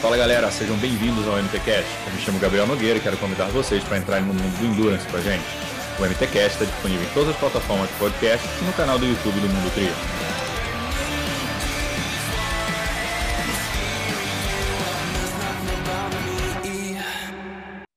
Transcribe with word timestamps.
Fala 0.00 0.16
galera, 0.16 0.48
sejam 0.52 0.76
bem-vindos 0.76 1.26
ao 1.26 1.36
MTCast. 1.36 1.90
Eu 2.06 2.12
me 2.12 2.20
chamo 2.20 2.38
Gabriel 2.38 2.64
Nogueira 2.68 3.00
e 3.00 3.02
quero 3.02 3.18
convidar 3.18 3.48
vocês 3.48 3.82
para 3.82 3.98
entrar 3.98 4.20
no 4.20 4.32
mundo 4.32 4.56
do 4.56 4.66
Endurance 4.66 5.04
com 5.08 5.16
a 5.16 5.20
gente. 5.20 5.42
O 5.98 6.04
MTCast 6.04 6.62
está 6.62 6.64
disponível 6.64 7.04
em 7.04 7.12
todas 7.12 7.30
as 7.30 7.36
plataformas 7.38 7.90
de 7.90 7.96
podcast 7.96 8.46
e 8.46 8.64
no 8.64 8.72
canal 8.74 9.00
do 9.00 9.04
YouTube 9.04 9.40
do 9.40 9.48
Mundo 9.48 9.74
Trio. 9.74 9.90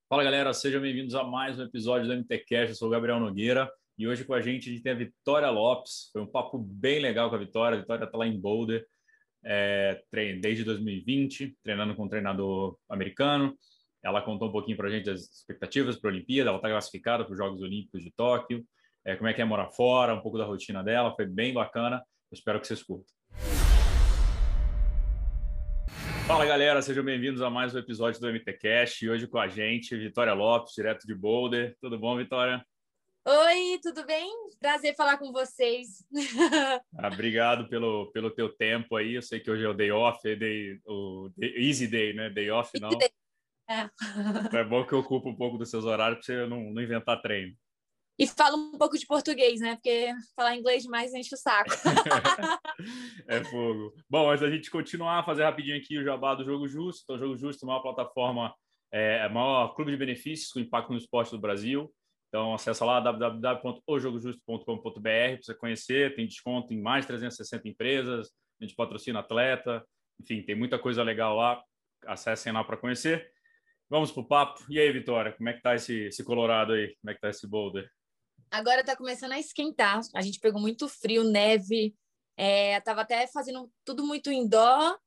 Fala 0.10 0.24
galera, 0.24 0.52
sejam 0.52 0.82
bem-vindos 0.82 1.14
a 1.14 1.24
mais 1.24 1.60
um 1.60 1.64
episódio 1.64 2.08
do 2.08 2.14
MTCast. 2.16 2.70
Eu 2.70 2.76
sou 2.76 2.88
o 2.88 2.92
Gabriel 2.92 3.20
Nogueira 3.20 3.70
e 3.98 4.08
hoje 4.08 4.26
com 4.26 4.34
a 4.34 4.42
gente 4.42 4.70
a 4.70 4.74
gente 4.74 4.84
tem 4.84 4.92
a 4.92 4.96
Vitória 4.96 5.50
Lopes. 5.50 6.10
Foi 6.12 6.22
um 6.22 6.28
papo 6.28 6.58
bem 6.60 7.00
legal 7.00 7.30
com 7.30 7.36
a 7.36 7.40
Vitória. 7.40 7.78
A 7.78 7.82
Vitória 7.82 8.04
está 8.04 8.18
lá 8.18 8.28
em 8.28 8.40
Boulder 8.40 8.86
é, 9.44 10.02
desde 10.42 10.64
2020, 10.64 11.58
treinando 11.64 11.96
com 11.96 12.04
um 12.04 12.10
treinador 12.10 12.78
americano. 12.90 13.58
Ela 14.04 14.22
contou 14.22 14.50
um 14.50 14.52
pouquinho 14.52 14.76
para 14.76 14.88
a 14.88 14.92
gente 14.92 15.10
as 15.10 15.22
expectativas 15.22 15.98
para 15.98 16.10
a 16.10 16.14
Olimpíada. 16.14 16.50
Ela 16.50 16.58
está 16.58 16.70
classificada 16.70 17.24
para 17.24 17.32
os 17.32 17.38
Jogos 17.38 17.62
Olímpicos 17.62 18.04
de 18.04 18.12
Tóquio. 18.12 18.66
É, 19.06 19.16
como 19.16 19.30
é 19.30 19.34
que 19.34 19.42
é 19.42 19.46
morar 19.46 19.72
fora, 19.72 20.14
um 20.14 20.22
pouco 20.22 20.38
da 20.38 20.46
rotina 20.46 20.84
dela. 20.84 21.16
Foi 21.16 21.26
bem 21.26 21.54
bacana. 21.54 21.98
Eu 22.32 22.36
espero 22.36 22.60
que 22.60 22.68
vocês 22.68 22.84
curtam. 22.84 23.16
Fala 26.28 26.46
galera, 26.46 26.82
sejam 26.82 27.04
bem-vindos 27.04 27.42
a 27.42 27.50
mais 27.50 27.74
um 27.74 27.78
episódio 27.78 28.20
do 28.20 28.28
MTCast. 28.28 29.06
E 29.06 29.10
hoje 29.10 29.28
com 29.28 29.38
a 29.38 29.48
gente, 29.48 29.96
Vitória 29.96 30.34
Lopes, 30.34 30.74
direto 30.76 31.08
de 31.08 31.16
Boulder. 31.16 31.78
Tudo 31.80 31.98
bom, 31.98 32.18
Vitória? 32.18 32.66
Oi, 33.28 33.80
tudo 33.82 34.06
bem? 34.06 34.32
Prazer 34.60 34.96
falar 34.96 35.18
com 35.18 35.32
vocês. 35.32 36.06
Ah, 36.98 37.08
obrigado 37.08 37.68
pelo, 37.68 38.12
pelo 38.12 38.30
teu 38.30 38.50
tempo 38.56 38.96
aí. 38.96 39.16
Eu 39.16 39.22
sei 39.22 39.40
que 39.40 39.50
hoje 39.50 39.66
é 39.66 39.68
o 39.68 39.74
day 39.74 39.92
off, 39.92 40.20
é 40.30 40.36
day, 40.36 40.80
o 40.86 41.30
day, 41.36 41.54
easy 41.58 41.88
day, 41.88 42.14
né? 42.14 42.30
Day 42.30 42.52
off, 42.52 42.72
não. 42.80 42.90
É. 43.68 43.90
é 44.60 44.64
bom 44.64 44.86
que 44.86 44.94
eu 44.94 45.00
ocupo 45.00 45.30
um 45.30 45.36
pouco 45.36 45.58
dos 45.58 45.72
seus 45.72 45.86
horários 45.86 46.24
para 46.24 46.36
você 46.36 46.48
não, 46.48 46.72
não 46.72 46.82
inventar 46.82 47.20
treino. 47.20 47.56
E 48.18 48.28
fala 48.28 48.56
um 48.56 48.78
pouco 48.78 48.96
de 48.96 49.08
português, 49.08 49.60
né? 49.60 49.76
Porque 49.76 50.14
falar 50.36 50.56
inglês 50.56 50.84
demais 50.84 51.12
enche 51.14 51.34
o 51.34 51.38
saco. 51.38 51.72
é 53.28 53.44
fogo. 53.44 53.94
Bom, 54.08 54.30
antes 54.30 54.42
da 54.42 54.52
gente 54.52 54.70
continuar, 54.70 55.26
fazer 55.26 55.44
rapidinho 55.44 55.78
aqui 55.78 55.98
o 55.98 56.04
jabá 56.04 56.36
do 56.36 56.46
Jogo 56.46 56.68
Justo. 56.68 57.02
Então, 57.04 57.16
o 57.16 57.20
Jogo 57.20 57.38
Justo 57.38 57.66
é 57.66 57.70
uma 57.70 57.82
plataforma, 57.82 58.54
é 58.92 59.28
maior 59.30 59.74
clube 59.74 59.92
de 59.92 59.98
benefícios 59.98 60.52
com 60.52 60.60
impacto 60.60 60.92
no 60.92 61.00
esporte 61.00 61.32
do 61.32 61.42
Brasil. 61.42 61.92
Então, 62.36 62.54
acessa 62.54 62.84
lá 62.84 63.00
www.ojogojusto.com.br 63.00 65.00
para 65.00 65.38
você 65.42 65.56
conhecer. 65.56 66.18
Tem 66.18 66.28
desconto 66.28 66.74
em 66.74 66.82
mais 66.82 67.06
de 67.06 67.08
360 67.08 67.70
empresas. 67.70 68.30
A 68.60 68.66
gente 68.66 68.76
patrocina 68.76 69.20
atleta. 69.20 69.82
Enfim, 70.20 70.42
tem 70.42 70.54
muita 70.54 70.78
coisa 70.78 71.02
legal 71.02 71.38
lá. 71.38 71.64
Acessem 72.06 72.52
lá 72.52 72.62
para 72.62 72.76
conhecer. 72.76 73.32
Vamos 73.90 74.12
para 74.12 74.22
o 74.22 74.28
papo. 74.28 74.66
E 74.68 74.78
aí, 74.78 74.92
Vitória, 74.92 75.32
como 75.32 75.48
é 75.48 75.54
que 75.54 75.62
tá 75.62 75.76
esse, 75.76 76.08
esse 76.08 76.26
Colorado 76.26 76.74
aí? 76.74 76.94
Como 76.98 77.10
é 77.10 77.14
que 77.14 77.22
tá 77.22 77.30
esse 77.30 77.48
boulder? 77.48 77.90
Agora 78.52 78.82
está 78.82 78.98
começando 78.98 79.32
a 79.32 79.40
esquentar. 79.40 80.02
A 80.14 80.22
gente 80.22 80.42
pegou 80.42 80.60
muito 80.60 80.90
frio, 80.90 81.24
neve. 81.24 81.96
É, 82.36 82.82
tava 82.82 83.04
até 83.04 83.26
fazendo 83.28 83.72
tudo 83.86 84.06
muito 84.06 84.30
indoor. 84.30 85.00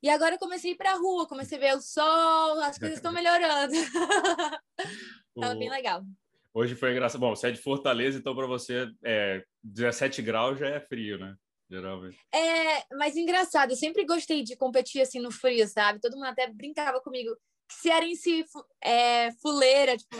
E 0.00 0.08
agora 0.08 0.36
eu 0.36 0.38
comecei 0.38 0.70
a 0.70 0.74
ir 0.74 0.76
para 0.76 0.92
a 0.92 0.96
rua, 0.96 1.26
comecei 1.26 1.58
a 1.58 1.60
ver 1.60 1.76
o 1.76 1.82
sol, 1.82 2.60
as 2.60 2.78
coisas 2.78 2.98
estão 2.98 3.10
melhorando. 3.12 3.74
Tava 5.34 5.56
bem 5.56 5.68
legal. 5.68 6.04
Hoje 6.54 6.74
foi 6.76 6.92
engraçado. 6.92 7.20
Bom, 7.20 7.34
você 7.34 7.48
é 7.48 7.50
de 7.50 7.60
Fortaleza, 7.60 8.18
então 8.18 8.34
para 8.34 8.46
você 8.46 8.86
é, 9.02 9.42
17 9.62 10.20
graus 10.20 10.58
já 10.58 10.68
é 10.68 10.80
frio, 10.80 11.18
né? 11.18 11.34
Geralmente. 11.70 12.18
É, 12.34 12.84
mas 12.96 13.16
engraçado, 13.16 13.70
eu 13.70 13.76
sempre 13.76 14.04
gostei 14.04 14.42
de 14.42 14.54
competir 14.56 15.00
assim 15.00 15.20
no 15.20 15.30
frio, 15.30 15.66
sabe? 15.66 16.00
Todo 16.00 16.16
mundo 16.16 16.26
até 16.26 16.46
brincava 16.46 17.00
comigo. 17.00 17.34
Se 17.70 17.90
era 17.90 18.04
em 18.04 18.14
si 18.14 18.44
é, 18.84 19.32
fuleira, 19.40 19.96
tipo, 19.96 20.14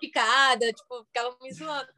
picada, 0.00 0.66
tipo, 0.74 1.04
ficava 1.04 1.36
me 1.40 1.52
zoando. 1.52 1.88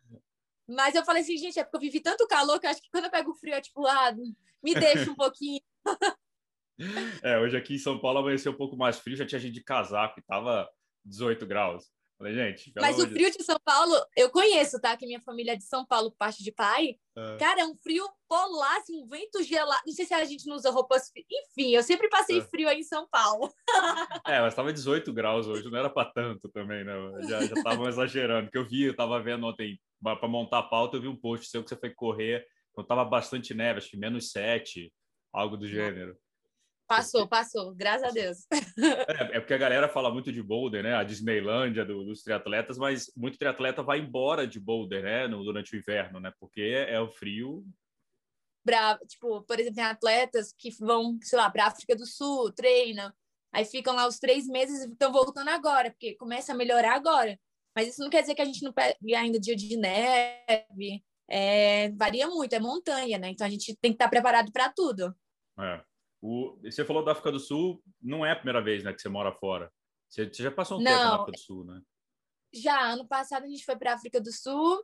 Mas 0.69 0.95
eu 0.95 1.05
falei 1.05 1.23
assim, 1.23 1.39
gente, 1.39 1.59
é 1.59 1.65
porque 1.65 1.77
eu 1.77 1.81
vivi 1.81 2.01
tanto 2.01 2.27
calor 2.27 2.61
que 2.61 2.67
eu 2.67 2.71
acho 2.71 2.83
que 2.83 2.91
quando 2.91 3.07
eu 3.07 3.11
pego 3.11 3.35
frio, 3.35 3.55
é 3.55 3.61
tipo, 3.63 3.87
ah, 3.87 4.13
me 4.63 4.75
deixa 4.75 5.11
um 5.11 5.15
pouquinho. 5.15 5.63
é, 7.23 7.39
hoje 7.39 7.57
aqui 7.57 7.77
em 7.77 7.79
São 7.79 7.99
Paulo 7.99 8.19
amanheceu 8.19 8.53
um 8.53 8.57
pouco 8.57 8.77
mais 8.77 8.99
frio, 8.99 9.17
já 9.17 9.25
tinha 9.25 9.39
gente 9.39 9.55
de 9.55 9.65
casaco, 9.65 10.23
tava 10.27 10.69
18 11.03 11.47
graus. 11.47 11.94
Falei, 12.17 12.33
gente. 12.33 12.73
Mas 12.77 12.99
o 12.99 13.09
frio 13.09 13.31
de 13.31 13.43
São 13.43 13.59
Paulo, 13.65 13.93
eu 14.17 14.31
conheço, 14.31 14.81
tá? 14.81 14.97
Que 14.97 15.07
minha 15.07 15.21
família 15.21 15.53
é 15.53 15.57
de 15.57 15.65
São 15.65 15.85
Paulo, 15.85 16.15
parte 16.17 16.45
de 16.45 16.53
pai. 16.53 16.97
É. 17.17 17.37
Cara, 17.39 17.63
é 17.63 17.65
um 17.65 17.75
frio 17.75 18.09
polar, 18.29 18.77
assim, 18.79 19.03
um 19.03 19.07
vento 19.07 19.43
gelado. 19.43 19.83
Não 19.85 19.93
sei 19.93 20.07
se 20.07 20.15
a 20.15 20.25
gente 20.25 20.47
não 20.47 20.55
usa 20.55 20.71
roupas. 20.71 21.11
Enfim, 21.17 21.75
eu 21.75 21.83
sempre 21.83 22.09
passei 22.09 22.39
é. 22.39 22.43
frio 22.43 22.69
aí 22.69 22.81
em 22.81 22.85
São 22.85 23.09
Paulo. 23.09 23.53
é, 24.27 24.41
mas 24.41 24.55
tava 24.55 24.73
18 24.73 25.13
graus 25.13 25.47
hoje, 25.49 25.69
não 25.69 25.79
era 25.79 25.91
para 25.91 26.11
tanto 26.11 26.49
também, 26.51 26.85
né? 26.85 26.95
Já, 27.29 27.45
já 27.45 27.63
tava 27.63 27.87
exagerando. 27.89 28.47
Porque 28.47 28.59
eu 28.59 28.69
vi, 28.69 28.85
eu 28.85 28.97
tava 28.97 29.21
vendo 29.21 29.47
ontem, 29.47 29.81
para 30.01 30.29
montar 30.29 30.61
a 30.61 30.63
pauta, 30.63 30.97
eu 30.97 31.03
vi 31.03 31.09
um 31.09 31.17
post 31.17 31.49
seu 31.49 31.65
que 31.65 31.69
você 31.69 31.77
foi 31.77 31.91
correr. 31.91 32.47
Então 32.71 32.85
tava 32.85 33.05
bastante 33.05 33.55
neve, 33.55 33.79
acho 33.79 33.91
que 33.91 33.97
menos 33.97 34.31
7, 34.31 34.93
algo 35.33 35.57
do 35.57 35.67
gênero. 35.67 36.17
Passou, 36.87 37.27
passou, 37.27 37.75
graças 37.75 38.09
a 38.09 38.11
Deus. 38.11 38.47
É, 39.09 39.37
é, 39.37 39.41
porque 39.41 39.55
a 39.55 39.59
galera 39.59 39.89
fala 39.89 40.13
muito 40.13 40.33
de 40.33 40.43
Boulder, 40.43 40.83
né? 40.83 40.95
A 40.95 41.05
Disneylândia 41.05 41.85
do, 41.85 42.05
dos 42.05 42.23
triatletas, 42.23 42.77
mas 42.77 43.11
muito 43.17 43.39
triatleta 43.39 43.83
vai 43.83 44.01
embora 44.01 44.47
de 44.47 44.61
Boulder, 44.61 45.03
né? 45.03 45.27
No, 45.29 45.43
durante 45.43 45.75
o 45.75 45.79
inverno, 45.79 46.21
né? 46.21 46.33
Porque 46.39 46.61
é, 46.61 46.95
é 46.95 47.01
o 47.01 47.09
frio. 47.09 47.65
Tipo, 49.07 49.43
por 49.43 49.59
exemplo, 49.59 49.77
tem 49.77 49.85
atletas 49.85 50.53
que 50.57 50.71
vão, 50.79 51.19
sei 51.23 51.39
lá, 51.39 51.51
para 51.51 51.67
África 51.67 51.95
do 51.95 52.07
Sul, 52.07 52.53
treinam, 52.53 53.13
aí 53.53 53.65
ficam 53.65 53.95
lá 53.95 54.07
os 54.07 54.19
três 54.19 54.47
meses 54.47 54.85
e 54.85 54.91
estão 54.91 55.13
voltando 55.13 55.49
agora, 55.49 55.91
porque 55.91 56.15
começa 56.17 56.53
a 56.53 56.57
melhorar 56.57 56.95
agora. 56.95 57.39
Mas 57.77 57.89
isso 57.89 58.03
não 58.03 58.11
quer 58.11 58.23
dizer 58.23 58.35
que 58.35 58.43
a 58.43 58.47
gente 58.47 58.63
não 58.63 58.73
pegue 58.73 59.15
ainda 59.15 59.39
dia 59.39 59.57
de 59.57 59.77
neve. 59.77 61.05
É, 61.29 61.91
varia 61.93 62.29
muito, 62.29 62.55
é 62.55 62.61
montanha, 62.61 63.19
né? 63.19 63.31
Então 63.31 63.47
a 63.47 63.51
gente 63.51 63.77
tem 63.77 63.91
que 63.91 63.97
estar 63.97 64.09
preparado 64.09 64.53
para 64.53 64.71
tudo. 64.71 65.15
É. 65.59 65.94
O, 66.27 66.59
você 66.63 66.87
falou 66.87 67.05
da 67.05 67.13
África 67.13 67.31
do 67.31 67.39
Sul, 67.39 67.83
não 68.01 68.25
é 68.25 68.33
a 68.33 68.37
primeira 68.37 68.63
vez 68.63 68.83
né, 68.83 68.95
que 68.95 69.03
você 69.03 69.11
mora 69.11 69.31
fora. 69.31 69.71
Você, 70.09 70.27
você 70.27 70.43
já 70.43 70.51
passou 70.51 70.79
um 70.79 70.83
não, 70.83 70.91
tempo 70.91 71.05
na 71.05 71.15
África 71.17 71.33
do 71.33 71.39
Sul, 71.39 71.65
né? 71.67 71.83
Já, 72.51 72.81
ano 72.81 73.07
passado 73.07 73.45
a 73.45 73.47
gente 73.47 73.63
foi 73.63 73.77
para 73.77 73.93
a 73.93 73.95
África 73.95 74.19
do 74.19 74.33
Sul. 74.33 74.83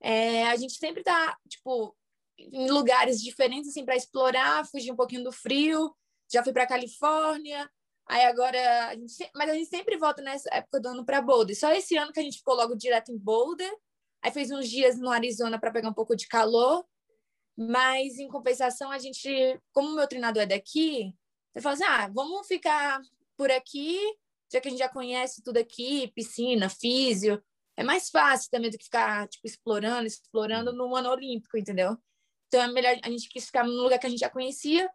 É, 0.00 0.48
a 0.48 0.56
gente 0.56 0.72
sempre 0.72 1.04
tá, 1.04 1.38
tipo, 1.48 1.96
em 2.36 2.68
lugares 2.68 3.22
diferentes, 3.22 3.70
assim, 3.70 3.84
para 3.84 3.94
explorar, 3.94 4.66
fugir 4.66 4.90
um 4.90 4.96
pouquinho 4.96 5.22
do 5.22 5.30
frio. 5.30 5.94
Já 6.28 6.42
fui 6.42 6.52
para 6.52 6.66
Califórnia. 6.66 7.70
Aí 8.08 8.24
agora, 8.24 8.88
a 8.88 8.94
gente, 8.96 9.30
mas 9.32 9.48
a 9.48 9.54
gente 9.54 9.68
sempre 9.68 9.96
volta 9.96 10.20
nessa 10.20 10.52
época 10.52 10.80
do 10.80 10.88
ano 10.88 11.06
para 11.06 11.22
Boulder. 11.22 11.56
Só 11.56 11.70
esse 11.70 11.96
ano 11.96 12.12
que 12.12 12.18
a 12.18 12.22
gente 12.24 12.38
ficou 12.38 12.56
logo 12.56 12.74
direto 12.74 13.12
em 13.12 13.16
Boulder. 13.16 13.72
Aí 14.22 14.32
fez 14.32 14.50
uns 14.50 14.68
dias 14.68 14.98
no 14.98 15.08
Arizona 15.08 15.56
para 15.56 15.70
pegar 15.70 15.88
um 15.88 15.94
pouco 15.94 16.16
de 16.16 16.26
calor. 16.26 16.84
Mas, 17.56 18.18
em 18.18 18.28
compensação, 18.28 18.90
a 18.90 18.98
gente, 18.98 19.28
como 19.72 19.90
o 19.90 19.94
meu 19.94 20.08
treinador 20.08 20.42
é 20.42 20.46
daqui, 20.46 21.14
você 21.52 21.60
fala 21.60 21.74
assim: 21.74 21.84
ah, 21.84 22.10
vamos 22.12 22.46
ficar 22.46 23.00
por 23.36 23.50
aqui, 23.50 23.98
já 24.52 24.60
que 24.60 24.68
a 24.68 24.70
gente 24.70 24.80
já 24.80 24.88
conhece 24.88 25.42
tudo 25.42 25.58
aqui, 25.58 26.10
piscina, 26.14 26.68
físio. 26.68 27.42
É 27.76 27.82
mais 27.82 28.10
fácil 28.10 28.50
também 28.50 28.70
do 28.70 28.76
que 28.76 28.84
ficar, 28.84 29.28
tipo, 29.28 29.46
explorando, 29.46 30.06
explorando 30.06 30.72
no 30.72 30.94
ano 30.94 31.10
olímpico, 31.10 31.56
entendeu? 31.56 31.96
Então, 32.48 32.62
é 32.62 32.68
melhor 32.68 32.96
a 33.02 33.10
gente 33.10 33.28
quis 33.28 33.46
ficar 33.46 33.64
num 33.64 33.82
lugar 33.82 33.98
que 33.98 34.06
a 34.06 34.10
gente 34.10 34.20
já 34.20 34.28
conhecia 34.28 34.90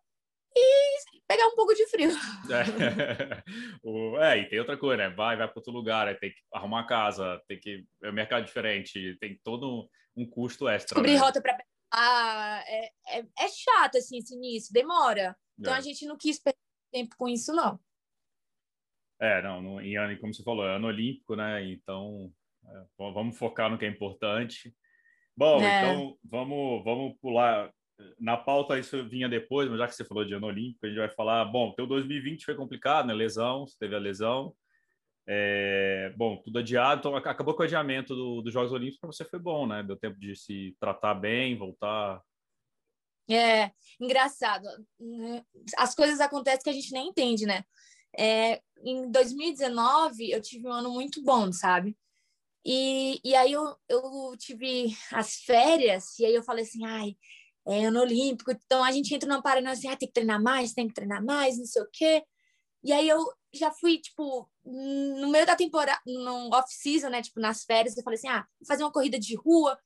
e 0.55 0.97
pegar 1.27 1.47
um 1.47 1.55
pouco 1.55 1.73
de 1.73 1.87
frio. 1.87 2.11
É, 2.11 2.63
o, 3.83 4.17
é 4.19 4.39
e 4.39 4.49
tem 4.49 4.59
outra 4.59 4.77
coisa, 4.77 4.97
né? 4.97 5.09
Vai, 5.09 5.35
vai 5.35 5.47
para 5.47 5.57
outro 5.59 5.73
lugar, 5.73 6.17
tem 6.19 6.31
que 6.31 6.37
arrumar 6.53 6.85
casa, 6.85 7.41
tem 7.47 7.59
que. 7.59 7.85
É 8.03 8.09
um 8.09 8.13
mercado 8.13 8.45
diferente, 8.45 9.17
tem 9.19 9.39
todo 9.43 9.89
um 10.16 10.29
custo 10.29 10.67
extra. 10.67 10.95
Descobrir 10.95 11.13
né? 11.13 11.19
rota 11.19 11.41
para 11.41 11.57
ah, 11.97 12.61
é, 12.67 12.91
é, 13.07 13.19
é, 13.19 13.47
chato 13.47 13.97
assim 13.97 14.17
esse 14.17 14.35
início, 14.35 14.73
demora. 14.73 15.35
Então 15.57 15.73
é. 15.73 15.77
a 15.77 15.81
gente 15.81 16.05
não 16.05 16.17
quis 16.17 16.37
perder 16.37 16.59
tempo 16.91 17.15
com 17.17 17.27
isso, 17.27 17.53
não. 17.53 17.79
É, 19.19 19.41
não, 19.41 19.61
no, 19.61 19.81
em 19.81 19.97
ano, 19.97 20.17
como 20.19 20.33
você 20.33 20.43
falou, 20.43 20.67
é 20.67 20.75
ano 20.75 20.87
olímpico, 20.87 21.35
né? 21.37 21.65
Então 21.71 22.29
é, 22.65 22.83
vamos 22.97 23.37
focar 23.37 23.69
no 23.69 23.77
que 23.77 23.85
é 23.85 23.89
importante. 23.89 24.75
Bom, 25.37 25.61
é. 25.61 25.79
então 25.79 26.17
vamos, 26.23 26.83
vamos 26.83 27.17
pular. 27.21 27.71
Na 28.19 28.35
pauta 28.35 28.77
isso 28.77 29.07
vinha 29.07 29.29
depois, 29.29 29.69
mas 29.69 29.79
já 29.79 29.87
que 29.87 29.95
você 29.95 30.03
falou 30.03 30.25
de 30.25 30.33
ano 30.33 30.47
olímpico, 30.47 30.85
a 30.85 30.89
gente 30.89 30.97
vai 30.97 31.09
falar. 31.09 31.45
Bom, 31.45 31.73
teu 31.73 31.87
2020 31.87 32.43
foi 32.43 32.55
complicado, 32.55 33.07
né? 33.07 33.13
Lesão, 33.13 33.65
você 33.65 33.77
teve 33.79 33.95
a 33.95 33.99
lesão. 33.99 34.53
É, 35.27 36.13
bom, 36.16 36.37
tudo 36.37 36.59
adiado, 36.59 36.99
então 36.99 37.16
acabou 37.16 37.55
com 37.55 37.63
o 37.63 37.66
adiamento 37.66 38.16
do, 38.16 38.41
dos 38.41 38.53
Jogos 38.53 38.72
Olímpicos, 38.72 38.99
para 38.99 39.11
você 39.11 39.25
foi 39.25 39.39
bom, 39.39 39.66
né? 39.66 39.81
Deu 39.81 39.97
tempo 39.97 40.19
de 40.19 40.35
se 40.35 40.75
tratar 40.79 41.16
bem, 41.16 41.57
voltar. 41.57 42.22
É, 43.29 43.72
engraçado. 43.99 44.67
As 45.77 45.95
coisas 45.95 46.19
acontecem 46.19 46.61
que 46.61 46.69
a 46.69 46.73
gente 46.73 46.91
nem 46.91 47.07
entende, 47.07 47.45
né? 47.45 47.63
É, 48.17 48.61
em 48.83 49.09
2019, 49.09 50.29
eu 50.29 50.41
tive 50.41 50.67
um 50.67 50.72
ano 50.73 50.91
muito 50.91 51.23
bom, 51.23 51.51
sabe? 51.51 51.97
E, 52.63 53.19
e 53.23 53.35
aí 53.35 53.51
eu, 53.51 53.75
eu 53.89 54.35
tive 54.37 54.95
as 55.11 55.37
férias, 55.37 56.17
e 56.19 56.25
aí 56.25 56.33
eu 56.33 56.43
falei 56.43 56.63
assim, 56.63 56.85
ai, 56.85 57.16
é 57.67 57.85
ano 57.85 57.99
olímpico, 58.01 58.51
então 58.51 58.83
a 58.83 58.91
gente 58.91 59.13
entra 59.13 59.28
numa 59.28 59.41
parada 59.41 59.69
assim, 59.71 59.87
ah, 59.87 59.95
tem 59.95 60.07
que 60.07 60.13
treinar 60.13 60.41
mais, 60.41 60.73
tem 60.73 60.87
que 60.87 60.93
treinar 60.93 61.23
mais, 61.23 61.57
não 61.57 61.66
sei 61.66 61.81
o 61.81 61.89
quê. 61.91 62.23
E 62.83 62.93
aí 62.93 63.09
eu 63.09 63.19
já 63.55 63.72
fui, 63.72 63.99
tipo, 63.99 64.49
no 64.63 65.29
meio 65.29 65.46
da 65.46 65.55
temporada, 65.55 66.02
no 66.05 66.53
off-season, 66.53 67.09
né, 67.09 67.22
tipo, 67.22 67.40
nas 67.40 67.63
férias, 67.63 67.96
eu 67.96 68.03
falei 68.03 68.17
assim, 68.17 68.28
ah, 68.28 68.46
vou 68.59 68.67
fazer 68.67 68.84
uma 68.84 68.91
corrida 68.91 69.19
de 69.19 69.35
rua. 69.35 69.78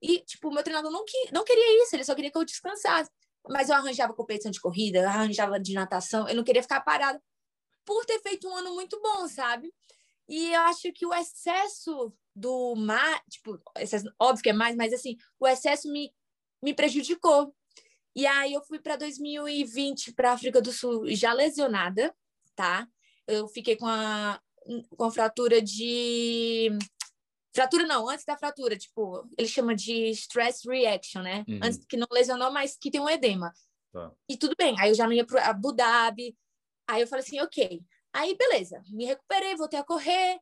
E, 0.00 0.20
tipo, 0.20 0.48
o 0.48 0.52
meu 0.52 0.62
treinador 0.62 0.90
não, 0.90 1.04
que, 1.04 1.30
não 1.32 1.44
queria 1.44 1.82
isso, 1.82 1.94
ele 1.94 2.04
só 2.04 2.14
queria 2.14 2.30
que 2.30 2.38
eu 2.38 2.44
descansasse. 2.44 3.10
Mas 3.48 3.68
eu 3.68 3.74
arranjava 3.74 4.14
competição 4.14 4.50
de 4.50 4.60
corrida, 4.60 5.00
eu 5.00 5.08
arranjava 5.08 5.58
de 5.58 5.74
natação, 5.74 6.28
eu 6.28 6.34
não 6.34 6.44
queria 6.44 6.62
ficar 6.62 6.80
parada 6.80 7.20
por 7.84 8.04
ter 8.04 8.20
feito 8.20 8.48
um 8.48 8.56
ano 8.56 8.74
muito 8.74 9.00
bom, 9.00 9.26
sabe? 9.28 9.72
E 10.28 10.52
eu 10.52 10.60
acho 10.62 10.92
que 10.92 11.04
o 11.04 11.12
excesso 11.12 12.12
do 12.34 12.74
mar, 12.76 13.22
tipo, 13.28 13.60
excesso, 13.76 14.12
óbvio 14.18 14.42
que 14.42 14.50
é 14.50 14.52
mais, 14.52 14.76
mas 14.76 14.92
assim, 14.92 15.16
o 15.38 15.46
excesso 15.46 15.90
me, 15.90 16.12
me 16.62 16.74
prejudicou. 16.74 17.54
E 18.14 18.26
aí 18.26 18.52
eu 18.52 18.62
fui 18.62 18.78
para 18.78 18.96
2020 18.96 20.12
para 20.12 20.32
África 20.32 20.60
do 20.60 20.72
Sul 20.72 21.04
já 21.10 21.32
lesionada, 21.32 22.14
tá? 22.54 22.88
Eu 23.26 23.48
fiquei 23.48 23.76
com 23.76 23.86
a, 23.86 24.40
com 24.96 25.04
a 25.04 25.10
fratura 25.10 25.60
de 25.60 26.70
fratura 27.54 27.86
não, 27.86 28.08
antes 28.08 28.24
da 28.24 28.36
fratura, 28.36 28.76
tipo, 28.76 29.28
ele 29.36 29.46
chama 29.46 29.74
de 29.74 30.08
stress 30.10 30.66
reaction, 30.66 31.22
né? 31.22 31.44
Uhum. 31.46 31.60
Antes 31.62 31.84
que 31.84 31.96
não 31.96 32.06
lesionou, 32.10 32.50
mas 32.50 32.76
que 32.76 32.90
tem 32.90 33.00
um 33.00 33.10
edema. 33.10 33.52
Tá. 33.92 34.10
E 34.28 34.36
tudo 34.36 34.54
bem. 34.56 34.74
Aí 34.80 34.90
eu 34.90 34.94
já 34.94 35.04
não 35.04 35.12
ia 35.12 35.26
para 35.26 35.46
Abu 35.46 35.72
Dhabi. 35.72 36.36
Aí 36.88 37.02
eu 37.02 37.06
falei 37.06 37.24
assim, 37.24 37.40
ok. 37.40 37.82
Aí, 38.12 38.36
beleza, 38.36 38.82
me 38.88 39.04
recuperei, 39.04 39.54
voltei 39.56 39.78
a 39.78 39.84
correr, 39.84 40.38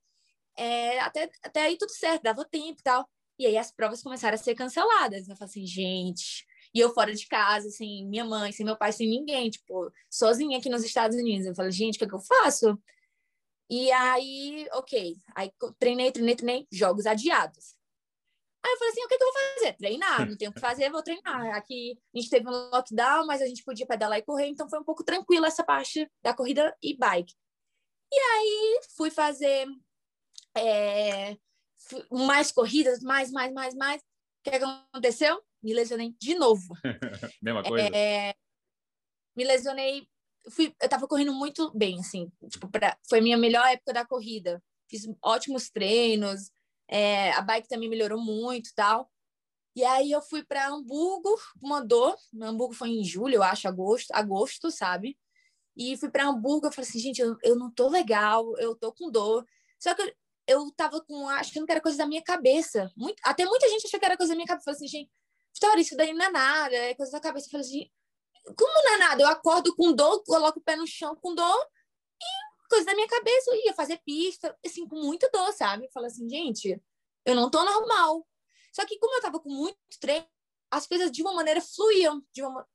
é, 0.56 0.98
até, 1.00 1.30
até 1.42 1.62
aí 1.62 1.78
tudo 1.78 1.90
certo, 1.90 2.22
dava 2.22 2.44
tempo 2.44 2.80
e 2.80 2.82
tal. 2.82 3.08
E 3.38 3.46
aí 3.46 3.56
as 3.56 3.72
provas 3.72 4.02
começaram 4.02 4.34
a 4.34 4.38
ser 4.38 4.54
canceladas. 4.54 5.28
Eu 5.28 5.36
falei 5.36 5.50
assim, 5.50 5.66
gente. 5.66 6.46
E 6.74 6.80
eu 6.80 6.94
fora 6.94 7.12
de 7.14 7.26
casa, 7.26 7.70
sem 7.70 8.06
minha 8.06 8.24
mãe, 8.24 8.52
sem 8.52 8.64
meu 8.64 8.76
pai, 8.76 8.92
sem 8.92 9.08
ninguém, 9.08 9.50
tipo, 9.50 9.92
sozinha 10.08 10.58
aqui 10.58 10.68
nos 10.68 10.84
Estados 10.84 11.16
Unidos. 11.16 11.46
Eu 11.46 11.54
falei, 11.54 11.72
gente, 11.72 11.96
o 11.96 11.98
que, 11.98 12.04
é 12.04 12.08
que 12.08 12.14
eu 12.14 12.20
faço? 12.20 12.78
E 13.68 13.90
aí, 13.92 14.68
ok. 14.72 15.16
Aí 15.34 15.52
treinei, 15.78 16.10
treinei, 16.12 16.36
treinei, 16.36 16.68
jogos 16.72 17.06
adiados. 17.06 17.74
Aí 18.62 18.72
eu 18.72 18.78
falei 18.78 18.92
assim, 18.92 19.04
o 19.04 19.08
que, 19.08 19.14
é 19.14 19.18
que 19.18 19.24
eu 19.24 19.32
vou 19.32 19.42
fazer? 19.54 19.72
Treinar, 19.74 20.28
não 20.28 20.36
tenho 20.36 20.50
o 20.50 20.54
que 20.54 20.60
fazer, 20.60 20.90
vou 20.90 21.02
treinar. 21.02 21.56
Aqui 21.56 21.98
a 22.14 22.18
gente 22.18 22.30
teve 22.30 22.48
um 22.48 22.70
lockdown, 22.70 23.26
mas 23.26 23.40
a 23.40 23.46
gente 23.46 23.64
podia 23.64 23.86
pedalar 23.86 24.18
e 24.18 24.22
correr, 24.22 24.48
então 24.48 24.68
foi 24.68 24.78
um 24.78 24.84
pouco 24.84 25.02
tranquilo 25.02 25.46
essa 25.46 25.64
parte 25.64 26.10
da 26.22 26.34
corrida 26.34 26.76
e 26.82 26.96
bike. 26.96 27.34
E 28.12 28.16
aí 28.16 28.80
fui 28.96 29.10
fazer 29.10 29.66
é, 30.56 31.36
mais 32.10 32.52
corridas, 32.52 33.00
mais, 33.00 33.30
mais, 33.30 33.52
mais, 33.52 33.74
mais. 33.74 34.02
O 34.02 34.50
que, 34.50 34.50
aconteceu? 34.50 35.42
Me 35.62 35.72
lesionei 35.74 36.14
de 36.18 36.34
novo. 36.34 36.74
Mesma 37.42 37.62
coisa? 37.62 37.88
É, 37.94 38.34
me 39.36 39.44
lesionei. 39.44 40.06
Fui, 40.50 40.74
eu 40.80 40.88
tava 40.88 41.06
correndo 41.06 41.34
muito 41.34 41.70
bem, 41.76 41.98
assim. 42.00 42.30
Tipo, 42.48 42.68
pra, 42.68 42.96
foi 43.08 43.18
a 43.18 43.22
minha 43.22 43.36
melhor 43.36 43.66
época 43.66 43.92
da 43.92 44.06
corrida. 44.06 44.62
Fiz 44.88 45.06
ótimos 45.22 45.70
treinos. 45.70 46.50
É, 46.88 47.32
a 47.32 47.42
bike 47.42 47.68
também 47.68 47.88
melhorou 47.88 48.20
muito 48.20 48.70
tal. 48.74 49.10
E 49.76 49.84
aí 49.84 50.10
eu 50.10 50.20
fui 50.20 50.42
para 50.42 50.68
Hamburgo, 50.68 51.38
uma 51.62 51.84
dor. 51.84 52.16
Hamburgo 52.40 52.74
foi 52.74 52.90
em 52.90 53.04
julho, 53.04 53.36
eu 53.36 53.42
acho, 53.42 53.68
agosto, 53.68 54.10
agosto, 54.12 54.70
sabe? 54.70 55.16
E 55.76 55.96
fui 55.96 56.10
para 56.10 56.26
Hamburgo, 56.26 56.66
eu 56.66 56.72
falei 56.72 56.88
assim, 56.88 56.98
gente, 56.98 57.20
eu, 57.20 57.36
eu 57.42 57.56
não 57.56 57.70
tô 57.70 57.88
legal, 57.88 58.44
eu 58.58 58.74
tô 58.74 58.92
com 58.92 59.10
dor. 59.10 59.46
Só 59.78 59.94
que 59.94 60.02
eu, 60.02 60.12
eu 60.46 60.72
tava 60.72 61.00
com, 61.00 61.28
achando 61.28 61.64
que 61.64 61.72
era 61.72 61.80
coisa 61.80 61.96
da 61.96 62.06
minha 62.06 62.22
cabeça. 62.22 62.92
Muito, 62.96 63.20
até 63.24 63.44
muita 63.44 63.68
gente 63.68 63.86
achou 63.86 64.00
que 64.00 64.06
era 64.06 64.16
coisa 64.16 64.32
da 64.32 64.36
minha 64.36 64.46
cabeça. 64.46 64.68
Eu 64.68 64.74
falei 64.74 64.76
assim, 64.76 64.98
gente, 64.98 65.10
Vitória, 65.54 65.80
isso 65.80 65.96
daí 65.96 66.12
não 66.12 66.24
é 66.24 66.30
nada, 66.30 66.74
é 66.74 66.94
coisa 66.94 67.12
da 67.12 67.20
cabeça. 67.20 67.46
Eu 67.46 67.50
falei 67.50 67.66
assim, 67.66 67.90
como 68.56 68.84
não 68.84 68.94
é 68.94 68.98
nada? 68.98 69.22
Eu 69.22 69.28
acordo 69.28 69.74
com 69.74 69.92
dor, 69.92 70.22
coloco 70.24 70.58
o 70.58 70.62
pé 70.62 70.76
no 70.76 70.86
chão 70.86 71.14
com 71.16 71.34
dor 71.34 71.66
e 72.20 72.68
coisa 72.68 72.86
da 72.86 72.94
minha 72.94 73.08
cabeça. 73.08 73.50
Eu 73.50 73.56
ia 73.64 73.74
fazer 73.74 74.00
pista, 74.04 74.56
assim, 74.64 74.86
com 74.86 74.96
muita 74.96 75.28
dor, 75.30 75.52
sabe? 75.52 75.86
Eu 75.86 75.90
falei 75.92 76.08
assim, 76.08 76.28
gente, 76.28 76.80
eu 77.24 77.34
não 77.34 77.50
tô 77.50 77.64
normal. 77.64 78.26
Só 78.72 78.84
que 78.86 78.98
como 78.98 79.16
eu 79.16 79.22
tava 79.22 79.40
com 79.40 79.50
muito 79.50 79.76
treino, 80.00 80.26
as 80.70 80.86
coisas 80.86 81.10
de 81.10 81.22
uma 81.22 81.34
maneira 81.34 81.60
fluíam. 81.60 82.24
De 82.32 82.42
uma... 82.42 82.66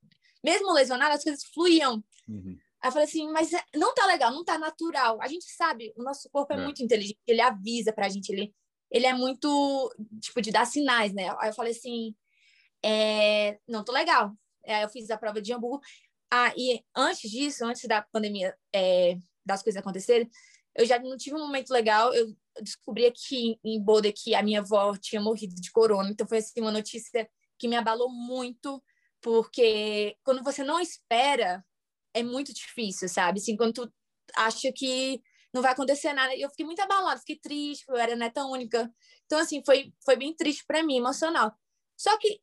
Mesmo 0.44 0.72
lesionada, 0.74 1.16
as 1.16 1.24
coisas 1.24 1.44
fluíam. 1.45 2.04
Uhum. 2.27 2.57
Aí 2.81 2.89
eu 2.89 2.92
falei 2.92 3.07
assim, 3.07 3.27
mas 3.31 3.51
é, 3.51 3.63
não 3.75 3.95
tá 3.95 4.06
legal, 4.06 4.31
não 4.31 4.44
tá 4.44 4.60
natural. 4.60 5.19
A 5.22 5.27
gente 5.27 5.45
sabe, 5.45 5.92
o 5.98 6.04
nosso 6.04 6.30
corpo 6.30 6.54
é, 6.54 6.57
é. 6.57 6.63
muito 6.63 6.83
inteligente, 6.83 7.18
ele 7.25 7.42
avisa 7.42 7.92
pra 7.92 8.10
gente, 8.10 8.30
ele, 8.30 8.54
ele 8.92 9.07
é 9.07 9.13
muito, 9.13 9.92
tipo, 10.22 10.39
de 10.39 10.51
dar 10.51 10.66
sinais, 10.66 11.12
né? 11.12 11.36
Aí 11.39 11.50
eu 11.50 11.54
falei 11.54 11.72
assim, 11.72 12.13
é, 12.83 13.60
não 13.68 13.83
tô 13.83 13.92
legal. 13.92 14.31
Aí 14.66 14.83
eu 14.83 14.89
fiz 14.89 15.10
a 15.10 15.18
prova 15.18 15.42
de 15.42 15.54
Hamburgo. 15.54 15.81
Ah, 16.31 16.54
e 16.57 16.83
antes 16.95 17.30
disso, 17.30 17.66
antes 17.66 17.88
da 17.88 18.01
pandemia, 18.01 18.56
é, 18.74 19.18
das 19.45 19.62
coisas 19.63 19.80
acontecerem, 19.80 20.30
eu 20.75 20.86
já 20.86 21.00
não 21.00 21.18
tive 21.18 21.36
um 21.36 21.39
momento 21.39 21.72
legal. 21.72 22.13
Eu 22.13 22.36
descobri 22.62 23.06
aqui 23.06 23.60
em 23.63 23.81
Boulder 23.81 24.13
que 24.16 24.33
a 24.36 24.44
minha 24.44 24.60
avó 24.60 24.95
tinha 24.98 25.22
morrido 25.22 25.56
de 25.56 25.72
corona. 25.72 26.10
Então 26.10 26.27
foi 26.27 26.39
assim, 26.39 26.62
uma 26.62 26.72
notícia 26.72 27.30
que 27.57 27.68
me 27.68 27.75
abalou 27.75 28.10
muito, 28.10 28.83
porque 29.22 30.18
quando 30.24 30.44
você 30.44 30.63
não 30.63 30.80
espera, 30.80 31.63
é 32.13 32.24
muito 32.24 32.54
difícil, 32.54 33.07
sabe? 33.10 33.39
Assim, 33.39 33.56
quando 33.56 33.74
tu 33.74 33.94
acha 34.36 34.72
que 34.74 35.22
não 35.56 35.62
vai 35.62 35.72
acontecer 35.72 36.12
nada. 36.13 36.36
Eu 36.36 36.50
fiquei 36.50 36.66
muito 36.66 36.81
abalada, 36.81 37.19
fiquei 37.19 37.38
triste, 37.38 37.86
eu 37.88 37.95
era 37.95 38.16
neta 38.16 38.45
única. 38.45 38.92
Então, 39.25 39.39
assim, 39.39 39.63
foi, 39.66 39.94
foi 40.04 40.18
bem 40.18 40.36
triste 40.36 40.66
para 40.68 40.83
mim, 40.83 40.98
emocional. 40.98 41.54
Só 41.95 42.18
que, 42.18 42.42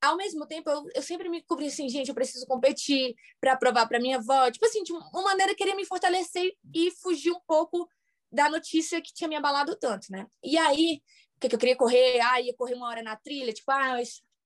ao 0.00 0.16
mesmo 0.16 0.46
tempo, 0.46 0.70
eu, 0.70 0.86
eu 0.94 1.02
sempre 1.02 1.28
me 1.28 1.42
cobri 1.42 1.66
assim, 1.66 1.88
gente, 1.88 2.08
eu 2.08 2.14
preciso 2.14 2.46
competir 2.46 3.14
para 3.40 3.56
provar 3.56 3.86
para 3.86 4.00
minha 4.00 4.16
avó. 4.16 4.50
Tipo 4.50 4.66
assim, 4.66 4.82
de 4.82 4.92
uma 4.92 5.22
maneira, 5.22 5.54
queria 5.54 5.76
me 5.76 5.84
fortalecer 5.84 6.56
e 6.74 6.90
fugir 6.90 7.32
um 7.32 7.40
pouco 7.46 7.88
da 8.32 8.48
notícia 8.48 9.00
que 9.00 9.12
tinha 9.12 9.28
me 9.28 9.36
abalado 9.36 9.76
tanto, 9.76 10.06
né? 10.10 10.26
E 10.42 10.56
aí, 10.56 11.02
o 11.36 11.40
que, 11.40 11.48
que 11.48 11.54
eu 11.54 11.58
queria 11.58 11.76
correr? 11.76 12.20
Ah, 12.20 12.40
ia 12.40 12.54
correr 12.54 12.74
uma 12.74 12.88
hora 12.88 13.02
na 13.02 13.16
trilha, 13.16 13.52
tipo, 13.52 13.70
ah, 13.70 13.96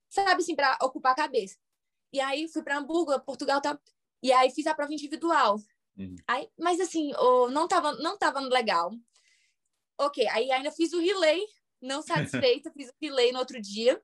sabe 0.08 0.42
assim, 0.42 0.56
para 0.56 0.76
ocupar 0.82 1.12
a 1.12 1.16
cabeça. 1.16 1.56
E 2.12 2.20
aí 2.20 2.48
fui 2.48 2.62
para 2.62 2.78
Hamburgo, 2.78 3.18
Portugal, 3.20 3.60
tá 3.60 3.78
e 4.22 4.32
aí 4.32 4.50
fiz 4.50 4.66
a 4.66 4.74
prova 4.74 4.92
individual. 4.92 5.56
Uhum. 5.98 6.16
Aí, 6.26 6.48
mas 6.58 6.80
assim, 6.80 7.12
oh, 7.18 7.50
não 7.50 7.68
tava, 7.68 7.92
não 7.96 8.16
tava 8.16 8.40
legal. 8.40 8.90
Ok, 9.98 10.26
aí 10.28 10.50
ainda 10.50 10.72
fiz 10.72 10.94
o 10.94 11.00
relay, 11.00 11.44
não 11.80 12.00
satisfeita, 12.00 12.72
fiz 12.74 12.88
o 12.88 12.94
relay 13.00 13.32
no 13.32 13.38
outro 13.38 13.60
dia. 13.60 14.02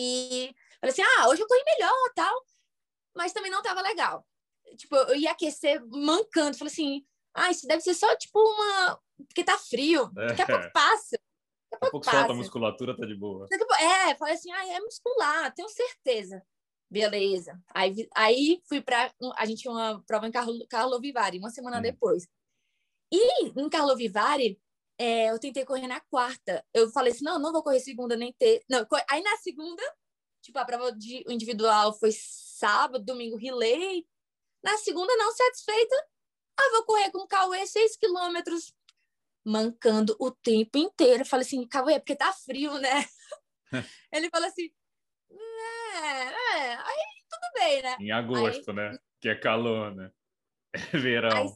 E 0.00 0.54
falei 0.80 0.92
assim, 0.92 1.02
ah, 1.02 1.28
hoje 1.28 1.42
eu 1.42 1.46
corri 1.46 1.62
melhor, 1.64 2.12
tal. 2.14 2.44
Mas 3.14 3.32
também 3.32 3.50
não 3.50 3.62
tava 3.62 3.82
legal. 3.82 4.26
Tipo, 4.76 4.96
eu 4.96 5.16
ia 5.16 5.32
aquecer 5.32 5.84
mancando. 5.88 6.56
Falei 6.56 6.72
assim, 6.72 7.06
ah, 7.34 7.50
isso 7.50 7.66
deve 7.66 7.82
ser 7.82 7.94
só 7.94 8.16
tipo 8.16 8.38
uma... 8.38 8.98
Porque 9.28 9.44
tá 9.44 9.58
frio, 9.58 10.10
daqui 10.14 10.42
a 10.42 10.46
pouco 10.46 10.72
passa. 10.72 11.18
Daqui 11.70 11.74
a 11.74 11.78
pouco, 11.78 11.90
pouco 11.90 12.10
solta 12.10 12.32
a 12.32 12.36
musculatura, 12.36 12.96
tá 12.96 13.04
de 13.04 13.14
boa. 13.14 13.46
É, 13.78 14.14
falei 14.16 14.34
assim, 14.34 14.50
ah, 14.50 14.66
é 14.66 14.80
muscular, 14.80 15.54
tenho 15.54 15.68
certeza. 15.68 16.42
Beleza. 16.90 17.62
Aí, 17.72 18.08
aí 18.16 18.62
fui 18.68 18.80
para. 18.80 19.12
A 19.36 19.46
gente 19.46 19.60
tinha 19.62 19.72
uma 19.72 20.02
prova 20.04 20.26
em 20.26 20.32
Carlo, 20.32 20.66
Carlo 20.68 21.00
Vivari, 21.00 21.38
uma 21.38 21.50
semana 21.50 21.78
hum. 21.78 21.82
depois. 21.82 22.26
E 23.12 23.44
em 23.44 23.68
Carlo 23.68 23.94
Vivari, 23.96 24.58
é, 25.00 25.30
eu 25.30 25.38
tentei 25.38 25.64
correr 25.64 25.86
na 25.86 25.98
quarta. 25.98 26.62
Eu 26.74 26.90
falei 26.90 27.10
assim: 27.10 27.24
não, 27.24 27.38
não 27.38 27.52
vou 27.52 27.62
correr 27.62 27.80
segunda 27.80 28.14
nem 28.14 28.34
ter. 28.34 28.62
Não, 28.68 28.86
aí 29.08 29.22
na 29.22 29.34
segunda, 29.38 29.82
tipo, 30.42 30.58
a 30.58 30.64
prova 30.66 30.92
de, 30.92 31.24
individual 31.26 31.98
foi 31.98 32.10
sábado, 32.12 33.02
domingo, 33.02 33.38
relay. 33.38 34.06
Na 34.62 34.76
segunda, 34.76 35.16
não 35.16 35.32
satisfeita. 35.32 35.96
Ah, 36.54 36.70
vou 36.72 36.84
correr 36.84 37.10
com 37.10 37.20
o 37.20 37.26
Cauê 37.26 37.66
6 37.66 37.96
quilômetros, 37.96 38.74
mancando 39.42 40.14
o 40.20 40.30
tempo 40.30 40.76
inteiro. 40.76 41.22
Eu 41.22 41.26
falei 41.26 41.46
assim: 41.46 41.66
Cauê, 41.66 41.94
é 41.94 41.98
porque 41.98 42.14
tá 42.14 42.30
frio, 42.34 42.78
né? 42.78 43.06
Ele 44.12 44.28
falou 44.28 44.48
assim: 44.48 44.70
é, 45.30 46.58
é, 46.58 46.76
aí 46.76 47.24
tudo 47.26 47.52
bem, 47.54 47.82
né? 47.82 47.96
Em 48.00 48.12
agosto, 48.12 48.68
aí, 48.68 48.76
né? 48.76 48.98
Que 49.18 49.30
é 49.30 49.34
calor, 49.34 49.94
né? 49.94 50.12
É 50.94 50.98
verão. 50.98 51.36
Aí, 51.36 51.48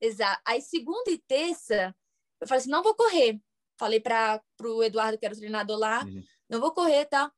exato. 0.00 0.42
Aí 0.46 0.62
segunda 0.62 1.10
e 1.10 1.18
terça, 1.18 1.94
eu 2.40 2.48
falei 2.48 2.60
assim, 2.60 2.70
não 2.70 2.82
vou 2.82 2.94
correr. 2.94 3.40
Falei 3.78 4.00
para 4.00 4.40
o 4.62 4.82
Eduardo, 4.82 5.18
que 5.18 5.24
era 5.24 5.34
o 5.34 5.38
treinador 5.38 5.78
lá, 5.78 6.04
uhum. 6.04 6.22
não 6.48 6.60
vou 6.60 6.72
correr, 6.72 7.06
tá? 7.06 7.32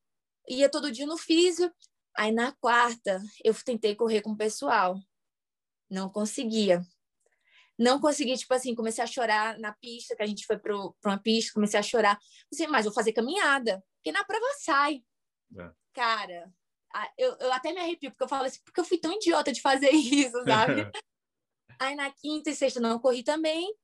Ia 0.48 0.68
todo 0.68 0.92
dia 0.92 1.06
no 1.06 1.16
físio. 1.16 1.72
Aí 2.16 2.32
na 2.32 2.52
quarta, 2.52 3.22
eu 3.44 3.54
tentei 3.64 3.94
correr 3.94 4.22
com 4.22 4.30
o 4.30 4.36
pessoal. 4.36 4.98
Não 5.90 6.10
conseguia. 6.10 6.82
Não 7.78 8.00
consegui, 8.00 8.36
tipo 8.36 8.54
assim, 8.54 8.74
comecei 8.74 9.04
a 9.04 9.06
chorar 9.06 9.58
na 9.58 9.72
pista, 9.74 10.16
que 10.16 10.22
a 10.22 10.26
gente 10.26 10.46
foi 10.46 10.58
para 10.58 10.74
uma 11.04 11.18
pista, 11.18 11.52
comecei 11.52 11.78
a 11.78 11.82
chorar. 11.82 12.18
Assim, 12.52 12.66
mas 12.66 12.86
vou 12.86 12.94
fazer 12.94 13.12
caminhada, 13.12 13.82
porque 13.96 14.12
na 14.12 14.24
prova 14.24 14.46
sai. 14.60 15.02
É. 15.58 15.70
Cara, 15.92 16.50
eu, 17.18 17.36
eu 17.38 17.52
até 17.52 17.72
me 17.72 17.80
arrepio, 17.80 18.10
porque 18.10 18.24
eu 18.24 18.28
falo 18.28 18.46
assim, 18.46 18.60
porque 18.64 18.80
eu 18.80 18.84
fui 18.84 18.98
tão 18.98 19.12
idiota 19.12 19.52
de 19.52 19.60
fazer 19.60 19.90
isso, 19.92 20.42
sabe? 20.44 20.90
Aí 21.78 21.94
na 21.94 22.10
quinta 22.10 22.50
e 22.50 22.54
sexta 22.54 22.80
não 22.80 22.98
corri 22.98 23.22
também. 23.22 23.74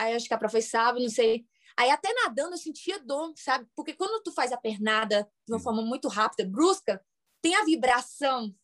Aí 0.00 0.14
acho 0.14 0.26
que 0.26 0.32
a 0.32 0.62
sábado, 0.62 1.02
não 1.02 1.10
sei. 1.10 1.46
Aí 1.76 1.90
até 1.90 2.10
nadando 2.14 2.54
eu 2.54 2.58
sentia 2.58 2.98
dor, 2.98 3.34
sabe? 3.36 3.68
Porque 3.76 3.92
quando 3.92 4.22
tu 4.22 4.32
faz 4.32 4.50
a 4.50 4.56
pernada 4.56 5.30
de 5.46 5.52
uma 5.52 5.60
forma 5.60 5.82
muito 5.82 6.08
rápida, 6.08 6.48
brusca, 6.48 7.04
tem 7.42 7.54
a 7.54 7.64
vibração, 7.64 8.54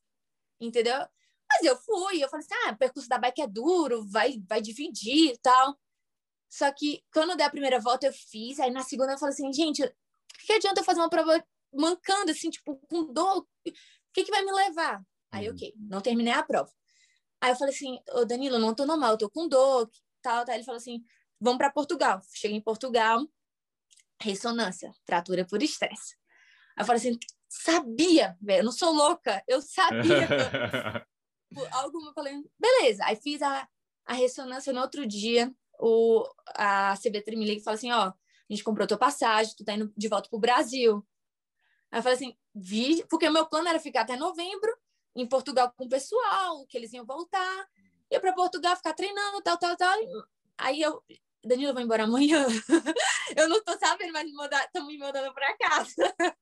entendeu? 0.58 0.98
Mas 1.46 1.62
eu 1.62 1.76
fui, 1.76 2.24
eu 2.24 2.28
falei 2.30 2.46
assim, 2.46 2.54
ah, 2.66 2.72
o 2.72 2.78
percurso 2.78 3.06
da 3.06 3.18
bike 3.18 3.42
é 3.42 3.46
duro, 3.46 4.08
vai, 4.08 4.42
vai 4.48 4.62
dividir 4.62 5.34
e 5.34 5.38
tal. 5.38 5.78
Só 6.48 6.72
que 6.72 7.04
quando 7.12 7.32
eu 7.32 7.36
dei 7.36 7.44
a 7.44 7.50
primeira 7.50 7.78
volta, 7.78 8.06
eu 8.06 8.14
fiz, 8.14 8.58
aí 8.58 8.70
na 8.70 8.82
segunda 8.82 9.12
eu 9.12 9.18
falei 9.18 9.34
assim, 9.34 9.52
gente, 9.52 9.84
o 9.84 9.92
que 10.46 10.54
adianta 10.54 10.80
eu 10.80 10.84
fazer 10.84 11.00
uma 11.00 11.10
prova 11.10 11.44
mancando, 11.70 12.30
assim, 12.30 12.48
tipo, 12.48 12.78
com 12.88 13.12
dor? 13.12 13.40
O 13.40 13.46
que, 14.14 14.24
que 14.24 14.30
vai 14.30 14.42
me 14.42 14.52
levar? 14.52 15.02
Aí, 15.30 15.48
uhum. 15.48 15.54
ok, 15.54 15.74
não 15.76 16.00
terminei 16.00 16.32
a 16.32 16.42
prova. 16.42 16.72
Aí 17.42 17.50
eu 17.50 17.56
falei 17.56 17.74
assim, 17.74 17.98
ô 18.14 18.24
Danilo, 18.24 18.58
não 18.58 18.74
tô 18.74 18.86
normal, 18.86 19.12
eu 19.12 19.18
tô 19.18 19.28
com 19.28 19.46
dor, 19.46 19.90
tal, 20.22 20.46
tal. 20.46 20.54
Ele 20.54 20.64
falou 20.64 20.78
assim, 20.78 21.04
vamos 21.40 21.58
para 21.58 21.70
Portugal. 21.70 22.20
Cheguei 22.34 22.56
em 22.56 22.62
Portugal, 22.62 23.26
ressonância, 24.20 24.92
fratura 25.04 25.44
por 25.44 25.62
estresse. 25.62 26.16
Aí 26.76 26.82
eu 26.82 26.86
falei 26.86 27.00
assim, 27.00 27.18
sabia, 27.48 28.36
velho, 28.40 28.60
eu 28.60 28.64
não 28.64 28.72
sou 28.72 28.92
louca, 28.92 29.42
eu 29.46 29.60
sabia. 29.62 30.28
Algo 31.72 32.06
eu 32.06 32.12
falei, 32.12 32.34
beleza. 32.58 33.04
Aí 33.04 33.16
fiz 33.16 33.40
a, 33.42 33.68
a 34.04 34.14
ressonância 34.14 34.72
no 34.72 34.80
outro 34.80 35.06
dia, 35.06 35.52
o, 35.78 36.24
a 36.54 36.94
CB3 36.94 37.36
me 37.36 37.44
liga 37.44 37.60
e 37.60 37.64
fala 37.64 37.76
assim, 37.76 37.90
ó, 37.90 38.08
a 38.08 38.14
gente 38.48 38.64
comprou 38.64 38.86
tua 38.86 38.98
passagem, 38.98 39.54
tu 39.56 39.64
tá 39.64 39.74
indo 39.74 39.92
de 39.96 40.08
volta 40.08 40.28
pro 40.28 40.38
Brasil. 40.38 41.06
Aí 41.90 41.98
eu 41.98 42.02
falei 42.02 42.16
assim, 42.16 42.36
vi, 42.54 43.04
porque 43.08 43.28
o 43.28 43.32
meu 43.32 43.46
plano 43.46 43.68
era 43.68 43.78
ficar 43.78 44.02
até 44.02 44.16
novembro 44.16 44.76
em 45.14 45.26
Portugal 45.26 45.72
com 45.76 45.84
o 45.84 45.88
pessoal, 45.88 46.66
que 46.66 46.76
eles 46.76 46.92
iam 46.92 47.06
voltar, 47.06 47.68
ia 48.10 48.20
para 48.20 48.34
Portugal 48.34 48.76
ficar 48.76 48.92
treinando, 48.92 49.40
tal, 49.42 49.56
tal, 49.56 49.76
tal. 49.76 49.98
Aí 50.58 50.80
eu, 50.80 51.02
Danilo, 51.44 51.74
vai 51.74 51.82
embora 51.82 52.04
amanhã. 52.04 52.46
eu 53.36 53.48
não 53.48 53.62
tô 53.62 53.78
sabendo, 53.78 54.12
mas 54.12 54.28
estão 54.64 54.86
me 54.86 54.98
mandando 54.98 55.32
para 55.32 55.56
casa. 55.56 55.94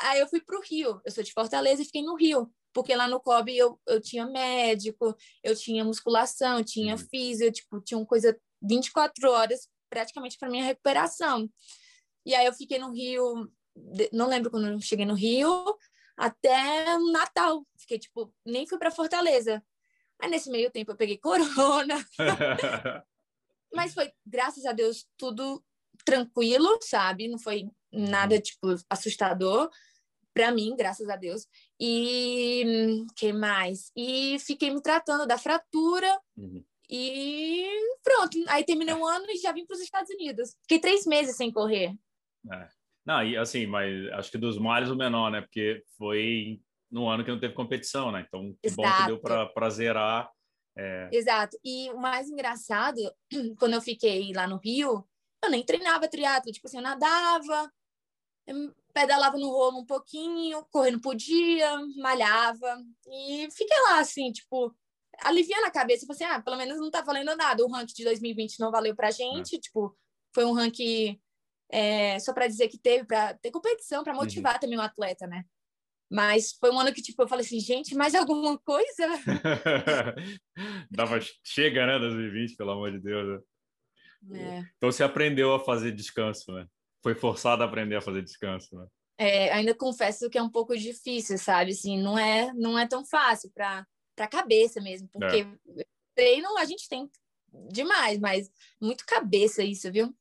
Aí 0.00 0.20
eu 0.20 0.28
fui 0.28 0.40
para 0.40 0.58
o 0.58 0.62
Rio. 0.62 1.00
Eu 1.04 1.10
sou 1.10 1.24
de 1.24 1.32
Fortaleza 1.32 1.82
e 1.82 1.84
fiquei 1.84 2.02
no 2.02 2.14
Rio, 2.14 2.52
porque 2.72 2.94
lá 2.94 3.08
no 3.08 3.20
COB 3.20 3.56
eu, 3.56 3.80
eu 3.86 4.00
tinha 4.00 4.26
médico, 4.26 5.16
eu 5.42 5.56
tinha 5.56 5.84
musculação, 5.84 6.58
eu 6.58 6.64
tinha 6.64 6.94
uhum. 6.94 7.08
físio, 7.10 7.50
tipo, 7.50 7.80
tinha 7.80 7.98
uma 7.98 8.06
coisa 8.06 8.38
24 8.62 9.30
horas 9.30 9.68
praticamente 9.88 10.38
para 10.38 10.50
minha 10.50 10.64
recuperação. 10.64 11.48
E 12.24 12.34
aí 12.34 12.46
eu 12.46 12.52
fiquei 12.52 12.78
no 12.78 12.92
Rio, 12.92 13.50
não 14.12 14.28
lembro 14.28 14.50
quando 14.50 14.68
eu 14.68 14.80
cheguei 14.80 15.06
no 15.06 15.14
Rio, 15.14 15.64
até 16.16 16.98
Natal. 17.10 17.66
Fiquei 17.78 17.98
tipo, 17.98 18.32
nem 18.44 18.66
fui 18.66 18.78
para 18.78 18.90
Fortaleza. 18.90 19.64
Aí 20.20 20.30
nesse 20.30 20.50
meio 20.50 20.70
tempo 20.70 20.92
eu 20.92 20.96
peguei 20.96 21.18
corona. 21.18 22.04
Mas 23.74 23.94
foi, 23.94 24.10
graças 24.26 24.64
a 24.64 24.72
Deus, 24.72 25.06
tudo 25.16 25.62
tranquilo, 26.04 26.78
sabe? 26.82 27.28
Não 27.28 27.38
foi 27.38 27.68
nada, 27.92 28.34
uhum. 28.34 28.40
tipo, 28.40 28.74
assustador 28.88 29.70
para 30.38 30.52
mim, 30.52 30.76
graças 30.76 31.08
a 31.08 31.16
Deus. 31.16 31.48
E 31.80 33.04
que 33.16 33.32
mais? 33.32 33.90
E 33.96 34.38
fiquei 34.38 34.70
me 34.70 34.80
tratando 34.80 35.26
da 35.26 35.36
fratura. 35.36 36.08
Uhum. 36.36 36.64
E 36.88 37.68
pronto. 38.04 38.38
Aí 38.46 38.64
terminei 38.64 38.94
um 38.94 39.04
ano 39.04 39.26
e 39.28 39.36
já 39.38 39.50
vim 39.50 39.66
para 39.66 39.74
os 39.74 39.80
Estados 39.82 40.10
Unidos. 40.10 40.54
Fiquei 40.62 40.78
três 40.78 41.04
meses 41.06 41.36
sem 41.36 41.50
correr. 41.50 41.92
É. 42.52 42.68
Não, 43.04 43.24
e 43.24 43.36
assim, 43.36 43.66
mas 43.66 44.12
acho 44.12 44.30
que 44.30 44.38
dos 44.38 44.58
males 44.58 44.90
o 44.90 44.94
menor, 44.96 45.30
né? 45.30 45.40
Porque 45.40 45.82
foi 45.96 46.60
no 46.90 47.08
ano 47.08 47.24
que 47.24 47.30
não 47.30 47.40
teve 47.40 47.54
competição, 47.54 48.10
né? 48.10 48.24
Então, 48.26 48.52
que 48.62 48.68
Exato. 48.68 48.82
bom 48.82 48.96
que 48.96 49.06
deu 49.06 49.48
para 49.52 49.70
zerar 49.70 50.30
é... 50.78 51.08
Exato. 51.12 51.58
E 51.64 51.90
o 51.90 51.98
mais 51.98 52.30
engraçado, 52.30 53.00
quando 53.58 53.74
eu 53.74 53.80
fiquei 53.80 54.32
lá 54.32 54.46
no 54.46 54.58
Rio, 54.58 55.04
eu 55.42 55.50
nem 55.50 55.64
treinava 55.64 56.08
triatlo, 56.08 56.52
tipo 56.52 56.68
assim, 56.68 56.76
eu 56.76 56.82
nadava, 56.82 57.72
eu 58.46 58.74
pedalava 58.94 59.36
no 59.36 59.48
rolo 59.48 59.80
um 59.80 59.86
pouquinho, 59.86 60.64
correndo 60.70 61.00
por 61.00 61.16
dia, 61.16 61.68
malhava 61.96 62.80
e 63.08 63.48
fiquei 63.50 63.76
lá 63.82 63.98
assim, 63.98 64.30
tipo, 64.30 64.74
aliviando 65.20 65.66
a 65.66 65.70
cabeça, 65.70 66.00
tipo 66.00 66.12
assim, 66.12 66.24
ah, 66.24 66.40
pelo 66.40 66.56
menos 66.56 66.78
não 66.78 66.90
tá 66.90 67.02
valendo 67.02 67.36
nada. 67.36 67.64
O 67.64 67.68
ranking 67.68 67.94
de 67.94 68.04
2020 68.04 68.60
não 68.60 68.70
valeu 68.70 68.94
pra 68.94 69.10
gente, 69.10 69.56
é. 69.56 69.58
tipo, 69.58 69.96
foi 70.32 70.44
um 70.44 70.52
ranking 70.52 71.20
é, 71.70 72.18
só 72.20 72.32
para 72.32 72.46
dizer 72.46 72.68
que 72.68 72.78
teve 72.78 73.04
para 73.04 73.34
ter 73.34 73.50
competição, 73.50 74.04
para 74.04 74.14
motivar 74.14 74.54
uhum. 74.54 74.60
também 74.60 74.78
o 74.78 74.82
atleta, 74.82 75.26
né? 75.26 75.44
Mas 76.10 76.52
foi 76.52 76.70
um 76.70 76.80
ano 76.80 76.92
que, 76.92 77.02
tipo, 77.02 77.22
eu 77.22 77.28
falei 77.28 77.44
assim, 77.44 77.60
gente, 77.60 77.94
mais 77.94 78.14
alguma 78.14 78.58
coisa? 78.58 79.06
Dava, 80.90 81.18
chega, 81.44 81.86
né, 81.86 81.98
2020, 81.98 82.56
pelo 82.56 82.70
amor 82.70 82.92
de 82.92 82.98
Deus. 82.98 83.42
Né? 84.22 84.40
É. 84.40 84.58
Então 84.76 84.90
você 84.90 85.02
aprendeu 85.02 85.54
a 85.54 85.60
fazer 85.60 85.92
descanso, 85.92 86.52
né? 86.52 86.66
Foi 87.02 87.14
forçado 87.14 87.62
a 87.62 87.66
aprender 87.66 87.96
a 87.96 88.00
fazer 88.00 88.22
descanso, 88.22 88.76
né? 88.76 88.86
É, 89.18 89.52
ainda 89.52 89.74
confesso 89.74 90.30
que 90.30 90.38
é 90.38 90.42
um 90.42 90.50
pouco 90.50 90.76
difícil, 90.76 91.36
sabe? 91.38 91.72
Assim, 91.72 92.00
não 92.00 92.18
é, 92.18 92.52
não 92.54 92.78
é 92.78 92.86
tão 92.86 93.04
fácil 93.04 93.50
para 93.54 93.86
para 94.18 94.26
cabeça 94.26 94.80
mesmo, 94.80 95.08
porque 95.12 95.46
é. 95.76 95.84
treino 96.12 96.58
a 96.58 96.64
gente 96.64 96.88
tem 96.88 97.08
demais, 97.70 98.18
mas 98.18 98.50
muito 98.80 99.06
cabeça 99.06 99.62
isso, 99.62 99.92
viu? 99.92 100.12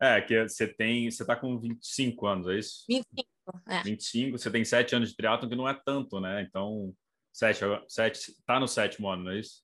É, 0.00 0.20
que 0.20 0.48
você 0.48 0.66
tem, 0.66 1.08
você 1.08 1.24
tá 1.24 1.36
com 1.36 1.56
25 1.56 2.26
anos, 2.26 2.48
é 2.48 2.58
isso? 2.58 2.84
25. 2.88 3.33
É. 3.68 3.82
25, 3.82 4.38
você 4.38 4.50
tem 4.50 4.64
sete 4.64 4.94
anos 4.94 5.10
de 5.10 5.16
triatlon, 5.16 5.48
que 5.48 5.56
não 5.56 5.68
é 5.68 5.74
tanto, 5.74 6.20
né? 6.20 6.42
Então, 6.42 6.94
sete, 7.32 7.60
sete, 7.88 8.34
tá 8.46 8.58
no 8.58 8.68
sétimo 8.68 9.08
ano, 9.08 9.24
não 9.24 9.32
é 9.32 9.40
isso? 9.40 9.62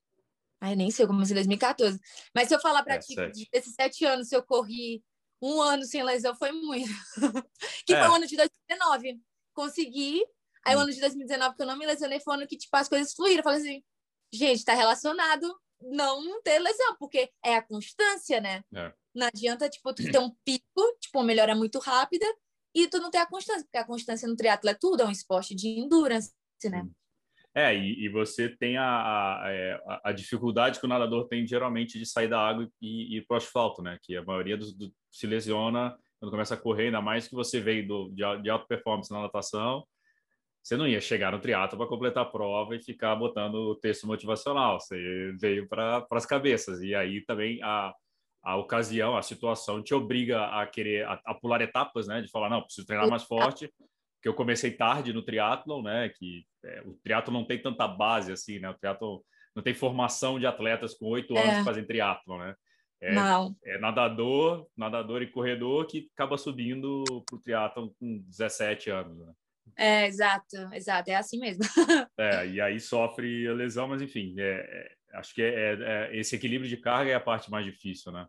Ai, 0.61 0.77
nem 0.77 0.91
sei, 0.91 1.05
eu 1.05 1.09
comecei 1.09 1.33
em 1.33 1.37
2014. 1.37 1.99
Mas 2.35 2.49
se 2.49 2.55
eu 2.55 2.61
falar 2.61 2.83
para 2.83 2.95
é, 2.95 2.99
ti, 2.99 3.15
sete. 3.15 3.49
desses 3.51 3.75
sete 3.75 4.05
anos, 4.05 4.29
se 4.29 4.37
eu 4.37 4.43
corri 4.43 5.03
um 5.41 5.61
ano 5.61 5.85
sem 5.85 6.03
lesão, 6.03 6.35
foi 6.37 6.53
muito. 6.53 6.91
que 7.87 7.95
é. 7.95 8.01
foi 8.01 8.09
o 8.09 8.15
ano 8.15 8.27
de 8.27 8.37
2019. 8.37 9.21
Consegui. 9.55 10.23
Aí 10.67 10.77
hum. 10.77 10.81
o 10.81 10.83
ano 10.83 10.93
de 10.93 11.01
2019, 11.01 11.57
que 11.57 11.63
eu 11.63 11.67
não 11.67 11.79
me 11.79 11.87
lesionei, 11.87 12.21
foi 12.21 12.35
o 12.35 12.37
ano 12.37 12.47
que, 12.47 12.59
tipo, 12.59 12.77
as 12.77 12.89
coisas 12.89 13.15
fluíram. 13.15 13.39
Eu 13.39 13.45
falei 13.45 13.61
assim, 13.61 13.83
gente, 14.33 14.65
tá 14.65 14.75
relacionado 14.75 15.59
não 15.81 16.43
ter 16.43 16.59
lesão, 16.59 16.97
porque 16.99 17.31
é 17.43 17.57
a 17.57 17.63
constância, 17.63 18.41
né? 18.41 18.63
É. 18.75 18.93
Não 19.15 19.27
adianta, 19.27 19.69
tipo, 19.69 19.93
tu 19.95 20.03
ter 20.05 20.19
um 20.19 20.31
pico, 20.45 20.99
tipo, 21.01 21.23
melhora 21.23 21.55
muito 21.55 21.79
rápida, 21.79 22.27
e 22.75 22.89
tu 22.89 22.99
não 22.99 23.11
tem 23.11 23.21
a 23.21 23.27
constância, 23.27 23.65
porque 23.65 23.79
a 23.79 23.87
constância 23.87 24.29
no 24.29 24.37
triatlo 24.37 24.71
é 24.71 24.75
tudo, 24.75 25.03
é 25.03 25.07
um 25.07 25.11
esporte 25.11 25.55
de 25.55 25.69
endurance, 25.69 26.33
né? 26.65 26.87
É, 27.55 27.75
e, 27.75 28.05
e 28.05 28.09
você 28.09 28.49
tem 28.49 28.77
a, 28.77 28.85
a, 28.85 29.43
é, 29.47 29.81
a, 30.05 30.13
dificuldade 30.13 30.79
que 30.79 30.87
o 30.87 30.89
nadador 30.89 31.27
tem 31.27 31.45
geralmente 31.45 31.99
de 31.99 32.07
sair 32.07 32.29
da 32.29 32.41
água 32.41 32.69
e, 32.81 33.17
ir 33.17 33.27
para 33.27 33.35
o 33.35 33.39
asfalto, 33.39 33.83
né? 33.83 33.99
Que 34.03 34.17
a 34.17 34.23
maioria 34.23 34.57
dos, 34.57 34.73
do, 34.73 34.93
se 35.11 35.27
lesiona 35.27 35.97
quando 36.21 36.31
começa 36.31 36.55
a 36.55 36.57
correr, 36.57 36.87
ainda 36.87 37.01
mais 37.01 37.27
que 37.27 37.35
você 37.35 37.61
veio 37.61 37.89
do, 37.89 38.09
de, 38.11 38.23
de 38.43 38.51
alta 38.51 38.67
performance 38.67 39.11
na 39.11 39.23
natação, 39.23 39.85
você 40.63 40.77
não 40.77 40.87
ia 40.87 41.01
chegar 41.01 41.33
no 41.33 41.41
triatlo 41.41 41.79
para 41.79 41.89
completar 41.89 42.25
a 42.25 42.29
prova 42.29 42.77
e 42.77 42.83
ficar 42.83 43.17
botando 43.17 43.55
o 43.55 43.75
texto 43.75 44.07
motivacional, 44.07 44.79
você 44.79 45.33
veio 45.41 45.67
para 45.67 46.07
as 46.11 46.27
cabeças. 46.27 46.83
E 46.83 46.95
aí 46.95 47.25
também 47.25 47.61
a, 47.63 47.93
a 48.43 48.57
ocasião, 48.57 49.17
a 49.17 49.23
situação 49.23 49.83
te 49.83 49.95
obriga 49.95 50.47
a 50.47 50.67
querer 50.67 51.07
a, 51.07 51.21
a, 51.25 51.35
pular 51.35 51.61
etapas, 51.61 52.07
né? 52.07 52.21
De 52.23 52.31
falar, 52.31 52.49
não, 52.49 52.63
preciso 52.63 52.87
treinar 52.87 53.09
mais 53.09 53.25
forte, 53.25 53.73
que 54.23 54.29
eu 54.29 54.35
comecei 54.35 54.71
tarde 54.71 55.13
no 55.13 55.23
triatlo, 55.23 55.83
né? 55.83 56.09
Que 56.11 56.45
é, 56.65 56.83
o 56.85 56.95
triatlo 57.03 57.33
não 57.33 57.45
tem 57.45 57.61
tanta 57.61 57.87
base 57.87 58.33
assim, 58.33 58.59
né? 58.59 58.71
O 58.71 58.79
triatlo 58.79 59.25
não 59.55 59.63
tem 59.63 59.75
formação 59.75 60.39
de 60.39 60.47
atletas 60.47 60.95
com 60.95 61.07
oito 61.07 61.37
é. 61.37 61.43
anos 61.43 61.59
que 61.59 61.65
fazem 61.65 61.85
triatlo, 61.85 62.39
né? 62.39 62.55
É, 63.03 63.15
não. 63.15 63.57
é 63.65 63.79
nadador, 63.79 64.67
nadador 64.77 65.23
e 65.23 65.31
corredor 65.31 65.87
que 65.87 66.11
acaba 66.15 66.37
subindo 66.37 67.03
para 67.27 67.37
o 67.37 67.41
triatlo 67.41 67.95
com 67.99 68.19
17 68.27 68.91
anos, 68.91 69.19
né? 69.19 69.33
É, 69.77 70.07
exato, 70.07 70.57
exato, 70.73 71.11
é 71.11 71.15
assim 71.15 71.39
mesmo. 71.39 71.63
é, 72.19 72.47
e 72.47 72.61
aí 72.61 72.79
sofre 72.79 73.47
a 73.49 73.53
lesão, 73.53 73.89
mas 73.89 74.03
enfim, 74.03 74.35
é, 74.39 74.61
é 74.61 74.93
acho 75.13 75.35
que 75.35 75.43
é, 75.43 75.49
é, 75.49 75.79
é, 75.83 76.17
esse 76.17 76.37
equilíbrio 76.37 76.69
de 76.69 76.77
carga 76.77 77.11
é 77.11 77.15
a 77.15 77.21
parte 77.21 77.51
mais 77.51 77.65
difícil, 77.65 78.13
né? 78.13 78.29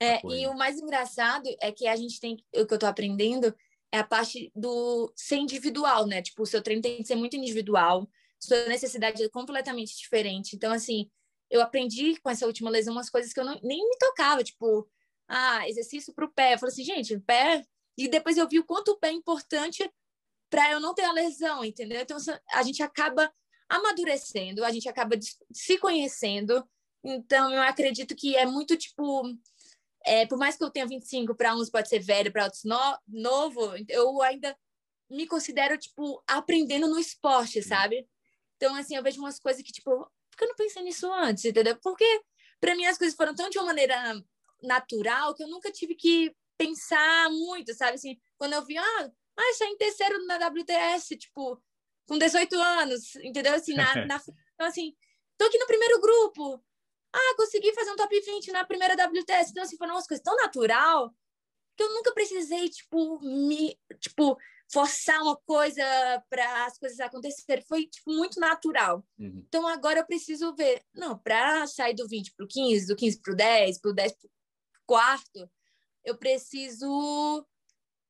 É, 0.00 0.20
e 0.26 0.46
o 0.48 0.54
mais 0.56 0.78
engraçado 0.78 1.48
é 1.60 1.70
que 1.70 1.86
a 1.86 1.94
gente 1.94 2.18
tem, 2.18 2.36
o 2.56 2.66
que 2.66 2.74
eu 2.74 2.78
tô 2.78 2.86
aprendendo 2.86 3.54
é 3.92 3.98
a 3.98 4.04
parte 4.04 4.50
do 4.54 5.12
ser 5.14 5.36
individual, 5.36 6.06
né? 6.06 6.20
Tipo, 6.20 6.42
o 6.42 6.46
seu 6.46 6.60
treino 6.60 6.82
tem 6.82 6.96
que 6.96 7.04
ser 7.04 7.14
muito 7.14 7.36
individual, 7.36 8.08
sua 8.40 8.66
necessidade 8.66 9.22
é 9.22 9.28
completamente 9.28 9.96
diferente. 9.96 10.56
Então, 10.56 10.72
assim, 10.72 11.08
eu 11.48 11.60
aprendi 11.60 12.18
com 12.20 12.30
essa 12.30 12.46
última 12.46 12.70
lesão 12.70 12.92
umas 12.92 13.10
coisas 13.10 13.32
que 13.32 13.38
eu 13.38 13.44
não, 13.44 13.60
nem 13.62 13.78
me 13.88 13.96
tocava, 13.98 14.42
tipo, 14.42 14.88
ah, 15.28 15.68
exercício 15.68 16.12
para 16.12 16.24
o 16.24 16.32
pé. 16.32 16.54
Eu 16.54 16.58
falei 16.58 16.72
assim, 16.72 16.84
gente, 16.84 17.14
o 17.14 17.20
pé. 17.20 17.64
E 17.96 18.08
depois 18.08 18.36
eu 18.36 18.48
vi 18.48 18.58
o 18.58 18.64
quanto 18.64 18.92
o 18.92 18.98
pé 18.98 19.08
é 19.08 19.12
importante 19.12 19.88
para 20.50 20.72
eu 20.72 20.80
não 20.80 20.94
ter 20.94 21.04
a 21.04 21.12
lesão, 21.12 21.64
entendeu? 21.64 22.00
Então, 22.00 22.16
a 22.52 22.62
gente 22.62 22.82
acaba 22.82 23.32
amadurecendo, 23.72 24.64
a 24.64 24.70
gente 24.70 24.88
acaba 24.88 25.16
se 25.52 25.78
conhecendo. 25.78 26.62
Então, 27.02 27.52
eu 27.52 27.62
acredito 27.62 28.14
que 28.14 28.36
é 28.36 28.44
muito 28.46 28.76
tipo. 28.76 29.22
É, 30.04 30.26
por 30.26 30.36
mais 30.36 30.56
que 30.56 30.64
eu 30.64 30.70
tenha 30.70 30.86
25, 30.86 31.34
para 31.34 31.54
uns 31.54 31.70
pode 31.70 31.88
ser 31.88 32.00
velho, 32.00 32.32
para 32.32 32.44
outros 32.44 32.64
no, 32.64 32.98
novo, 33.06 33.72
eu 33.88 34.20
ainda 34.22 34.56
me 35.08 35.26
considero, 35.26 35.78
tipo, 35.78 36.22
aprendendo 36.26 36.88
no 36.88 36.98
esporte, 36.98 37.62
sabe? 37.62 38.06
Então, 38.56 38.74
assim, 38.74 38.96
eu 38.96 39.02
vejo 39.02 39.20
umas 39.20 39.38
coisas 39.38 39.62
que, 39.62 39.72
tipo, 39.72 39.90
por 39.90 40.36
que 40.36 40.44
eu 40.44 40.48
não 40.48 40.56
pensei 40.56 40.82
nisso 40.82 41.12
antes, 41.12 41.44
entendeu? 41.44 41.78
Porque, 41.80 42.04
para 42.60 42.74
mim, 42.74 42.84
as 42.86 42.98
coisas 42.98 43.16
foram 43.16 43.34
tão 43.34 43.48
de 43.48 43.58
uma 43.58 43.66
maneira 43.66 43.96
natural 44.60 45.34
que 45.34 45.42
eu 45.44 45.48
nunca 45.48 45.70
tive 45.70 45.94
que 45.94 46.34
pensar 46.58 47.30
muito, 47.30 47.72
sabe? 47.74 47.94
Assim, 47.94 48.18
quando 48.36 48.54
eu 48.54 48.64
vi, 48.64 48.76
ah, 48.76 49.10
ah 49.36 49.50
está 49.50 49.66
em 49.66 49.76
terceiro 49.76 50.24
na 50.26 50.36
WTS, 50.48 51.16
tipo, 51.16 51.62
com 52.12 52.18
18 52.18 52.54
anos, 52.60 53.16
entendeu? 53.16 53.54
Assim, 53.54 53.72
na, 53.74 53.84
na 54.04 54.16
então, 54.54 54.66
assim, 54.66 54.94
tô 55.38 55.46
aqui 55.46 55.58
no 55.58 55.66
primeiro 55.66 55.98
grupo. 55.98 56.62
Ah, 57.10 57.34
consegui 57.36 57.72
fazer 57.72 57.90
um 57.90 57.96
top 57.96 58.20
20 58.20 58.52
na 58.52 58.64
primeira 58.66 58.94
WTS. 58.94 59.50
Então, 59.50 59.62
assim, 59.62 59.78
foi 59.78 59.86
uma 59.86 60.02
coisa 60.02 60.22
tão 60.22 60.36
natural 60.36 61.14
que 61.74 61.82
eu 61.82 61.94
nunca 61.94 62.12
precisei, 62.12 62.68
tipo, 62.68 63.18
me, 63.22 63.78
tipo, 63.98 64.36
forçar 64.70 65.22
uma 65.22 65.36
coisa 65.36 65.82
para 66.28 66.66
as 66.66 66.78
coisas 66.78 67.00
acontecerem. 67.00 67.64
Foi, 67.66 67.86
tipo, 67.86 68.12
muito 68.12 68.38
natural. 68.38 69.02
Uhum. 69.18 69.42
Então, 69.48 69.66
agora 69.66 70.00
eu 70.00 70.06
preciso 70.06 70.54
ver. 70.54 70.82
Não, 70.94 71.18
para 71.18 71.66
sair 71.66 71.94
do 71.94 72.06
20 72.06 72.34
para 72.34 72.44
o 72.44 72.48
15, 72.48 72.88
do 72.88 72.96
15 72.96 73.22
para 73.22 73.32
o 73.32 73.36
10, 73.36 73.80
para 73.80 73.90
o 73.90 73.94
10 73.94 74.12
para 74.12 74.26
o 74.26 74.30
quarto, 74.86 75.50
eu 76.04 76.16
preciso 76.18 77.46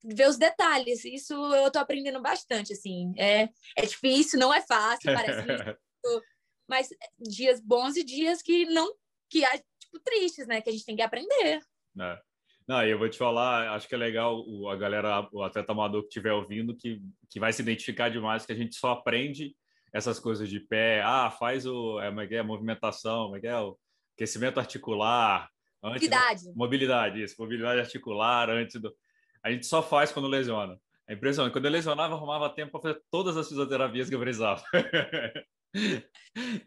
ver 0.02 0.28
os 0.28 0.37
detalhes. 0.37 1.04
Isso 1.04 1.35
eu 1.35 1.66
estou 1.66 1.82
aprendendo 1.82 2.21
bastante, 2.21 2.73
assim. 2.73 3.12
É, 3.16 3.49
é 3.76 3.82
difícil, 3.82 4.38
não 4.38 4.52
é 4.52 4.61
fácil, 4.61 5.12
parece 5.12 5.47
mas 6.68 6.88
dias 7.18 7.61
bons 7.61 7.97
e 7.97 8.04
dias 8.04 8.40
que 8.40 8.64
não 8.66 8.94
que 9.28 9.42
tipo 9.78 9.99
tristes, 10.04 10.47
né, 10.47 10.61
que 10.61 10.68
a 10.68 10.73
gente 10.73 10.85
tem 10.85 10.97
que 10.97 11.02
aprender. 11.02 11.61
É. 12.00 12.18
Não, 12.66 12.85
eu 12.87 12.99
vou 12.99 13.09
te 13.09 13.18
falar, 13.18 13.75
acho 13.75 13.88
que 13.88 13.94
é 13.94 13.99
legal 13.99 14.38
o, 14.47 14.68
a 14.68 14.76
galera, 14.76 15.28
o 15.32 15.42
atleta 15.42 15.73
amador 15.73 16.02
que 16.02 16.09
estiver 16.09 16.32
ouvindo, 16.32 16.76
que, 16.76 17.02
que 17.28 17.40
vai 17.40 17.52
se 17.52 17.61
identificar 17.61 18.09
demais, 18.09 18.47
que 18.47 18.52
a 18.52 18.56
gente 18.56 18.76
só 18.76 18.92
aprende 18.92 19.54
essas 19.92 20.21
coisas 20.21 20.49
de 20.49 20.61
pé, 20.61 21.02
ah, 21.02 21.30
faz 21.30 21.66
o, 21.66 22.00
é, 22.00 22.09
é, 22.09 22.35
é 22.35 22.38
a 22.38 22.44
movimentação, 22.44 23.35
é, 23.37 23.47
é 23.47 23.59
o 23.59 23.76
aquecimento 24.14 24.59
articular, 24.59 25.50
Antes 25.82 26.09
mobilidade. 26.09 26.44
Do... 26.44 26.56
Mobilidade, 26.56 27.23
isso. 27.23 27.35
Mobilidade 27.38 27.80
articular 27.80 28.49
antes 28.49 28.80
do. 28.80 28.94
A 29.42 29.50
gente 29.50 29.66
só 29.66 29.82
faz 29.82 30.12
quando 30.12 30.28
lesiona. 30.28 30.80
É 31.08 31.14
impressionante. 31.14 31.52
Quando 31.52 31.64
eu 31.64 31.70
lesionava, 31.70 32.14
eu 32.14 32.16
arrumava 32.16 32.49
tempo 32.49 32.72
para 32.72 32.80
fazer 32.80 33.02
todas 33.11 33.37
as 33.37 33.49
fisioterapias 33.49 34.08
que 34.08 34.14
eu 34.14 34.20
precisava. 34.20 34.62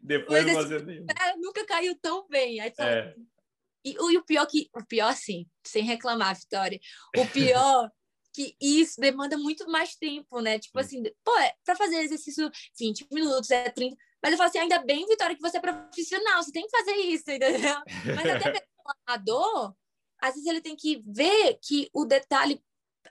Depois 0.01 0.45
Mas 0.45 0.67
você 0.67 0.75
é, 0.75 1.37
nunca 1.37 1.65
caiu 1.65 1.97
tão 2.01 2.27
bem. 2.27 2.59
Aí, 2.59 2.73
é. 2.79 3.15
e, 3.85 3.91
e, 3.93 4.17
o 4.17 4.23
pior 4.23 4.45
que 4.45 4.69
o 4.75 4.85
pior 4.85 5.09
assim, 5.09 5.47
sem 5.65 5.83
reclamar, 5.83 6.35
Vitória. 6.35 6.79
O 7.17 7.25
pior 7.27 7.89
que 8.33 8.55
isso 8.59 8.99
demanda 8.99 9.37
muito 9.37 9.65
mais 9.69 9.95
tempo, 9.95 10.41
né? 10.41 10.59
Tipo 10.59 10.79
assim, 10.79 11.01
pô, 11.23 11.37
é, 11.39 11.53
para 11.63 11.75
fazer 11.75 11.97
exercício 11.97 12.49
20 12.77 13.07
minutos, 13.11 13.49
é 13.49 13.69
30. 13.69 13.95
Mas 14.21 14.33
eu 14.33 14.37
falo 14.37 14.49
assim, 14.49 14.59
ainda 14.59 14.79
bem, 14.79 15.05
Vitória, 15.05 15.35
que 15.35 15.41
você 15.41 15.57
é 15.57 15.61
profissional, 15.61 16.43
você 16.43 16.51
tem 16.51 16.67
que 16.67 16.77
fazer 16.77 16.95
isso, 16.95 17.31
entendeu? 17.31 17.75
Mas 18.15 18.25
até 18.25 18.65
amador, 19.07 19.73
às 20.25 20.33
vezes 20.33 20.49
ele 20.49 20.61
tem 20.61 20.75
que 20.75 21.03
ver 21.05 21.59
que 21.61 21.87
o 21.93 22.03
detalhe 22.03 22.59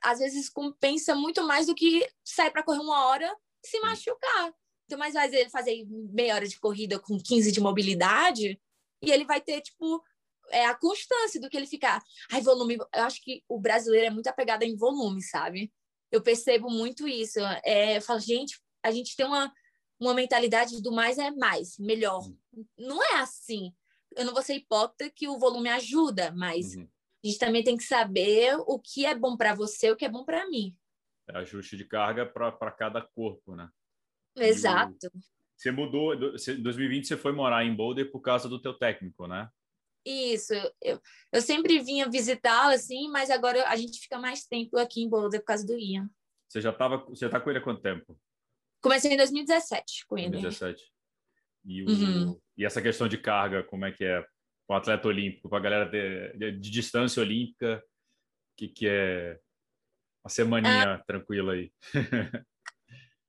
às 0.03 0.19
vezes 0.19 0.49
compensa 0.49 1.15
muito 1.15 1.45
mais 1.47 1.67
do 1.67 1.75
que 1.75 2.05
sair 2.25 2.51
para 2.51 2.65
correr 2.65 2.81
uma 2.81 3.07
hora 3.07 3.33
e 3.63 3.69
se 3.69 3.79
machucar. 3.79 4.53
Então, 4.85 4.99
mais 4.99 5.15
vai 5.15 5.33
ele 5.33 5.49
fazer 5.49 5.87
meia 5.89 6.35
hora 6.35 6.47
de 6.47 6.59
corrida 6.59 6.99
com 6.99 7.17
15 7.17 7.53
de 7.53 7.61
mobilidade 7.61 8.61
e 9.01 9.13
ele 9.13 9.25
vai 9.25 9.41
ter, 9.41 9.61
tipo, 9.61 10.03
é, 10.51 10.67
a 10.67 10.75
constância 10.75 11.41
do 11.41 11.49
que 11.49 11.57
ele 11.57 11.69
ficar. 11.69 12.03
Ai, 12.33 12.41
volume. 12.41 12.79
Eu 12.93 13.03
acho 13.05 13.23
que 13.23 13.45
o 13.49 13.61
brasileiro 13.61 14.07
é 14.09 14.11
muito 14.11 14.27
apegado 14.27 14.65
em 14.65 14.77
volume, 14.77 15.23
sabe? 15.23 15.73
Eu 16.11 16.21
percebo 16.21 16.69
muito 16.69 17.07
isso. 17.07 17.39
É, 17.65 17.97
eu 17.97 18.03
falo, 18.03 18.19
gente, 18.19 18.61
a 18.83 18.91
gente 18.91 19.15
tem 19.15 19.25
uma, 19.25 19.53
uma 20.01 20.15
mentalidade 20.15 20.83
do 20.83 20.91
mais 20.91 21.17
é 21.17 21.31
mais, 21.31 21.79
melhor. 21.79 22.29
Não 22.77 23.01
é 23.01 23.21
assim 23.21 23.73
eu 24.17 24.25
não 24.25 24.33
vou 24.33 24.43
ser 24.43 24.55
hipócrita 24.55 25.11
que 25.11 25.29
o 25.29 25.39
volume 25.39 25.69
ajuda, 25.69 26.33
mas 26.37 26.75
uhum. 26.75 26.89
A 27.25 27.27
gente 27.27 27.39
também 27.39 27.65
tem 27.65 27.77
que 27.77 27.85
saber 27.85 28.55
o 28.67 28.79
que 28.79 29.07
é 29.07 29.15
bom 29.15 29.35
para 29.35 29.55
você, 29.55 29.91
o 29.91 29.97
que 29.97 30.05
é 30.05 30.11
bom 30.11 30.25
para 30.25 30.47
mim. 30.49 30.77
É 31.27 31.39
ajuste 31.39 31.75
de 31.75 31.87
carga 31.87 32.27
para 32.27 32.71
cada 32.71 33.01
corpo, 33.01 33.57
né? 33.57 33.71
Exato. 34.37 35.07
O... 35.07 35.21
Você 35.57 35.71
mudou, 35.71 36.15
em 36.15 36.63
2020 36.63 37.07
você 37.07 37.17
foi 37.17 37.33
morar 37.33 37.65
em 37.65 37.75
Boulder 37.75 38.11
por 38.11 38.21
causa 38.21 38.47
do 38.47 38.61
teu 38.61 38.75
técnico, 38.75 39.27
né? 39.27 39.49
Isso, 40.05 40.53
eu, 40.83 41.01
eu 41.33 41.41
sempre 41.41 41.79
vinha 41.79 42.11
visitá-lo 42.11 42.75
assim, 42.75 43.09
mas 43.09 43.31
agora 43.31 43.67
a 43.71 43.77
gente 43.77 43.99
fica 43.99 44.19
mais 44.19 44.45
tempo 44.45 44.77
aqui 44.77 45.01
em 45.01 45.09
Boulder 45.09 45.41
por 45.41 45.47
causa 45.47 45.65
do 45.65 45.79
Ian. 45.79 46.11
Você 46.47 46.61
já 46.61 46.73
tava, 46.73 46.99
você 46.99 47.27
tá 47.27 47.41
com 47.41 47.49
ele 47.49 47.59
há 47.59 47.63
quanto 47.63 47.81
tempo? 47.81 48.21
Comecei 48.83 49.11
em 49.11 49.17
2017 49.17 50.07
com 50.07 50.19
ele. 50.19 50.33
2017. 50.33 50.93
E, 51.65 51.83
o, 51.85 51.89
uhum. 51.89 52.41
e 52.59 52.67
essa 52.67 52.83
questão 52.83 53.09
de 53.09 53.17
carga, 53.17 53.65
como 53.65 53.87
é 53.87 53.93
que 53.93 54.05
é 54.05 54.23
o 54.69 54.75
atleta 54.75 55.09
olímpico, 55.09 55.49
com 55.49 55.57
a 55.57 55.61
galera 55.61 55.85
de, 55.85 56.39
de, 56.39 56.53
de 56.59 56.71
distância 56.71 57.23
olímpica, 57.23 57.83
que, 58.57 58.69
que 58.69 58.89
é 58.89 59.39
uma 60.25 60.31
semaninha 60.31 60.95
ah. 60.95 61.05
tranquila 61.07 61.53
aí? 61.53 61.73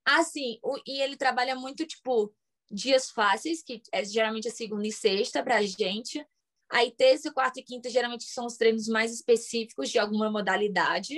assim, 0.06 0.60
o, 0.64 0.78
e 0.86 1.02
ele 1.02 1.18
trabalha 1.18 1.56
muito, 1.56 1.86
tipo, 1.86 2.34
dias 2.72 3.10
fáceis, 3.10 3.62
que 3.64 3.82
é 3.92 4.04
geralmente 4.04 4.48
a 4.48 4.52
segunda 4.52 4.88
e 4.88 4.92
sexta 4.92 5.44
para 5.44 5.58
a 5.58 5.64
gente. 5.64 6.26
Aí 6.72 6.92
terça, 6.92 7.34
quarta 7.34 7.60
e 7.60 7.64
quinta 7.64 7.90
geralmente 7.90 8.24
são 8.26 8.46
os 8.46 8.58
treinos 8.58 8.88
mais 8.88 9.14
específicos 9.14 9.90
de 9.90 10.00
alguma 10.00 10.32
modalidade. 10.32 11.16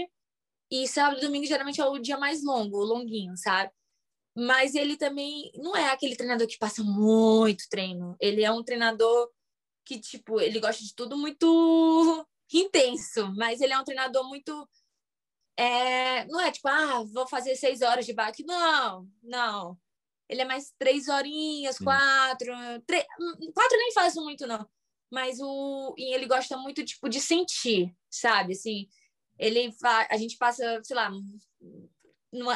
E 0.69 0.88
sábado 0.88 1.19
e 1.19 1.21
domingo 1.21 1.45
geralmente 1.45 1.80
é 1.80 1.86
o 1.86 1.97
dia 1.97 2.17
mais 2.17 2.43
longo, 2.43 2.77
o 2.77 2.84
longuinho, 2.84 3.38
sabe? 3.38 3.71
mas 4.38 4.75
ele 4.75 4.95
também 4.95 5.51
não 5.56 5.75
é 5.75 5.89
aquele 5.89 6.15
treinador 6.15 6.45
que 6.45 6.60
passa 6.60 6.84
muito 6.84 7.67
treino. 7.71 8.15
Ele 8.21 8.43
é 8.43 8.51
um 8.51 8.63
treinador 8.63 9.32
que, 9.88 10.00
tipo, 10.00 10.41
ele 10.41 10.60
gosta 10.60 10.84
de 10.84 10.93
tudo 10.93 11.17
muito 11.17 12.28
intenso, 12.54 13.34
mas 13.36 13.62
ele 13.62 13.71
é 13.71 13.80
um 13.80 13.86
treinador 13.86 14.28
muito. 14.28 14.67
É, 15.56 16.26
não 16.26 16.41
é 16.41 16.52
tipo, 16.52 16.67
ah, 16.67 17.04
vou 17.12 17.26
fazer 17.28 17.56
seis 17.56 17.82
horas 17.82 18.06
de 18.06 18.13
bike. 18.13 18.45
Não, 18.45 19.08
não. 19.23 19.78
Ele 20.30 20.41
é 20.41 20.45
mais 20.45 20.73
três 20.78 21.08
horinhas, 21.08 21.78
quatro. 21.80 22.54
Três, 22.86 23.06
quatro 23.54 23.78
nem 23.78 23.93
faço 23.93 24.21
muito, 24.21 24.45
não. 24.45 24.67
Mas 25.10 25.39
o, 25.39 25.95
e 25.97 26.13
ele 26.13 26.28
gosta 26.28 26.58
muito, 26.58 26.84
tipo, 26.84 27.08
de 27.08 27.21
sentir, 27.21 27.95
sabe? 28.10 28.52
Assim, 28.54 28.89
ele 29.39 29.73
a 30.10 30.17
gente 30.17 30.38
passa, 30.38 30.82
sei 30.84 30.95
lá, 30.97 31.10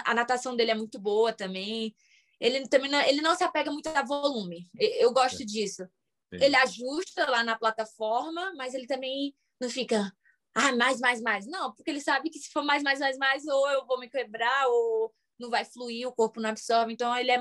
a 0.04 0.14
natação 0.14 0.54
dele 0.56 0.72
é 0.72 0.76
muito 0.76 1.00
boa 1.00 1.32
também. 1.32 1.96
Ele 2.42 2.68
também 2.68 2.92
não, 2.92 3.00
ele 3.02 3.22
não 3.22 3.36
se 3.36 3.44
apega 3.44 3.72
muito 3.72 3.88
a 3.88 4.04
volume. 4.04 4.70
Eu 4.78 5.14
gosto 5.14 5.44
é. 5.44 5.46
disso. 5.46 5.88
Sim. 6.34 6.44
Ele 6.44 6.56
ajusta 6.56 7.30
lá 7.30 7.44
na 7.44 7.58
plataforma, 7.58 8.54
mas 8.56 8.74
ele 8.74 8.88
também 8.88 9.36
não 9.60 9.70
fica 9.70 10.12
ah, 10.54 10.76
mais, 10.76 11.00
mais, 11.00 11.22
mais. 11.22 11.46
Não, 11.48 11.74
porque 11.74 11.90
ele 11.90 12.02
sabe 12.02 12.30
que 12.30 12.40
se 12.40 12.50
for 12.52 12.64
mais, 12.64 12.84
mais, 12.84 13.00
mais, 13.00 13.18
mais, 13.18 13.48
ou 13.48 13.70
eu 13.70 13.86
vou 13.86 14.00
me 14.00 14.10
quebrar, 14.10 14.68
ou 14.68 15.14
não 15.40 15.50
vai 15.50 15.66
fluir, 15.66 16.08
o 16.08 16.14
corpo 16.14 16.40
não 16.40 16.50
absorve. 16.50 16.94
Então, 16.94 17.16
ele 17.18 17.32
é, 17.32 17.40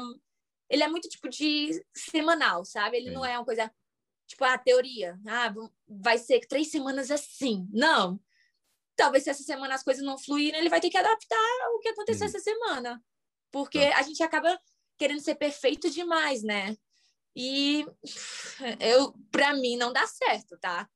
ele 0.69 0.83
é 0.83 0.89
muito 0.89 1.09
tipo 1.09 1.29
de 1.29 1.85
semanal, 1.95 2.65
sabe? 2.65 2.97
Ele 2.97 3.09
Sim. 3.09 3.15
não 3.15 3.25
é 3.25 3.39
uma 3.39 3.45
coisa 3.45 3.71
tipo 4.27 4.45
a 4.45 4.57
teoria. 4.57 5.19
Ah, 5.27 5.53
vai 5.89 6.19
ser 6.19 6.41
três 6.47 6.71
semanas 6.71 7.11
assim. 7.11 7.67
Não 7.73 8.21
talvez 9.01 9.25
se 9.25 9.31
essa 9.31 9.43
semana 9.43 9.75
as 9.75 9.83
coisas 9.83 10.05
não 10.05 10.19
fluírem, 10.19 10.61
ele 10.61 10.69
vai 10.69 10.79
ter 10.79 10.91
que 10.91 10.99
adaptar 10.99 11.39
o 11.75 11.79
que 11.79 11.89
aconteceu 11.89 12.27
uhum. 12.27 12.29
essa 12.29 12.39
semana. 12.39 13.03
Porque 13.51 13.89
tá. 13.89 13.99
a 13.99 14.03
gente 14.03 14.23
acaba 14.23 14.61
querendo 14.99 15.21
ser 15.21 15.37
perfeito 15.37 15.89
demais, 15.89 16.43
né? 16.43 16.77
E 17.35 17.87
eu, 18.81 19.15
para 19.31 19.55
mim, 19.55 19.77
não 19.77 19.93
dá 19.93 20.07
certo, 20.07 20.59
tá? 20.59 20.89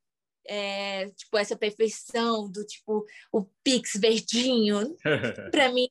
É, 0.46 1.08
tipo, 1.10 1.38
essa 1.38 1.56
perfeição 1.56 2.50
do 2.50 2.64
tipo 2.66 3.06
o 3.32 3.44
pix 3.62 3.94
verdinho, 3.98 4.94
para 5.50 5.72
mim, 5.72 5.88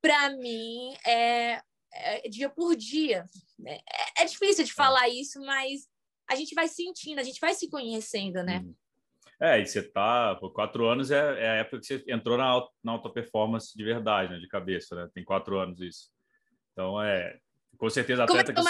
para 0.00 0.30
mim 0.30 0.96
é, 1.06 1.60
é, 1.92 2.28
dia 2.28 2.50
por 2.50 2.74
dia. 2.74 3.24
É, 3.64 4.22
é 4.22 4.24
difícil 4.24 4.64
de 4.64 4.72
é. 4.72 4.74
falar 4.74 5.08
isso, 5.08 5.40
mas 5.40 5.86
a 6.28 6.34
gente 6.34 6.54
vai 6.54 6.66
sentindo, 6.66 7.20
a 7.20 7.22
gente 7.22 7.40
vai 7.40 7.54
se 7.54 7.68
conhecendo, 7.68 8.42
né? 8.42 8.58
Uhum. 8.58 8.74
É, 9.40 9.60
e 9.60 9.66
você 9.66 9.82
tá, 9.82 10.36
por 10.36 10.52
quatro 10.52 10.86
anos 10.86 11.10
é, 11.10 11.16
é, 11.16 11.48
a 11.48 11.54
época 11.54 11.80
que 11.80 11.86
você 11.86 12.04
entrou 12.06 12.38
na, 12.38 12.64
na 12.82 12.92
alta 12.92 13.10
performance 13.10 13.76
de 13.76 13.84
verdade, 13.84 14.32
né, 14.32 14.38
de 14.38 14.46
cabeça, 14.46 14.94
né? 14.94 15.10
Tem 15.12 15.24
quatro 15.24 15.58
anos 15.58 15.80
isso. 15.80 16.10
Então, 16.72 17.02
é, 17.02 17.38
com 17.76 17.90
certeza 17.90 18.22
atleta 18.22 18.52
que... 18.52 18.60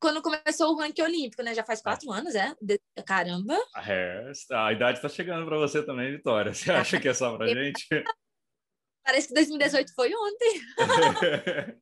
Quando 0.00 0.22
começou 0.22 0.72
o 0.72 0.78
ranking 0.78 1.02
olímpico, 1.02 1.42
né? 1.42 1.54
Já 1.54 1.62
faz 1.62 1.82
quatro 1.82 2.10
anos, 2.10 2.34
é? 2.34 2.54
Caramba! 3.06 3.56
É, 3.86 4.32
a 4.52 4.72
idade 4.72 4.98
está 4.98 5.08
chegando 5.08 5.44
para 5.46 5.58
você 5.58 5.84
também, 5.84 6.12
Vitória. 6.12 6.54
Você 6.54 6.72
acha 6.72 6.98
que 6.98 7.08
é 7.08 7.14
só 7.14 7.36
para 7.36 7.46
gente? 7.48 7.86
Parece 9.04 9.28
que 9.28 9.34
2018 9.34 9.94
foi 9.94 10.10
ontem. 10.14 10.60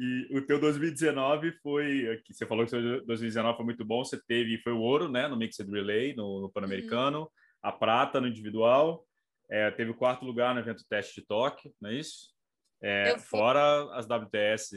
E 0.00 0.36
o 0.36 0.44
teu 0.44 0.58
2019 0.58 1.52
foi, 1.62 2.20
você 2.28 2.44
falou 2.44 2.66
que 2.66 2.74
o 2.74 2.80
seu 2.80 3.06
2019 3.06 3.56
foi 3.56 3.64
muito 3.64 3.84
bom, 3.84 4.02
você 4.02 4.20
teve, 4.26 4.58
foi 4.58 4.72
o 4.72 4.80
ouro, 4.80 5.08
né, 5.08 5.28
no 5.28 5.36
Mixed 5.36 5.70
Relay, 5.70 6.12
no, 6.16 6.40
no 6.40 6.50
Pan-Americano, 6.50 7.20
uhum. 7.20 7.28
a 7.62 7.70
prata 7.70 8.20
no 8.20 8.26
individual, 8.26 9.06
é, 9.48 9.70
teve 9.70 9.92
o 9.92 9.96
quarto 9.96 10.24
lugar 10.24 10.54
no 10.54 10.60
evento 10.60 10.84
teste 10.88 11.20
de 11.20 11.26
Tóquio, 11.26 11.72
não 11.80 11.90
é 11.90 11.94
isso? 11.94 12.34
É, 12.82 13.16
fora 13.18 13.88
as 13.96 14.06
WTS 14.06 14.72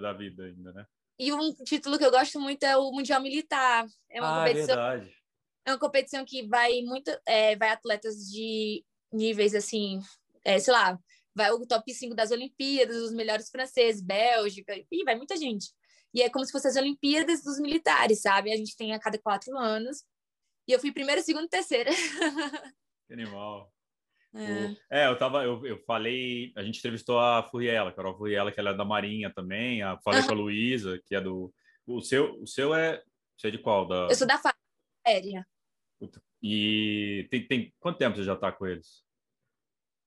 da 0.00 0.14
vida 0.14 0.44
ainda, 0.44 0.72
né? 0.72 0.86
E 1.18 1.32
um 1.32 1.52
título 1.64 1.98
que 1.98 2.04
eu 2.04 2.10
gosto 2.10 2.40
muito 2.40 2.62
é 2.64 2.76
o 2.76 2.90
Mundial 2.90 3.20
Militar. 3.20 3.86
É 4.10 4.20
uma 4.20 4.42
ah, 4.42 4.46
competição... 4.46 4.74
É 4.74 4.90
verdade. 4.90 5.22
É 5.64 5.70
uma 5.70 5.78
competição 5.78 6.24
que 6.24 6.46
vai 6.48 6.82
muito, 6.82 7.08
é, 7.26 7.54
vai 7.54 7.68
atletas 7.70 8.16
de 8.28 8.84
níveis 9.12 9.54
assim, 9.54 10.00
é, 10.44 10.58
sei 10.58 10.72
lá, 10.72 10.98
vai 11.34 11.52
o 11.52 11.66
top 11.66 11.92
5 11.92 12.14
das 12.14 12.30
Olimpíadas, 12.30 12.96
os 12.96 13.12
melhores 13.12 13.48
franceses, 13.48 14.02
Bélgica, 14.02 14.74
e 14.90 15.04
vai 15.04 15.14
muita 15.14 15.36
gente. 15.36 15.68
E 16.14 16.20
é 16.20 16.28
como 16.28 16.44
se 16.44 16.52
fossem 16.52 16.70
as 16.70 16.76
Olimpíadas 16.76 17.42
dos 17.42 17.58
militares, 17.58 18.20
sabe? 18.20 18.52
A 18.52 18.56
gente 18.56 18.76
tem 18.76 18.92
a 18.92 18.98
cada 18.98 19.18
quatro 19.18 19.56
anos. 19.56 20.04
E 20.68 20.72
eu 20.72 20.80
fui 20.80 20.92
primeira, 20.92 21.22
segunda 21.22 21.46
e 21.46 21.50
terceira. 21.50 21.90
Que 23.08 23.14
animal. 23.14 23.72
É. 24.34 25.02
é, 25.02 25.06
eu 25.08 25.18
tava, 25.18 25.44
eu, 25.44 25.64
eu 25.66 25.78
falei, 25.84 26.52
a 26.56 26.62
gente 26.62 26.78
entrevistou 26.78 27.20
a 27.20 27.42
Furiela, 27.42 27.92
Carol 27.92 28.16
Furiela, 28.16 28.50
que 28.50 28.58
ela 28.58 28.70
é 28.70 28.74
da 28.74 28.84
Marinha 28.84 29.30
também, 29.30 29.82
a, 29.82 29.98
falei 29.98 30.20
uhum. 30.20 30.26
com 30.26 30.32
a 30.32 30.36
Luísa, 30.36 30.98
que 31.06 31.14
é 31.14 31.20
do. 31.20 31.52
O 31.86 32.00
seu, 32.00 32.40
o 32.40 32.46
seu 32.46 32.74
é. 32.74 33.02
Você 33.36 33.48
é 33.48 33.50
de 33.50 33.58
qual? 33.58 33.86
Da... 33.86 34.06
Eu 34.08 34.14
sou 34.14 34.26
da 34.26 34.40
Aérea. 35.04 35.46
E 36.42 37.28
tem, 37.30 37.46
tem 37.46 37.74
quanto 37.78 37.98
tempo 37.98 38.16
você 38.16 38.24
já 38.24 38.34
tá 38.36 38.50
com 38.50 38.66
eles? 38.66 39.04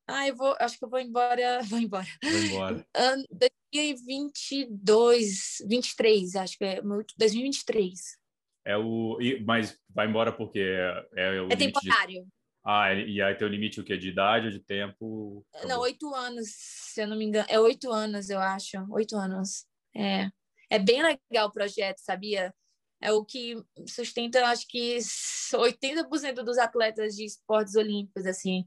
Ah, 0.08 0.28
eu 0.28 0.36
vou, 0.36 0.54
acho 0.60 0.78
que 0.78 0.84
eu 0.84 0.88
vou 0.88 1.00
embora, 1.00 1.60
vou 1.68 1.78
embora. 1.78 2.06
Vou 2.22 2.32
embora. 2.32 2.86
Ano 2.94 3.24
2022, 3.30 5.64
23, 5.66 6.36
acho 6.36 6.56
que 6.58 6.64
é 6.64 6.80
2023. 6.80 8.16
É 8.64 8.76
o, 8.76 9.18
mas 9.44 9.76
vai 9.88 10.06
embora 10.08 10.32
porque 10.32 10.60
é, 10.60 11.08
é, 11.16 11.40
o 11.40 11.50
é 11.50 11.56
temporário. 11.56 12.24
De... 12.24 12.30
Ah, 12.68 12.92
e 12.92 13.22
aí 13.22 13.32
tem 13.36 13.46
o 13.46 13.50
limite 13.50 13.80
o 13.80 13.84
quê? 13.84 13.96
De 13.96 14.08
idade 14.08 14.46
ou 14.46 14.50
de 14.52 14.58
tempo? 14.58 15.46
Acabou. 15.54 15.68
Não, 15.68 15.80
oito 15.82 16.12
anos, 16.12 16.48
se 16.50 17.00
eu 17.00 17.06
não 17.06 17.16
me 17.16 17.24
engano. 17.24 17.46
É 17.48 17.60
oito 17.60 17.92
anos, 17.92 18.28
eu 18.28 18.40
acho. 18.40 18.76
Oito 18.90 19.16
anos. 19.16 19.64
É. 19.94 20.28
É 20.68 20.76
bem 20.76 21.00
legal 21.00 21.46
o 21.46 21.52
projeto, 21.52 21.98
sabia? 21.98 22.52
É 23.00 23.12
o 23.12 23.24
que 23.24 23.54
sustenta, 23.86 24.44
acho 24.46 24.66
que 24.66 24.98
80% 24.98 26.42
dos 26.42 26.58
atletas 26.58 27.14
de 27.14 27.24
esportes 27.24 27.76
olímpicos, 27.76 28.26
assim. 28.26 28.64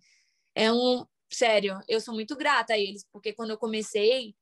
É 0.55 0.71
um... 0.71 1.05
Sério, 1.29 1.77
eu 1.85 1.99
sou 1.99 2.13
muito 2.13 2.37
grata 2.37 2.73
a 2.75 2.79
eles, 2.79 3.05
porque 3.11 3.33
quando 3.33 3.49
eu 3.49 3.57
comecei 3.57 4.33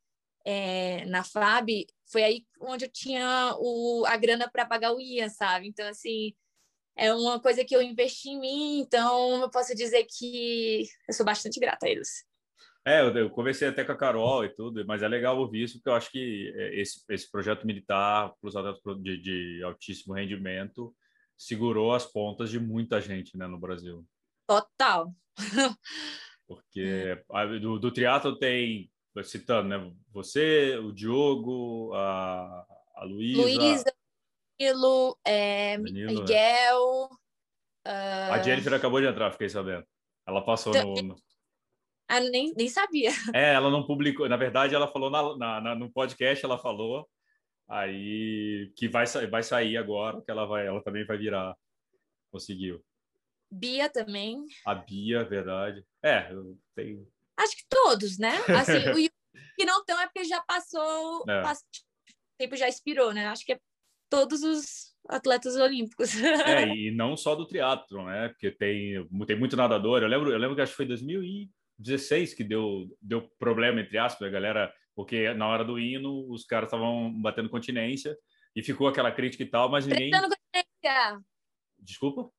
é, 0.46 1.04
na 1.06 1.24
FAB, 1.24 1.88
foi 2.06 2.24
aí 2.24 2.46
onde 2.62 2.86
eu 2.86 2.92
tinha 2.92 3.56
o, 3.58 4.06
a 4.06 4.16
grana 4.18 4.48
para 4.50 4.68
pagar 4.68 4.94
o 4.94 5.02
IAN, 5.02 5.30
sabe? 5.30 5.68
Então, 5.68 5.88
assim 5.88 6.32
é 6.98 7.14
uma 7.14 7.40
coisa 7.40 7.64
que 7.64 7.76
eu 7.76 7.82
investi 7.82 8.30
em 8.30 8.40
mim, 8.40 8.80
então 8.80 9.42
eu 9.42 9.50
posso 9.50 9.76
dizer 9.76 10.06
que 10.06 10.84
eu 11.08 11.14
sou 11.14 11.26
bastante 11.26 11.60
grata 11.60 11.86
a 11.86 11.90
eles. 11.90 12.26
É, 12.86 13.02
eu, 13.02 13.16
eu 13.16 13.30
conversei 13.30 13.68
até 13.68 13.84
com 13.84 13.92
a 13.92 13.98
Carol 13.98 14.44
e 14.46 14.50
tudo, 14.50 14.84
mas 14.88 15.04
é 15.04 15.08
legal 15.08 15.38
ouvir 15.38 15.64
isso, 15.64 15.76
porque 15.76 15.90
eu 15.90 15.94
acho 15.94 16.10
que 16.10 16.54
é, 16.56 16.80
esse, 16.80 17.04
esse 17.10 17.30
projeto 17.30 17.68
militar 17.68 18.34
para 18.40 18.48
os 18.48 18.56
atletas 18.56 18.82
de, 19.04 19.18
de, 19.18 19.64
altíssimo 19.64 20.14
rendimento 20.14 20.96
segurou 21.38 21.94
as 21.94 22.06
pontas 22.06 22.50
de 22.50 22.60
muita 22.60 23.00
gente 23.00 23.38
né, 23.38 23.46
no 23.46 23.60
Brasil. 23.60 24.06
Total. 24.48 25.14
Porque 26.48 27.22
do, 27.62 27.78
do 27.78 27.92
triatlo 27.92 28.40
tem, 28.40 28.90
citando, 29.22 29.68
né, 29.68 29.94
você, 30.14 30.78
o 30.78 30.94
Diogo, 30.94 31.94
a, 31.94 32.66
a 32.96 33.04
Luísa, 33.04 33.42
Luísa 33.42 33.97
Danilo, 34.60 35.18
é, 35.24 35.78
Danilo, 35.78 36.10
é. 36.10 36.14
Miguel. 36.14 37.10
Uh... 37.88 38.32
A 38.34 38.42
Jennifer 38.42 38.74
acabou 38.74 39.00
de 39.00 39.08
entrar, 39.08 39.32
fiquei 39.32 39.50
sabendo. 39.50 39.86
Ela 40.28 40.44
passou 40.44 40.76
então, 40.76 40.94
no. 40.94 41.16
Ah, 42.10 42.20
nem, 42.20 42.54
nem 42.56 42.70
sabia. 42.70 43.12
É, 43.34 43.54
ela 43.54 43.70
não 43.70 43.86
publicou. 43.86 44.28
Na 44.28 44.38
verdade, 44.38 44.74
ela 44.74 44.88
falou 44.88 45.10
na, 45.10 45.38
na, 45.38 45.62
na, 45.62 45.76
no 45.76 45.92
podcast, 45.92 46.44
ela 46.44 46.58
falou 46.58 47.08
aí 47.70 48.72
que 48.76 48.88
vai, 48.88 49.06
vai 49.30 49.44
sair 49.44 49.78
agora, 49.78 50.22
que 50.22 50.32
ela 50.32 50.46
vai, 50.46 50.66
ela 50.66 50.82
também 50.84 51.06
vai 51.06 51.18
virar. 51.18 51.56
Conseguiu. 52.32 52.84
Bia 53.52 53.90
também. 53.90 54.46
A 54.66 54.76
Bia, 54.76 55.24
verdade. 55.24 55.86
É, 56.04 56.30
tenho. 56.76 57.08
Acho 57.38 57.56
que 57.56 57.64
todos, 57.70 58.18
né? 58.18 58.34
Assim, 58.60 58.72
o 58.92 58.96
que 59.56 59.66
não 59.66 59.80
estão 59.80 60.00
é 60.00 60.06
porque 60.06 60.26
já 60.26 60.42
passou, 60.42 61.24
é. 61.30 61.42
passou, 61.42 61.66
o 61.70 62.38
tempo 62.38 62.56
já 62.56 62.68
expirou, 62.68 63.14
né? 63.14 63.28
Acho 63.28 63.46
que 63.46 63.54
é 63.54 63.60
todos 64.10 64.44
os 64.44 64.96
atletas 65.08 65.56
olímpicos. 65.56 66.16
É, 66.22 66.68
e 66.76 66.92
não 66.92 67.16
só 67.16 67.36
do 67.36 67.48
triatlo, 67.48 68.06
né? 68.06 68.30
Porque 68.30 68.52
tem, 68.52 69.08
tem 69.26 69.40
muito 69.40 69.56
nadador. 69.56 70.02
Eu 70.02 70.08
lembro, 70.08 70.32
eu 70.32 70.38
lembro 70.38 70.56
que 70.56 70.62
acho 70.62 70.72
que 70.72 70.78
foi 70.78 70.86
2016 70.86 72.34
que 72.34 72.44
deu, 72.44 72.88
deu 73.02 73.30
problema, 73.40 73.82
entre 73.82 73.98
aspas, 73.98 74.28
a 74.28 74.32
galera, 74.32 74.74
porque 74.96 75.34
na 75.34 75.48
hora 75.48 75.64
do 75.64 75.80
hino 75.80 76.30
os 76.30 76.46
caras 76.46 76.68
estavam 76.68 77.14
batendo 77.22 77.50
continência 77.50 78.16
e 78.56 78.64
ficou 78.64 78.88
aquela 78.88 79.12
crítica 79.12 79.44
e 79.44 79.50
tal, 79.50 79.70
mas 79.70 79.86
ninguém. 79.86 80.10
Prestando 80.10 80.36
continência. 80.36 81.20
Desculpa? 81.80 82.30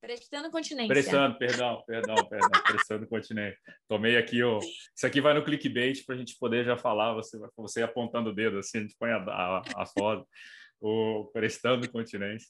Prestando 0.00 0.50
continência. 0.50 0.88
Prestando, 0.88 1.38
perdão, 1.38 1.82
perdão, 1.86 2.14
perdão, 2.26 2.62
prestando 2.62 3.06
continência. 3.06 3.58
Tomei 3.88 4.18
aqui 4.18 4.42
o. 4.42 4.58
Isso 4.58 5.06
aqui 5.06 5.18
vai 5.18 5.32
no 5.32 5.42
clickbait 5.42 6.04
para 6.04 6.14
a 6.14 6.18
gente 6.18 6.36
poder 6.38 6.62
já 6.62 6.76
falar, 6.76 7.14
você, 7.14 7.38
você 7.56 7.82
apontando 7.82 8.28
o 8.28 8.34
dedo, 8.34 8.58
assim, 8.58 8.78
a 8.78 8.80
gente 8.82 8.94
põe 8.98 9.10
a, 9.10 9.16
a, 9.16 9.62
a 9.76 9.86
foto 9.86 10.28
o 10.84 11.24
prestando 11.32 11.90
continência. 11.90 12.48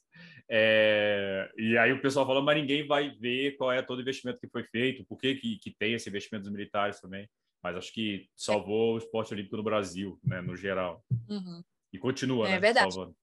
É, 0.51 1.49
e 1.57 1.79
aí 1.79 1.93
o 1.93 2.03
pessoal 2.03 2.27
falou, 2.27 2.43
mas 2.43 2.57
ninguém 2.57 2.85
vai 2.87 3.11
ver 3.11 3.57
qual 3.57 3.71
é 3.71 3.81
todo 3.81 3.99
o 3.99 4.03
investimento 4.03 4.41
que 4.41 4.49
foi 4.49 4.65
feito, 4.65 5.05
por 5.05 5.19
que, 5.19 5.37
que, 5.37 5.59
que 5.59 5.71
tem 5.71 5.95
esse 5.95 6.09
investimento 6.09 6.45
dos 6.45 6.53
militares 6.53 7.01
também. 7.01 7.29
Mas 7.63 7.77
acho 7.77 7.93
que 7.93 8.29
salvou 8.37 8.95
o 8.95 8.99
esporte 8.99 9.33
olímpico 9.33 9.57
no 9.57 9.63
Brasil, 9.63 10.19
né, 10.25 10.41
no 10.41 10.57
geral. 10.57 11.05
Uhum. 11.29 11.63
E 11.93 11.99
continua, 11.99 12.49
é, 12.49 12.53
né, 12.53 12.61
verdade. 12.61 12.93
salvando. 12.93 13.17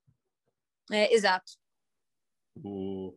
É, 0.89 1.13
exato. 1.13 1.51
O, 2.55 3.13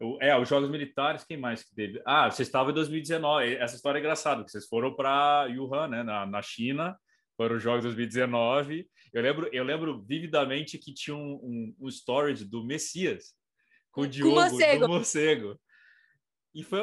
o, 0.00 0.18
é, 0.20 0.36
os 0.38 0.48
Jogos 0.48 0.70
Militares, 0.70 1.24
quem 1.24 1.36
mais 1.36 1.62
que 1.62 1.74
teve? 1.74 2.00
Ah, 2.04 2.30
vocês 2.30 2.48
estavam 2.48 2.70
em 2.70 2.74
2019. 2.74 3.56
Essa 3.56 3.76
história 3.76 3.98
é 3.98 4.00
engraçada, 4.00 4.36
porque 4.36 4.52
vocês 4.52 4.66
foram 4.66 4.96
para 4.96 5.46
Wuhan, 5.50 5.88
né, 5.88 6.02
na, 6.02 6.24
na 6.24 6.40
China, 6.40 6.98
foram 7.36 7.56
os 7.56 7.62
Jogos 7.62 7.84
2019. 7.84 8.88
Eu 9.12 9.22
lembro, 9.22 9.48
eu 9.52 9.64
lembro 9.64 10.02
vividamente 10.02 10.78
que 10.78 10.92
tinha 10.92 11.16
um, 11.16 11.34
um, 11.34 11.76
um 11.80 11.88
storage 11.88 12.44
do 12.44 12.64
Messias 12.64 13.34
com 13.92 14.02
o 14.02 14.06
Diogo 14.06 14.34
morcego. 14.34 14.80
do 14.80 14.88
morcego. 14.88 15.60
E 16.54 16.62
foi, 16.62 16.80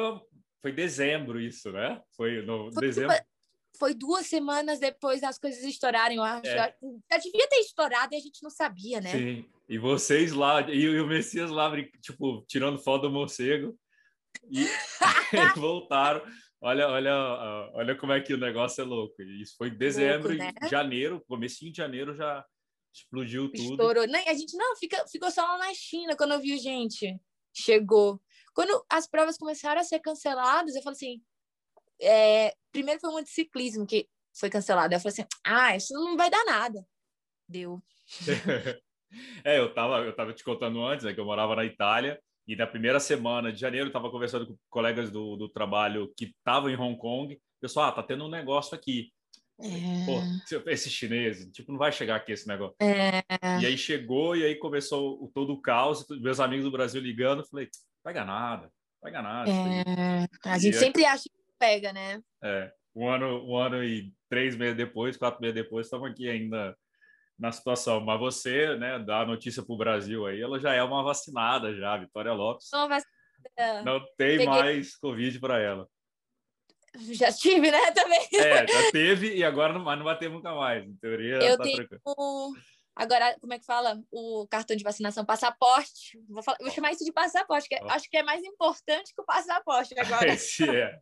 foi 0.60 0.72
dezembro 0.72 1.40
isso, 1.40 1.70
né? 1.72 2.00
Foi 2.16 2.42
no 2.42 2.72
foi, 2.72 2.86
dezembro. 2.86 3.16
Foi 3.78 3.94
duas 3.94 4.26
semanas 4.26 4.78
depois 4.78 5.20
das 5.20 5.38
coisas 5.38 5.62
estourarem, 5.64 6.16
eu 6.16 6.22
acho. 6.22 6.46
É. 6.46 6.74
Já 7.10 7.18
devia 7.18 7.48
ter 7.48 7.56
estourado 7.56 8.14
e 8.14 8.16
a 8.16 8.20
gente 8.20 8.42
não 8.42 8.50
sabia, 8.50 9.00
né? 9.00 9.10
Sim. 9.10 9.44
E 9.68 9.78
vocês 9.78 10.32
lá, 10.32 10.60
e, 10.70 11.00
o 11.00 11.06
Messias 11.06 11.50
lá, 11.50 11.72
tipo, 12.00 12.44
tirando 12.46 12.78
foto 12.78 13.02
do 13.02 13.10
morcego. 13.10 13.76
E, 14.50 14.62
e 14.62 14.68
voltaram. 15.58 16.22
Olha, 16.64 16.88
olha, 16.88 17.14
olha 17.74 17.94
como 17.94 18.14
é 18.14 18.22
que 18.22 18.32
o 18.32 18.38
negócio 18.38 18.80
é 18.80 18.84
louco. 18.86 19.20
Isso 19.20 19.54
foi 19.54 19.68
em 19.68 19.76
dezembro, 19.76 20.30
louco, 20.30 20.42
né? 20.42 20.50
janeiro, 20.70 21.22
comecinho 21.28 21.70
de 21.70 21.76
janeiro 21.76 22.16
já 22.16 22.42
explodiu 22.90 23.52
tudo. 23.52 23.72
Estourou. 23.72 24.06
Não, 24.06 24.18
a 24.18 24.32
gente 24.32 24.56
não 24.56 24.74
fica, 24.76 25.06
ficou 25.06 25.30
só 25.30 25.42
lá 25.42 25.58
na 25.58 25.74
China 25.74 26.16
quando 26.16 26.32
eu 26.32 26.40
vi 26.40 26.56
gente. 26.56 27.20
Chegou. 27.54 28.18
Quando 28.54 28.82
as 28.90 29.06
provas 29.06 29.36
começaram 29.36 29.78
a 29.78 29.84
ser 29.84 30.00
canceladas, 30.00 30.74
eu 30.74 30.82
falei 30.82 30.96
assim: 30.96 31.22
é, 32.00 32.54
primeiro 32.72 32.98
foi 32.98 33.10
uma 33.10 33.22
de 33.22 33.28
ciclismo 33.28 33.86
que 33.86 34.08
foi 34.34 34.48
cancelada. 34.48 34.94
Eu 34.94 35.00
falei 35.00 35.12
assim: 35.12 35.26
ah, 35.44 35.76
isso 35.76 35.92
não 35.92 36.16
vai 36.16 36.30
dar 36.30 36.46
nada. 36.46 36.82
Deu. 37.46 37.82
é, 39.44 39.58
eu 39.58 39.74
tava, 39.74 39.98
eu 39.98 40.16
tava 40.16 40.32
te 40.32 40.42
contando 40.42 40.82
antes, 40.82 41.04
né, 41.04 41.12
que 41.12 41.20
eu 41.20 41.26
morava 41.26 41.54
na 41.54 41.64
Itália 41.66 42.18
e 42.46 42.54
na 42.54 42.66
primeira 42.66 43.00
semana 43.00 43.52
de 43.52 43.58
janeiro, 43.58 43.86
estava 43.86 44.10
conversando 44.10 44.46
com 44.46 44.56
colegas 44.68 45.10
do, 45.10 45.36
do 45.36 45.48
trabalho 45.48 46.12
que 46.16 46.26
estavam 46.26 46.68
em 46.68 46.76
Hong 46.76 46.98
Kong. 46.98 47.38
Pessoal, 47.60 47.88
ah, 47.88 47.92
tá 47.92 48.02
tendo 48.02 48.24
um 48.24 48.30
negócio 48.30 48.74
aqui. 48.74 49.10
É... 49.58 49.64
Pô, 50.04 50.70
esse 50.70 50.90
chinês, 50.90 51.46
tipo, 51.52 51.72
não 51.72 51.78
vai 51.78 51.90
chegar 51.90 52.16
aqui 52.16 52.32
esse 52.32 52.46
negócio. 52.46 52.76
É... 52.80 53.22
E 53.60 53.66
aí 53.66 53.78
chegou, 53.78 54.36
e 54.36 54.44
aí 54.44 54.56
começou 54.56 55.22
o, 55.22 55.30
todo 55.32 55.54
o 55.54 55.60
caos. 55.60 56.06
Meus 56.20 56.38
amigos 56.38 56.64
do 56.64 56.72
Brasil 56.72 57.00
ligando, 57.00 57.46
falei, 57.46 57.68
ganhar 58.04 58.26
nada, 58.26 58.70
ganhar 59.02 59.22
nada. 59.22 59.50
É... 59.50 60.28
A 60.44 60.58
gente 60.58 60.74
e 60.74 60.78
sempre 60.78 61.04
acha 61.06 61.24
que 61.24 61.30
pega, 61.58 61.92
né? 61.92 62.20
É, 62.42 62.70
um 62.94 63.08
ano, 63.08 63.42
um 63.48 63.56
ano 63.56 63.82
e 63.82 64.12
três 64.28 64.54
meses 64.54 64.76
depois, 64.76 65.16
quatro 65.16 65.40
meses 65.40 65.54
depois, 65.54 65.86
estamos 65.86 66.10
aqui 66.10 66.28
ainda 66.28 66.76
na 67.38 67.52
situação. 67.52 68.00
Mas 68.00 68.18
você, 68.18 68.76
né, 68.76 68.98
dá 68.98 69.20
a 69.20 69.26
notícia 69.26 69.62
para 69.62 69.74
o 69.74 69.78
Brasil 69.78 70.26
aí, 70.26 70.40
ela 70.40 70.58
já 70.58 70.72
é 70.72 70.82
uma 70.82 71.02
vacinada 71.02 71.74
já, 71.74 71.96
Vitória 71.96 72.32
Lopes. 72.32 72.68
Sou 72.68 72.88
vacinada. 72.88 73.82
Não 73.84 74.00
tem 74.16 74.38
Peguei... 74.38 74.46
mais 74.46 74.96
Covid 74.96 75.38
para 75.40 75.58
ela. 75.58 75.88
Já 77.10 77.32
tive, 77.32 77.70
né, 77.70 77.90
também. 77.90 78.28
É, 78.34 78.66
já 78.66 78.92
teve 78.92 79.34
e 79.34 79.42
agora 79.42 79.72
não, 79.72 79.82
mas 79.82 79.98
não 79.98 80.04
vai 80.04 80.16
ter 80.16 80.30
nunca 80.30 80.54
mais. 80.54 80.86
Em 80.86 80.94
teoria, 80.96 81.36
Eu 81.42 81.56
tá 81.56 81.64
tenho... 81.64 81.88
Agora, 82.96 83.36
como 83.40 83.52
é 83.52 83.58
que 83.58 83.66
fala? 83.66 84.00
O 84.12 84.46
cartão 84.48 84.76
de 84.76 84.84
vacinação, 84.84 85.24
passaporte. 85.24 86.16
Vou, 86.28 86.42
falar, 86.42 86.58
vou 86.60 86.70
chamar 86.70 86.92
isso 86.92 87.04
de 87.04 87.12
passaporte, 87.12 87.68
que 87.68 87.76
oh. 87.82 87.90
acho 87.90 88.08
que 88.08 88.16
é 88.16 88.22
mais 88.22 88.44
importante 88.44 89.12
que 89.12 89.20
o 89.20 89.24
passaporte 89.24 89.94
agora. 89.98 90.32
Esse 90.32 90.64
é. 90.64 91.00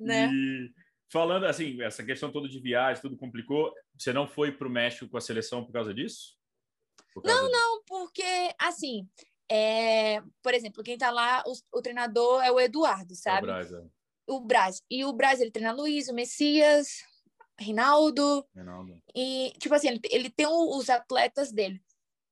né? 0.00 0.30
E 0.32 0.70
falando 1.08 1.46
assim, 1.46 1.80
essa 1.82 2.04
questão 2.04 2.30
toda 2.30 2.48
de 2.48 2.60
viagem, 2.60 3.02
tudo 3.02 3.16
complicou. 3.16 3.72
Você 3.96 4.12
não 4.12 4.26
foi 4.26 4.52
para 4.52 4.66
o 4.66 4.70
México 4.70 5.08
com 5.08 5.16
a 5.16 5.20
seleção 5.20 5.64
por 5.64 5.72
causa 5.72 5.92
disso? 5.92 6.36
Por 7.12 7.22
causa 7.22 7.42
não, 7.42 7.50
não, 7.50 7.82
porque 7.84 8.54
assim, 8.58 9.08
é, 9.50 10.20
por 10.42 10.54
exemplo, 10.54 10.82
quem 10.82 10.98
tá 10.98 11.10
lá, 11.10 11.42
o, 11.46 11.78
o 11.78 11.82
treinador 11.82 12.42
é 12.42 12.50
o 12.50 12.60
Eduardo, 12.60 13.14
sabe? 13.14 13.44
O 13.44 13.46
Braz, 13.46 13.72
é. 13.72 13.84
O 14.28 14.40
Braz. 14.40 14.82
E 14.90 15.04
o 15.04 15.12
Braz, 15.12 15.40
ele 15.40 15.50
treina 15.50 15.72
Luiz, 15.72 16.08
o 16.08 16.14
Messias, 16.14 17.04
Reinaldo. 17.58 18.46
Reinaldo. 18.54 19.00
E, 19.14 19.52
tipo 19.58 19.74
assim, 19.74 19.88
ele, 19.88 20.00
ele 20.10 20.30
tem 20.30 20.46
os 20.46 20.90
atletas 20.90 21.52
dele. 21.52 21.80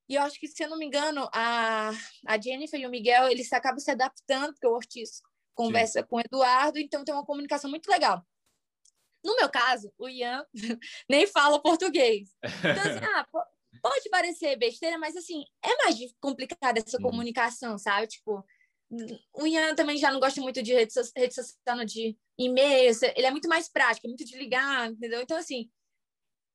E 0.08 0.16
eu 0.16 0.22
acho 0.22 0.38
que, 0.38 0.48
se 0.48 0.62
eu 0.62 0.68
não 0.68 0.76
me 0.76 0.84
engano, 0.84 1.28
a, 1.32 1.90
a 2.26 2.40
Jennifer 2.40 2.78
e 2.78 2.87
o 2.87 2.90
Miguel, 2.90 3.28
eles 3.28 3.50
acabam 3.52 3.78
se 3.78 3.90
adaptando, 3.90 4.52
porque 4.52 4.66
o 4.66 4.74
Ortiz 4.74 5.22
conversa 5.54 6.00
Sim. 6.00 6.06
com 6.08 6.16
o 6.16 6.20
Eduardo, 6.20 6.78
então 6.78 7.04
tem 7.04 7.14
uma 7.14 7.24
comunicação 7.24 7.70
muito 7.70 7.88
legal. 7.88 8.22
No 9.24 9.37
meu 9.37 9.48
caso, 9.48 9.92
o 9.98 10.08
Ian 10.08 10.44
nem 11.08 11.26
fala 11.26 11.62
português. 11.62 12.28
Então, 12.42 12.70
assim, 12.70 13.04
ah, 13.16 13.26
pode 13.82 14.08
parecer 14.10 14.56
besteira, 14.56 14.98
mas, 14.98 15.16
assim, 15.16 15.44
é 15.64 15.76
mais 15.78 15.96
complicada 16.20 16.80
essa 16.80 16.98
hum. 16.98 17.02
comunicação, 17.02 17.78
sabe? 17.78 18.06
Tipo, 18.08 18.44
o 19.32 19.46
Ian 19.46 19.74
também 19.74 19.96
já 19.96 20.12
não 20.12 20.20
gosta 20.20 20.40
muito 20.40 20.62
de 20.62 20.72
rede, 20.72 20.92
rede 21.16 21.34
social, 21.34 21.84
de 21.84 22.16
e-mail, 22.38 22.92
ele 23.16 23.26
é 23.26 23.30
muito 23.30 23.48
mais 23.48 23.68
prático, 23.68 24.06
é 24.06 24.08
muito 24.08 24.24
de 24.24 24.37
ligar, 24.37 24.90
entendeu? 24.90 25.22
Então, 25.22 25.37
assim, 25.37 25.70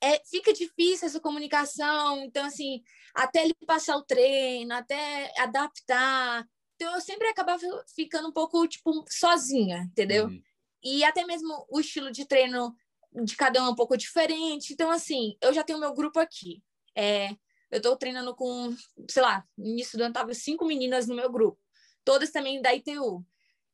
é, 0.02 0.20
fica 0.26 0.54
difícil 0.54 1.08
essa 1.08 1.20
comunicação, 1.20 2.24
então, 2.24 2.46
assim, 2.46 2.82
até 3.14 3.44
ele 3.44 3.54
passar 3.66 3.98
o 3.98 4.04
treino, 4.04 4.74
até 4.74 5.32
adaptar. 5.38 6.46
Então, 6.76 6.94
eu 6.96 7.02
sempre 7.02 7.28
acabava 7.28 7.62
ficando 7.94 8.30
um 8.30 8.32
pouco, 8.32 8.66
tipo, 8.68 9.04
sozinha, 9.10 9.80
entendeu? 9.92 10.28
Uhum. 10.28 10.42
E 10.84 11.04
até 11.04 11.26
mesmo 11.26 11.66
o 11.70 11.80
estilo 11.80 12.12
de 12.12 12.26
treino 12.26 12.76
de 13.24 13.36
cada 13.36 13.62
um 13.64 13.68
é 13.68 13.70
um 13.70 13.76
pouco 13.76 13.98
diferente. 13.98 14.74
Então, 14.74 14.90
assim, 14.90 15.38
eu 15.42 15.54
já 15.54 15.64
tenho 15.64 15.80
meu 15.80 15.94
grupo 15.94 16.20
aqui. 16.20 16.64
É, 16.96 17.36
eu 17.72 17.82
tô 17.82 17.96
treinando 17.96 18.36
com, 18.36 18.76
sei 19.10 19.22
lá, 19.22 19.46
no 19.58 19.68
início 19.68 19.98
do 19.98 20.04
ano 20.04 20.14
tava 20.14 20.34
cinco 20.34 20.66
meninas 20.66 21.08
no 21.08 21.16
meu 21.16 21.32
grupo, 21.32 21.60
todas 22.04 22.32
também 22.32 22.62
da 22.62 22.74
ITU. 22.74 23.26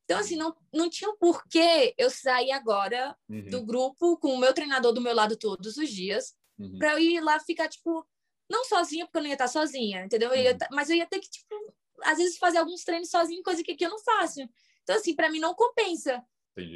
Então, 0.04 0.20
assim, 0.20 0.36
não, 0.36 0.56
não 0.72 0.90
tinha 0.90 1.12
porquê 1.16 1.96
eu 1.98 2.10
sair 2.10 2.52
agora 2.52 3.18
uhum. 3.28 3.50
do 3.50 3.66
grupo 3.66 4.18
com 4.18 4.34
o 4.34 4.38
meu 4.38 4.54
treinador 4.54 4.94
do 4.94 5.02
meu 5.02 5.16
lado 5.16 5.36
todos 5.36 5.78
os 5.78 5.90
dias, 5.90 6.36
uhum. 6.60 6.78
para 6.78 6.94
eu 6.94 7.00
ir 7.00 7.22
lá 7.22 7.40
ficar, 7.40 7.68
tipo, 7.68 8.06
não 8.50 8.64
sozinha, 8.66 9.06
porque 9.06 9.18
eu 9.18 9.22
não 9.22 9.30
ia 9.30 9.34
estar 9.34 9.48
sozinha, 9.48 10.06
entendeu? 10.06 10.32
Eu 10.34 10.52
uhum. 10.52 10.58
mas 10.72 10.90
eu 10.90 10.96
ia 10.96 11.08
ter 11.08 11.20
que, 11.20 11.30
tipo, 11.30 11.56
às 12.04 12.18
vezes 12.18 12.38
fazer 12.38 12.60
alguns 12.60 12.84
treinos 12.84 13.10
sozinha, 13.10 13.42
coisa 13.42 13.64
que 13.64 13.72
aqui 13.72 13.86
eu 13.86 13.90
não 13.90 14.00
faço. 14.00 14.42
Então, 14.84 14.96
assim, 14.96 15.16
para 15.16 15.32
mim 15.32 15.40
não 15.40 15.56
compensa. 15.56 16.24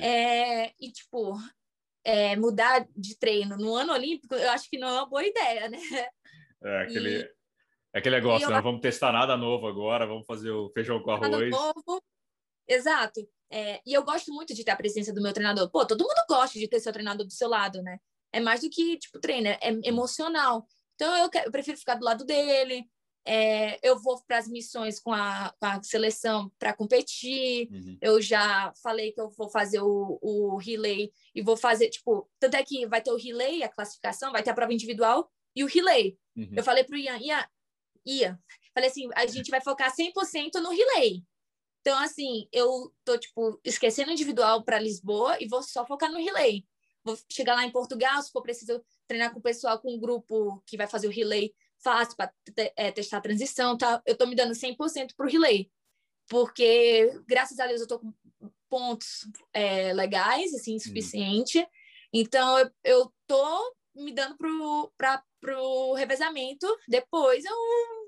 É, 0.01 0.73
e, 0.79 0.91
tipo, 0.91 1.37
é, 2.03 2.35
mudar 2.35 2.87
de 2.95 3.17
treino 3.17 3.57
no 3.57 3.75
ano 3.75 3.93
olímpico, 3.93 4.35
eu 4.35 4.49
acho 4.51 4.69
que 4.69 4.77
não 4.77 4.87
é 4.87 4.91
uma 4.93 5.09
boa 5.09 5.25
ideia, 5.25 5.69
né? 5.69 5.79
É 6.61 6.81
aquele, 6.81 7.21
e, 7.21 7.31
é 7.93 7.99
aquele 7.99 8.17
negócio, 8.17 8.45
eu, 8.45 8.51
né? 8.51 8.61
Vamos 8.61 8.81
testar 8.81 9.11
nada 9.11 9.37
novo 9.37 9.67
agora, 9.67 10.05
vamos 10.05 10.25
fazer 10.25 10.51
o 10.51 10.69
feijão 10.71 11.01
com 11.01 11.11
arroz. 11.11 11.31
Nada 11.31 11.49
novo, 11.49 12.03
Exato. 12.67 13.27
É, 13.51 13.81
e 13.85 13.93
eu 13.93 14.03
gosto 14.03 14.31
muito 14.31 14.53
de 14.53 14.63
ter 14.63 14.71
a 14.71 14.75
presença 14.75 15.11
do 15.11 15.21
meu 15.21 15.33
treinador. 15.33 15.69
Pô, 15.71 15.85
todo 15.85 16.03
mundo 16.03 16.25
gosta 16.29 16.59
de 16.59 16.67
ter 16.67 16.79
seu 16.79 16.93
treinador 16.93 17.25
do 17.25 17.33
seu 17.33 17.49
lado, 17.49 17.81
né? 17.81 17.99
É 18.31 18.39
mais 18.39 18.61
do 18.61 18.69
que, 18.69 18.97
tipo, 18.97 19.19
treino, 19.19 19.47
é 19.47 19.59
emocional. 19.83 20.67
Então, 20.93 21.15
eu, 21.17 21.29
eu 21.45 21.51
prefiro 21.51 21.77
ficar 21.77 21.95
do 21.95 22.05
lado 22.05 22.23
dele. 22.25 22.85
É, 23.31 23.79
eu 23.87 23.95
vou 23.99 24.19
para 24.23 24.39
as 24.39 24.47
missões 24.47 24.99
com 24.99 25.13
a, 25.13 25.53
com 25.59 25.65
a 25.67 25.83
seleção 25.83 26.51
para 26.57 26.73
competir. 26.73 27.69
Uhum. 27.71 27.97
Eu 28.01 28.19
já 28.19 28.73
falei 28.81 29.11
que 29.11 29.21
eu 29.21 29.29
vou 29.29 29.47
fazer 29.47 29.79
o, 29.81 30.17
o 30.19 30.57
relay 30.57 31.11
e 31.35 31.39
vou 31.43 31.55
fazer, 31.55 31.91
tipo, 31.91 32.27
tanto 32.39 32.55
é 32.55 32.63
que 32.63 32.87
vai 32.87 33.03
ter 33.03 33.11
o 33.11 33.17
relay, 33.17 33.61
a 33.61 33.69
classificação, 33.69 34.31
vai 34.31 34.41
ter 34.41 34.49
a 34.49 34.55
prova 34.55 34.73
individual 34.73 35.31
e 35.55 35.63
o 35.63 35.67
relay. 35.67 36.17
Uhum. 36.35 36.53
Eu 36.57 36.63
falei 36.63 36.83
para 36.83 36.95
o 36.95 36.97
Ian, 36.97 37.19
Ian, 37.21 37.47
Ian, 38.03 38.39
falei 38.73 38.89
assim, 38.89 39.07
a 39.15 39.27
gente 39.27 39.51
vai 39.51 39.61
focar 39.61 39.95
100% 39.95 40.55
no 40.55 40.71
relay. 40.71 41.23
Então, 41.81 41.99
assim, 41.99 42.47
eu 42.51 42.91
tô, 43.05 43.15
tipo, 43.15 43.61
esquecendo 43.63 44.09
individual 44.11 44.63
para 44.63 44.79
Lisboa 44.79 45.37
e 45.39 45.47
vou 45.47 45.61
só 45.61 45.85
focar 45.85 46.11
no 46.11 46.17
relay. 46.17 46.65
Vou 47.03 47.15
chegar 47.31 47.53
lá 47.53 47.63
em 47.63 47.71
Portugal, 47.71 48.19
se 48.23 48.31
for 48.31 48.41
preciso 48.41 48.83
treinar 49.07 49.31
com 49.31 49.37
o 49.39 49.43
pessoal, 49.43 49.79
com 49.79 49.93
um 49.93 49.99
grupo 49.99 50.63
que 50.65 50.75
vai 50.75 50.87
fazer 50.87 51.07
o 51.07 51.11
relay 51.11 51.53
fácil 51.83 52.15
para 52.15 52.33
é, 52.75 52.91
testar 52.91 53.17
a 53.17 53.21
transição, 53.21 53.77
tá? 53.77 54.01
Eu 54.05 54.17
tô 54.17 54.25
me 54.25 54.35
dando 54.35 54.53
100% 54.53 55.15
pro 55.15 55.29
relay. 55.29 55.69
Porque, 56.27 57.11
graças 57.27 57.59
a 57.59 57.67
Deus, 57.67 57.81
eu 57.81 57.87
tô 57.87 57.99
com 57.99 58.13
pontos 58.69 59.27
é, 59.53 59.93
legais, 59.93 60.53
assim, 60.53 60.75
hum. 60.75 60.79
suficiente. 60.79 61.59
Hum. 61.59 61.67
Então, 62.13 62.71
eu, 62.83 63.11
tô 63.25 63.75
me 63.95 64.11
dando 64.11 64.37
pra, 64.97 65.23
pro 65.39 65.93
revezamento. 65.93 66.67
Depois, 66.87 67.43
eu, 67.45 67.55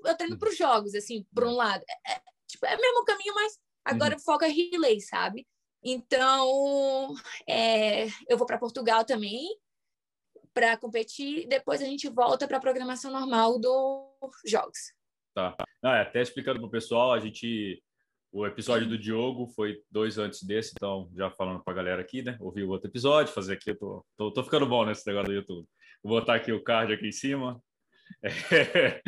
eu 0.04 0.16
treino 0.16 0.36
hum. 0.36 0.38
para 0.38 0.48
os 0.48 0.56
jogos, 0.56 0.94
assim, 0.94 1.26
por 1.34 1.44
um 1.44 1.52
lado. 1.52 1.84
É, 2.06 2.12
é, 2.12 2.20
tipo, 2.46 2.64
é 2.66 2.76
o 2.76 2.80
mesmo 2.80 3.04
caminho, 3.04 3.34
mas 3.34 3.58
Agora 3.84 4.14
uhum. 4.14 4.20
foca 4.20 4.46
relay, 4.46 5.00
sabe? 5.00 5.46
Então, 5.82 7.14
é, 7.48 8.06
eu 8.28 8.38
vou 8.38 8.46
para 8.46 8.58
Portugal 8.58 9.04
também 9.04 9.48
para 10.52 10.76
competir. 10.76 11.46
Depois 11.48 11.82
a 11.82 11.84
gente 11.86 12.08
volta 12.08 12.46
para 12.46 12.58
a 12.58 12.60
programação 12.60 13.10
normal 13.10 13.58
dos 13.58 14.40
jogos. 14.46 14.92
Tá. 15.34 15.56
Não, 15.82 15.92
é, 15.92 16.02
até 16.02 16.20
explicando 16.20 16.58
para 16.60 16.68
o 16.68 16.70
pessoal, 16.70 17.12
a 17.12 17.18
gente 17.18 17.82
o 18.32 18.46
episódio 18.46 18.88
do 18.88 18.96
Diogo 18.96 19.46
foi 19.48 19.82
dois 19.90 20.16
antes 20.16 20.42
desse, 20.42 20.72
então 20.74 21.10
já 21.14 21.30
falando 21.30 21.62
para 21.62 21.74
a 21.74 21.76
galera 21.76 22.00
aqui, 22.00 22.22
né? 22.22 22.38
Ouvir 22.40 22.64
o 22.64 22.70
outro 22.70 22.88
episódio, 22.88 23.32
fazer 23.32 23.54
aqui, 23.54 23.70
eu 23.70 23.78
tô, 23.78 24.06
tô, 24.16 24.30
tô 24.32 24.42
ficando 24.42 24.66
bom 24.66 24.86
nesse 24.86 25.06
negócio 25.06 25.28
do 25.28 25.34
YouTube. 25.34 25.68
Vou 26.02 26.18
botar 26.18 26.36
aqui 26.36 26.50
o 26.50 26.62
card 26.62 26.94
aqui 26.94 27.06
em 27.06 27.12
cima. 27.12 27.60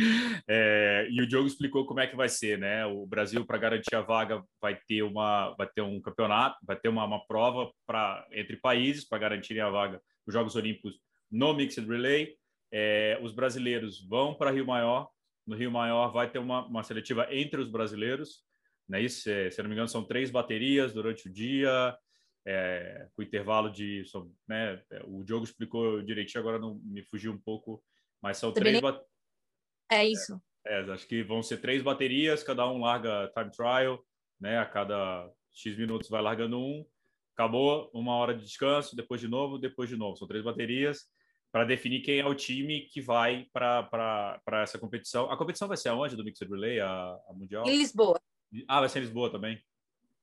É, 0.47 1.07
e 1.11 1.23
o 1.23 1.27
Diogo 1.27 1.47
explicou 1.47 1.87
como 1.87 2.01
é 2.01 2.07
que 2.07 2.17
vai 2.17 2.29
ser, 2.29 2.59
né? 2.59 2.85
O 2.85 3.07
Brasil, 3.07 3.47
para 3.47 3.57
garantir 3.57 3.95
a 3.95 4.03
vaga, 4.03 4.43
vai 4.61 4.79
ter 4.87 5.03
uma, 5.03 5.55
vai 5.57 5.67
ter 5.67 5.81
um 5.81 6.01
campeonato, 6.01 6.57
vai 6.63 6.77
ter 6.77 6.89
uma, 6.89 7.05
uma 7.05 7.27
prova 7.27 7.71
para 7.87 8.27
entre 8.33 8.57
países 8.59 9.09
para 9.09 9.19
garantirem 9.19 9.63
a 9.63 9.71
vaga 9.71 10.01
dos 10.27 10.35
Jogos 10.35 10.55
Olímpicos 10.55 10.99
no 11.35 11.55
Mixed 11.55 11.87
Relay. 11.87 12.37
É, 12.73 13.19
os 13.23 13.33
brasileiros 13.33 14.05
vão 14.07 14.35
para 14.35 14.51
Rio 14.51 14.67
Maior. 14.67 15.09
No 15.47 15.57
Rio 15.57 15.71
Maior 15.71 16.11
vai 16.13 16.31
ter 16.31 16.39
uma, 16.39 16.67
uma 16.67 16.83
seletiva 16.83 17.27
entre 17.31 17.61
os 17.61 17.69
brasileiros, 17.69 18.43
né? 18.89 19.01
Isso, 19.01 19.23
se, 19.23 19.51
se 19.51 19.63
não 19.63 19.69
me 19.69 19.75
engano, 19.75 19.89
são 19.89 20.05
três 20.05 20.31
baterias 20.31 20.93
durante 20.93 21.29
o 21.29 21.33
dia. 21.33 21.97
É, 22.47 23.09
com 23.15 23.23
intervalo 23.23 23.71
de. 23.71 24.03
Né, 24.47 24.83
o 25.05 25.25
Diogo 25.25 25.45
explicou 25.45 26.03
direitinho, 26.03 26.41
agora 26.41 26.59
não 26.59 26.75
me 26.85 27.03
fugiu 27.03 27.33
um 27.33 27.39
pouco 27.39 27.83
mas 28.25 28.39
são 28.39 28.51
Também 28.51 28.81
três. 28.81 28.95
Nem... 28.95 29.03
É 29.93 30.09
isso. 30.09 30.41
É, 30.67 30.81
é, 30.81 30.93
acho 30.93 31.07
que 31.07 31.23
vão 31.23 31.43
ser 31.43 31.59
três 31.59 31.83
baterias, 31.83 32.43
cada 32.43 32.67
um 32.67 32.79
larga 32.79 33.31
time 33.37 33.51
trial, 33.51 34.03
né? 34.41 34.59
A 34.59 34.65
cada 34.65 35.31
X 35.53 35.77
minutos 35.77 36.09
vai 36.09 36.23
largando 36.23 36.59
um. 36.59 36.87
Acabou, 37.35 37.91
uma 37.93 38.15
hora 38.15 38.35
de 38.35 38.43
descanso, 38.43 38.97
depois 38.97 39.21
de 39.21 39.29
novo, 39.29 39.59
depois 39.59 39.91
de 39.91 39.97
novo. 39.97 40.17
São 40.17 40.27
três 40.27 40.43
baterias 40.43 41.03
para 41.55 41.65
definir 41.65 42.01
quem 42.01 42.19
é 42.19 42.27
o 42.27 42.35
time 42.35 42.81
que 42.81 43.01
vai 43.01 43.49
para 43.53 44.41
essa 44.55 44.77
competição. 44.77 45.31
A 45.31 45.37
competição 45.37 45.69
vai 45.69 45.77
ser 45.77 45.89
aonde 45.89 46.17
do 46.17 46.25
Mixed 46.25 46.51
Relay, 46.51 46.81
a, 46.81 46.89
a 47.29 47.33
Mundial? 47.33 47.65
Em 47.65 47.77
Lisboa. 47.77 48.21
Ah, 48.67 48.81
vai 48.81 48.89
ser 48.89 48.99
em 48.99 49.03
Lisboa 49.03 49.31
também? 49.31 49.65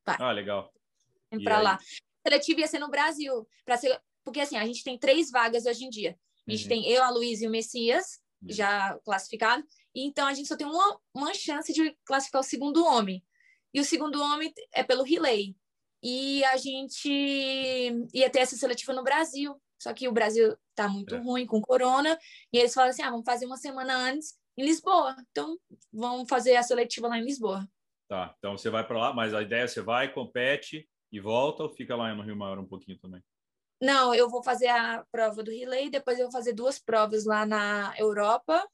Vai. 0.06 0.18
Ah, 0.20 0.34
legal. 0.34 0.74
Para 1.42 1.62
lá. 1.62 1.76
A 1.76 2.30
seletiva 2.30 2.60
ia 2.60 2.68
ser 2.68 2.80
no 2.80 2.90
Brasil, 2.90 3.48
ser... 3.78 3.98
porque 4.26 4.42
assim, 4.42 4.58
a 4.58 4.66
gente 4.66 4.84
tem 4.84 5.00
três 5.00 5.32
vagas 5.32 5.66
hoje 5.66 5.86
em 5.86 5.90
dia. 5.90 6.20
A 6.46 6.52
gente 6.52 6.64
uhum. 6.64 6.68
tem 6.68 6.90
eu, 6.90 7.02
a 7.02 7.10
Luiz 7.10 7.42
e 7.42 7.48
o 7.48 7.50
Messias, 7.50 8.20
uhum. 8.42 8.50
já 8.50 9.00
classificado. 9.06 9.64
E 9.96 10.06
então 10.06 10.28
a 10.28 10.34
gente 10.34 10.50
só 10.50 10.58
tem 10.58 10.68
uma, 10.68 11.00
uma 11.14 11.34
chance 11.34 11.72
de 11.72 11.96
classificar 12.04 12.42
o 12.42 12.44
segundo 12.44 12.84
homem. 12.84 13.24
E 13.74 13.80
o 13.80 13.86
segundo 13.86 14.22
homem 14.22 14.54
é 14.74 14.84
pelo 14.84 15.04
relay. 15.04 15.56
E 16.04 16.44
a 16.44 16.58
gente 16.58 17.10
ia 18.14 18.30
ter 18.30 18.40
essa 18.40 18.58
seletiva 18.58 18.92
no 18.92 19.02
Brasil. 19.02 19.56
Só 19.82 19.92
que 19.94 20.08
o 20.08 20.12
Brasil 20.12 20.56
tá 20.76 20.88
muito 20.88 21.16
é. 21.16 21.18
ruim 21.18 21.48
com 21.48 21.60
corona. 21.60 22.16
E 22.54 22.60
eles 22.60 22.72
falam 22.72 22.92
assim: 22.92 23.02
ah, 23.02 23.10
vamos 23.10 23.26
fazer 23.26 23.48
uma 23.48 23.58
semana 23.58 23.98
antes 23.98 24.38
em 24.56 24.64
Lisboa. 24.64 25.16
Então, 25.32 25.58
vamos 25.92 26.30
fazer 26.30 26.56
a 26.56 26.62
seletiva 26.62 27.08
lá 27.08 27.18
em 27.18 27.24
Lisboa. 27.24 27.68
Tá, 28.08 28.36
então 28.38 28.58
você 28.58 28.70
vai 28.70 28.86
para 28.86 29.00
lá, 29.00 29.14
mas 29.14 29.34
a 29.34 29.42
ideia 29.42 29.64
é 29.64 29.68
você 29.68 29.82
vai, 29.82 30.14
compete 30.14 30.88
e 31.12 31.20
volta 31.20 31.64
ou 31.64 31.70
fica 31.70 31.96
lá 31.96 32.14
no 32.14 32.22
Rio 32.22 32.36
Maior 32.36 32.60
um 32.60 32.68
pouquinho 32.68 33.00
também? 33.00 33.24
Não, 33.82 34.14
eu 34.14 34.30
vou 34.30 34.44
fazer 34.44 34.68
a 34.68 35.04
prova 35.12 35.42
do 35.42 35.50
relay, 35.50 35.90
depois 35.90 36.20
eu 36.20 36.26
vou 36.26 36.32
fazer 36.32 36.54
duas 36.54 36.78
provas 36.78 37.26
lá 37.26 37.46
na 37.46 37.94
Europa, 37.98 38.68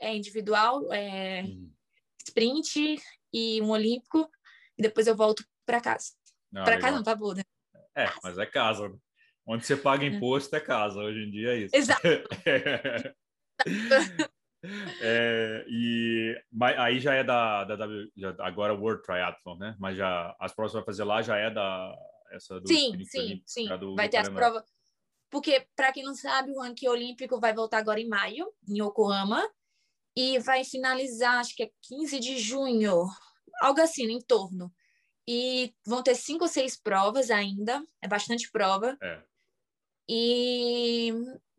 é 0.00 0.16
individual, 0.16 0.92
é 0.92 1.42
uhum. 1.42 1.70
sprint 2.26 3.00
e 3.32 3.62
um 3.62 3.70
olímpico, 3.70 4.28
e 4.76 4.82
depois 4.82 5.06
eu 5.06 5.14
volto 5.14 5.44
para 5.64 5.80
casa. 5.80 6.12
Ah, 6.56 6.64
para 6.64 6.80
casa 6.80 6.96
não, 6.96 7.02
tá 7.04 7.14
bom, 7.14 7.34
né? 7.34 7.42
É, 7.94 8.06
mas 8.24 8.38
é 8.38 8.46
casa. 8.46 8.98
Onde 9.46 9.66
você 9.66 9.76
paga 9.76 10.04
é. 10.04 10.08
imposto 10.08 10.54
é 10.54 10.60
casa, 10.60 11.00
hoje 11.00 11.24
em 11.24 11.30
dia 11.30 11.54
é 11.54 11.56
isso. 11.58 11.74
Exato. 11.74 12.02
é, 15.02 15.64
e 15.68 16.34
mas 16.52 16.78
aí 16.78 17.00
já 17.00 17.14
é 17.14 17.24
da, 17.24 17.64
da, 17.64 17.76
da 17.76 17.86
já, 18.16 18.34
agora 18.38 18.74
World 18.74 19.02
Triathlon, 19.02 19.56
né? 19.56 19.76
Mas 19.78 19.96
já 19.96 20.36
as 20.38 20.54
provas 20.54 20.72
que 20.72 20.78
vai 20.78 20.84
fazer 20.84 21.04
lá 21.04 21.22
já 21.22 21.36
é 21.36 21.50
da 21.50 21.94
essa 22.30 22.60
do 22.60 22.68
sim, 22.68 23.04
sim, 23.04 23.42
sim. 23.44 23.78
Do, 23.78 23.94
vai 23.96 24.08
ter 24.08 24.18
as 24.18 24.28
provas. 24.28 24.62
Porque, 25.30 25.64
para 25.76 25.92
quem 25.92 26.02
não 26.02 26.14
sabe, 26.14 26.50
o 26.50 26.60
ranking 26.60 26.88
olímpico 26.88 27.38
vai 27.38 27.54
voltar 27.54 27.78
agora 27.78 28.00
em 28.00 28.08
maio, 28.08 28.52
em 28.68 28.82
Yokohama, 28.82 29.48
e 30.16 30.38
vai 30.40 30.64
finalizar, 30.64 31.38
acho 31.38 31.54
que 31.54 31.62
é 31.62 31.70
15 31.82 32.18
de 32.18 32.38
junho. 32.38 33.06
algo 33.62 33.80
assim, 33.80 34.10
em 34.10 34.20
torno. 34.20 34.72
E 35.28 35.72
vão 35.86 36.02
ter 36.02 36.16
cinco 36.16 36.44
ou 36.44 36.48
seis 36.48 36.76
provas 36.76 37.30
ainda, 37.30 37.80
é 38.02 38.08
bastante 38.08 38.50
prova. 38.50 38.98
É. 39.00 39.22
E, 40.12 41.12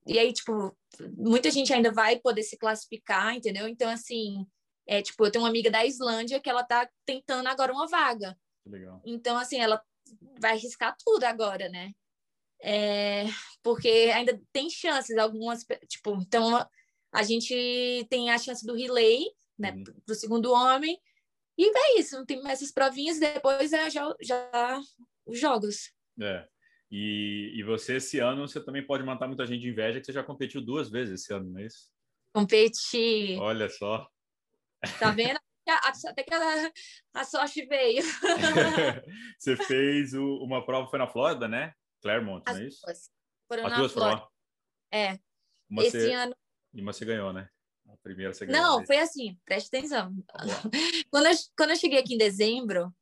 e 0.06 0.20
aí, 0.20 0.34
tipo, 0.34 0.76
muita 1.16 1.50
gente 1.50 1.72
ainda 1.72 1.90
vai 1.90 2.20
poder 2.20 2.44
se 2.44 2.58
classificar, 2.58 3.34
entendeu? 3.34 3.66
Então, 3.66 3.90
assim, 3.90 4.46
é 4.86 5.02
tipo, 5.02 5.26
eu 5.26 5.32
tenho 5.32 5.46
uma 5.46 5.50
amiga 5.50 5.72
da 5.72 5.86
Islândia 5.86 6.42
que 6.42 6.50
ela 6.50 6.62
tá 6.62 6.90
tentando 7.06 7.48
agora 7.48 7.72
uma 7.72 7.88
vaga. 7.88 8.38
Legal. 8.66 9.02
Então, 9.06 9.38
assim, 9.38 9.58
ela 9.58 9.82
vai 10.38 10.52
arriscar 10.52 10.94
tudo 11.02 11.24
agora, 11.24 11.70
né? 11.70 11.92
É, 12.62 13.24
porque 13.64 14.12
ainda 14.14 14.38
tem 14.52 14.70
chances, 14.70 15.18
algumas, 15.18 15.66
tipo, 15.88 16.14
então 16.22 16.68
a 17.10 17.24
gente 17.24 18.06
tem 18.10 18.32
a 18.32 18.38
chance 18.38 18.66
do 18.66 18.76
relay, 18.76 19.24
né, 19.58 19.72
uhum. 19.72 19.84
pro 20.06 20.14
segundo 20.14 20.52
homem, 20.52 21.00
e 21.58 21.66
é 21.66 22.00
isso, 22.00 22.26
tem 22.26 22.46
essas 22.50 22.72
provinhas, 22.72 23.18
depois 23.18 23.72
é 23.72 23.90
já, 23.90 24.16
já 24.22 24.82
os 25.26 25.40
jogos. 25.40 25.92
É. 26.22 26.48
E, 26.92 27.54
e 27.56 27.64
você, 27.64 27.96
esse 27.96 28.20
ano, 28.20 28.46
você 28.46 28.62
também 28.62 28.86
pode 28.86 29.04
matar 29.04 29.26
muita 29.26 29.46
gente 29.46 29.62
de 29.62 29.70
inveja, 29.70 30.00
que 30.00 30.06
você 30.06 30.12
já 30.12 30.24
competiu 30.24 30.62
duas 30.62 30.90
vezes 30.90 31.22
esse 31.22 31.34
ano, 31.34 31.50
não 31.50 31.60
é 31.62 31.66
isso? 31.66 31.90
Competi. 32.34 33.38
Olha 33.40 33.70
só. 33.70 34.10
Tá 35.00 35.12
vendo? 35.12 35.40
Até 36.06 36.24
que 36.24 36.34
a, 36.34 36.72
a 37.14 37.24
sorte 37.24 37.66
veio. 37.66 38.04
você 39.40 39.56
fez 39.56 40.14
o, 40.14 40.44
uma 40.44 40.66
prova, 40.66 40.90
foi 40.90 41.00
na 41.00 41.08
Flórida, 41.08 41.48
né? 41.48 41.74
Claremont, 42.02 42.44
As 42.46 42.58
não 42.58 42.64
é 42.64 42.68
isso? 42.68 42.82
Duas. 42.86 43.10
Foram 43.48 43.66
As 43.66 43.72
na 43.72 43.78
duas 43.78 43.92
Flórida. 43.94 44.20
foram? 44.20 44.32
É. 44.92 45.20
Uma 45.70 45.84
Esse 45.84 46.00
você... 46.02 46.14
ano. 46.14 46.36
E 46.74 46.82
uma 46.82 46.92
você 46.92 47.06
ganhou, 47.06 47.32
né? 47.32 47.48
A 47.88 47.98
primeira 48.04 48.34
você 48.34 48.46
ganhou. 48.46 48.62
Não, 48.62 48.86
foi 48.86 48.98
assim, 48.98 49.38
preste 49.46 49.68
atenção. 49.68 50.14
Quando 51.10 51.28
eu, 51.28 51.34
quando 51.58 51.70
eu 51.72 51.76
cheguei 51.76 52.00
aqui 52.00 52.16
em 52.16 52.18
dezembro, 52.18 52.94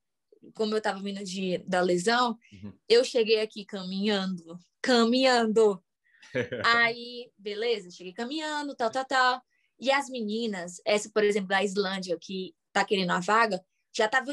como 0.54 0.74
eu 0.74 0.78
estava 0.78 1.02
vindo 1.02 1.24
de, 1.24 1.58
da 1.60 1.82
lesão, 1.82 2.38
Uhum. 2.52 2.74
eu 2.88 3.04
cheguei 3.04 3.40
aqui 3.42 3.66
caminhando, 3.66 4.58
caminhando. 4.82 5.84
Aí, 6.66 7.32
beleza, 7.38 7.90
cheguei 7.92 8.14
caminhando, 8.14 8.76
tal, 8.76 8.90
tal, 8.92 9.06
tal. 9.06 9.42
E 9.80 9.92
as 9.92 10.10
meninas, 10.10 10.82
essa, 10.86 11.10
por 11.14 11.24
exemplo, 11.24 11.48
da 11.50 11.64
Islândia, 11.64 12.18
que 12.20 12.54
tá 12.74 12.84
querendo 12.86 13.12
a 13.12 13.20
vaga, 13.20 13.64
já 13.96 14.08
tava, 14.08 14.32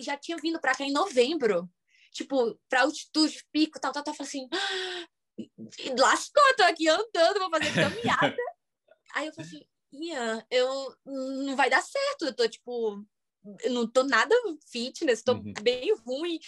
já 0.00 0.16
tinha 0.16 0.36
vindo 0.38 0.60
para 0.60 0.74
cá 0.74 0.84
em 0.84 0.92
novembro. 0.92 1.70
Tipo, 2.12 2.58
para 2.68 2.82
altitude, 2.82 3.44
pico, 3.52 3.78
tal, 3.80 3.92
tal, 3.92 4.02
tal. 4.02 4.12
Eu 4.12 4.16
falei 4.16 4.28
assim, 4.28 4.48
"Ah, 4.52 5.06
lascou, 5.98 6.42
eu 6.48 6.56
tô 6.56 6.62
aqui 6.64 6.88
andando, 6.88 7.38
vou 7.38 7.50
fazer 7.50 7.72
caminhada. 7.74 8.36
Aí 9.14 9.26
eu 9.26 9.32
falei 9.32 9.46
assim, 9.50 9.64
Ian, 9.92 10.44
eu 10.50 10.94
não 11.06 11.56
vai 11.56 11.70
dar 11.70 11.82
certo, 11.82 12.26
eu 12.26 12.34
tô, 12.34 12.48
tipo, 12.48 13.04
não 13.70 13.86
tô 13.90 14.02
nada 14.04 14.34
fitness, 14.70 15.22
tô 15.22 15.34
Uhum. 15.34 15.52
bem 15.62 15.94
ruim. 15.96 16.38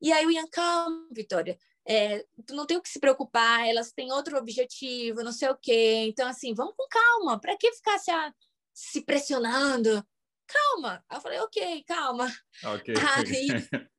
E 0.00 0.12
aí 0.12 0.26
o 0.26 0.30
Ian, 0.30 0.46
calma, 0.48 1.08
Vitória, 1.10 1.58
é, 1.86 2.24
tu 2.46 2.54
não 2.54 2.66
tem 2.66 2.76
o 2.76 2.82
que 2.82 2.88
se 2.88 3.00
preocupar, 3.00 3.66
elas 3.66 3.92
têm 3.92 4.12
outro 4.12 4.36
objetivo, 4.36 5.22
não 5.22 5.32
sei 5.32 5.48
o 5.48 5.56
quê. 5.56 6.06
Então, 6.08 6.28
assim, 6.28 6.52
vamos 6.54 6.74
com 6.76 6.86
calma, 6.88 7.40
para 7.40 7.56
que 7.56 7.72
ficar 7.72 7.98
se, 7.98 8.10
a- 8.10 8.34
se 8.74 9.02
pressionando? 9.02 10.06
Calma. 10.46 11.04
Aí 11.08 11.16
eu 11.16 11.20
falei, 11.20 11.38
ok, 11.40 11.84
calma. 11.84 12.26
Ok. 12.64 12.94
Aí 12.96 13.48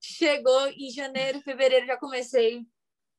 chegou 0.00 0.66
em 0.68 0.90
janeiro, 0.90 1.40
fevereiro, 1.42 1.86
já 1.86 1.96
comecei 1.96 2.58
a 2.58 2.64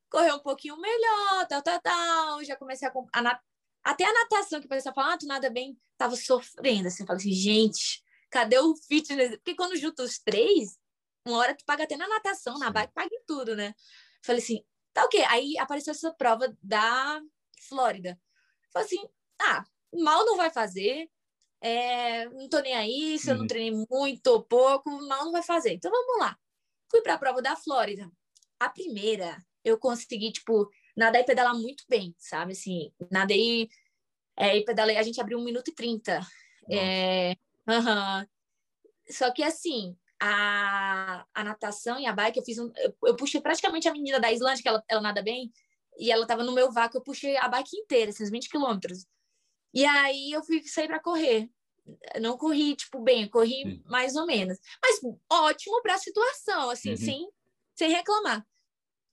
correr 0.10 0.34
um 0.34 0.40
pouquinho 0.40 0.78
melhor, 0.78 1.48
tal, 1.48 1.62
tal, 1.62 1.82
tal. 1.82 2.44
Já 2.44 2.56
comecei 2.56 2.88
a, 2.88 2.92
a 3.14 3.42
até 3.84 4.06
a 4.06 4.14
natação, 4.14 4.60
que 4.62 4.66
o 4.66 4.70
pessoal 4.70 4.96
fala, 4.96 5.14
ah, 5.14 5.18
tu 5.18 5.26
nada 5.28 5.50
bem, 5.50 5.78
tava 5.98 6.16
sofrendo, 6.16 6.88
assim, 6.88 7.04
eu 7.04 7.08
falei 7.08 7.20
assim, 7.22 7.34
gente, 7.34 8.03
cadê 8.34 8.58
o 8.58 8.76
fitness? 8.76 9.32
Porque 9.38 9.56
quando 9.56 9.78
junta 9.78 10.02
os 10.04 10.18
três, 10.18 10.78
uma 11.26 11.38
hora 11.38 11.56
tu 11.56 11.64
paga 11.66 11.84
até 11.84 11.96
na 11.96 12.08
natação, 12.08 12.58
na 12.58 12.72
bike, 12.72 12.92
paga 12.94 13.10
em 13.14 13.24
tudo, 13.28 13.56
né? 13.56 13.74
Falei 14.26 14.42
assim, 14.42 14.64
tá 14.92 15.06
ok. 15.06 15.24
Aí 15.26 15.58
apareceu 15.60 15.92
essa 15.92 16.12
prova 16.14 16.52
da 16.62 17.22
Flórida. 17.70 18.20
Falei 18.74 18.88
assim, 18.88 19.08
ah, 19.40 19.64
mal 19.94 20.26
não 20.26 20.36
vai 20.36 20.50
fazer, 20.50 21.08
é, 21.62 22.26
não 22.30 22.50
tô 22.50 22.60
nem 22.60 22.74
aí, 22.74 23.20
se 23.20 23.30
eu 23.30 23.36
não 23.36 23.42
Uhum. 23.44 23.48
treinei 23.48 23.86
muito 23.90 24.28
ou 24.28 24.44
pouco, 24.44 24.90
mal 25.08 25.26
não 25.26 25.32
vai 25.32 25.44
fazer. 25.44 25.74
Então 25.74 25.92
vamos 25.92 26.20
lá. 26.20 26.36
Fui 26.90 27.02
para 27.02 27.14
a 27.14 27.18
prova 27.20 27.42
da 27.42 27.56
Flórida. 27.56 28.12
A 28.60 28.70
primeira, 28.70 29.38
eu 29.64 29.78
consegui, 29.78 30.32
tipo, 30.32 30.70
nadar 30.98 31.22
e 31.22 31.24
pedalar 31.26 31.56
muito 31.56 31.84
bem, 31.88 32.16
sabe? 32.18 32.54
Assim, 32.54 32.92
nadei 33.12 33.70
é, 34.36 34.58
e 34.58 34.66
pedalei, 34.66 34.98
a 34.98 35.04
gente 35.04 35.22
abriu 35.22 35.38
1 35.38 35.44
minuto 35.44 35.70
e 35.70 35.76
30. 35.76 36.20
É, 36.72 37.36
aham. 37.68 38.28
Só 39.10 39.32
que 39.32 39.44
assim, 39.44 39.98
a, 40.22 41.26
a 41.34 41.44
natação 41.44 42.00
e 42.00 42.06
a 42.06 42.14
bike, 42.14 42.40
eu 42.40 42.46
fiz 42.46 42.58
um. 42.60 42.72
Eu, 42.78 42.96
eu 43.06 43.16
puxei 43.16 43.42
praticamente 43.42 43.88
a 43.88 43.94
menina 43.94 44.20
da 44.20 44.32
Islândia, 44.32 44.62
que 44.64 44.70
ela, 44.70 44.84
ela 44.90 45.02
nada 45.02 45.22
bem, 45.22 45.52
e 45.98 46.12
ela 46.12 46.26
tava 46.26 46.44
no 46.44 46.54
meu 46.54 46.72
vácuo, 46.72 46.98
eu 46.98 47.04
puxei 47.04 47.38
a 47.38 47.48
bike 47.48 47.78
inteira, 47.78 48.10
esses 48.10 48.30
20 48.30 48.50
quilômetros. 48.50 49.06
E 49.74 49.86
aí 49.86 50.32
eu 50.32 50.44
fui 50.44 50.64
sair 50.68 50.88
para 50.88 51.00
correr. 51.02 51.50
Não 52.22 52.38
corri, 52.38 52.76
tipo, 52.76 53.02
bem, 53.02 53.30
corri 53.30 53.82
mais 53.86 54.16
ou 54.16 54.26
menos. 54.26 54.58
Mas 54.82 55.00
ótimo 55.30 55.82
para 55.82 55.96
a 55.96 55.98
situação, 55.98 56.70
assim, 56.70 56.92
Uhum. 56.92 56.98
sem, 56.98 57.30
sem 57.76 57.90
reclamar. 57.90 58.46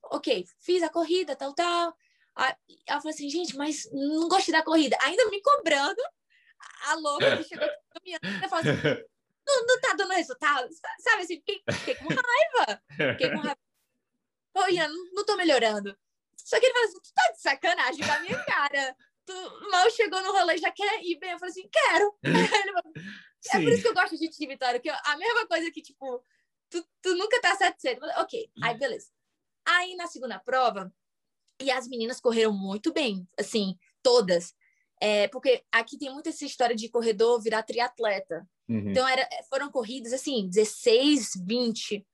Ok, 0.03 0.45
fiz 0.59 0.81
a 0.83 0.89
corrida, 0.89 1.35
tal, 1.35 1.53
tal. 1.53 1.93
Aí 2.35 2.53
ela 2.87 3.01
falou 3.01 3.13
assim, 3.13 3.29
gente, 3.29 3.55
mas 3.57 3.89
não 3.91 4.29
gostei 4.29 4.53
da 4.53 4.63
corrida. 4.63 4.97
Ainda 5.01 5.29
me 5.29 5.41
cobrando, 5.41 6.01
a 6.85 6.95
louca 6.95 7.37
que 7.37 7.43
chegou 7.43 7.67
caminhando, 7.93 8.43
eu 8.43 8.49
falei 8.49 8.71
assim, 8.71 8.81
não, 9.47 9.65
não 9.67 9.81
tá 9.81 9.93
dando 9.93 10.11
resultado. 10.13 10.67
Sabe 10.99 11.23
assim, 11.23 11.35
fiquei, 11.37 11.61
fiquei 11.71 11.95
com 11.95 12.07
raiva. 12.07 12.81
Fiquei 13.13 13.29
com 13.31 13.37
raiva. 13.39 13.57
Ian, 14.69 14.87
não, 14.89 15.05
não 15.13 15.25
tô 15.25 15.35
melhorando. 15.35 15.97
Só 16.37 16.59
que 16.59 16.65
ele 16.65 16.73
falou 16.73 16.87
assim, 16.89 16.99
tu 17.01 17.13
tá 17.13 17.31
de 17.31 17.41
sacanagem 17.41 18.05
com 18.05 18.11
a 18.11 18.19
minha 18.19 18.43
cara. 18.45 18.95
Tu 19.25 19.69
mal 19.71 19.89
chegou 19.91 20.21
no 20.21 20.31
rolê, 20.31 20.57
já 20.57 20.71
quer 20.71 21.01
ir 21.03 21.17
bem. 21.19 21.31
Eu 21.31 21.39
falei 21.39 21.51
assim, 21.51 21.69
quero. 21.71 22.15
Falou, 22.23 22.93
é 23.53 23.63
por 23.63 23.71
isso 23.73 23.81
que 23.81 23.87
eu 23.87 23.93
gosto 23.93 24.17
de 24.17 24.29
ti, 24.29 24.45
Vitória, 24.47 24.79
que 24.79 24.89
eu- 24.89 24.95
a 25.05 25.17
mesma 25.17 25.47
coisa 25.47 25.71
que, 25.71 25.81
tipo, 25.81 26.23
tu, 26.69 26.85
tu 27.01 27.15
nunca 27.15 27.39
tá 27.41 27.55
satisfeito. 27.55 28.05
Ok, 28.17 28.51
aí 28.61 28.77
beleza. 28.77 29.09
Aí 29.65 29.95
na 29.95 30.07
segunda 30.07 30.39
prova, 30.39 30.93
e 31.59 31.71
as 31.71 31.87
meninas 31.87 32.19
correram 32.19 32.53
muito 32.53 32.91
bem, 32.93 33.27
assim, 33.39 33.77
todas. 34.03 34.53
É, 35.01 35.27
porque 35.29 35.63
aqui 35.71 35.97
tem 35.97 36.13
muita 36.13 36.29
essa 36.29 36.45
história 36.45 36.75
de 36.75 36.87
corredor 36.87 37.41
virar 37.41 37.63
triatleta. 37.63 38.47
Uhum. 38.69 38.91
Então 38.91 39.07
era, 39.07 39.27
foram 39.49 39.71
corridas 39.71 40.13
assim, 40.13 40.47
16, 40.47 41.31
20, 41.43 42.05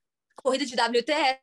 corrida 0.42 0.66
de 0.66 0.74
WTS, 0.74 1.40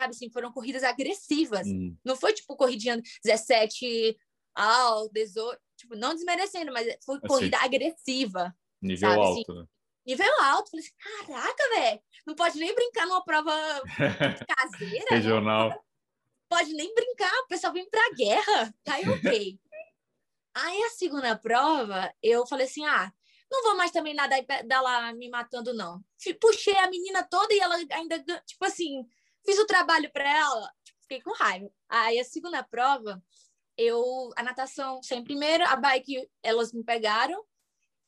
sabe 0.00 0.10
assim, 0.14 0.30
foram 0.30 0.50
corridas 0.50 0.82
agressivas. 0.82 1.66
Uhum. 1.66 1.94
Não 2.04 2.16
foi 2.16 2.32
tipo 2.32 2.56
corridinha 2.56 3.00
17 3.22 4.16
ao 4.54 5.08
18, 5.10 5.60
tipo, 5.76 5.94
não 5.96 6.14
desmerecendo, 6.14 6.72
mas 6.72 6.86
foi 7.04 7.16
Assim. 7.18 7.26
corrida 7.26 7.58
agressiva, 7.58 8.56
Nível 8.80 9.10
sabe, 9.10 9.20
alto. 9.22 9.54
né? 9.54 9.64
nível 10.06 10.42
alto. 10.42 10.70
Falei 10.70 10.86
assim, 10.86 11.26
caraca, 11.26 11.68
velho, 11.74 12.00
não 12.26 12.34
pode 12.34 12.58
nem 12.58 12.74
brincar 12.74 13.06
numa 13.06 13.22
prova 13.22 13.52
caseira, 14.48 15.04
né? 15.10 15.16
Regional. 15.16 15.84
pode 16.48 16.72
nem 16.72 16.94
brincar, 16.94 17.32
o 17.42 17.48
pessoal 17.48 17.72
vem 17.72 17.86
pra 17.90 18.00
guerra. 18.16 18.74
Aí, 18.88 19.06
ok. 19.10 19.60
Aí, 20.58 20.82
a 20.84 20.90
segunda 20.90 21.36
prova, 21.36 22.10
eu 22.22 22.46
falei 22.46 22.64
assim, 22.64 22.82
ah, 22.86 23.12
não 23.50 23.62
vou 23.62 23.76
mais 23.76 23.90
também 23.90 24.14
nadar 24.14 24.42
dar 24.64 24.80
lá 24.80 25.12
me 25.12 25.28
matando, 25.28 25.74
não. 25.74 26.02
Puxei 26.40 26.76
a 26.78 26.88
menina 26.90 27.22
toda 27.22 27.52
e 27.52 27.58
ela 27.58 27.76
ainda, 27.92 28.18
tipo 28.46 28.64
assim, 28.64 29.06
fiz 29.44 29.58
o 29.58 29.66
trabalho 29.66 30.10
para 30.10 30.26
ela, 30.26 30.72
tipo, 30.82 30.98
fiquei 31.02 31.20
com 31.20 31.34
raiva. 31.34 31.70
Aí, 31.90 32.18
a 32.18 32.24
segunda 32.24 32.62
prova, 32.62 33.22
eu, 33.76 34.30
a 34.34 34.42
natação 34.42 35.02
sem 35.02 35.22
primeiro, 35.22 35.62
a 35.64 35.76
bike, 35.76 36.26
elas 36.42 36.72
me 36.72 36.82
pegaram, 36.82 37.44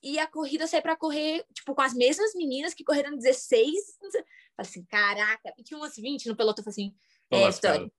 e 0.03 0.19
a 0.19 0.27
corrida 0.27 0.65
eu 0.65 0.69
saí 0.69 0.81
para 0.81 0.97
correr, 0.97 1.45
tipo, 1.53 1.75
com 1.75 1.83
as 1.83 1.93
mesmas 1.93 2.33
meninas 2.35 2.73
que 2.73 2.83
correram 2.83 3.15
16. 3.15 3.99
Falei 4.01 4.25
assim, 4.57 4.85
caraca, 4.87 5.53
e 5.59 5.63
tinha 5.63 5.77
umas 5.77 5.97
20 5.97 6.29
no 6.29 6.37
pelotão, 6.37 6.65
eu 6.67 6.73
falei 6.73 6.89
assim, 6.89 6.97
Tô 7.29 7.37
é, 7.37 7.45
lascado. 7.45 7.93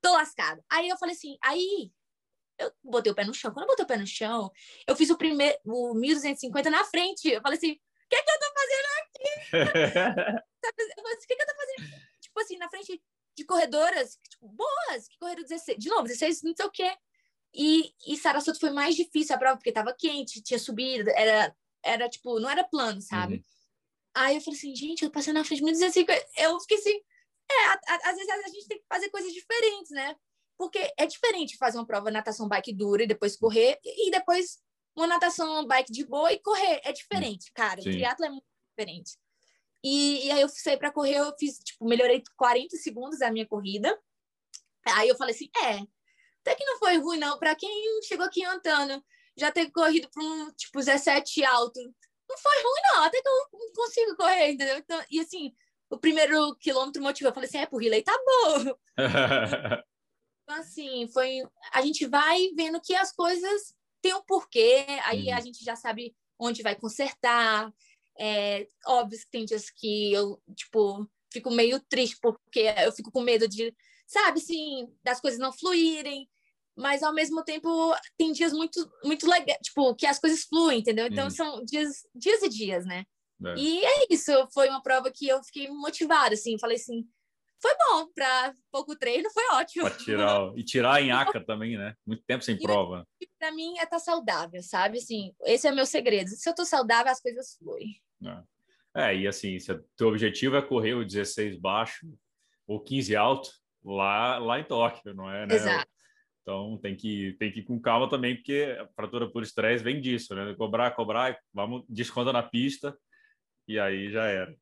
Tô 0.00 0.12
lascada. 0.12 0.64
Aí 0.70 0.88
eu 0.88 0.96
falei 0.96 1.14
assim, 1.14 1.36
aí 1.42 1.92
eu 2.58 2.72
botei 2.82 3.10
o 3.12 3.14
pé 3.14 3.24
no 3.24 3.34
chão. 3.34 3.52
Quando 3.52 3.64
eu 3.64 3.68
botei 3.68 3.84
o 3.84 3.88
pé 3.88 3.96
no 3.96 4.06
chão, 4.06 4.50
eu 4.86 4.94
fiz 4.96 5.10
o 5.10 5.16
primeiro, 5.18 5.58
o 5.64 5.94
1250 5.94 6.70
na 6.70 6.84
frente. 6.84 7.28
Eu 7.28 7.40
falei 7.40 7.58
assim, 7.58 7.72
o 7.72 8.08
que 8.08 8.22
que 8.22 8.30
eu 8.30 8.38
tô 8.38 8.46
fazendo? 8.54 8.84
Eu 10.64 11.02
falei 11.02 11.16
assim, 11.16 11.24
o 11.24 11.26
que 11.28 11.36
que 11.36 11.42
eu 11.42 11.46
tô 11.46 11.54
fazendo? 11.56 12.00
Tipo 12.20 12.40
assim, 12.40 12.56
na 12.56 12.70
frente 12.70 13.02
de 13.36 13.44
corredoras, 13.44 14.18
tipo, 14.30 14.48
boas, 14.48 15.06
que 15.08 15.18
correram 15.18 15.42
16, 15.42 15.78
de 15.78 15.88
novo, 15.90 16.04
16, 16.04 16.42
não 16.42 16.54
sei 16.56 16.66
o 16.66 16.70
quê. 16.70 16.96
E, 17.52 17.92
e 18.06 18.16
Sarasota 18.16 18.58
foi 18.58 18.70
mais 18.70 18.94
difícil 18.96 19.34
a 19.34 19.38
prova, 19.38 19.56
porque 19.56 19.70
tava 19.72 19.94
quente, 19.94 20.42
tinha 20.42 20.58
subido, 20.58 21.10
era, 21.10 21.54
era 21.84 22.08
tipo, 22.08 22.40
não 22.40 22.48
era 22.48 22.64
plano, 22.64 23.00
sabe? 23.00 23.36
Uhum. 23.36 23.42
Aí 24.14 24.36
eu 24.36 24.40
falei 24.40 24.58
assim, 24.58 24.74
gente, 24.74 25.04
eu 25.04 25.10
passei 25.10 25.32
na 25.32 25.44
frente 25.44 25.58
de 25.58 25.64
1250. 25.64 26.26
Eu 26.38 26.58
fiquei 26.60 26.78
assim, 26.78 27.00
é, 27.50 27.64
a- 27.66 27.80
a- 27.88 28.10
às 28.10 28.16
vezes 28.16 28.30
a 28.30 28.48
gente 28.48 28.68
tem 28.68 28.78
que 28.78 28.84
fazer 28.88 29.10
coisas 29.10 29.32
diferentes, 29.32 29.90
né? 29.90 30.16
Porque 30.56 30.92
é 30.96 31.06
diferente 31.06 31.56
fazer 31.56 31.78
uma 31.78 31.86
prova 31.86 32.10
natação 32.10 32.48
bike 32.48 32.72
dura 32.72 33.02
e 33.02 33.06
depois 33.06 33.36
correr, 33.36 33.78
e 33.84 34.10
depois 34.10 34.58
uma 34.96 35.06
natação 35.06 35.66
bike 35.66 35.92
de 35.92 36.04
boa 36.06 36.32
e 36.32 36.38
correr. 36.38 36.80
É 36.84 36.92
diferente, 36.92 37.50
cara. 37.52 37.82
Sim. 37.82 37.88
O 37.88 37.92
triatlo 37.92 38.24
é, 38.26 38.30
mu- 38.30 38.44
diferente. 38.76 39.18
E, 39.82 40.26
e 40.26 40.30
aí 40.30 40.40
eu 40.40 40.48
saí 40.48 40.76
para 40.76 40.92
correr, 40.92 41.16
eu 41.16 41.34
fiz, 41.38 41.58
tipo, 41.58 41.84
melhorei 41.86 42.22
40 42.36 42.76
segundos 42.76 43.20
a 43.20 43.30
minha 43.30 43.46
corrida. 43.46 43.98
Aí 44.86 45.08
eu 45.08 45.16
falei 45.16 45.34
assim, 45.34 45.50
é, 45.62 45.80
até 46.40 46.54
que 46.54 46.64
não 46.64 46.78
foi 46.78 46.96
ruim, 46.98 47.18
não. 47.18 47.38
Para 47.38 47.54
quem 47.54 48.00
chegou 48.02 48.24
aqui 48.24 48.44
andando, 48.44 49.04
já 49.36 49.50
ter 49.50 49.70
corrido 49.70 50.08
para 50.10 50.22
um, 50.22 50.50
tipo, 50.52 50.78
17 50.78 51.44
alto, 51.44 51.80
não 52.28 52.38
foi 52.38 52.54
ruim, 52.62 52.80
não. 52.94 53.02
Até 53.04 53.20
que 53.20 53.28
eu 53.28 53.72
consigo 53.74 54.16
correr, 54.16 54.52
entendeu? 54.52 54.78
Então, 54.78 55.02
e 55.10 55.20
assim, 55.20 55.52
o 55.90 55.98
primeiro 55.98 56.54
quilômetro 56.56 57.02
motivou. 57.02 57.30
Eu 57.30 57.34
falei 57.34 57.48
assim, 57.48 57.58
é, 57.58 57.66
pro 57.66 57.78
relay 57.78 58.02
tá 58.02 58.16
bom. 58.24 58.78
então, 60.44 60.56
assim, 60.56 61.08
foi... 61.08 61.42
A 61.72 61.82
gente 61.82 62.06
vai 62.06 62.50
vendo 62.54 62.80
que 62.80 62.94
as 62.94 63.12
coisas 63.12 63.74
têm 64.00 64.14
um 64.14 64.22
porquê, 64.22 64.86
aí 65.04 65.28
uhum. 65.28 65.34
a 65.34 65.40
gente 65.40 65.64
já 65.64 65.74
sabe 65.74 66.14
onde 66.38 66.62
vai 66.62 66.76
consertar. 66.76 67.72
É, 68.18 68.68
óbvio 68.86 69.18
que 69.18 69.30
tem 69.30 69.44
dias 69.44 69.70
que 69.70 70.12
eu, 70.12 70.40
tipo, 70.54 71.10
fico 71.32 71.50
meio 71.50 71.80
triste, 71.88 72.16
porque 72.20 72.72
eu 72.84 72.92
fico 72.92 73.10
com 73.10 73.22
medo 73.22 73.48
de, 73.48 73.74
sabe, 74.06 74.38
assim, 74.38 74.86
das 75.02 75.20
coisas 75.20 75.40
não 75.40 75.52
fluírem 75.52 76.28
mas 76.76 77.02
ao 77.02 77.14
mesmo 77.14 77.42
tempo 77.44 77.94
tem 78.16 78.32
dias 78.32 78.52
muito 78.52 78.90
muito 79.04 79.28
legais, 79.28 79.58
tipo, 79.62 79.94
que 79.94 80.06
as 80.06 80.18
coisas 80.18 80.42
fluem, 80.42 80.80
entendeu? 80.80 81.06
Então 81.06 81.24
uhum. 81.24 81.30
são 81.30 81.64
dias, 81.64 82.04
dias 82.14 82.42
e 82.42 82.48
dias, 82.48 82.84
né? 82.84 83.04
É. 83.44 83.54
E 83.56 83.84
é 83.84 84.06
isso, 84.10 84.32
foi 84.52 84.68
uma 84.68 84.82
prova 84.82 85.10
que 85.10 85.28
eu 85.28 85.42
fiquei 85.44 85.68
motivada, 85.68 86.34
assim, 86.34 86.58
falei 86.58 86.76
assim, 86.76 87.06
foi 87.64 87.74
bom 87.78 88.12
para 88.14 88.54
pouco 88.70 88.94
treino, 88.94 89.30
foi 89.30 89.42
ótimo. 89.54 89.86
Pra 89.86 89.96
tirar, 89.96 90.52
e 90.54 90.62
tirar 90.62 91.02
em 91.02 91.10
aca 91.12 91.42
também, 91.42 91.78
né? 91.78 91.94
Muito 92.06 92.22
tempo 92.26 92.44
sem 92.44 92.56
e 92.56 92.60
prova. 92.60 93.08
Para 93.38 93.52
mim 93.52 93.78
é 93.78 93.84
estar 93.84 93.96
tá 93.96 93.98
saudável, 93.98 94.62
sabe? 94.62 94.98
Assim, 94.98 95.32
esse 95.44 95.66
é 95.66 95.72
o 95.72 95.74
meu 95.74 95.86
segredo. 95.86 96.28
Se 96.28 96.46
eu 96.46 96.54
tô 96.54 96.66
saudável, 96.66 97.10
as 97.10 97.22
coisas 97.22 97.56
fluem. 97.56 97.98
É, 98.94 99.06
é 99.06 99.16
e 99.16 99.26
assim, 99.26 99.58
se 99.58 99.72
o 99.72 99.82
teu 99.96 100.08
objetivo 100.08 100.56
é 100.56 100.62
correr 100.62 100.92
o 100.92 101.06
16 101.06 101.58
baixo 101.58 102.06
ou 102.66 102.78
15 102.80 103.16
alto, 103.16 103.50
lá, 103.82 104.36
lá 104.36 104.60
em 104.60 104.64
Tóquio, 104.64 105.14
não 105.14 105.30
é? 105.30 105.46
Né? 105.46 105.54
Exato. 105.54 105.90
Então 106.42 106.78
tem 106.82 106.94
que, 106.94 107.34
tem 107.38 107.50
que 107.50 107.60
ir 107.60 107.64
com 107.64 107.80
calma 107.80 108.10
também, 108.10 108.36
porque 108.36 108.76
a 108.78 108.86
fratura 108.94 109.30
por 109.30 109.42
estresse 109.42 109.82
vem 109.82 110.02
disso, 110.02 110.34
né? 110.34 110.54
Cobrar, 110.54 110.90
cobrar, 110.90 111.38
vamos, 111.50 111.82
desconta 111.88 112.30
na 112.30 112.42
pista, 112.42 112.94
e 113.66 113.78
aí 113.78 114.12
já 114.12 114.26
era. 114.26 114.54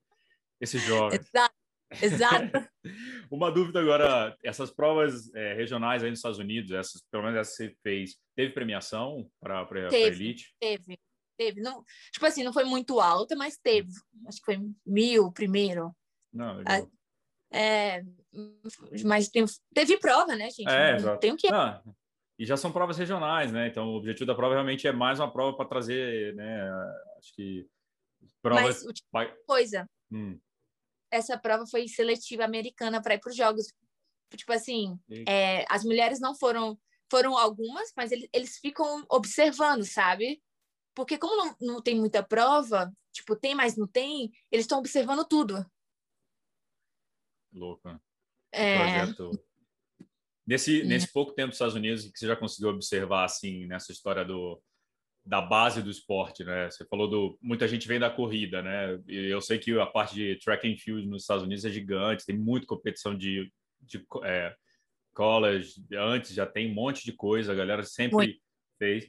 Esse 0.60 0.78
jogo. 0.78 1.12
Exato. 1.16 1.61
Exato. 2.00 2.68
Uma 3.30 3.50
dúvida 3.50 3.80
agora, 3.80 4.36
essas 4.42 4.70
provas 4.70 5.32
é, 5.34 5.54
regionais 5.54 6.02
aí 6.02 6.10
nos 6.10 6.18
Estados 6.18 6.38
Unidos, 6.38 6.70
essas, 6.72 7.02
pelo 7.10 7.24
menos 7.24 7.38
essa 7.38 7.50
que 7.50 7.56
você 7.56 7.76
fez, 7.82 8.16
teve 8.36 8.52
premiação 8.52 9.28
para 9.40 9.62
a 9.62 9.94
elite? 9.94 10.54
Teve, 10.60 10.98
teve. 11.36 11.60
Não, 11.60 11.84
tipo 12.12 12.26
assim, 12.26 12.42
não 12.42 12.52
foi 12.52 12.64
muito 12.64 13.00
alta, 13.00 13.34
mas 13.36 13.58
teve. 13.58 13.90
Acho 14.26 14.38
que 14.38 14.44
foi 14.44 14.58
mil 14.86 15.32
primeiro. 15.32 15.94
Não, 16.32 16.56
legal. 16.56 16.90
É, 17.52 18.02
mas 19.04 19.28
tem, 19.28 19.44
teve 19.74 19.98
prova, 19.98 20.34
né, 20.34 20.48
gente? 20.50 20.68
É, 20.68 20.96
exato. 20.96 21.20
Tem 21.20 21.32
o 21.32 21.36
que. 21.36 21.48
e 22.38 22.46
já 22.46 22.56
são 22.56 22.72
provas 22.72 22.96
regionais, 22.96 23.52
né? 23.52 23.68
Então, 23.68 23.88
o 23.88 23.96
objetivo 23.96 24.26
da 24.26 24.34
prova 24.34 24.54
realmente 24.54 24.86
é 24.86 24.92
mais 24.92 25.20
uma 25.20 25.30
prova 25.30 25.56
para 25.56 25.68
trazer, 25.68 26.34
né? 26.34 26.70
Acho 27.18 27.34
que 27.34 27.66
provas. 28.40 28.84
Mas, 29.12 29.30
coisa. 29.46 29.86
Hum. 30.10 30.38
Essa 31.12 31.38
prova 31.38 31.66
foi 31.66 31.86
seletiva 31.86 32.44
americana 32.44 33.02
para 33.02 33.14
ir 33.14 33.20
para 33.20 33.30
os 33.30 33.36
jogos. 33.36 33.66
Tipo 34.34 34.52
assim, 34.52 34.98
é, 35.28 35.64
as 35.68 35.84
mulheres 35.84 36.18
não 36.18 36.34
foram. 36.34 36.78
Foram 37.10 37.36
algumas, 37.36 37.92
mas 37.94 38.10
eles, 38.10 38.26
eles 38.32 38.56
ficam 38.56 39.04
observando, 39.10 39.84
sabe? 39.84 40.42
Porque 40.94 41.18
como 41.18 41.36
não, 41.36 41.56
não 41.60 41.82
tem 41.82 41.94
muita 41.94 42.22
prova, 42.22 42.90
tipo, 43.12 43.36
tem, 43.36 43.54
mas 43.54 43.76
não 43.76 43.86
tem, 43.86 44.32
eles 44.50 44.64
estão 44.64 44.78
observando 44.78 45.22
tudo. 45.22 45.62
Louco, 47.52 47.86
né? 47.86 48.00
É... 48.50 48.78
Projeto... 48.78 49.44
Nesse, 50.46 50.82
nesse 50.84 51.12
pouco 51.12 51.34
tempo 51.34 51.48
nos 51.48 51.56
Estados 51.56 51.74
Unidos, 51.74 52.10
que 52.10 52.18
você 52.18 52.26
já 52.26 52.34
conseguiu 52.34 52.70
observar, 52.70 53.24
assim, 53.24 53.66
nessa 53.66 53.92
história 53.92 54.24
do, 54.24 54.60
da 55.24 55.40
base 55.40 55.82
do 55.82 55.90
esporte, 55.90 56.44
né? 56.44 56.70
Você 56.70 56.84
falou 56.86 57.08
do... 57.08 57.38
Muita 57.40 57.68
gente 57.68 57.86
vem 57.86 58.00
da 58.00 58.10
corrida, 58.10 58.60
né? 58.62 59.00
Eu 59.06 59.40
sei 59.40 59.58
que 59.58 59.78
a 59.78 59.86
parte 59.86 60.14
de 60.14 60.36
track 60.36 60.70
and 60.70 60.76
field 60.76 61.06
nos 61.06 61.22
Estados 61.22 61.44
Unidos 61.44 61.64
é 61.64 61.70
gigante, 61.70 62.26
tem 62.26 62.36
muita 62.36 62.66
competição 62.66 63.16
de, 63.16 63.50
de 63.80 64.04
é, 64.24 64.54
college, 65.14 65.74
antes 65.96 66.34
já 66.34 66.46
tem 66.46 66.70
um 66.70 66.74
monte 66.74 67.04
de 67.04 67.12
coisa, 67.12 67.52
a 67.52 67.54
galera 67.54 67.84
sempre 67.84 68.16
muito. 68.16 68.40
fez. 68.78 69.04
O 69.04 69.08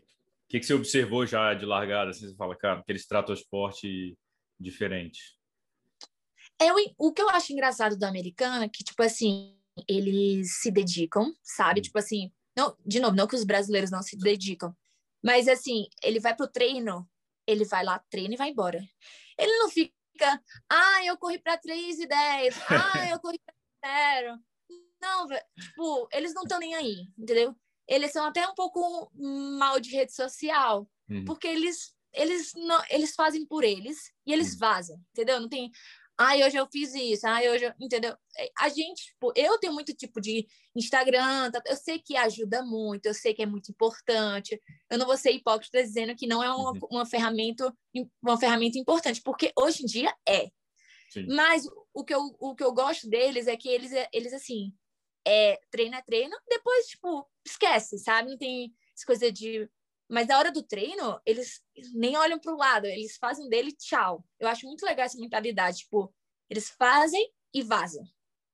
que, 0.49 0.59
que 0.59 0.65
você 0.65 0.73
observou 0.73 1.25
já 1.25 1.53
de 1.53 1.65
largada? 1.65 2.11
Assim, 2.11 2.27
você 2.27 2.35
fala, 2.35 2.55
cara, 2.55 2.83
que 2.83 2.91
eles 2.91 3.07
tratam 3.07 3.33
o 3.33 3.37
esporte 3.37 4.15
diferente. 4.59 5.35
Eu, 6.61 6.75
o 6.97 7.11
que 7.11 7.21
eu 7.21 7.29
acho 7.29 7.51
engraçado 7.51 7.97
do 7.97 8.03
americano 8.03 8.63
é 8.63 8.69
que, 8.69 8.83
tipo 8.83 9.01
assim, 9.01 9.57
eles 9.87 10.61
se 10.61 10.69
dedicam, 10.69 11.33
sabe? 11.41 11.79
Hum. 11.79 11.83
Tipo 11.83 11.97
assim, 11.97 12.31
não, 12.55 12.77
de 12.85 12.99
novo, 12.99 13.15
não 13.15 13.27
que 13.27 13.35
os 13.35 13.43
brasileiros 13.43 13.89
não 13.89 14.01
se 14.01 14.17
dedicam, 14.17 14.75
mas 15.23 15.47
assim, 15.47 15.87
ele 16.03 16.19
vai 16.19 16.35
pro 16.35 16.47
treino, 16.47 17.09
ele 17.47 17.65
vai 17.65 17.83
lá, 17.83 17.99
treina 18.09 18.33
e 18.33 18.37
vai 18.37 18.49
embora. 18.49 18.83
Ele 19.37 19.57
não 19.57 19.69
fica, 19.69 19.93
ah, 20.69 21.05
eu 21.05 21.17
corri 21.17 21.39
para 21.39 21.57
3 21.57 21.99
e 21.99 22.07
10, 22.07 22.55
ah, 22.69 23.09
eu 23.09 23.19
corri 23.19 23.39
para 23.81 24.21
0. 24.21 24.39
Não, 25.01 25.27
tipo, 25.59 26.07
eles 26.11 26.33
não 26.33 26.43
estão 26.43 26.59
nem 26.59 26.75
aí, 26.75 27.07
entendeu? 27.17 27.55
Eles 27.87 28.11
são 28.11 28.25
até 28.25 28.47
um 28.47 28.53
pouco 28.53 29.11
mal 29.13 29.79
de 29.79 29.91
rede 29.91 30.13
social, 30.13 30.89
uhum. 31.09 31.25
porque 31.25 31.47
eles 31.47 31.93
eles 32.13 32.51
não, 32.53 32.79
eles 32.89 33.15
fazem 33.15 33.43
por 33.45 33.63
eles 33.63 34.11
e 34.25 34.31
eles 34.31 34.53
uhum. 34.53 34.59
vazam, 34.59 35.01
entendeu? 35.11 35.39
Não 35.39 35.49
tem 35.49 35.71
Ai, 36.25 36.43
hoje 36.43 36.57
eu 36.57 36.67
fiz 36.71 36.93
isso. 36.93 37.27
Ai, 37.27 37.49
hoje 37.49 37.65
eu... 37.65 37.73
Entendeu? 37.79 38.15
É, 38.37 38.49
a 38.59 38.69
gente, 38.69 39.07
tipo, 39.07 39.33
eu 39.35 39.59
tenho 39.59 39.73
muito 39.73 39.93
tipo 39.93 40.21
de 40.21 40.47
Instagram, 40.75 41.51
tá? 41.51 41.61
eu 41.65 41.75
sei 41.75 41.99
que 41.99 42.15
ajuda 42.15 42.63
muito, 42.63 43.05
eu 43.05 43.13
sei 43.13 43.33
que 43.33 43.41
é 43.41 43.45
muito 43.45 43.71
importante. 43.71 44.59
Eu 44.89 44.97
não 44.97 45.05
vou 45.05 45.17
ser 45.17 45.31
hipócrita 45.31 45.83
dizendo 45.83 46.15
que 46.15 46.25
não 46.25 46.41
é 46.41 46.49
uma, 46.49 46.71
uhum. 46.71 46.79
uma, 46.89 47.05
ferramenta, 47.05 47.75
uma 48.21 48.37
ferramenta 48.37 48.77
importante, 48.77 49.21
porque 49.21 49.51
hoje 49.57 49.83
em 49.83 49.85
dia 49.85 50.15
é. 50.27 50.49
Sim. 51.09 51.27
Mas 51.27 51.67
o 51.93 52.03
que, 52.03 52.13
eu, 52.13 52.35
o 52.39 52.55
que 52.55 52.63
eu 52.63 52.73
gosto 52.73 53.09
deles 53.09 53.47
é 53.47 53.57
que 53.57 53.69
eles, 53.69 53.91
eles 54.11 54.33
assim, 54.33 54.73
é, 55.25 55.59
treino 55.69 55.95
é 55.95 56.01
treino, 56.01 56.35
depois, 56.49 56.87
tipo, 56.87 57.29
esquece, 57.45 57.97
sabe? 57.99 58.31
Não 58.31 58.37
tem 58.37 58.73
essa 58.95 59.05
coisa 59.05 59.31
de 59.31 59.69
mas 60.13 60.27
na 60.27 60.37
hora 60.37 60.51
do 60.51 60.61
treino, 60.61 61.19
eles 61.25 61.65
nem 61.95 62.15
olham 62.15 62.39
para 62.39 62.53
o 62.53 62.57
lado, 62.57 62.85
eles 62.85 63.17
fazem 63.17 63.49
dele 63.49 63.71
tchau. 63.71 64.23
Eu 64.39 64.47
acho 64.47 64.67
muito 64.67 64.85
legal 64.85 65.07
essa 65.07 65.19
mentalidade. 65.19 65.79
Tipo, 65.79 66.13
eles 66.47 66.69
fazem 66.69 67.33
e 67.51 67.63
vazam. 67.63 68.07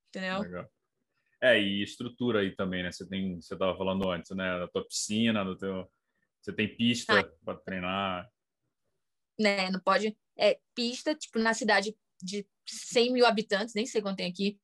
Entendeu? 0.07 0.39
Legal. 0.39 0.72
É, 1.41 1.60
e 1.60 1.84
estrutura 1.84 2.39
aí 2.39 2.55
também, 2.55 2.82
né? 2.82 2.93
Você 2.93 3.05
tem, 3.05 3.41
você 3.41 3.55
estava 3.55 3.78
falando 3.78 4.10
antes, 4.10 4.32
né? 4.32 4.57
Na 4.57 4.70
tua 4.70 4.88
piscina, 4.88 5.43
no 5.43 5.57
teu, 5.57 5.86
você 6.41 6.53
tem 6.53 6.74
pista 6.78 7.20
ah. 7.20 7.24
para 7.43 7.60
treinar. 7.60 8.32
Né, 9.38 9.70
não 9.70 9.82
pode. 9.82 10.18
É, 10.38 10.57
pista, 10.74 11.14
tipo, 11.14 11.39
na 11.39 11.53
cidade 11.53 11.93
de 12.24 12.47
100 12.66 13.12
mil 13.12 13.26
habitantes, 13.26 13.76
nem 13.76 13.86
sei 13.86 14.01
quanto 14.01 14.18
tem 14.18 14.32
aqui, 14.32 14.57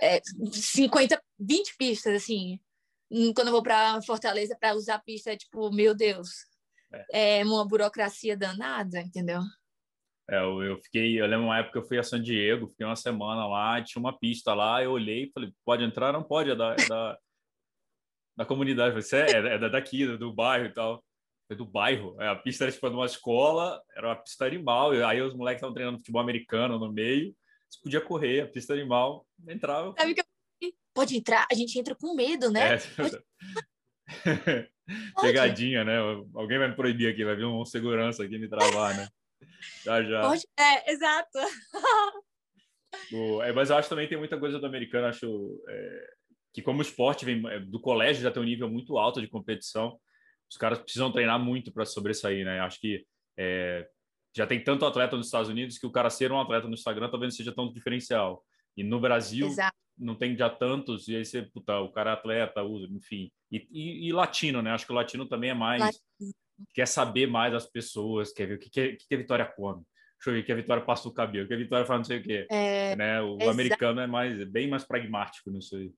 é, 0.00 0.20
50, 0.52 1.20
20 1.40 1.76
pistas, 1.76 2.14
assim, 2.14 2.60
quando 3.34 3.48
eu 3.48 3.52
vou 3.52 3.62
para 3.62 4.00
Fortaleza 4.02 4.56
para 4.58 4.74
usar 4.74 4.94
a 4.96 5.00
pista, 5.00 5.32
é 5.32 5.36
tipo, 5.36 5.70
meu 5.72 5.94
Deus, 5.94 6.46
é. 7.12 7.38
é 7.40 7.44
uma 7.44 7.66
burocracia 7.66 8.36
danada, 8.36 9.00
entendeu? 9.00 9.40
É, 10.30 10.36
eu, 10.38 10.62
eu, 10.62 10.78
fiquei, 10.78 11.20
eu 11.20 11.26
lembro 11.26 11.46
uma 11.46 11.58
época 11.58 11.72
que 11.72 11.78
eu 11.78 11.88
fui 11.88 11.98
a 11.98 12.04
San 12.04 12.22
Diego, 12.22 12.68
fiquei 12.68 12.86
uma 12.86 12.94
semana 12.94 13.48
lá, 13.48 13.82
tinha 13.82 14.00
uma 14.00 14.16
pista 14.16 14.54
lá, 14.54 14.82
eu 14.82 14.92
olhei 14.92 15.24
e 15.24 15.30
falei, 15.32 15.52
pode 15.64 15.82
entrar? 15.82 16.12
Não 16.12 16.22
pode, 16.22 16.50
é 16.50 16.54
da, 16.54 16.76
é 16.78 16.88
da, 16.88 17.18
da 18.36 18.44
comunidade. 18.44 19.02
Falei, 19.02 19.34
é, 19.34 19.54
é 19.54 19.68
daqui, 19.68 20.06
do, 20.06 20.16
do 20.16 20.32
bairro 20.32 20.66
e 20.66 20.72
tal. 20.72 21.04
É 21.50 21.54
do 21.56 21.66
bairro. 21.66 22.16
É, 22.20 22.28
a 22.28 22.36
pista 22.36 22.62
era 22.62 22.72
tipo 22.72 22.88
de 22.88 22.94
uma 22.94 23.06
escola, 23.06 23.82
era 23.96 24.06
uma 24.06 24.16
pista 24.16 24.46
animal. 24.46 24.92
Aí 24.92 25.20
os 25.20 25.34
moleques 25.34 25.58
estavam 25.58 25.74
treinando 25.74 25.98
futebol 25.98 26.22
americano 26.22 26.78
no 26.78 26.92
meio. 26.92 27.34
Você 27.68 27.80
podia 27.82 28.00
correr, 28.00 28.42
a 28.42 28.46
pista 28.46 28.72
animal, 28.72 29.26
entrava. 29.48 29.94
Sabe 29.98 30.14
que 30.14 30.20
eu 30.20 30.29
pode 30.94 31.16
entrar, 31.16 31.46
a 31.50 31.54
gente 31.54 31.78
entra 31.78 31.94
com 31.94 32.14
medo, 32.14 32.50
né? 32.50 32.76
É. 32.76 32.80
Pegadinha, 35.20 35.84
né? 35.84 35.98
Alguém 36.34 36.58
vai 36.58 36.68
me 36.68 36.76
proibir 36.76 37.08
aqui, 37.08 37.24
vai 37.24 37.36
vir 37.36 37.44
um 37.44 37.64
segurança 37.64 38.24
aqui 38.24 38.38
me 38.38 38.48
travar, 38.48 38.96
né? 38.96 39.08
Já, 39.84 40.02
já. 40.02 40.22
Pode... 40.22 40.46
É, 40.58 40.92
exato. 40.92 41.38
o, 43.12 43.42
é, 43.42 43.52
mas 43.52 43.70
eu 43.70 43.76
acho 43.76 43.88
também 43.88 44.08
tem 44.08 44.18
muita 44.18 44.38
coisa 44.38 44.58
do 44.58 44.66
americano, 44.66 45.06
acho 45.06 45.62
é, 45.68 46.10
que 46.52 46.62
como 46.62 46.80
o 46.80 46.82
esporte 46.82 47.24
vem 47.24 47.46
é, 47.48 47.60
do 47.60 47.80
colégio 47.80 48.22
já 48.22 48.30
tem 48.30 48.42
um 48.42 48.46
nível 48.46 48.68
muito 48.68 48.98
alto 48.98 49.20
de 49.20 49.28
competição, 49.28 49.98
os 50.50 50.56
caras 50.56 50.80
precisam 50.80 51.12
treinar 51.12 51.38
muito 51.38 51.72
para 51.72 51.84
sobressair, 51.84 52.44
né? 52.44 52.60
Acho 52.60 52.80
que 52.80 53.06
é, 53.38 53.88
já 54.34 54.46
tem 54.46 54.62
tanto 54.62 54.84
atleta 54.84 55.16
nos 55.16 55.26
Estados 55.26 55.48
Unidos 55.48 55.78
que 55.78 55.86
o 55.86 55.92
cara 55.92 56.10
ser 56.10 56.32
um 56.32 56.40
atleta 56.40 56.66
no 56.66 56.74
Instagram 56.74 57.08
talvez 57.08 57.32
não 57.32 57.36
seja 57.36 57.54
tão 57.54 57.72
diferencial. 57.72 58.44
E 58.76 58.82
no 58.82 59.00
Brasil, 59.00 59.46
Exato 59.46 59.76
não 60.00 60.16
tem 60.16 60.36
já 60.36 60.48
tantos, 60.48 61.06
e 61.08 61.14
aí 61.14 61.24
você, 61.24 61.42
puta, 61.42 61.78
o 61.80 61.92
cara 61.92 62.10
é 62.10 62.12
atleta, 62.14 62.62
usa, 62.62 62.86
enfim. 62.90 63.30
E, 63.52 63.68
e, 63.70 64.08
e, 64.08 64.12
latino, 64.12 64.62
né? 64.62 64.70
Acho 64.70 64.86
que 64.86 64.92
o 64.92 64.94
latino 64.94 65.26
também 65.26 65.50
é 65.50 65.54
mais. 65.54 65.80
Latino. 65.80 66.00
Quer 66.74 66.86
saber 66.86 67.26
mais 67.26 67.52
das 67.52 67.66
pessoas, 67.66 68.32
quer 68.32 68.46
ver 68.46 68.54
o 68.54 68.58
que, 68.58 68.70
que, 68.70 68.96
que 68.96 69.14
a 69.14 69.18
Vitória 69.18 69.44
come. 69.44 69.82
deixa 70.16 70.30
eu 70.30 70.34
ver 70.34 70.42
que 70.42 70.52
a 70.52 70.56
Vitória 70.56 70.84
passa 70.84 71.08
o 71.08 71.12
cabelo, 71.12 71.46
que 71.46 71.54
a 71.54 71.56
Vitória 71.56 71.86
fala 71.86 71.98
não 71.98 72.04
sei 72.04 72.18
o 72.18 72.22
quê. 72.22 72.46
É, 72.50 72.96
né? 72.96 73.20
O 73.22 73.48
americano 73.48 74.00
é 74.00 74.06
mais 74.06 74.42
bem 74.44 74.68
mais 74.68 74.84
pragmático 74.84 75.50
nisso 75.50 75.76
aí. 75.76 75.92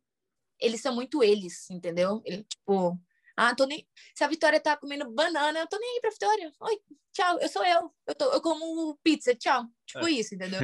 Eles 0.61 0.81
são 0.81 0.95
muito 0.95 1.23
eles, 1.23 1.69
entendeu? 1.71 2.23
Ele, 2.25 2.45
tipo, 2.45 2.97
ah, 3.37 3.55
tô 3.55 3.67
nem... 3.67 3.87
se 4.15 4.23
a 4.23 4.29
Vitória 4.29 4.61
tá 4.61 4.77
comendo 4.77 5.11
banana, 5.11 5.61
eu 5.61 5.67
tô 5.67 5.79
nem 5.79 5.95
aí 5.95 6.01
pra 6.01 6.11
Vitória. 6.11 6.53
Oi, 6.61 6.79
tchau, 7.13 7.41
eu 7.41 7.49
sou 7.49 7.65
eu. 7.65 7.93
Eu, 8.07 8.15
tô, 8.15 8.33
eu 8.33 8.41
como 8.41 8.97
pizza, 9.03 9.35
tchau. 9.35 9.65
Tipo 9.87 10.07
é. 10.07 10.13
isso, 10.13 10.35
entendeu? 10.35 10.61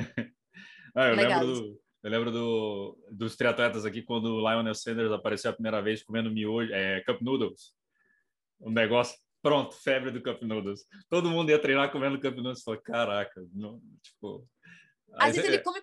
ah, 0.94 1.08
eu 1.10 1.16
Legal. 1.16 1.40
lembro 1.40 1.60
do, 1.60 1.80
eu 2.02 2.10
lembro 2.10 2.30
do, 2.30 2.98
dos 3.10 3.36
triatletas 3.36 3.84
aqui 3.84 4.02
quando 4.02 4.26
o 4.26 4.40
Lionel 4.40 4.74
Sanders 4.74 5.10
apareceu 5.10 5.50
a 5.50 5.54
primeira 5.54 5.82
vez 5.82 6.02
comendo 6.02 6.30
miojo, 6.30 6.72
é, 6.72 7.00
cup 7.02 7.20
noodles. 7.20 7.72
Um 8.60 8.70
negócio 8.70 9.18
pronto, 9.42 9.74
febre 9.74 10.10
do 10.10 10.22
cup 10.22 10.42
noodles. 10.42 10.84
Todo 11.08 11.30
mundo 11.30 11.50
ia 11.50 11.58
treinar 11.58 11.90
comendo 11.90 12.20
cup 12.20 12.36
noodles. 12.36 12.62
Falei, 12.62 12.80
caraca, 12.82 13.44
não, 13.52 13.80
tipo. 14.02 14.48
Às 15.14 15.34
vezes 15.34 15.48
ele 15.48 15.58
come 15.60 15.80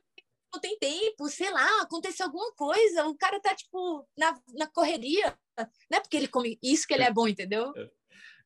não 0.53 0.61
tem 0.61 0.77
tempo, 0.79 1.27
sei 1.27 1.51
lá, 1.51 1.81
aconteceu 1.81 2.27
alguma 2.27 2.49
coisa, 2.53 3.05
o 3.07 3.17
cara 3.17 3.41
tá, 3.41 3.53
tipo, 3.53 4.07
na, 4.17 4.39
na 4.53 4.67
correria. 4.67 5.37
Não 5.91 5.97
é 5.97 5.99
porque 5.99 6.15
ele 6.15 6.29
come 6.29 6.57
isso 6.63 6.87
que 6.87 6.93
ele 6.93 7.03
é 7.03 7.11
bom, 7.11 7.27
entendeu? 7.27 7.73
É. 7.75 7.89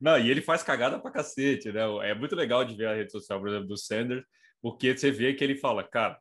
Não, 0.01 0.17
e 0.17 0.31
ele 0.31 0.41
faz 0.41 0.63
cagada 0.63 0.99
pra 0.99 1.11
cacete, 1.11 1.71
né? 1.71 1.81
É 2.09 2.15
muito 2.15 2.35
legal 2.35 2.65
de 2.65 2.75
ver 2.75 2.87
a 2.87 2.95
rede 2.95 3.11
social, 3.11 3.39
por 3.39 3.49
exemplo, 3.49 3.67
do 3.67 3.77
Sanders, 3.77 4.25
porque 4.59 4.97
você 4.97 5.11
vê 5.11 5.35
que 5.35 5.43
ele 5.43 5.55
fala, 5.55 5.83
cara, 5.83 6.19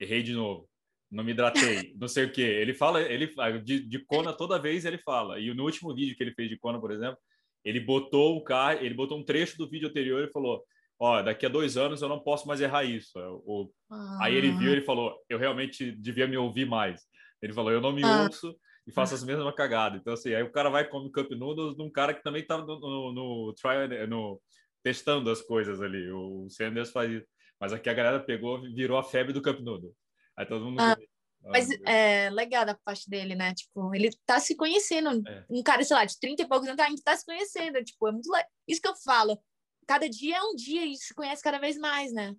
errei 0.00 0.20
de 0.22 0.32
novo 0.32 0.69
não 1.10 1.24
me 1.24 1.32
hidratei, 1.32 1.92
não 1.98 2.06
sei 2.06 2.26
o 2.26 2.32
que. 2.32 2.40
Ele 2.40 2.72
fala, 2.72 3.02
ele 3.02 3.32
de, 3.62 3.80
de 3.80 3.98
Kona 4.04 4.32
toda 4.32 4.58
vez 4.58 4.84
ele 4.84 4.98
fala. 4.98 5.40
E 5.40 5.52
no 5.52 5.64
último 5.64 5.94
vídeo 5.94 6.16
que 6.16 6.22
ele 6.22 6.34
fez 6.34 6.48
de 6.48 6.58
Kona, 6.58 6.80
por 6.80 6.92
exemplo, 6.92 7.18
ele 7.64 7.80
botou 7.80 8.36
o 8.36 8.44
carro, 8.44 8.78
ele 8.80 8.94
botou 8.94 9.18
um 9.18 9.24
trecho 9.24 9.58
do 9.58 9.68
vídeo 9.68 9.88
anterior 9.88 10.22
e 10.22 10.32
falou: 10.32 10.64
Ó, 10.98 11.20
daqui 11.22 11.44
a 11.46 11.48
dois 11.48 11.76
anos 11.76 12.00
eu 12.00 12.08
não 12.08 12.20
posso 12.20 12.46
mais 12.46 12.60
errar 12.60 12.84
isso. 12.84 13.18
O, 13.18 13.70
ah. 13.90 14.18
Aí 14.22 14.34
ele 14.34 14.52
viu, 14.52 14.70
ele 14.70 14.82
falou: 14.82 15.16
Eu 15.28 15.38
realmente 15.38 15.90
devia 15.92 16.26
me 16.26 16.36
ouvir 16.36 16.66
mais. 16.66 17.02
Ele 17.42 17.52
falou: 17.52 17.72
Eu 17.72 17.80
não 17.80 17.92
me 17.92 18.04
ah. 18.04 18.22
ouço 18.22 18.54
e 18.86 18.92
faço 18.92 19.14
as 19.14 19.24
mesmas 19.24 19.54
cagadas. 19.54 20.00
Então 20.00 20.12
assim, 20.12 20.32
aí 20.32 20.42
o 20.42 20.52
cara 20.52 20.70
vai 20.70 20.88
comer 20.88 21.10
cup 21.10 21.30
noodles 21.32 21.76
num 21.76 21.90
cara 21.90 22.14
que 22.14 22.22
também 22.22 22.46
tá 22.46 22.58
no, 22.58 22.80
no, 22.80 23.12
no 23.12 23.54
trial, 23.54 23.88
no 24.08 24.40
testando 24.82 25.30
as 25.30 25.42
coisas 25.42 25.82
ali. 25.82 26.10
O 26.10 26.48
Sanders 26.48 26.90
faz 26.90 27.10
isso. 27.10 27.26
Mas 27.60 27.72
aqui 27.72 27.90
a 27.90 27.94
galera 27.94 28.20
pegou, 28.20 28.62
virou 28.62 28.96
a 28.96 29.02
febre 29.02 29.32
do 29.32 29.42
cup 29.42 29.60
noodle. 29.60 29.94
Aí 30.40 30.46
todo 30.46 30.64
mundo. 30.64 30.80
Ah, 30.80 30.96
mas 31.44 31.68
é 31.86 32.30
legal 32.30 32.64
da 32.64 32.74
parte 32.74 33.08
dele, 33.08 33.34
né? 33.34 33.52
Tipo, 33.54 33.94
ele 33.94 34.10
tá 34.24 34.40
se 34.40 34.56
conhecendo. 34.56 35.22
É. 35.28 35.44
Um 35.50 35.62
cara, 35.62 35.82
sei 35.84 35.94
lá, 35.94 36.04
de 36.04 36.18
30 36.18 36.42
e 36.42 36.48
poucos 36.48 36.66
anos, 36.66 36.78
tá, 36.78 36.86
a 36.86 36.88
gente 36.88 37.02
tá 37.02 37.14
se 37.14 37.26
conhecendo. 37.26 37.84
Tipo, 37.84 38.08
é 38.08 38.12
muito 38.12 38.30
le... 38.32 38.42
Isso 38.66 38.80
que 38.80 38.88
eu 38.88 38.96
falo. 38.96 39.38
Cada 39.86 40.08
dia 40.08 40.38
é 40.38 40.42
um 40.42 40.54
dia 40.54 40.86
e 40.86 40.96
se 40.96 41.14
conhece 41.14 41.42
cada 41.42 41.58
vez 41.58 41.76
mais, 41.76 42.10
né? 42.12 42.34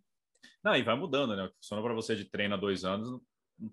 Não, 0.63 0.75
e 0.75 0.81
vai 0.81 0.95
mudando, 0.95 1.35
né? 1.35 1.43
O 1.43 1.49
que 1.49 1.57
funciona 1.57 1.83
para 1.83 1.93
você 1.93 2.15
de 2.15 2.25
treino 2.25 2.55
há 2.55 2.57
dois 2.57 2.83
anos, 2.83 3.21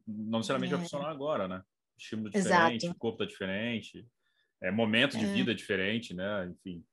não 0.07 0.39
necessariamente 0.39 0.74
é. 0.74 0.76
vai 0.76 0.85
funcionar 0.85 1.11
agora, 1.11 1.49
né? 1.49 1.62
Estímulo 1.99 2.31
diferente, 2.31 2.85
Exato. 2.85 2.97
o 2.97 2.99
corpo 2.99 3.18
tá 3.18 3.24
diferente, 3.24 4.07
é 4.62 4.70
momento 4.70 5.16
de 5.16 5.24
é. 5.24 5.33
vida 5.33 5.55
diferente, 5.55 6.12
né? 6.12 6.47
Enfim. 6.51 6.85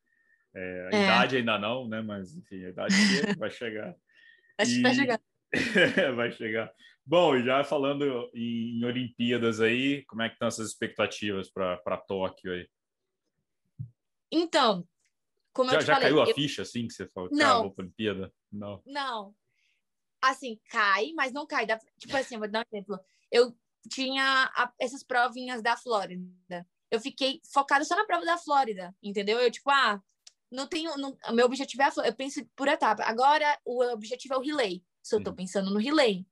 É, 0.54 0.90
a 0.94 0.98
é. 0.98 1.04
idade 1.04 1.38
ainda 1.38 1.60
não, 1.60 1.88
né? 1.88 2.02
Mas, 2.02 2.34
enfim, 2.36 2.64
a 2.64 2.70
idade 2.70 2.96
vai 3.38 3.50
chegar. 3.50 3.94
Acho 4.58 4.72
que 4.72 4.82
vai 4.82 4.96
chegar. 4.96 5.20
vai 6.16 6.32
chegar. 6.32 6.72
Bom, 7.06 7.40
já 7.40 7.64
falando 7.64 8.30
em, 8.34 8.84
Olimpíadas 8.84 9.62
aí, 9.62 10.04
como 10.06 10.24
é 10.24 10.28
que 10.28 10.36
estão 10.36 10.48
essas 10.48 10.70
expectativas 10.70 11.52
para 11.52 11.98
Tóquio 12.08 12.52
aí? 12.52 12.68
Então, 14.32 14.88
como 15.54 15.70
já, 15.70 15.78
eu 15.78 15.82
já 15.82 15.94
falei, 15.94 16.10
caiu 16.10 16.22
a 16.22 16.28
eu... 16.28 16.34
ficha 16.34 16.64
assim 16.64 16.88
que 16.88 16.94
você 16.94 17.08
falou, 17.08 17.30
não, 17.32 17.64
vou 17.64 17.72
para 17.72 17.84
Olimpíada? 17.84 18.34
Não. 18.52 18.82
Não. 18.86 19.36
Assim, 20.22 20.60
cai, 20.70 21.12
mas 21.14 21.32
não 21.32 21.46
cai. 21.46 21.68
Tipo 22.00 22.18
assim, 22.18 22.40
vou 22.40 22.50
dar 22.50 22.62
um 22.62 22.76
exemplo. 22.76 23.00
Eu 23.32 23.56
tinha 23.88 24.52
a, 24.56 24.74
essas 24.80 25.04
provinhas 25.04 25.62
da 25.62 25.78
Flórida. 25.78 26.68
Eu 26.90 27.00
fiquei 27.00 27.40
focada 27.54 27.86
só 27.86 27.96
na 27.96 28.06
prova 28.06 28.26
da 28.26 28.38
Flórida, 28.38 28.96
entendeu? 29.02 29.40
Eu, 29.40 29.52
tipo, 29.52 29.70
ah, 29.70 30.02
não 30.52 30.68
tenho. 30.68 30.98
Não, 30.98 31.16
meu 31.34 31.46
objetivo 31.46 31.84
é 31.84 31.86
a 31.86 31.92
Flórida. 31.92 32.12
Eu 32.14 32.18
penso 32.18 32.44
por 32.56 32.68
etapa. 32.68 33.04
Agora, 33.04 33.60
o 33.64 33.84
objetivo 33.94 34.34
é 34.34 34.38
o 34.38 34.42
relay. 34.42 34.84
Se 35.06 35.16
eu 35.16 35.24
tô 35.24 35.32
pensando 35.32 35.70
no 35.70 35.78
relay. 35.78 36.26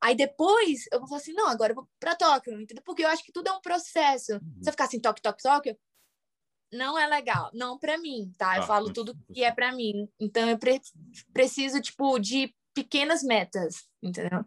Aí 0.00 0.14
depois 0.14 0.86
eu 0.92 1.00
vou 1.00 1.08
falar 1.08 1.20
assim, 1.20 1.32
não, 1.32 1.48
agora 1.48 1.72
eu 1.72 1.74
vou 1.74 1.88
para 1.98 2.14
Tóquio, 2.14 2.60
entendeu? 2.60 2.84
Porque 2.84 3.02
eu 3.02 3.08
acho 3.08 3.24
que 3.24 3.32
tudo 3.32 3.48
é 3.48 3.52
um 3.52 3.60
processo. 3.60 4.34
Uhum. 4.34 4.58
Você 4.62 4.70
ficar 4.70 4.84
assim, 4.84 5.00
Tóquio, 5.00 5.22
Tóquio, 5.22 5.42
Tóquio, 5.42 5.78
não 6.72 6.96
é 6.96 7.08
legal. 7.08 7.50
Não 7.52 7.76
para 7.76 7.98
mim, 7.98 8.32
tá? 8.38 8.56
Eu 8.56 8.62
ah, 8.62 8.66
falo 8.66 8.92
tudo 8.92 9.18
que 9.32 9.42
é 9.42 9.50
para 9.50 9.72
mim. 9.72 10.08
Então 10.20 10.48
eu 10.48 10.56
pre 10.56 10.80
preciso, 11.32 11.80
tipo, 11.80 12.20
de 12.20 12.54
pequenas 12.72 13.24
metas, 13.24 13.88
entendeu? 14.00 14.44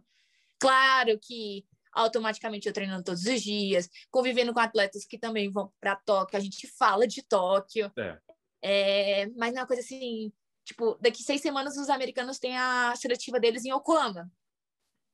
Claro 0.58 1.20
que 1.22 1.66
automaticamente 1.92 2.68
eu 2.68 2.74
treinando 2.74 3.04
todos 3.04 3.26
os 3.26 3.42
dias, 3.42 3.90
convivendo 4.10 4.54
com 4.54 4.62
atletas 4.62 5.06
que 5.06 5.18
também 5.18 5.52
vão 5.52 5.74
para 5.82 5.96
Tóquio, 5.98 6.38
a 6.38 6.42
gente 6.42 6.68
fala 6.68 7.06
de 7.06 7.22
Tóquio. 7.22 7.92
É. 7.98 8.18
É, 8.62 9.26
mas 9.36 9.52
não 9.52 9.60
é 9.60 9.62
uma 9.64 9.68
coisa 9.68 9.82
assim, 9.82 10.32
tipo, 10.68 10.98
daqui 11.00 11.24
seis 11.24 11.42
semanas 11.42 11.78
os 11.78 11.90
americanos 11.90 12.40
têm 12.40 12.58
a 12.58 12.94
seletiva 12.96 13.40
deles 13.40 13.64
em 13.64 13.72
Yokohama. 13.72 14.30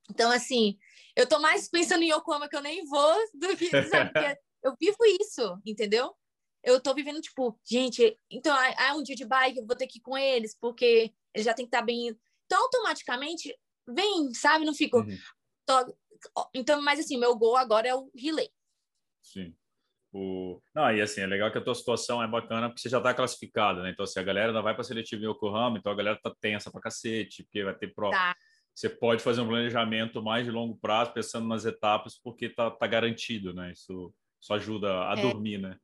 Então, 0.09 0.31
assim, 0.31 0.77
eu 1.15 1.27
tô 1.29 1.39
mais 1.39 1.69
pensando 1.69 2.03
em 2.03 2.11
Yokohama 2.11 2.49
que 2.49 2.55
eu 2.55 2.61
nem 2.61 2.83
vou 2.85 3.15
do 3.35 3.55
que, 3.55 3.69
sabe, 3.83 4.11
porque 4.11 4.39
eu 4.63 4.75
vivo 4.79 4.97
isso, 5.21 5.61
entendeu? 5.63 6.15
Eu 6.63 6.81
tô 6.81 6.93
vivendo, 6.95 7.21
tipo, 7.21 7.59
gente, 7.63 8.17
então, 8.31 8.55
há 8.77 8.95
um 8.95 9.03
dia 9.03 9.15
de 9.15 9.25
bike, 9.25 9.59
eu 9.59 9.67
vou 9.67 9.75
ter 9.75 9.85
que 9.85 9.99
ir 9.99 10.01
com 10.01 10.17
eles, 10.17 10.57
porque 10.59 11.13
eles 11.33 11.45
já 11.45 11.53
tem 11.53 11.65
que 11.65 11.67
estar 11.67 11.79
tá 11.79 11.85
bem. 11.85 12.17
Então, 12.45 12.63
automaticamente, 12.63 13.55
vem, 13.87 14.33
sabe? 14.33 14.65
Não 14.65 14.73
fico. 14.73 14.97
Uhum. 14.97 15.17
Tô... 15.65 15.95
Então, 16.53 16.81
mas 16.81 16.99
assim, 16.99 17.17
meu 17.17 17.35
gol 17.35 17.57
agora 17.57 17.87
é 17.87 17.95
o 17.95 18.09
relay. 18.15 18.49
Sim. 19.21 19.55
O... 20.13 20.61
Não, 20.75 20.95
e 20.95 21.01
assim, 21.01 21.21
é 21.21 21.25
legal 21.25 21.51
que 21.51 21.57
a 21.57 21.63
tua 21.63 21.73
situação 21.73 22.21
é 22.21 22.27
bacana 22.27 22.69
porque 22.69 22.81
você 22.81 22.89
já 22.89 22.99
está 22.99 23.13
classificada, 23.13 23.81
né? 23.81 23.89
Então, 23.89 24.03
assim, 24.03 24.19
a 24.19 24.23
galera 24.23 24.49
ainda 24.49 24.61
vai 24.61 24.75
para 24.75 24.83
seletiva 24.83 25.23
em 25.23 25.29
Yokohama, 25.29 25.79
então 25.79 25.91
a 25.91 25.95
galera 25.95 26.19
tá 26.21 26.31
tensa 26.39 26.71
pra 26.71 26.81
cacete, 26.81 27.43
porque 27.43 27.63
vai 27.63 27.75
ter 27.75 27.93
prova. 27.93 28.13
Tá 28.13 28.35
você 28.75 28.89
pode 28.89 29.21
fazer 29.21 29.41
um 29.41 29.47
planejamento 29.47 30.21
mais 30.21 30.45
de 30.45 30.51
longo 30.51 30.75
prazo, 30.77 31.13
pensando 31.13 31.47
nas 31.47 31.63
etapas, 31.63 32.17
porque 32.17 32.49
tá, 32.49 32.71
tá 32.71 32.87
garantido, 32.87 33.53
né? 33.53 33.71
Isso, 33.71 34.13
isso 34.41 34.53
ajuda 34.53 35.09
a 35.09 35.13
é. 35.17 35.21
dormir, 35.21 35.59
né? 35.59 35.77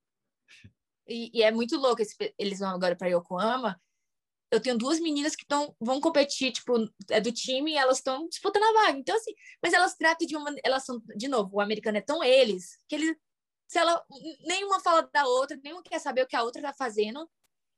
E, 1.07 1.39
e, 1.39 1.43
é 1.43 1.51
muito 1.51 1.77
louco, 1.77 2.01
eles 2.37 2.59
vão 2.59 2.69
agora 2.69 2.95
para 2.95 3.07
Yokohama. 3.07 3.79
Eu 4.51 4.59
tenho 4.59 4.77
duas 4.77 4.99
meninas 4.99 5.35
que 5.35 5.45
tão, 5.45 5.75
vão 5.79 6.01
competir, 6.01 6.51
tipo, 6.51 6.73
é 7.09 7.21
do 7.21 7.31
time 7.31 7.71
e 7.71 7.77
elas 7.77 7.97
estão 7.97 8.27
disputando 8.27 8.63
a 8.63 8.81
vaga. 8.85 8.97
Então, 8.97 9.15
assim, 9.15 9.33
mas 9.61 9.73
elas 9.73 9.95
tratam 9.95 10.25
de 10.25 10.35
uma. 10.35 10.53
Elas 10.63 10.85
são, 10.85 10.99
de 11.15 11.27
novo, 11.27 11.57
o 11.57 11.61
americano 11.61 11.97
é 11.99 12.01
tão 12.01 12.23
eles, 12.23 12.77
que 12.87 12.95
ele. 12.95 13.15
Se 13.69 13.77
ela. 13.77 14.03
Nenhuma 14.47 14.79
fala 14.79 15.07
da 15.13 15.25
outra, 15.27 15.55
nenhuma 15.63 15.83
quer 15.83 15.99
saber 15.99 16.23
o 16.23 16.27
que 16.27 16.35
a 16.35 16.43
outra 16.43 16.61
tá 16.61 16.73
fazendo. 16.73 17.29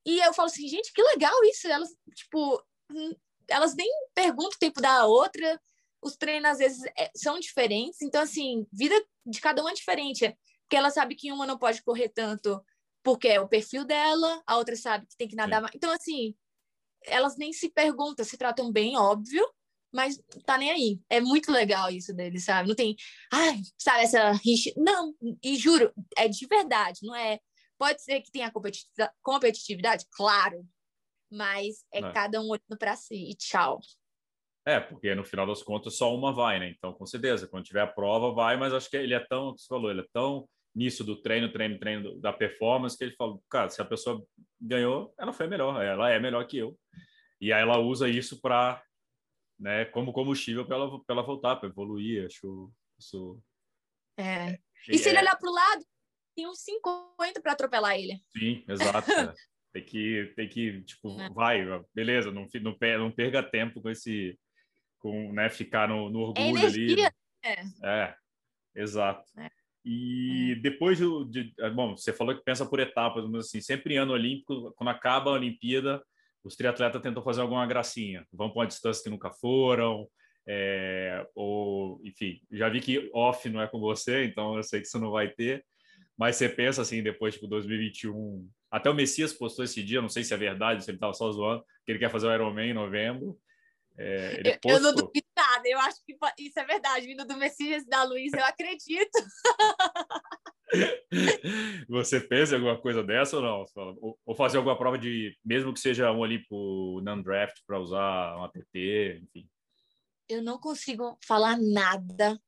E 0.05 0.19
eu 0.19 0.33
falo 0.33 0.47
assim, 0.47 0.67
gente, 0.67 0.93
que 0.93 1.03
legal 1.03 1.43
isso. 1.43 1.67
Elas, 1.67 1.89
tipo, 2.15 2.63
elas 3.47 3.75
nem 3.75 3.89
perguntam 4.15 4.55
o 4.55 4.59
tempo 4.59 4.81
da 4.81 5.05
outra, 5.05 5.61
os 6.01 6.15
treinos 6.15 6.51
às 6.51 6.57
vezes 6.57 6.83
é, 6.97 7.11
são 7.15 7.39
diferentes, 7.39 8.01
então 8.01 8.21
assim, 8.21 8.65
vida 8.71 8.95
de 9.25 9.39
cada 9.39 9.61
uma 9.61 9.71
é 9.71 9.75
diferente, 9.75 10.35
porque 10.63 10.75
ela 10.75 10.89
sabe 10.89 11.15
que 11.15 11.31
uma 11.31 11.45
não 11.45 11.57
pode 11.57 11.83
correr 11.83 12.09
tanto 12.09 12.63
porque 13.03 13.27
é 13.27 13.39
o 13.39 13.47
perfil 13.47 13.83
dela, 13.83 14.41
a 14.45 14.57
outra 14.57 14.75
sabe 14.75 15.07
que 15.07 15.17
tem 15.17 15.27
que 15.27 15.35
nadar 15.35 15.61
mais. 15.61 15.73
Então 15.75 15.91
assim, 15.91 16.35
elas 17.03 17.35
nem 17.35 17.51
se 17.51 17.69
perguntam, 17.69 18.23
se 18.23 18.37
tratam 18.37 18.71
bem, 18.71 18.97
óbvio, 18.97 19.43
mas 19.93 20.17
tá 20.45 20.57
nem 20.57 20.71
aí. 20.71 20.99
É 21.09 21.19
muito 21.19 21.51
legal 21.51 21.89
isso 21.89 22.13
deles, 22.13 22.45
sabe? 22.45 22.67
Não 22.67 22.75
tem, 22.75 22.95
ai, 23.31 23.61
sabe 23.77 24.03
essa 24.03 24.31
rixa. 24.31 24.71
Não, 24.77 25.13
e 25.43 25.55
juro, 25.57 25.91
é 26.17 26.27
de 26.27 26.45
verdade, 26.47 26.99
não 27.03 27.15
é. 27.15 27.39
Pode 27.77 28.01
ser 28.03 28.21
que 28.21 28.31
tenha 28.31 28.51
competitividade, 29.21 30.05
claro, 30.11 30.63
mas 31.31 31.83
é, 31.91 31.99
é. 31.99 32.11
cada 32.11 32.39
um 32.39 32.49
olhando 32.49 32.77
para 32.77 32.95
si 32.95 33.31
e 33.31 33.35
tchau. 33.35 33.79
É, 34.65 34.79
porque 34.79 35.15
no 35.15 35.23
final 35.23 35.47
das 35.47 35.63
contas 35.63 35.97
só 35.97 36.13
uma 36.15 36.31
vai, 36.31 36.59
né? 36.59 36.69
Então, 36.69 36.93
com 36.93 37.05
certeza, 37.05 37.47
quando 37.47 37.65
tiver 37.65 37.81
a 37.81 37.87
prova, 37.87 38.31
vai, 38.31 38.57
mas 38.57 38.73
acho 38.73 38.89
que 38.89 38.97
ele 38.97 39.15
é 39.15 39.19
tão, 39.19 39.57
você 39.57 39.65
falou, 39.67 39.89
ele 39.89 40.01
é 40.01 40.07
tão 40.13 40.47
nisso 40.73 41.03
do 41.03 41.19
treino, 41.21 41.51
treino, 41.51 41.79
treino, 41.79 42.19
da 42.19 42.31
performance, 42.31 42.97
que 42.97 43.03
ele 43.03 43.15
falou, 43.15 43.43
cara, 43.49 43.69
se 43.69 43.81
a 43.81 43.85
pessoa 43.85 44.23
ganhou, 44.59 45.13
ela 45.19 45.33
foi 45.33 45.47
melhor, 45.47 45.83
ela 45.83 46.09
é 46.09 46.19
melhor 46.19 46.45
que 46.45 46.57
eu. 46.57 46.77
E 47.39 47.51
aí 47.51 47.61
ela 47.61 47.79
usa 47.79 48.07
isso 48.07 48.39
para, 48.39 48.81
né, 49.61 49.85
como 49.85 50.11
combustível 50.11 50.65
para 50.65 50.75
ela, 50.75 51.01
ela 51.07 51.21
voltar, 51.21 51.55
para 51.55 51.69
evoluir, 51.69 52.25
acho 52.25 52.73
isso. 52.99 53.39
É. 54.17 54.57
E 54.89 54.97
se 54.97 55.07
ele 55.07 55.19
é 55.19 55.21
olhar 55.21 55.37
para 55.37 55.49
o 55.49 55.53
lado, 55.53 55.85
tem 56.35 56.47
uns 56.47 56.59
50 56.59 57.41
para 57.41 57.51
atropelar 57.51 57.95
ele. 57.95 58.19
Sim, 58.35 58.65
exato. 58.67 59.11
É. 59.11 59.33
Tem 59.73 59.85
que, 59.85 60.33
tem 60.35 60.49
que 60.49 60.81
tipo, 60.81 61.17
é. 61.21 61.29
vai, 61.29 61.61
beleza, 61.95 62.29
não, 62.29 62.45
não, 62.61 62.75
não 62.99 63.11
perca 63.13 63.41
tempo 63.41 63.81
com 63.81 63.89
esse, 63.89 64.37
com, 64.99 65.31
né, 65.31 65.49
ficar 65.49 65.87
no, 65.87 66.09
no 66.09 66.19
orgulho 66.19 66.57
é 66.57 66.65
ali. 66.65 67.01
É. 67.41 67.63
é, 67.81 68.15
exato. 68.75 69.23
É. 69.39 69.49
E 69.85 70.51
é. 70.51 70.55
depois 70.55 70.97
de, 70.97 71.05
de, 71.29 71.53
é, 71.57 71.69
bom, 71.69 71.95
você 71.95 72.11
falou 72.11 72.35
que 72.35 72.43
pensa 72.43 72.65
por 72.65 72.81
etapas, 72.81 73.25
mas 73.29 73.45
assim, 73.45 73.61
sempre 73.61 73.95
ano 73.95 74.11
olímpico, 74.11 74.73
quando 74.73 74.89
acaba 74.89 75.31
a 75.31 75.35
Olimpíada, 75.35 76.03
os 76.43 76.55
triatletas 76.55 77.01
tentam 77.01 77.23
fazer 77.23 77.41
alguma 77.41 77.65
gracinha, 77.65 78.25
vão 78.31 78.49
para 78.49 78.61
uma 78.61 78.67
distância 78.67 79.03
que 79.03 79.09
nunca 79.09 79.31
foram, 79.31 80.07
é, 80.47 81.25
ou 81.35 82.01
enfim, 82.03 82.41
já 82.51 82.67
vi 82.69 82.81
que 82.81 83.09
off 83.13 83.47
não 83.49 83.61
é 83.61 83.67
com 83.67 83.79
você, 83.79 84.25
então 84.25 84.57
eu 84.57 84.63
sei 84.63 84.81
que 84.81 84.87
isso 84.87 84.99
não 84.99 85.11
vai 85.11 85.29
ter, 85.29 85.65
mas 86.17 86.35
você 86.35 86.49
pensa 86.49 86.81
assim, 86.81 87.01
depois, 87.03 87.35
tipo, 87.35 87.47
2021, 87.47 88.47
até 88.69 88.89
o 88.89 88.93
Messias 88.93 89.33
postou 89.33 89.65
esse 89.65 89.83
dia, 89.83 90.01
não 90.01 90.09
sei 90.09 90.23
se 90.23 90.33
é 90.33 90.37
verdade, 90.37 90.83
se 90.83 90.89
ele 90.89 90.97
estava 90.97 91.13
só 91.13 91.31
zoando, 91.31 91.63
que 91.85 91.91
ele 91.91 91.99
quer 91.99 92.09
fazer 92.09 92.27
o 92.27 92.33
Ironman 92.33 92.71
em 92.71 92.73
novembro, 92.73 93.37
é, 93.97 94.41
eu, 94.43 94.59
postou... 94.59 94.71
eu, 94.71 94.79
não 94.79 94.95
duvido 94.95 95.27
nada, 95.35 95.67
eu 95.67 95.79
acho 95.79 96.03
que 96.05 96.17
isso 96.39 96.59
é 96.59 96.65
verdade. 96.65 97.05
Vindo 97.05 97.25
do 97.25 97.37
Messias 97.37 97.85
da 97.85 98.03
Luiz, 98.03 98.31
eu 98.33 98.43
acredito. 98.43 99.11
Você 101.89 102.19
pensa 102.19 102.53
em 102.53 102.55
alguma 102.55 102.79
coisa 102.79 103.03
dessa 103.03 103.37
ou 103.37 103.43
não? 103.43 104.17
Ou 104.25 104.35
fazer 104.35 104.57
alguma 104.57 104.77
prova 104.77 104.97
de, 104.97 105.37
mesmo 105.43 105.73
que 105.73 105.79
seja 105.79 106.11
um 106.11 106.23
ali 106.23 106.45
pro 106.47 107.01
non-draft 107.03 107.57
para 107.65 107.79
usar 107.79 108.37
um 108.37 108.43
ATT, 108.43 109.21
enfim. 109.23 109.49
Eu 110.29 110.41
não 110.41 110.57
consigo 110.57 111.17
falar 111.25 111.57
nada, 111.57 112.39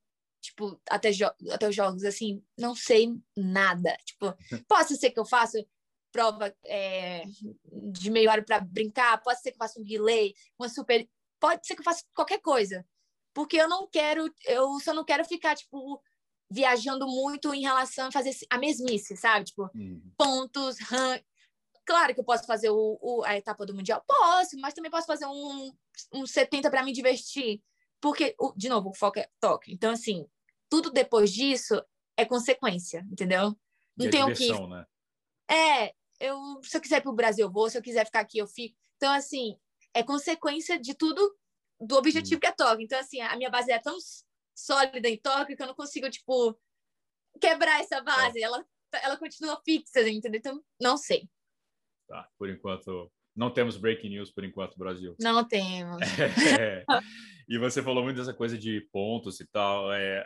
tipo, 0.42 0.80
até, 0.90 1.10
até 1.52 1.68
os 1.68 1.76
jogos, 1.76 2.04
assim, 2.04 2.42
não 2.58 2.74
sei 2.76 3.14
nada. 3.36 3.96
Tipo, 4.06 4.34
posso 4.68 4.96
ser 4.96 5.12
que 5.12 5.20
eu 5.20 5.26
faça 5.26 5.64
prova 6.12 6.56
é, 6.66 7.24
de 7.92 8.12
meio 8.12 8.30
hora 8.30 8.44
para 8.44 8.60
brincar, 8.60 9.22
pode 9.24 9.42
ser 9.42 9.50
que 9.50 9.56
eu 9.56 9.60
faça 9.60 9.80
um 9.80 9.84
relay, 9.84 10.34
uma 10.60 10.70
super 10.70 11.10
pode 11.40 11.68
ser 11.68 11.74
que 11.76 11.82
eu 11.82 11.86
faça 11.86 12.06
qualquer 12.14 12.40
coisa. 12.40 12.86
Porque 13.34 13.58
eu 13.58 13.68
não 13.68 13.88
quero, 13.88 14.32
eu 14.46 14.80
só 14.80 14.94
não 14.94 15.04
quero 15.04 15.26
ficar, 15.26 15.56
tipo, 15.56 16.02
viajando 16.54 17.08
muito 17.08 17.54
em 17.54 17.62
relação 17.62 18.08
a 18.08 18.12
fazer 18.12 18.32
a 18.50 18.58
mesmice, 18.60 19.18
sabe? 19.18 19.46
Tipo, 19.46 19.70
uhum. 19.74 20.02
pontos, 20.16 20.78
rank. 20.80 21.24
Claro 21.86 22.14
que 22.14 22.20
eu 22.20 22.24
posso 22.24 22.46
fazer 22.46 22.70
o, 22.70 22.98
o, 23.02 23.24
a 23.26 23.36
etapa 23.36 23.66
do 23.66 23.74
Mundial, 23.74 24.04
posso, 24.08 24.58
mas 24.60 24.74
também 24.74 24.92
posso 24.92 25.08
fazer 25.08 25.26
um, 25.26 25.74
um 26.14 26.26
70 26.26 26.70
para 26.70 26.84
me 26.84 26.94
divertir. 26.94 27.62
Porque, 28.00 28.36
de 28.56 28.70
novo, 28.70 28.90
o 28.90 28.94
foco 28.94 29.20
é 29.20 29.28
toque. 29.40 29.74
Então, 29.74 29.92
assim, 29.92 30.28
tudo 30.70 30.92
depois 30.92 31.32
disso 31.34 31.82
é 32.16 32.24
consequência, 32.24 33.06
entendeu? 33.12 33.58
Não 33.98 34.10
tem 34.10 34.24
o 34.24 34.34
que. 34.34 34.52
Né? 34.68 34.86
É, 35.50 35.94
eu, 36.20 36.38
se 36.62 36.78
eu 36.78 36.82
quiser 36.82 36.98
ir 36.98 37.02
para 37.02 37.12
o 37.12 37.16
Brasil, 37.16 37.48
eu 37.48 37.52
vou, 37.52 37.70
se 37.70 37.78
eu 37.78 37.82
quiser 37.82 38.06
ficar 38.06 38.20
aqui, 38.20 38.38
eu 38.38 38.48
fico. 38.48 38.78
Então, 38.98 39.12
assim, 39.12 39.58
é 39.94 40.04
consequência 40.04 40.80
de 40.80 40.94
tudo 40.94 41.36
do 41.82 41.96
objetivo 41.96 42.38
hum. 42.38 42.40
que 42.40 42.48
é 42.48 42.52
Tóquio. 42.52 42.84
Então, 42.84 43.00
assim, 43.00 43.20
a 43.22 43.36
minha 43.36 43.50
base 43.50 43.72
é 43.72 43.80
tão 43.80 43.98
sólida 44.56 45.10
Tóquio 45.22 45.56
que 45.56 45.64
eu 45.64 45.68
não 45.68 45.76
consigo, 45.76 46.10
tipo, 46.10 46.58
quebrar 47.40 47.80
essa 47.82 48.02
base. 48.02 48.40
É. 48.40 48.44
Ela, 48.44 48.66
ela 49.04 49.18
continua 49.18 49.62
fixa, 49.64 50.08
entendeu? 50.08 50.40
Então, 50.40 50.64
não 50.80 50.98
sei. 50.98 51.28
Tá, 52.08 52.30
por 52.38 52.50
enquanto, 52.50 53.12
não 53.36 53.50
temos 53.50 53.78
breaking 53.78 54.10
news 54.10 54.32
por 54.32 54.44
enquanto, 54.44 54.78
Brasil. 54.78 55.16
Não 55.20 55.48
temos. 55.48 56.00
É. 56.60 56.84
E 57.48 57.58
você 57.58 57.84
falou 57.84 58.04
muito 58.04 58.16
dessa 58.16 58.34
coisa 58.34 58.58
de 58.58 58.88
pontos 58.92 59.40
e 59.40 59.48
tal. 59.48 59.92
É, 59.92 60.26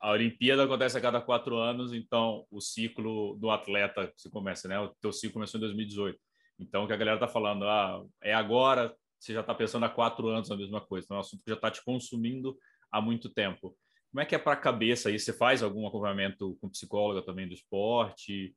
a 0.00 0.12
Olimpíada 0.12 0.64
acontece 0.64 0.96
a 0.96 1.00
cada 1.00 1.20
quatro 1.20 1.56
anos, 1.56 1.92
então 1.92 2.46
o 2.50 2.60
ciclo 2.60 3.36
do 3.36 3.50
atleta 3.50 4.12
se 4.16 4.30
começa, 4.30 4.68
né? 4.68 4.78
O 4.78 4.94
teu 5.00 5.12
ciclo 5.12 5.34
começou 5.34 5.58
em 5.58 5.62
2018. 5.62 6.18
Então, 6.58 6.84
o 6.84 6.86
que 6.86 6.92
a 6.92 6.96
galera 6.96 7.16
está 7.16 7.28
falando, 7.28 7.64
ah, 7.64 8.02
é 8.22 8.32
agora, 8.32 8.94
você 9.18 9.34
já 9.34 9.40
está 9.40 9.54
pensando 9.54 9.84
há 9.84 9.88
quatro 9.88 10.28
anos 10.28 10.48
na 10.48 10.56
mesma 10.56 10.80
coisa. 10.80 11.04
Então, 11.04 11.16
é 11.16 11.18
um 11.18 11.20
assunto 11.20 11.42
que 11.42 11.50
já 11.50 11.56
está 11.56 11.70
te 11.70 11.84
consumindo 11.84 12.56
há 12.90 13.00
muito 13.00 13.28
tempo. 13.28 13.76
Como 14.10 14.20
é 14.22 14.26
que 14.26 14.34
é 14.34 14.38
para 14.38 14.52
a 14.52 14.56
cabeça 14.56 15.08
aí? 15.08 15.18
Você 15.18 15.32
faz 15.32 15.62
algum 15.62 15.86
acompanhamento 15.86 16.56
com 16.60 16.68
psicóloga 16.68 17.22
também 17.22 17.46
do 17.46 17.54
esporte? 17.54 18.54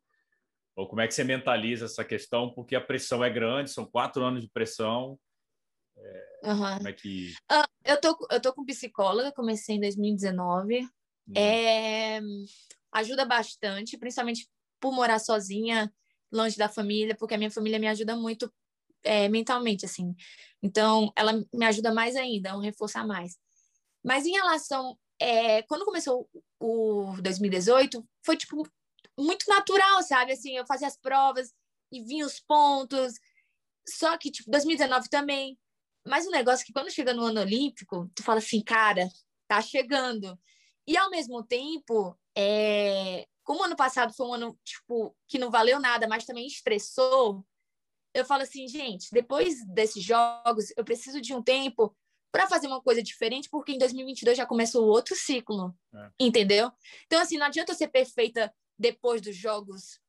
Ou 0.75 0.87
como 0.87 1.01
é 1.01 1.07
que 1.07 1.13
você 1.13 1.23
mentaliza 1.23 1.85
essa 1.85 2.05
questão? 2.05 2.53
Porque 2.53 2.75
a 2.75 2.81
pressão 2.81 3.23
é 3.23 3.29
grande, 3.29 3.69
são 3.69 3.85
quatro 3.85 4.23
anos 4.23 4.41
de 4.41 4.49
pressão. 4.49 5.19
É, 5.97 6.39
uhum. 6.45 6.77
Como 6.77 6.87
é 6.87 6.93
que. 6.93 7.33
Uh, 7.51 7.67
eu, 7.83 7.99
tô, 7.99 8.27
eu 8.31 8.41
tô 8.41 8.53
com 8.53 8.65
psicóloga, 8.65 9.33
comecei 9.33 9.75
em 9.75 9.81
2019. 9.81 10.79
Uhum. 10.79 10.87
É, 11.35 12.21
ajuda 12.93 13.25
bastante, 13.25 13.97
principalmente 13.97 14.47
por 14.79 14.93
morar 14.93 15.19
sozinha 15.19 15.91
longe 16.31 16.57
da 16.57 16.69
família, 16.69 17.15
porque 17.15 17.33
a 17.33 17.37
minha 17.37 17.51
família 17.51 17.79
me 17.79 17.87
ajuda 17.87 18.15
muito 18.15 18.51
é, 19.03 19.27
mentalmente, 19.27 19.85
assim. 19.85 20.15
Então, 20.61 21.11
ela 21.15 21.33
me 21.53 21.65
ajuda 21.65 21.93
mais 21.93 22.15
ainda, 22.15 22.49
é 22.49 22.53
um 22.53 22.61
reforço 22.61 22.97
a 22.97 23.05
mais. 23.05 23.37
Mas 24.03 24.25
em 24.25 24.31
relação. 24.31 24.97
É, 25.21 25.61
quando 25.63 25.83
começou 25.83 26.29
o 26.59 27.13
2018, 27.21 28.07
foi, 28.25 28.37
tipo, 28.37 28.65
muito 29.17 29.45
natural, 29.49 30.01
sabe? 30.03 30.31
Assim, 30.31 30.55
eu 30.55 30.65
fazia 30.65 30.87
as 30.87 30.97
provas 30.97 31.53
e 31.91 32.01
vinha 32.01 32.25
os 32.25 32.39
pontos. 32.39 33.13
Só 33.87 34.17
que, 34.17 34.31
tipo, 34.31 34.49
2019 34.49 35.09
também. 35.09 35.57
Mas 36.07 36.25
o 36.25 36.31
negócio 36.31 36.63
é 36.63 36.65
que 36.65 36.73
quando 36.73 36.91
chega 36.91 37.13
no 37.13 37.23
ano 37.25 37.41
olímpico, 37.41 38.09
tu 38.15 38.23
fala 38.23 38.39
assim, 38.39 38.63
cara, 38.63 39.09
tá 39.47 39.61
chegando. 39.61 40.39
E 40.87 40.97
ao 40.97 41.09
mesmo 41.09 41.43
tempo, 41.43 42.17
é, 42.35 43.27
como 43.43 43.63
ano 43.63 43.75
passado 43.75 44.13
foi 44.13 44.25
um 44.25 44.33
ano, 44.33 44.59
tipo, 44.63 45.15
que 45.27 45.37
não 45.37 45.51
valeu 45.51 45.79
nada, 45.79 46.07
mas 46.07 46.25
também 46.25 46.47
estressou, 46.47 47.45
eu 48.13 48.25
falo 48.25 48.43
assim, 48.43 48.67
gente, 48.67 49.09
depois 49.11 49.65
desses 49.67 50.03
jogos, 50.03 50.73
eu 50.75 50.83
preciso 50.83 51.21
de 51.21 51.33
um 51.33 51.43
tempo 51.43 51.95
para 52.31 52.47
fazer 52.47 52.67
uma 52.67 52.81
coisa 52.81 53.01
diferente, 53.01 53.49
porque 53.49 53.71
em 53.71 53.77
2022 53.77 54.37
já 54.37 54.45
começou 54.45 54.85
outro 54.85 55.15
ciclo, 55.15 55.75
é. 55.93 56.09
entendeu? 56.19 56.71
Então, 57.05 57.19
assim, 57.19 57.37
não 57.37 57.47
adianta 57.47 57.73
ser 57.73 57.87
perfeita 57.87 58.53
depois 58.77 59.21
dos 59.21 59.35
jogos, 59.35 59.99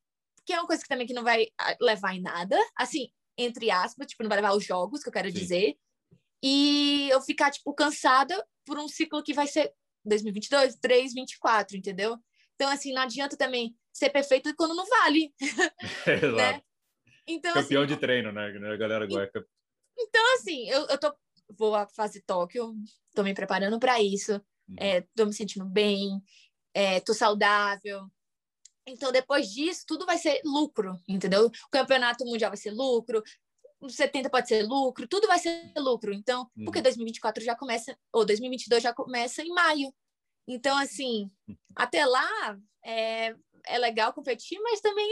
que 0.44 0.52
é 0.52 0.58
uma 0.58 0.66
coisa 0.66 0.82
que 0.82 0.88
também 0.88 1.06
que 1.06 1.14
não 1.14 1.24
vai 1.24 1.48
ah, 1.58 1.76
levar 1.80 2.14
em 2.14 2.20
nada, 2.20 2.58
assim, 2.76 3.10
entre 3.36 3.70
aspas, 3.70 4.06
tipo, 4.06 4.22
não 4.22 4.28
vai 4.28 4.38
levar 4.38 4.54
os 4.54 4.64
jogos, 4.64 5.02
que 5.02 5.08
eu 5.08 5.12
quero 5.12 5.30
Sim. 5.30 5.38
dizer, 5.38 5.78
e 6.42 7.08
eu 7.10 7.20
ficar, 7.20 7.50
tipo, 7.50 7.72
cansada 7.74 8.46
por 8.64 8.78
um 8.78 8.88
ciclo 8.88 9.22
que 9.22 9.34
vai 9.34 9.46
ser 9.46 9.72
2022, 10.04 10.76
3, 10.76 11.14
24, 11.14 11.76
entendeu? 11.76 12.16
Então, 12.54 12.68
assim, 12.70 12.92
não 12.92 13.02
adianta 13.02 13.36
também 13.36 13.74
ser 13.92 14.10
perfeito 14.10 14.54
quando 14.56 14.74
não 14.74 14.86
vale. 14.86 15.32
Exato. 16.06 16.36
né? 16.36 16.62
Então, 17.26 17.54
Campeão 17.54 17.82
assim, 17.82 17.94
de 17.94 18.00
treino, 18.00 18.32
né? 18.32 18.46
A 18.46 18.76
galera 18.76 19.06
gosta. 19.06 19.44
Então, 19.98 20.34
assim, 20.34 20.68
eu, 20.68 20.86
eu 20.86 20.98
tô, 20.98 21.14
vou 21.58 21.74
a 21.74 21.86
fase 21.86 22.20
Tóquio, 22.22 22.74
tô 23.14 23.22
me 23.22 23.34
preparando 23.34 23.78
para 23.78 24.00
isso, 24.00 24.34
uhum. 24.68 24.76
é, 24.78 25.04
me 25.24 25.32
sentindo 25.32 25.64
bem, 25.64 26.22
é, 26.74 27.00
tô 27.00 27.14
saudável. 27.14 28.10
Então, 28.86 29.12
depois 29.12 29.48
disso, 29.48 29.84
tudo 29.86 30.06
vai 30.06 30.18
ser 30.18 30.40
lucro, 30.44 30.98
entendeu? 31.06 31.46
O 31.46 31.70
campeonato 31.70 32.24
mundial 32.24 32.50
vai 32.50 32.56
ser 32.56 32.70
lucro, 32.70 33.22
o 33.80 33.88
70 33.88 34.28
pode 34.28 34.48
ser 34.48 34.62
lucro, 34.62 35.06
tudo 35.08 35.26
vai 35.26 35.38
ser 35.38 35.72
lucro. 35.76 36.12
Então, 36.12 36.50
uhum. 36.56 36.64
porque 36.64 36.82
2024 36.82 37.42
já 37.42 37.56
começa, 37.56 37.96
ou 38.12 38.24
2022 38.24 38.82
já 38.82 38.92
começa 38.92 39.42
em 39.42 39.48
maio. 39.48 39.94
Então, 40.46 40.76
assim, 40.76 41.30
até 41.76 42.04
lá 42.04 42.58
é, 42.84 43.34
é 43.66 43.78
legal 43.78 44.12
competir, 44.12 44.58
mas 44.60 44.80
também 44.80 45.08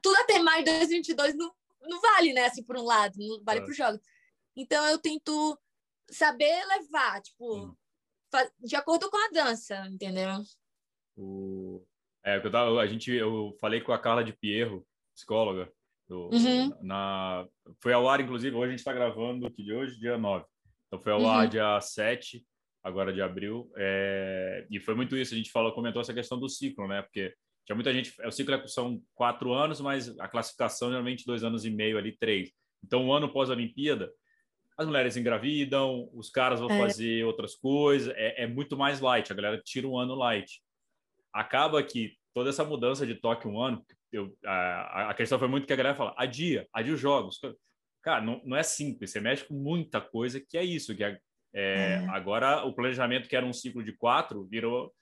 tudo 0.00 0.16
até 0.16 0.38
mais 0.38 0.64
de 0.64 0.70
2022 0.78 1.34
não, 1.34 1.52
não 1.82 2.00
vale, 2.00 2.32
né? 2.32 2.46
Assim, 2.46 2.62
por 2.62 2.76
um 2.76 2.84
lado, 2.84 3.14
não 3.18 3.42
vale 3.42 3.60
é. 3.60 3.62
para 3.62 3.70
o 3.70 3.74
jogo. 3.74 4.00
Então, 4.58 4.84
eu 4.88 4.98
tento 4.98 5.56
saber 6.10 6.64
levar, 6.66 7.22
tipo, 7.22 7.78
de 8.58 8.74
acordo 8.74 9.08
com 9.08 9.16
a 9.16 9.30
dança, 9.30 9.86
entendeu? 9.86 10.42
O... 11.16 11.86
É, 12.24 12.38
eu 12.44 12.50
tava, 12.50 12.80
a 12.80 12.86
gente, 12.88 13.12
eu 13.12 13.56
falei 13.60 13.80
com 13.80 13.92
a 13.92 13.98
Carla 13.98 14.24
de 14.24 14.32
Pierro, 14.32 14.84
psicóloga, 15.14 15.72
do, 16.08 16.28
uhum. 16.32 16.76
na, 16.82 17.46
foi 17.80 17.92
ao 17.92 18.08
ar, 18.08 18.20
inclusive, 18.20 18.56
hoje 18.56 18.66
a 18.66 18.70
gente 18.70 18.80
está 18.80 18.92
gravando, 18.92 19.48
de 19.48 19.72
hoje, 19.72 19.96
dia 20.00 20.18
9. 20.18 20.44
Então, 20.88 21.00
foi 21.00 21.12
ao 21.12 21.20
uhum. 21.20 21.30
ar 21.30 21.48
dia 21.48 21.80
7 21.80 22.44
agora 22.82 23.12
de 23.12 23.22
abril. 23.22 23.70
É... 23.76 24.66
E 24.68 24.80
foi 24.80 24.96
muito 24.96 25.16
isso, 25.16 25.34
a 25.34 25.36
gente 25.36 25.52
falou, 25.52 25.72
comentou 25.72 26.02
essa 26.02 26.14
questão 26.14 26.36
do 26.36 26.48
ciclo, 26.48 26.88
né? 26.88 27.02
Porque 27.02 27.32
tinha 27.64 27.76
muita 27.76 27.92
gente, 27.92 28.12
o 28.26 28.32
ciclo 28.32 28.54
é, 28.54 28.66
são 28.66 29.00
quatro 29.14 29.52
anos, 29.52 29.80
mas 29.80 30.18
a 30.18 30.26
classificação 30.26 30.88
geralmente 30.88 31.24
dois 31.24 31.44
anos 31.44 31.64
e 31.64 31.70
meio 31.70 31.96
ali, 31.96 32.16
três. 32.16 32.50
Então, 32.82 33.04
um 33.04 33.12
ano 33.12 33.32
pós 33.32 33.50
a 33.50 33.52
Olimpíada, 33.52 34.10
as 34.78 34.86
mulheres 34.86 35.16
engravidam, 35.16 36.08
os 36.14 36.30
caras 36.30 36.60
vão 36.60 36.70
é. 36.70 36.78
fazer 36.78 37.24
outras 37.24 37.54
coisas, 37.56 38.14
é, 38.16 38.44
é, 38.44 38.46
muito 38.46 38.76
mais 38.76 39.00
light, 39.00 39.30
a 39.30 39.36
galera 39.36 39.60
tira 39.62 39.88
um 39.88 39.98
ano 39.98 40.14
light. 40.14 40.62
Acaba 41.32 41.82
que 41.82 42.16
toda 42.32 42.50
essa 42.50 42.64
mudança 42.64 43.04
de 43.04 43.16
toque 43.16 43.48
um 43.48 43.60
ano, 43.60 43.84
eu, 44.12 44.32
a, 44.46 45.10
a 45.10 45.14
questão 45.14 45.38
foi 45.38 45.48
muito 45.48 45.66
que 45.66 45.72
a 45.72 45.76
galera 45.76 45.96
fala, 45.96 46.14
adia, 46.16 46.66
adia 46.72 46.94
os 46.94 47.00
jogos. 47.00 47.40
Cara, 48.02 48.22
não, 48.22 48.40
não 48.44 48.56
é 48.56 48.62
simples, 48.62 49.10
você 49.10 49.20
mexe 49.20 49.44
com 49.44 49.54
muita 49.54 50.00
coisa 50.00 50.40
que 50.40 50.56
é 50.56 50.64
isso, 50.64 50.94
que 50.94 51.02
é 51.02 51.18
é, 51.54 52.04
é. 52.04 52.08
Agora, 52.10 52.64
o 52.64 52.72
planejamento 52.72 53.28
que 53.28 53.36
era 53.36 53.46
um 53.46 53.52
ciclo 53.52 53.82
de 53.82 53.92
quatro 53.92 54.44
virou 54.44 54.92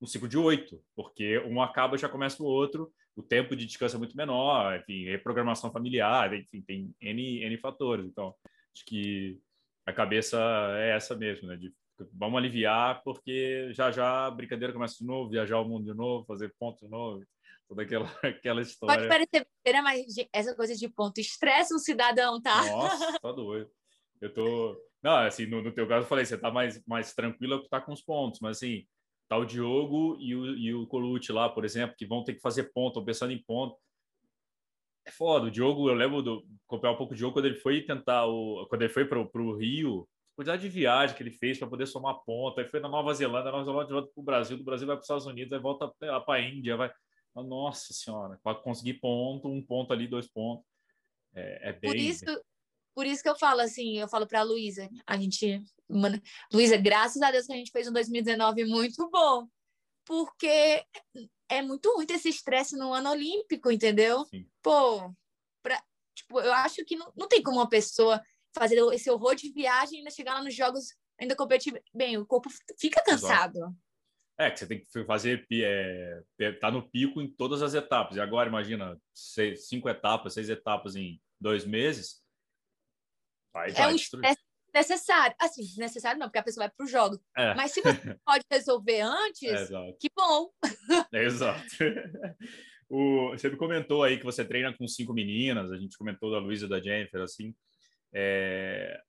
um 0.00 0.06
ciclo 0.06 0.28
de 0.28 0.36
oito, 0.36 0.80
porque 0.96 1.38
um 1.40 1.62
acaba 1.62 1.94
e 1.94 1.98
já 1.98 2.08
começa 2.08 2.42
o 2.42 2.46
outro, 2.46 2.92
o 3.14 3.22
tempo 3.22 3.54
de 3.54 3.64
descanso 3.64 3.96
é 3.96 3.98
muito 3.98 4.16
menor, 4.16 4.78
enfim, 4.78 5.04
reprogramação 5.04 5.70
familiar, 5.70 6.34
enfim, 6.34 6.60
tem 6.62 6.94
N, 7.00 7.44
N 7.44 7.56
fatores. 7.58 8.04
Então, 8.04 8.34
acho 8.74 8.84
que 8.84 9.40
a 9.86 9.92
cabeça 9.92 10.38
é 10.76 10.96
essa 10.96 11.16
mesmo, 11.16 11.48
né? 11.48 11.56
De, 11.56 11.72
vamos 12.12 12.38
aliviar, 12.38 13.02
porque 13.02 13.72
já 13.72 13.90
já 13.90 14.26
a 14.26 14.30
brincadeira 14.30 14.72
começa 14.72 14.96
de 14.98 15.04
novo, 15.04 15.30
viajar 15.30 15.60
o 15.60 15.68
mundo 15.68 15.84
de 15.84 15.96
novo, 15.96 16.26
fazer 16.26 16.54
pontos 16.58 16.80
de 16.82 16.88
novo. 16.88 17.24
toda 17.68 17.82
aquela, 17.82 18.06
aquela 18.22 18.62
história. 18.62 18.96
Pode 18.96 19.08
parecer 19.08 19.46
besteira, 19.46 19.82
mas 19.82 20.06
essa 20.32 20.54
coisa 20.54 20.74
de 20.74 20.88
ponto 20.88 21.20
estressa 21.20 21.74
o 21.74 21.78
cidadão, 21.78 22.40
tá? 22.40 22.64
Nossa, 22.66 23.18
tá 23.20 23.32
doido. 23.32 23.70
Eu 24.20 24.32
tô. 24.32 24.76
Não, 25.02 25.16
assim, 25.16 25.46
no, 25.46 25.62
no 25.62 25.72
teu 25.72 25.86
caso, 25.88 26.04
eu 26.04 26.08
falei, 26.08 26.24
você 26.24 26.38
tá 26.38 26.50
mais, 26.50 26.80
mais 26.86 27.12
tranquila 27.12 27.60
que 27.60 27.68
tá 27.68 27.80
com 27.80 27.92
os 27.92 28.02
pontos, 28.02 28.38
mas 28.40 28.58
assim, 28.58 28.86
tá 29.28 29.36
o 29.36 29.44
Diogo 29.44 30.16
e 30.20 30.34
o, 30.34 30.56
e 30.56 30.74
o 30.74 30.86
Colucci 30.86 31.32
lá, 31.32 31.48
por 31.48 31.64
exemplo, 31.64 31.96
que 31.96 32.06
vão 32.06 32.22
ter 32.22 32.34
que 32.34 32.40
fazer 32.40 32.72
ponto, 32.72 32.90
estão 32.90 33.04
pensando 33.04 33.32
em 33.32 33.42
ponto. 33.42 33.76
É 35.04 35.10
foda, 35.10 35.46
o 35.46 35.50
Diogo, 35.50 35.88
eu 35.88 35.94
lembro 35.94 36.22
do 36.22 36.46
comprar 36.66 36.92
um 36.92 36.96
pouco 36.96 37.12
o 37.12 37.16
Diogo 37.16 37.34
quando 37.34 37.46
ele 37.46 37.56
foi 37.56 37.82
tentar 37.82 38.26
o. 38.26 38.66
Quando 38.68 38.82
ele 38.82 38.92
foi 38.92 39.04
para 39.04 39.18
o 39.18 39.56
Rio, 39.56 40.08
quantidade 40.36 40.62
de 40.62 40.68
viagem 40.68 41.16
que 41.16 41.22
ele 41.22 41.30
fez 41.30 41.58
para 41.58 41.68
poder 41.68 41.86
somar 41.86 42.22
ponto, 42.24 42.60
aí 42.60 42.68
foi 42.68 42.80
na 42.80 42.88
Nova 42.88 43.12
Zelândia, 43.12 43.50
Nova 43.50 43.64
Zelândia 43.64 43.94
volta 43.94 44.10
para 44.12 44.20
o 44.20 44.24
Brasil, 44.24 44.56
do 44.56 44.64
Brasil 44.64 44.86
vai 44.86 44.96
para 44.96 45.00
os 45.00 45.04
Estados 45.04 45.26
Unidos, 45.26 45.52
aí 45.52 45.58
volta 45.58 45.88
para 45.88 46.34
a 46.34 46.40
Índia, 46.40 46.76
vai. 46.76 46.92
Nossa 47.34 47.94
senhora, 47.94 48.38
para 48.42 48.58
conseguir 48.58 48.94
ponto, 48.94 49.48
um 49.48 49.64
ponto 49.64 49.92
ali, 49.92 50.06
dois 50.06 50.28
pontos. 50.28 50.66
É, 51.34 51.70
é 51.70 51.72
bem. 51.72 51.90
Por 51.90 51.96
isso, 51.96 52.24
por 52.94 53.06
isso 53.06 53.22
que 53.22 53.28
eu 53.28 53.38
falo 53.38 53.60
assim, 53.60 53.98
eu 53.98 54.08
falo 54.08 54.26
para 54.26 54.40
a 54.40 54.44
Luísa, 54.44 54.88
a 55.06 55.16
gente, 55.16 55.62
Luísa, 56.52 56.76
graças 56.76 57.22
a 57.22 57.30
Deus 57.30 57.46
que 57.46 57.52
a 57.52 57.56
gente 57.56 57.72
fez 57.72 57.88
um 57.88 57.92
2019 57.92 58.66
muito 58.66 59.08
bom, 59.10 59.48
porque 60.04 60.84
é 61.52 61.62
muito 61.62 61.92
ruim 61.94 62.06
ter 62.06 62.14
esse 62.14 62.30
estresse 62.30 62.76
no 62.76 62.92
ano 62.92 63.10
olímpico, 63.10 63.70
entendeu? 63.70 64.24
Sim. 64.26 64.48
Pô, 64.62 65.14
pra, 65.62 65.82
tipo, 66.14 66.40
eu 66.40 66.52
acho 66.54 66.84
que 66.84 66.96
não, 66.96 67.12
não 67.16 67.28
tem 67.28 67.42
como 67.42 67.58
uma 67.58 67.68
pessoa 67.68 68.22
fazer 68.54 68.76
esse 68.94 69.10
horror 69.10 69.34
de 69.34 69.52
viagem 69.52 69.96
e 69.96 69.98
ainda 69.98 70.10
chegar 70.10 70.34
lá 70.34 70.42
nos 70.42 70.54
jogos, 70.54 70.94
ainda 71.20 71.36
competir 71.36 71.82
bem, 71.94 72.16
o 72.16 72.26
corpo 72.26 72.48
fica 72.78 73.02
cansado. 73.04 73.58
Exato. 73.58 73.76
É, 74.38 74.50
que 74.50 74.58
você 74.58 74.66
tem 74.66 74.80
que 74.80 75.04
fazer, 75.04 75.46
é, 75.52 76.52
tá 76.58 76.70
no 76.70 76.88
pico 76.88 77.20
em 77.20 77.30
todas 77.30 77.62
as 77.62 77.74
etapas. 77.74 78.16
E 78.16 78.20
agora, 78.20 78.48
imagina, 78.48 78.98
seis, 79.14 79.68
cinco 79.68 79.88
etapas, 79.88 80.32
seis 80.32 80.48
etapas 80.48 80.96
em 80.96 81.20
dois 81.38 81.66
meses. 81.66 82.22
Vai, 83.52 83.70
é 83.76 83.86
um 83.86 83.94
estresse 83.94 84.42
necessário. 84.74 85.34
Assim, 85.38 85.62
necessário 85.78 86.18
não, 86.18 86.26
porque 86.26 86.38
a 86.38 86.42
pessoa 86.42 86.66
vai 86.66 86.74
para 86.74 86.84
o 86.84 86.88
jogo. 86.88 87.20
É. 87.36 87.54
Mas 87.54 87.72
se 87.72 87.82
você 87.82 88.18
pode 88.24 88.44
resolver 88.50 89.00
antes, 89.00 89.70
é, 89.70 89.92
que 89.98 90.08
bom. 90.16 90.50
exato. 91.12 91.62
O, 92.94 93.30
você 93.30 93.48
me 93.48 93.56
comentou 93.56 94.04
aí 94.04 94.18
que 94.18 94.24
você 94.24 94.44
treina 94.44 94.70
com 94.70 94.86
cinco 94.86 95.14
meninas, 95.14 95.72
a 95.72 95.78
gente 95.78 95.96
comentou 95.96 96.30
da 96.30 96.36
Luísa 96.36 96.68
da 96.68 96.78
Jennifer, 96.78 97.22
assim. 97.22 97.54
É, 98.12 99.00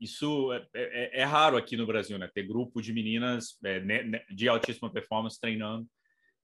isso 0.00 0.50
é, 0.54 0.66
é, 0.74 1.20
é, 1.20 1.24
raro 1.24 1.58
aqui 1.58 1.76
no 1.76 1.86
Brasil, 1.86 2.18
né? 2.18 2.26
Ter 2.32 2.46
grupo 2.46 2.80
de 2.80 2.94
meninas 2.94 3.58
é, 3.62 3.82
de 4.30 4.48
altíssima 4.48 4.90
performance 4.90 5.38
treinando. 5.38 5.86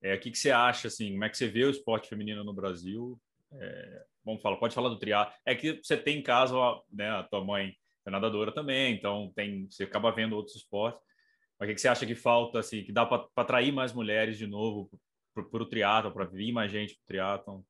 É, 0.03 0.15
o 0.15 0.21
que, 0.21 0.31
que 0.31 0.37
você 0.37 0.51
acha, 0.51 0.89
assim? 0.89 1.13
Como 1.13 1.25
é 1.25 1.31
que 1.31 1.39
você 1.39 1.49
vê 1.49 1.65
o 1.65 1.71
esporte 1.71 2.11
feminino 2.11 2.45
no 2.45 2.53
Brasil? 2.53 3.19
É, 3.55 4.05
vamos 4.23 4.43
falar, 4.43 4.57
pode 4.57 4.75
falar 4.75 4.91
do 4.91 4.99
triatlo. 4.99 5.33
É 5.47 5.55
que 5.55 5.81
você 5.83 5.97
tem 5.97 6.19
em 6.19 6.23
casa, 6.23 6.55
né? 6.93 7.09
A 7.09 7.23
tua 7.23 7.43
mãe 7.43 7.75
é 8.07 8.11
nadadora 8.11 8.53
também, 8.53 8.95
então 8.95 9.33
tem, 9.35 9.69
você 9.71 9.85
acaba 9.85 10.13
vendo 10.13 10.37
outros 10.37 10.57
esportes. 10.57 11.01
Mas 11.59 11.69
o 11.69 11.73
que, 11.73 11.81
você 11.81 11.89
acha 11.89 12.07
que 12.07 12.15
falta, 12.15 12.59
assim, 12.59 12.83
que 12.83 12.93
dá 12.93 13.07
para 13.07 13.27
atrair 13.37 13.73
mais 13.73 13.93
mulheres 13.93 14.37
de 14.37 14.47
novo 14.47 14.91
para 15.33 15.63
o 15.63 15.69
triatlo, 15.69 16.13
para 16.13 16.25
vir 16.25 16.53
mais 16.53 16.73
gente 16.73 16.95
para 16.95 17.03
o 17.03 17.07
triatlo? 17.07 17.67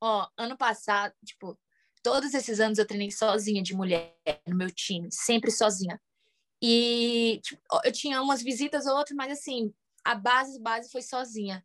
Ó, 0.00 0.28
ano 0.36 0.56
passado, 0.56 1.14
tipo, 1.24 1.58
todos 2.02 2.34
esses 2.34 2.60
anos 2.60 2.78
eu 2.78 2.86
treinei 2.86 3.10
sozinha 3.10 3.62
de 3.62 3.74
mulher 3.74 4.14
no 4.46 4.54
meu 4.54 4.70
time, 4.70 5.08
sempre 5.10 5.50
sozinha. 5.50 6.00
E 6.62 7.40
tipo, 7.42 7.60
eu 7.84 7.92
tinha 7.92 8.20
umas 8.22 8.42
visitas 8.42 8.86
ou 8.86 8.96
outras, 8.96 9.16
mas 9.16 9.32
assim, 9.32 9.72
a 10.04 10.14
base, 10.14 10.60
base 10.60 10.90
foi 10.90 11.02
sozinha. 11.02 11.64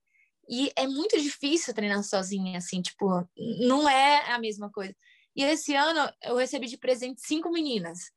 E 0.49 0.71
é 0.75 0.87
muito 0.87 1.19
difícil 1.19 1.73
treinar 1.73 2.03
sozinha, 2.03 2.57
assim, 2.57 2.81
tipo, 2.81 3.07
não 3.59 3.87
é 3.87 4.31
a 4.31 4.39
mesma 4.39 4.71
coisa. 4.71 4.95
E 5.36 5.43
esse 5.43 5.73
ano 5.75 6.11
eu 6.23 6.36
recebi 6.36 6.67
de 6.67 6.77
presente 6.77 7.21
cinco 7.21 7.51
meninas. 7.51 8.11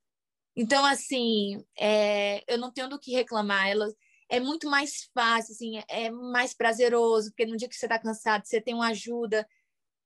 Então, 0.56 0.84
assim, 0.84 1.64
é, 1.78 2.44
eu 2.52 2.58
não 2.58 2.72
tenho 2.72 2.88
do 2.88 2.98
que 2.98 3.12
reclamar. 3.12 3.68
Elas, 3.68 3.94
é 4.28 4.40
muito 4.40 4.68
mais 4.68 5.10
fácil, 5.14 5.52
assim, 5.52 5.82
é 5.88 6.10
mais 6.10 6.54
prazeroso, 6.54 7.30
porque 7.30 7.46
no 7.46 7.56
dia 7.56 7.68
que 7.68 7.74
você 7.74 7.86
está 7.86 7.98
cansado, 7.98 8.46
você 8.46 8.60
tem 8.60 8.74
uma 8.74 8.88
ajuda. 8.88 9.46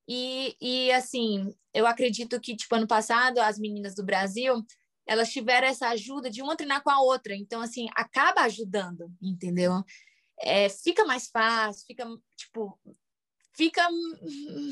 E, 0.09 0.57
e 0.61 0.91
assim, 0.93 1.55
eu 1.75 1.87
acredito 1.87 2.41
que, 2.41 2.57
tipo, 2.57 2.75
ano 2.75 2.87
passado, 2.87 3.39
as 3.39 3.59
meninas 3.59 3.95
do 3.95 4.05
Brasil, 4.05 4.65
elas 5.07 5.31
tiveram 5.31 5.69
essa 5.69 5.89
ajuda 5.89 6.31
de 6.31 6.43
uma 6.43 6.57
treinar 6.57 6.83
com 6.83 6.91
a 6.91 7.01
outra. 7.01 7.35
Então, 7.35 7.61
assim, 7.61 7.89
acaba 7.95 8.43
ajudando, 8.43 9.13
entendeu? 9.21 9.83
É, 10.41 10.69
fica 10.69 11.05
mais 11.05 11.29
fácil, 11.29 11.87
fica, 11.87 12.07
tipo, 12.37 12.79
fica 13.59 13.87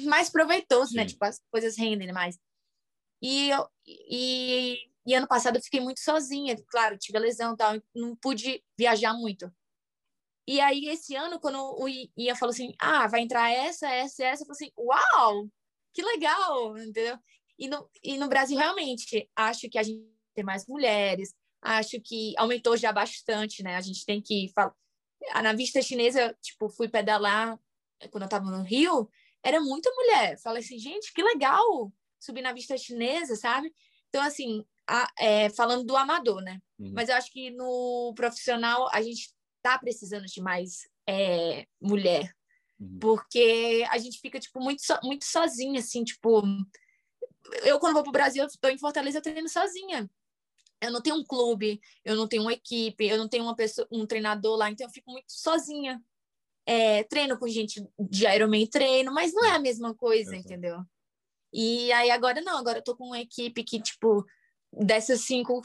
mais 0.05 0.31
proveitoso, 0.31 0.95
né? 0.95 1.03
Sim. 1.03 1.07
né? 1.07 1.07
Tipo, 1.07 1.25
as 1.25 1.41
coisas 1.51 1.77
rendem 1.77 2.13
mais. 2.13 2.39
E, 3.21 3.51
eu, 3.51 3.69
e, 3.85 4.79
e 5.05 5.15
ano 5.15 5.27
passado 5.27 5.57
eu 5.57 5.63
fiquei 5.63 5.81
muito 5.81 6.01
sozinha, 6.01 6.57
claro, 6.69 6.97
tive 6.97 7.19
a 7.19 7.21
lesão 7.21 7.55
e 7.55 7.57
tal, 7.57 7.83
não 7.95 8.15
pude 8.15 8.63
viajar 8.79 9.13
muito. 9.13 9.53
E 10.49 10.61
aí, 10.61 10.87
esse 10.87 11.17
ano, 11.17 11.41
quando 11.41 11.59
o 11.59 11.89
Ian 11.89 12.37
falou 12.37 12.53
assim, 12.53 12.73
ah, 12.79 13.09
vai 13.09 13.21
entrar 13.21 13.51
essa, 13.51 13.89
essa, 13.89 14.25
essa, 14.25 14.45
eu 14.45 14.47
falei 14.47 14.69
assim, 14.69 14.73
uau, 14.79 15.49
que 15.93 16.03
legal, 16.03 16.79
entendeu? 16.79 17.19
E 17.59 17.67
no, 17.67 17.91
e 18.01 18.17
no 18.17 18.29
Brasil, 18.29 18.57
realmente, 18.57 19.29
acho 19.35 19.69
que 19.69 19.77
a 19.77 19.83
gente 19.83 20.07
tem 20.35 20.45
mais 20.45 20.65
mulheres, 20.69 21.35
acho 21.61 22.01
que 22.01 22.33
aumentou 22.37 22.77
já 22.77 22.93
bastante, 22.93 23.63
né? 23.65 23.75
A 23.75 23.81
gente 23.81 24.05
tem 24.07 24.23
que 24.23 24.53
falar. 24.55 24.73
Na 25.43 25.53
vista 25.53 25.83
chinesa, 25.83 26.37
tipo, 26.41 26.69
fui 26.69 26.89
pedalar 26.89 27.59
quando 28.11 28.25
eu 28.25 28.29
tava 28.29 28.51
no 28.51 28.63
Rio, 28.63 29.09
era 29.43 29.61
muita 29.61 29.91
mulher. 29.93 30.39
Falei 30.41 30.63
assim, 30.63 30.79
gente, 30.79 31.13
que 31.13 31.23
legal 31.23 31.93
subir 32.19 32.43
na 32.43 32.53
vista 32.53 32.77
chinesa, 32.77 33.37
sabe? 33.37 33.73
Então, 34.09 34.23
assim, 34.23 34.65
a, 34.87 35.11
é, 35.19 35.51
falando 35.51 35.85
do 35.85 35.97
amador, 35.97 36.41
né? 36.43 36.61
Uhum. 36.79 36.93
Mas 36.95 37.09
eu 37.09 37.17
acho 37.17 37.31
que 37.33 37.51
no 37.51 38.13
profissional 38.15 38.89
a 38.93 39.03
gente 39.03 39.33
tá 39.63 39.79
precisando 39.79 40.27
de 40.27 40.41
mais 40.41 40.89
é, 41.09 41.67
mulher. 41.81 42.33
Uhum. 42.79 42.99
Porque 43.01 43.85
a 43.91 43.99
gente 43.99 44.21
fica, 44.21 44.39
tipo, 44.39 44.61
muito, 44.61 44.83
so, 44.83 44.95
muito 45.03 45.25
sozinha, 45.25 45.81
assim, 45.81 46.05
tipo... 46.05 46.43
Eu, 47.63 47.79
quando 47.79 47.95
vou 47.95 48.03
pro 48.03 48.13
Brasil, 48.13 48.43
eu 48.43 48.49
tô 48.61 48.69
em 48.69 48.79
Fortaleza, 48.79 49.19
eu 49.19 49.23
treino 49.23 49.49
sozinha. 49.49 50.11
Eu 50.81 50.91
não 50.91 51.01
tenho 51.01 51.17
um 51.17 51.25
clube, 51.25 51.81
eu 52.05 52.17
não 52.17 52.29
tenho 52.29 52.43
uma 52.43 52.53
equipe, 52.53 53.07
eu 53.07 53.17
não 53.17 53.29
tenho 53.29 53.45
uma 53.45 53.57
pessoa, 53.57 53.87
um 53.91 54.07
treinador 54.07 54.57
lá, 54.57 54.71
então 54.71 54.87
eu 54.87 54.93
fico 54.93 55.11
muito 55.11 55.33
sozinha. 55.33 56.03
É, 56.67 57.05
treino 57.05 57.39
com 57.39 57.47
gente 57.47 57.87
de 57.99 58.27
Ironman, 58.27 58.67
treino, 58.67 59.13
mas 59.13 59.33
não 59.33 59.45
é 59.45 59.53
a 59.53 59.59
mesma 59.59 59.95
coisa, 59.95 60.35
entendeu? 60.35 60.79
E 61.53 61.93
aí 61.93 62.11
agora 62.11 62.41
não, 62.41 62.59
agora 62.59 62.79
eu 62.79 62.85
tô 62.85 62.97
com 62.97 63.07
uma 63.07 63.21
equipe 63.21 63.63
que, 63.63 63.81
tipo, 63.81 64.27
dessas 64.73 65.21
cinco, 65.21 65.63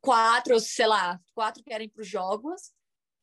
quatro, 0.00 0.58
sei 0.58 0.86
lá, 0.86 1.20
quatro 1.34 1.62
querem 1.62 1.88
para 1.88 2.02
os 2.02 2.08
jogos, 2.08 2.72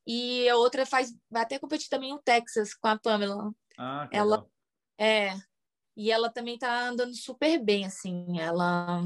e 0.07 0.47
a 0.49 0.55
outra 0.55 0.85
faz, 0.85 1.13
vai 1.29 1.43
até 1.43 1.59
competir 1.59 1.89
também 1.89 2.13
o 2.13 2.21
Texas 2.23 2.73
com 2.73 2.87
a 2.87 2.97
Pamela. 2.97 3.53
Ah, 3.77 4.07
que 4.09 4.15
ela 4.15 4.37
legal. 4.37 4.51
é 4.97 5.51
e 5.95 6.11
ela 6.11 6.29
também 6.29 6.57
tá 6.57 6.87
andando 6.87 7.15
super 7.15 7.63
bem, 7.63 7.85
assim. 7.85 8.39
Ela, 8.39 9.03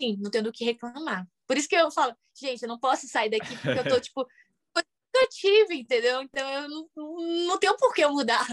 sim, 0.00 0.16
não 0.18 0.30
tenho 0.30 0.44
do 0.44 0.52
que 0.52 0.64
reclamar. 0.64 1.28
Por 1.46 1.56
isso 1.56 1.68
que 1.68 1.76
eu 1.76 1.90
falo, 1.90 2.16
gente, 2.40 2.62
eu 2.62 2.68
não 2.68 2.78
posso 2.78 3.06
sair 3.06 3.30
daqui 3.30 3.54
porque 3.56 3.78
eu 3.78 3.88
tô 3.88 4.00
tipo 4.00 4.26
eu 5.22 5.28
tive, 5.28 5.74
entendeu? 5.76 6.22
Então 6.22 6.48
eu 6.52 6.68
não, 6.68 6.88
não 7.46 7.58
tenho 7.58 7.76
por 7.76 7.94
que 7.94 8.06
mudar. 8.06 8.46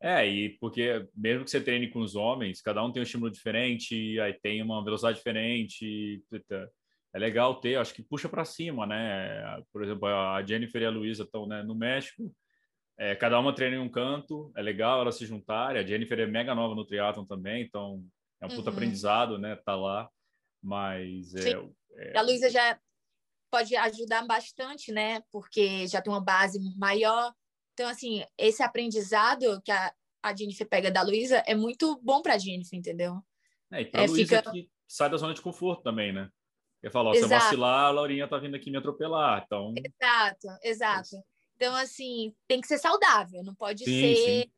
É, 0.00 0.26
e 0.26 0.50
porque 0.58 1.06
mesmo 1.14 1.44
que 1.44 1.50
você 1.50 1.60
treine 1.60 1.88
com 1.88 2.00
os 2.00 2.14
homens, 2.14 2.60
cada 2.60 2.84
um 2.84 2.92
tem 2.92 3.00
um 3.00 3.04
estímulo 3.04 3.30
diferente, 3.30 4.20
aí 4.20 4.34
tem 4.34 4.62
uma 4.62 4.84
velocidade 4.84 5.16
diferente 5.16 6.22
é 7.14 7.18
legal 7.18 7.60
ter, 7.60 7.76
acho 7.76 7.94
que 7.94 8.02
puxa 8.02 8.28
para 8.28 8.44
cima, 8.44 8.86
né? 8.86 9.62
Por 9.72 9.84
exemplo, 9.84 10.08
a 10.08 10.44
Jennifer 10.44 10.82
e 10.82 10.84
a 10.84 10.90
Luísa 10.90 11.22
estão 11.22 11.46
né, 11.46 11.62
no 11.62 11.74
México, 11.74 12.34
é, 12.98 13.14
cada 13.14 13.38
uma 13.38 13.54
treina 13.54 13.76
em 13.76 13.78
um 13.78 13.88
canto, 13.88 14.52
é 14.56 14.60
legal 14.60 15.00
elas 15.00 15.16
se 15.16 15.24
juntarem. 15.24 15.80
A 15.80 15.86
Jennifer 15.86 16.18
é 16.18 16.26
mega 16.26 16.54
nova 16.56 16.74
no 16.74 16.84
triatlon 16.84 17.24
também, 17.24 17.62
então 17.62 18.04
é 18.40 18.46
um 18.46 18.48
puta 18.48 18.70
uhum. 18.70 18.76
aprendizado, 18.76 19.38
né? 19.38 19.54
Tá 19.64 19.76
lá, 19.76 20.10
mas 20.60 21.32
é, 21.36 21.52
é... 21.96 22.18
a 22.18 22.22
Luísa 22.22 22.50
já 22.50 22.76
pode 23.54 23.76
ajudar 23.76 24.26
bastante, 24.26 24.90
né? 24.90 25.22
Porque 25.30 25.86
já 25.86 26.02
tem 26.02 26.12
uma 26.12 26.20
base 26.20 26.58
maior. 26.76 27.32
Então, 27.72 27.88
assim, 27.88 28.24
esse 28.36 28.64
aprendizado 28.64 29.62
que 29.62 29.70
a, 29.70 29.94
a 30.20 30.34
Jennifer 30.34 30.68
pega 30.68 30.90
da 30.90 31.02
Luísa 31.02 31.40
é 31.46 31.54
muito 31.54 31.96
bom 32.02 32.20
para 32.20 32.34
a 32.34 32.38
Jennifer, 32.38 32.76
entendeu? 32.76 33.22
É, 33.70 33.82
e 33.82 33.84
para 33.84 34.00
a 34.00 34.04
é, 34.04 34.06
Luísa 34.08 34.38
fica... 34.38 34.50
que 34.50 34.68
sai 34.88 35.08
da 35.08 35.16
zona 35.16 35.34
de 35.34 35.40
conforto 35.40 35.84
também, 35.84 36.12
né? 36.12 36.28
Eu 36.82 36.90
falo, 36.90 37.14
se 37.14 37.20
eu 37.20 37.28
vacilar, 37.28 37.86
a 37.86 37.90
Laurinha 37.90 38.26
tá 38.26 38.38
vindo 38.38 38.56
aqui 38.56 38.72
me 38.72 38.76
atropelar, 38.76 39.44
então... 39.46 39.72
Exato, 39.76 40.48
exato. 40.62 41.16
Então, 41.54 41.76
assim, 41.76 42.34
tem 42.48 42.60
que 42.60 42.66
ser 42.66 42.78
saudável, 42.78 43.44
não 43.44 43.54
pode 43.54 43.84
sim, 43.84 44.00
ser... 44.00 44.16
Sim. 44.16 44.52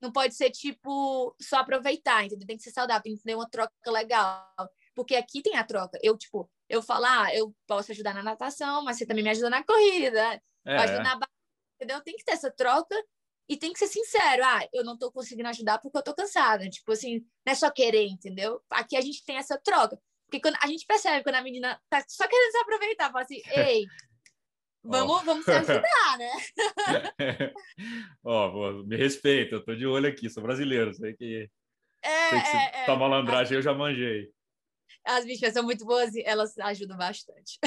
Não 0.00 0.10
pode 0.10 0.34
ser, 0.34 0.50
tipo, 0.50 1.36
só 1.40 1.58
aproveitar, 1.58 2.24
entendeu? 2.24 2.46
Tem 2.46 2.56
que 2.56 2.62
ser 2.64 2.72
saudável, 2.72 3.02
tem 3.02 3.14
que 3.14 3.22
ter 3.22 3.36
uma 3.36 3.48
troca 3.48 3.72
legal. 3.88 4.52
Porque 4.96 5.14
aqui 5.14 5.40
tem 5.40 5.56
a 5.56 5.62
troca. 5.62 5.96
Eu, 6.02 6.18
tipo, 6.18 6.50
eu 6.72 6.82
falo, 6.82 7.04
ah, 7.04 7.28
eu 7.34 7.54
posso 7.66 7.92
ajudar 7.92 8.14
na 8.14 8.22
natação, 8.22 8.82
mas 8.82 8.96
você 8.96 9.04
também 9.04 9.22
me 9.22 9.28
ajuda 9.28 9.50
na 9.50 9.62
corrida, 9.62 10.40
é. 10.64 10.76
pode 10.78 10.92
ajudar 10.92 11.18
na 11.18 11.28
entendeu? 11.76 12.00
Tem 12.00 12.16
que 12.16 12.24
ter 12.24 12.32
essa 12.32 12.50
troca 12.50 12.96
e 13.46 13.58
tem 13.58 13.74
que 13.74 13.78
ser 13.78 13.88
sincero, 13.88 14.42
ah, 14.42 14.66
eu 14.72 14.82
não 14.82 14.96
tô 14.96 15.12
conseguindo 15.12 15.48
ajudar 15.50 15.78
porque 15.78 15.98
eu 15.98 16.02
tô 16.02 16.14
cansada. 16.14 16.68
Tipo 16.70 16.92
assim, 16.92 17.18
não 17.44 17.52
é 17.52 17.54
só 17.54 17.70
querer, 17.70 18.06
entendeu? 18.06 18.62
Aqui 18.70 18.96
a 18.96 19.02
gente 19.02 19.22
tem 19.22 19.36
essa 19.36 19.58
troca. 19.58 19.98
Porque 20.26 20.40
quando 20.40 20.56
a 20.62 20.66
gente 20.66 20.86
percebe 20.86 21.22
quando 21.22 21.34
a 21.34 21.42
menina 21.42 21.78
tá 21.90 22.02
só 22.08 22.26
querendo 22.26 22.52
se 22.52 22.58
aproveitar, 22.58 23.12
fala 23.12 23.24
assim, 23.24 23.42
ei, 23.54 23.84
vamos, 24.82 25.20
oh. 25.20 25.24
vamos 25.24 25.44
se 25.44 25.50
ajudar, 25.50 26.18
né? 26.18 26.32
Ó, 28.24 28.48
oh, 28.48 28.84
me 28.84 28.96
respeita, 28.96 29.56
eu 29.56 29.64
tô 29.64 29.74
de 29.74 29.86
olho 29.86 30.08
aqui, 30.08 30.30
sou 30.30 30.42
brasileiro, 30.42 30.94
sei 30.94 31.12
que. 31.12 31.50
É, 32.00 32.28
sei 32.30 32.40
que 32.40 32.56
é, 32.56 32.82
é. 32.82 32.86
Tá 32.86 32.96
malandragem, 32.96 33.56
eu 33.58 33.62
já 33.62 33.74
manjei. 33.74 34.32
As 35.04 35.24
bichas 35.24 35.52
são 35.52 35.62
muito 35.62 35.84
boas 35.84 36.14
e 36.14 36.22
elas 36.24 36.56
ajudam 36.58 36.96
bastante. 36.96 37.58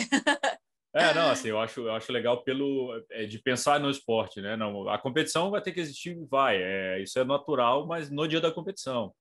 É, 0.98 1.14
não, 1.14 1.30
assim, 1.30 1.50
eu 1.50 1.60
acho, 1.60 1.82
eu 1.82 1.92
acho 1.94 2.10
legal 2.10 2.42
pelo 2.42 3.04
é, 3.12 3.26
de 3.26 3.38
pensar 3.38 3.82
no 3.82 3.90
esporte, 3.90 4.40
né? 4.40 4.56
Não, 4.56 4.88
a 4.88 4.98
competição 4.98 5.52
vai 5.52 5.62
ter 5.62 5.74
que 5.74 5.82
existir, 5.82 6.18
vai, 6.32 6.56
é, 6.56 7.02
isso 7.02 7.20
é 7.20 7.26
natural, 7.26 7.86
mas 7.86 8.10
no 8.10 8.26
dia 8.26 8.40
da 8.40 8.50
competição, 8.50 9.14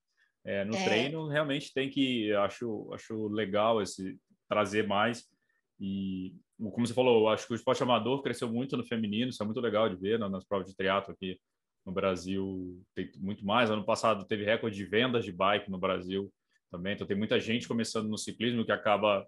é, 0.45 0.63
no 0.63 0.73
é. 0.73 0.85
treino 0.85 1.27
realmente 1.27 1.73
tem 1.73 1.89
que, 1.89 2.31
acho, 2.35 2.89
acho 2.93 3.27
legal 3.27 3.81
esse 3.81 4.17
trazer 4.47 4.87
mais 4.87 5.25
e 5.77 6.33
como 6.57 6.87
você 6.87 6.93
falou, 6.93 7.27
acho 7.27 7.45
que 7.45 7.53
o 7.53 7.55
esporte 7.55 7.83
amador 7.83 8.21
cresceu 8.21 8.49
muito 8.49 8.77
no 8.77 8.85
feminino, 8.85 9.29
isso 9.29 9.43
é 9.43 9.45
muito 9.45 9.59
legal 9.59 9.89
de 9.89 9.95
ver 9.97 10.17
né, 10.17 10.27
nas 10.29 10.45
provas 10.45 10.67
de 10.67 10.75
triatlo 10.75 11.13
aqui 11.13 11.37
no 11.85 11.91
Brasil, 11.91 12.81
tem 12.95 13.11
muito 13.17 13.45
mais. 13.45 13.69
Ano 13.69 13.85
passado 13.85 14.25
teve 14.25 14.45
recorde 14.45 14.75
de 14.75 14.85
vendas 14.85 15.25
de 15.25 15.31
bike 15.31 15.69
no 15.69 15.77
Brasil 15.77 16.31
também, 16.75 16.93
então 16.93 17.07
tem 17.07 17.17
muita 17.17 17.39
gente 17.39 17.67
começando 17.67 18.07
no 18.07 18.17
ciclismo 18.17 18.65
que 18.65 18.71
acaba 18.71 19.25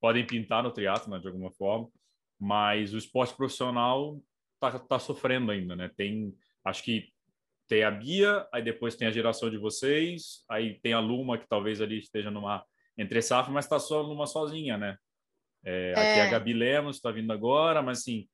podem 0.00 0.26
pintar 0.26 0.62
no 0.62 0.70
triatlo 0.70 1.10
né, 1.10 1.18
de 1.18 1.26
alguma 1.26 1.50
forma, 1.50 1.88
mas 2.38 2.92
o 2.92 2.98
esporte 2.98 3.34
profissional 3.34 4.20
está 4.54 4.78
tá 4.78 4.98
sofrendo 4.98 5.50
ainda, 5.50 5.74
né? 5.74 5.90
Tem, 5.96 6.34
acho 6.64 6.82
que 6.82 7.08
tem 7.66 7.82
a 7.82 7.90
Bia, 7.90 8.46
aí 8.52 8.62
depois 8.62 8.96
tem 8.96 9.08
a 9.08 9.10
geração 9.10 9.50
de 9.50 9.56
vocês, 9.56 10.44
aí 10.48 10.78
tem 10.80 10.92
a 10.92 11.00
Luma 11.00 11.38
que 11.38 11.48
talvez 11.48 11.80
ali 11.80 11.98
esteja 11.98 12.30
numa 12.30 12.64
entre 12.96 13.20
safra, 13.22 13.52
mas 13.52 13.64
está 13.64 13.78
só 13.78 14.02
numa 14.02 14.26
sozinha, 14.26 14.76
né? 14.76 14.96
É, 15.64 15.92
é. 15.96 15.98
Aqui 15.98 16.20
a 16.20 16.30
Gabi 16.30 16.52
Lemos 16.52 16.96
está 16.96 17.10
vindo 17.10 17.32
agora, 17.32 17.82
mas 17.82 18.00
assim, 18.00 18.28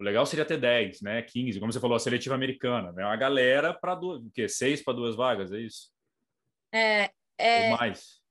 o 0.00 0.04
legal 0.04 0.24
seria 0.24 0.44
ter 0.44 0.58
10, 0.58 1.02
né? 1.02 1.22
15, 1.22 1.58
como 1.58 1.72
você 1.72 1.80
falou, 1.80 1.96
a 1.96 2.00
seletiva 2.00 2.34
americana, 2.34 2.92
né? 2.92 3.04
Uma 3.04 3.16
galera 3.16 3.74
para 3.74 3.94
duas, 3.94 4.24
o 4.24 4.30
quê? 4.30 4.48
Seis 4.48 4.82
para 4.82 4.94
duas 4.94 5.16
vagas, 5.16 5.52
é 5.52 5.60
isso? 5.60 5.91
É, 6.72 7.12
é... 7.38 7.70
Ou 7.70 7.76
mais? 7.76 8.22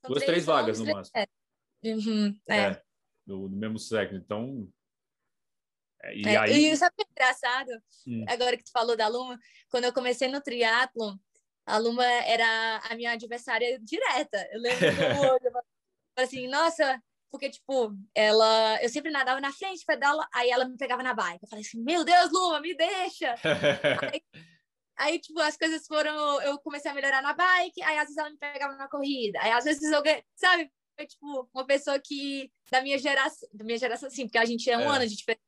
São 0.00 0.10
Duas, 0.10 0.22
três, 0.22 0.44
três 0.44 0.44
vagas 0.44 0.78
no 0.78 0.86
máximo. 0.86 1.16
É. 1.16 1.26
Uhum, 1.84 2.34
é. 2.48 2.56
é 2.56 2.82
do, 3.26 3.48
do, 3.48 3.56
mesmo 3.56 3.78
sexo. 3.78 4.14
Então. 4.14 4.68
É, 6.02 6.14
e, 6.14 6.22
é, 6.26 6.36
aí... 6.36 6.70
e 6.70 6.76
sabe 6.76 6.92
o 6.92 6.96
que 6.96 7.08
é 7.08 7.12
engraçado? 7.12 7.70
Hum. 8.06 8.24
Agora 8.28 8.56
que 8.56 8.64
tu 8.64 8.70
falou 8.70 8.96
da 8.96 9.08
Luma, 9.08 9.38
quando 9.70 9.84
eu 9.84 9.92
comecei 9.92 10.28
no 10.28 10.40
triatlon, 10.40 11.16
a 11.66 11.78
Luma 11.78 12.04
era 12.04 12.78
a 12.90 12.94
minha 12.94 13.12
adversária 13.12 13.78
direta. 13.80 14.46
Eu 14.52 14.60
lembro 14.60 14.80
do 14.80 15.20
olho, 15.20 15.40
eu 15.44 15.52
falei 15.52 15.64
assim, 16.16 16.46
nossa, 16.48 17.02
porque, 17.30 17.48
tipo, 17.48 17.96
ela... 18.14 18.82
Eu 18.82 18.88
sempre 18.90 19.10
nadava 19.10 19.40
na 19.40 19.52
frente, 19.52 19.84
pedala, 19.86 20.28
aí 20.32 20.50
ela 20.50 20.66
me 20.66 20.76
pegava 20.76 21.02
na 21.02 21.14
bike. 21.14 21.42
Eu 21.42 21.48
falei 21.48 21.64
assim, 21.64 21.82
meu 21.82 22.04
Deus, 22.04 22.30
Luma, 22.30 22.60
me 22.60 22.76
deixa! 22.76 23.34
aí, 24.12 24.22
Aí, 24.96 25.18
tipo, 25.18 25.40
as 25.40 25.56
coisas 25.56 25.86
foram. 25.86 26.40
Eu 26.42 26.58
comecei 26.58 26.90
a 26.90 26.94
melhorar 26.94 27.22
na 27.22 27.32
bike, 27.32 27.82
aí 27.82 27.98
às 27.98 28.04
vezes 28.04 28.16
ela 28.16 28.30
me 28.30 28.38
pegava 28.38 28.76
na 28.76 28.88
corrida, 28.88 29.38
aí 29.42 29.50
às 29.50 29.64
vezes 29.64 29.82
eu. 29.82 30.02
Sabe? 30.36 30.70
Foi, 30.96 31.06
tipo, 31.06 31.48
uma 31.52 31.66
pessoa 31.66 31.98
que. 31.98 32.50
Da 32.70 32.80
minha 32.80 32.98
geração. 32.98 33.48
Da 33.52 33.64
minha 33.64 33.78
geração, 33.78 34.08
sim, 34.08 34.26
porque 34.26 34.38
a 34.38 34.44
gente 34.44 34.70
é 34.70 34.78
um 34.78 34.82
é. 34.82 34.96
ano 34.96 35.06
de 35.06 35.16
diferença. 35.16 35.42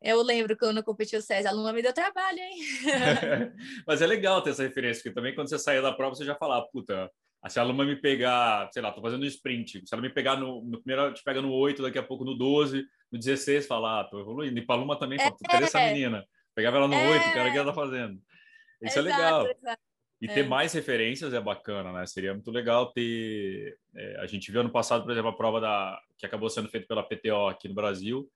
Eu 0.00 0.22
lembro 0.22 0.56
quando 0.58 0.76
eu 0.76 0.84
competi 0.84 1.16
o 1.16 1.22
César, 1.22 1.48
a 1.48 1.52
aluna 1.52 1.72
me 1.72 1.80
deu 1.80 1.92
trabalho, 1.92 2.38
hein? 2.38 2.58
Mas 3.86 4.02
é 4.02 4.06
legal 4.06 4.42
ter 4.42 4.50
essa 4.50 4.62
referência, 4.62 5.02
porque 5.02 5.14
também 5.14 5.34
quando 5.34 5.48
você 5.48 5.58
saía 5.58 5.80
da 5.80 5.92
prova, 5.92 6.14
você 6.14 6.26
já 6.26 6.34
falava, 6.34 6.66
puta, 6.70 7.10
se 7.48 7.58
a 7.58 7.62
aluna 7.62 7.84
me 7.84 7.96
pegar, 7.96 8.68
sei 8.70 8.82
lá, 8.82 8.92
tô 8.92 9.00
fazendo 9.00 9.22
um 9.22 9.26
sprint, 9.26 9.82
se 9.86 9.94
ela 9.94 10.02
me 10.02 10.10
pegar 10.10 10.36
no, 10.36 10.62
no 10.62 10.82
primeiro, 10.82 11.12
te 11.14 11.22
pega 11.22 11.40
no 11.40 11.50
8, 11.52 11.82
daqui 11.82 11.98
a 11.98 12.02
pouco 12.02 12.22
no 12.22 12.34
12, 12.34 12.84
no 13.10 13.18
16, 13.18 13.66
falar, 13.66 14.00
ah, 14.00 14.04
tô 14.04 14.20
evoluindo. 14.20 14.58
E 14.58 14.64
pra 14.64 14.76
aluna 14.76 14.98
também, 14.98 15.18
é, 15.18 15.30
cadê 15.48 15.64
essa 15.64 15.80
menina? 15.80 16.24
Pegava 16.54 16.76
ela 16.76 16.88
no 16.88 16.94
é, 16.94 17.10
8, 17.10 17.32
cara, 17.32 17.48
o 17.48 17.52
que 17.52 17.58
ela 17.58 17.72
tá 17.72 17.74
fazendo? 17.74 18.20
Isso 18.86 18.98
é 18.98 19.02
exato, 19.02 19.08
é 19.08 19.24
legal. 19.24 19.46
Exato. 19.46 19.82
E 20.20 20.28
ter 20.28 20.44
é. 20.44 20.48
mais 20.48 20.72
referências 20.72 21.34
é 21.34 21.40
bacana, 21.40 21.92
né? 21.92 22.06
Seria 22.06 22.32
muito 22.32 22.50
legal 22.50 22.92
ter. 22.92 23.78
É, 23.94 24.16
a 24.20 24.26
gente 24.26 24.50
viu 24.50 24.60
ano 24.60 24.70
passado, 24.70 25.02
por 25.02 25.12
exemplo, 25.12 25.30
a 25.30 25.36
prova 25.36 25.60
da 25.60 26.00
que 26.16 26.24
acabou 26.24 26.48
sendo 26.48 26.68
feita 26.68 26.86
pela 26.86 27.02
PTO 27.02 27.48
aqui 27.48 27.68
no 27.68 27.74
Brasil. 27.74 28.30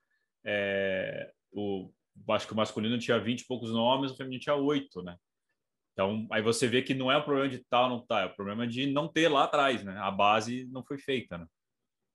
É, 0.44 1.32
o, 1.52 1.90
acho 2.30 2.46
que 2.46 2.52
o 2.52 2.56
masculino 2.56 2.98
tinha 2.98 3.18
20 3.18 3.40
e 3.40 3.46
poucos 3.46 3.70
nomes, 3.70 4.10
o 4.10 4.16
feminino 4.16 4.40
tinha 4.40 4.54
oito, 4.54 5.02
né? 5.02 5.16
Então, 5.92 6.28
aí 6.30 6.42
você 6.42 6.68
vê 6.68 6.82
que 6.82 6.94
não 6.94 7.10
é 7.10 7.16
o 7.16 7.24
problema 7.24 7.48
de 7.48 7.56
estar 7.56 7.82
ou 7.82 7.88
não 7.88 7.98
estar, 7.98 8.22
é 8.22 8.26
o 8.26 8.34
problema 8.34 8.66
de 8.66 8.86
não 8.86 9.08
ter 9.08 9.28
lá 9.28 9.44
atrás, 9.44 9.82
né? 9.82 9.96
A 9.98 10.10
base 10.10 10.66
não 10.66 10.84
foi 10.84 10.98
feita, 10.98 11.38
né? 11.38 11.46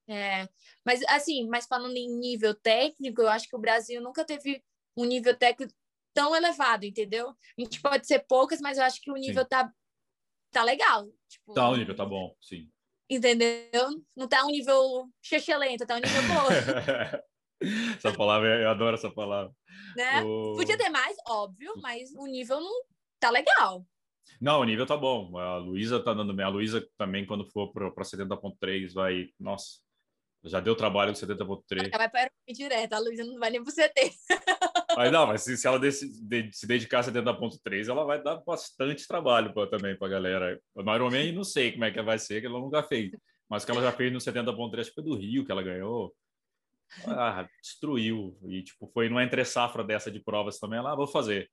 É, 0.07 0.47
mas 0.86 1.01
assim, 1.07 1.47
mas 1.47 1.65
falando 1.65 1.95
em 1.95 2.09
nível 2.19 2.53
técnico, 2.53 3.21
eu 3.21 3.29
acho 3.29 3.47
que 3.47 3.55
o 3.55 3.59
Brasil 3.59 4.01
nunca 4.01 4.25
teve 4.25 4.61
um 4.95 5.05
nível 5.05 5.36
técnico 5.36 5.73
tão 6.14 6.36
elevado, 6.36 6.86
entendeu? 6.86 7.30
A 7.30 7.61
gente 7.61 7.82
pode 7.82 8.07
ser 8.07 8.26
poucas, 8.28 8.61
mas 8.61 8.78
eu 8.78 8.84
acho 8.84 9.01
que 9.01 9.11
o 9.11 9.16
nível 9.16 9.45
tá, 9.45 9.72
tá 10.51 10.64
legal. 10.64 11.07
Tipo, 11.28 11.53
tá, 11.53 11.70
o 11.70 11.76
nível 11.76 11.95
tá 11.95 12.05
bom, 12.05 12.36
sim. 12.41 12.70
Entendeu? 13.09 14.01
Não 14.16 14.28
tá 14.28 14.45
um 14.45 14.49
nível 14.49 15.09
lento, 15.59 15.86
tá 15.86 15.95
um 15.95 15.99
nível 15.99 16.22
bom. 16.24 17.24
essa 17.95 18.14
palavra, 18.14 18.61
eu 18.61 18.70
adoro 18.70 18.95
essa 18.95 19.11
palavra. 19.11 19.51
Né? 19.95 20.24
O... 20.24 20.55
Podia 20.55 20.78
ter 20.78 20.89
mais, 20.89 21.16
óbvio, 21.28 21.74
mas 21.82 22.11
o 22.16 22.26
nível 22.26 22.59
não 22.59 22.84
tá 23.20 23.30
legal. 23.30 23.86
Não, 24.39 24.59
o 24.59 24.64
nível 24.64 24.86
tá 24.86 24.97
bom. 24.97 25.38
A 25.38 25.57
Luísa 25.57 26.03
tá 26.03 26.14
dando 26.14 26.34
bem. 26.34 26.45
A 26.45 26.49
Luísa 26.49 26.86
também, 26.97 27.26
quando 27.26 27.49
for 27.51 27.72
para 27.72 28.03
70.3, 28.03 28.93
vai. 28.93 29.30
Nossa, 29.39 29.80
já 30.44 30.60
deu 30.60 30.76
trabalho 30.76 31.14
com 31.14 31.20
70.3. 31.20 31.89
Ela 31.91 31.98
vai 31.98 32.10
para 32.10 32.32
direto, 32.50 32.94
a 32.94 33.00
Luísa 33.00 33.24
não 33.24 33.39
vai 33.39 33.50
nem 33.50 33.64
pro 33.64 33.74
CT. 33.74 34.12
Mas 34.96 35.12
não, 35.12 35.26
mas 35.26 35.41
se, 35.41 35.58
se 35.58 35.66
ela 35.66 35.91
se, 35.91 36.22
de, 36.22 36.52
se 36.54 36.68
dedicar 36.68 37.00
a 37.00 37.04
70.3, 37.04 37.89
ela 37.89 38.06
vai 38.06 38.22
dar 38.22 38.36
bastante 38.46 39.08
trabalho 39.08 39.52
pra, 39.52 39.66
também 39.66 39.98
para 39.98 40.08
a 40.08 40.12
galera. 40.12 40.62
O 40.76 40.82
Ironman, 40.82 41.32
não 41.32 41.44
sei 41.44 41.72
como 41.72 41.86
é 41.86 41.91
que 41.91 42.00
vai 42.04 42.20
ser, 42.20 42.41
que 42.41 42.46
ela 42.46 42.60
nunca 42.60 42.84
fez. 42.84 43.10
Mas 43.50 43.66
que 43.66 43.72
ela 43.72 43.82
já 43.82 43.91
fez 43.91 44.14
no 44.14 44.20
70.3, 44.20 44.94
foi 44.94 45.04
do 45.04 45.16
Rio 45.16 45.44
que 45.44 45.52
ela 45.52 45.64
ganhou. 45.64 46.14
Ah, 47.08 47.48
destruiu. 47.60 48.38
E, 48.44 48.62
tipo, 48.62 48.88
foi 48.94 49.10
numa 49.10 49.24
entre-safra 49.24 49.84
dessa 49.84 50.12
de 50.12 50.20
provas 50.20 50.60
também. 50.60 50.78
Ela, 50.78 50.94
ah, 50.94 50.96
vou 50.96 51.08
fazer. 51.08 51.50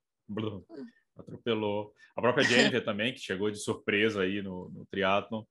Atropelou. 1.17 1.93
A 2.15 2.21
própria 2.21 2.43
Jennifer 2.43 2.83
também, 2.85 3.11
que 3.11 3.19
chegou 3.19 3.49
de 3.49 3.57
surpresa 3.57 4.21
aí 4.21 4.43
no, 4.43 4.69
no 4.69 4.85
triatlon. 4.85 5.43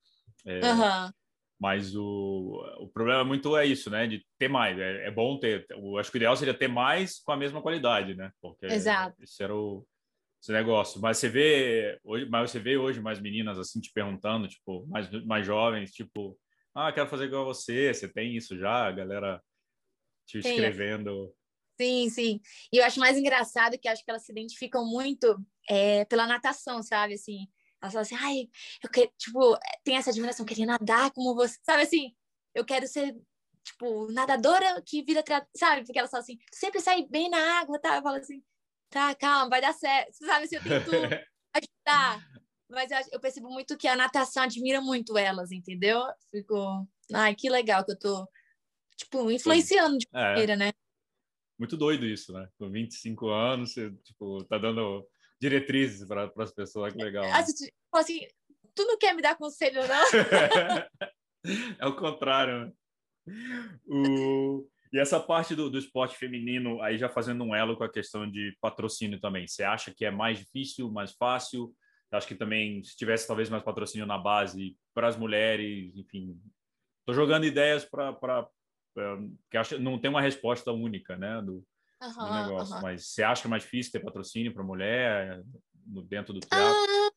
É, 0.47 0.61
uhum. 0.65 1.13
Mas 1.61 1.95
o, 1.95 2.65
o 2.79 2.89
problema 2.89 3.23
muito 3.23 3.55
é 3.55 3.67
isso, 3.67 3.91
né? 3.91 4.07
De 4.07 4.25
ter 4.39 4.49
mais. 4.49 4.79
É, 4.79 5.09
é 5.09 5.11
bom 5.11 5.39
ter. 5.39 5.67
Eu 5.69 5.99
acho 5.99 6.11
que 6.11 6.17
o 6.17 6.19
ideal 6.19 6.35
seria 6.35 6.55
ter 6.55 6.69
mais 6.69 7.21
com 7.21 7.33
a 7.33 7.37
mesma 7.37 7.61
qualidade, 7.61 8.15
né? 8.15 8.33
Porque 8.41 8.65
Exato. 8.67 9.23
esse 9.23 9.43
era 9.43 9.55
o 9.55 9.87
esse 10.43 10.53
negócio. 10.53 11.01
Mas 11.01 11.19
você 11.19 11.29
vê 11.29 12.01
hoje, 12.03 12.27
mas 12.31 12.51
você 12.51 12.59
vê 12.59 12.77
hoje 12.79 13.01
mais 13.01 13.21
meninas 13.21 13.59
assim 13.59 13.79
te 13.79 13.93
perguntando, 13.93 14.49
tipo, 14.49 14.87
mais, 14.87 15.11
mais 15.27 15.47
jovens, 15.47 15.93
tipo, 15.93 16.39
ah, 16.75 16.91
quero 16.91 17.09
fazer 17.09 17.27
igual 17.27 17.43
a 17.43 17.53
você. 17.53 17.93
Você 17.93 18.09
tem 18.09 18.35
isso 18.35 18.57
já, 18.59 18.87
a 18.87 18.93
galera 18.93 19.43
te 20.27 20.39
escrevendo. 20.39 21.35
Sim, 21.79 22.09
sim. 22.09 22.41
E 22.73 22.79
eu 22.79 22.85
acho 22.85 23.01
mais 23.01 23.17
engraçado 23.17 23.79
que 23.79 23.89
acho 23.89 24.05
que 24.05 24.11
elas 24.11 24.25
se 24.25 24.33
identificam 24.33 24.87
muito 24.87 25.39
é, 25.69 26.05
pela 26.07 26.27
natação, 26.27 26.83
sabe? 26.83 27.15
Assim, 27.15 27.47
ela 27.81 27.91
fala 27.91 28.03
assim, 28.03 28.17
ai, 28.17 28.49
eu 28.83 28.91
quero, 28.91 29.11
tipo, 29.17 29.59
tem 29.83 29.97
essa 29.97 30.11
admiração, 30.11 30.45
queria 30.45 30.67
nadar 30.67 31.11
como 31.13 31.35
você, 31.35 31.59
sabe 31.63 31.83
assim? 31.83 32.15
Eu 32.55 32.65
quero 32.65 32.87
ser, 32.87 33.17
tipo, 33.65 34.11
nadadora 34.13 34.83
que 34.85 35.03
vira, 35.03 35.25
sabe? 35.57 35.85
Porque 35.85 35.99
ela 35.99 36.09
fala 36.09 36.23
assim, 36.23 36.39
sempre 36.53 36.81
sai 36.81 37.07
bem 37.07 37.31
na 37.31 37.61
água, 37.61 37.81
tá? 37.81 37.97
Eu 37.97 38.03
falo 38.03 38.17
assim, 38.17 38.43
tá, 38.91 39.15
calma, 39.15 39.49
vai 39.49 39.61
dar 39.61 39.73
certo, 39.73 40.13
sabe? 40.15 40.45
Assim, 40.45 40.57
eu 40.57 40.63
tento 40.63 40.91
ajudar. 41.55 42.27
Mas 42.69 42.91
eu, 42.91 42.99
eu 43.13 43.21
percebo 43.21 43.49
muito 43.49 43.77
que 43.79 43.89
a 43.89 43.97
natação 43.97 44.43
admira 44.43 44.81
muito 44.81 45.17
elas, 45.17 45.51
entendeu? 45.51 46.03
Fico, 46.31 46.87
ai, 47.15 47.35
que 47.35 47.49
legal 47.49 47.85
que 47.85 47.93
eu 47.93 47.99
tô, 47.99 48.29
tipo, 48.97 49.31
influenciando 49.31 49.97
de 49.97 50.07
é. 50.13 50.19
maneira, 50.19 50.57
né? 50.57 50.73
Muito 51.59 51.77
doido 51.77 52.07
isso, 52.07 52.33
né? 52.33 52.49
Com 52.59 52.71
25 52.71 53.29
anos, 53.29 53.73
você, 53.73 53.91
tipo, 54.05 54.45
tá 54.45 54.59
dando 54.59 55.07
diretrizes 55.41 56.07
para 56.07 56.31
as 56.37 56.53
pessoas, 56.53 56.93
que 56.93 57.03
legal. 57.03 57.25
Assim, 57.33 57.53
tipo 57.55 57.97
assim, 57.97 58.21
tu 58.75 58.85
não 58.85 58.99
quer 58.99 59.15
me 59.15 59.23
dar 59.23 59.37
conselho, 59.37 59.81
não? 59.87 60.05
é 61.79 61.87
o 61.87 61.97
contrário, 61.97 62.67
né? 62.67 62.73
O... 63.87 64.67
E 64.93 64.99
essa 64.99 65.21
parte 65.21 65.55
do, 65.55 65.71
do 65.71 65.79
esporte 65.79 66.17
feminino, 66.17 66.83
aí 66.83 66.99
já 66.99 67.09
fazendo 67.09 67.45
um 67.45 67.55
elo 67.55 67.77
com 67.77 67.85
a 67.85 67.93
questão 67.93 68.29
de 68.29 68.57
patrocínio 68.61 69.21
também. 69.21 69.47
Você 69.47 69.63
acha 69.63 69.95
que 69.95 70.05
é 70.05 70.11
mais 70.11 70.39
difícil, 70.39 70.91
mais 70.91 71.13
fácil? 71.13 71.73
Acho 72.11 72.27
que 72.27 72.35
também, 72.35 72.83
se 72.83 72.97
tivesse 72.97 73.27
talvez 73.27 73.49
mais 73.49 73.63
patrocínio 73.63 74.05
na 74.05 74.19
base 74.19 74.77
para 74.93 75.07
as 75.07 75.17
mulheres, 75.17 75.97
enfim. 75.97 76.37
Estou 77.01 77.15
jogando 77.15 77.47
ideias 77.47 77.85
para. 77.85 78.49
Que 79.49 79.57
acho 79.57 79.79
não 79.79 79.97
tem 79.97 80.11
uma 80.11 80.21
resposta 80.21 80.73
única, 80.73 81.17
né? 81.17 81.41
Do, 81.41 81.65
uhum, 82.03 82.27
no 82.27 82.43
negócio. 82.43 82.75
Uhum. 82.77 82.83
Mas 82.83 83.07
você 83.07 83.23
acha 83.23 83.49
mais 83.49 83.63
difícil 83.63 83.93
ter 83.93 84.01
patrocínio 84.01 84.53
para 84.53 84.63
mulher 84.63 85.43
dentro 86.09 86.33
do 86.33 86.41
teatro? 86.41 87.11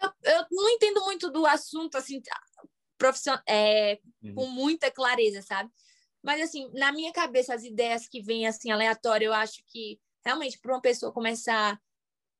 Ah, 0.00 0.12
eu, 0.22 0.32
eu, 0.32 0.46
não 0.50 0.68
entendo 0.70 1.04
muito 1.04 1.30
do 1.30 1.46
assunto, 1.46 1.96
assim, 1.96 2.20
profissional, 2.98 3.42
é, 3.48 3.98
uhum. 4.22 4.34
com 4.34 4.46
muita 4.46 4.90
clareza, 4.90 5.42
sabe? 5.42 5.70
Mas, 6.22 6.40
assim, 6.40 6.70
na 6.74 6.92
minha 6.92 7.12
cabeça, 7.12 7.54
as 7.54 7.64
ideias 7.64 8.08
que 8.08 8.22
vêm, 8.22 8.46
assim, 8.46 8.70
aleatório, 8.70 9.26
eu 9.26 9.32
acho 9.32 9.62
que, 9.66 10.00
realmente, 10.24 10.58
para 10.58 10.74
uma 10.74 10.80
pessoa 10.80 11.12
começar 11.12 11.80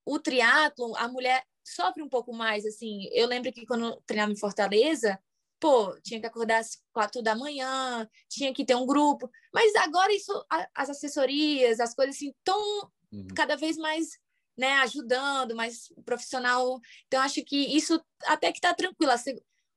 o 0.05 0.19
triatlo, 0.19 0.97
a 0.97 1.09
mulher 1.09 1.45
sofre 1.65 2.03
um 2.03 2.09
pouco 2.09 2.33
mais, 2.33 2.65
assim. 2.65 3.09
Eu 3.13 3.27
lembro 3.27 3.53
que 3.53 3.67
quando 3.67 3.87
eu 3.87 4.03
treinava 4.07 4.33
em 4.33 4.39
Fortaleza, 4.39 5.19
pô, 5.59 5.99
tinha 6.03 6.21
que 6.21 6.27
acordar 6.27 6.59
às 6.59 6.79
quatro 6.93 7.23
da 7.23 7.35
manhã, 7.35 8.09
tinha 8.29 8.53
que 8.53 8.65
ter 8.65 8.75
um 8.75 8.87
grupo. 8.87 9.31
Mas 9.53 9.75
agora 9.77 10.13
isso, 10.13 10.33
as 10.75 10.91
assessorias, 10.91 11.81
as 11.81 11.95
coisas 11.95 12.17
assim, 12.17 12.31
estão 12.31 12.91
uhum. 13.13 13.29
cada 13.35 13.57
vez 13.57 13.77
mais 13.77 14.19
né, 14.57 14.73
ajudando, 14.79 15.55
mais 15.55 15.93
profissional. 16.05 16.81
Então, 17.07 17.21
acho 17.23 17.45
que 17.45 17.77
isso 17.77 18.03
até 18.25 18.53
que 18.53 18.61
tá 18.61 18.73
tranquilo. 18.75 19.13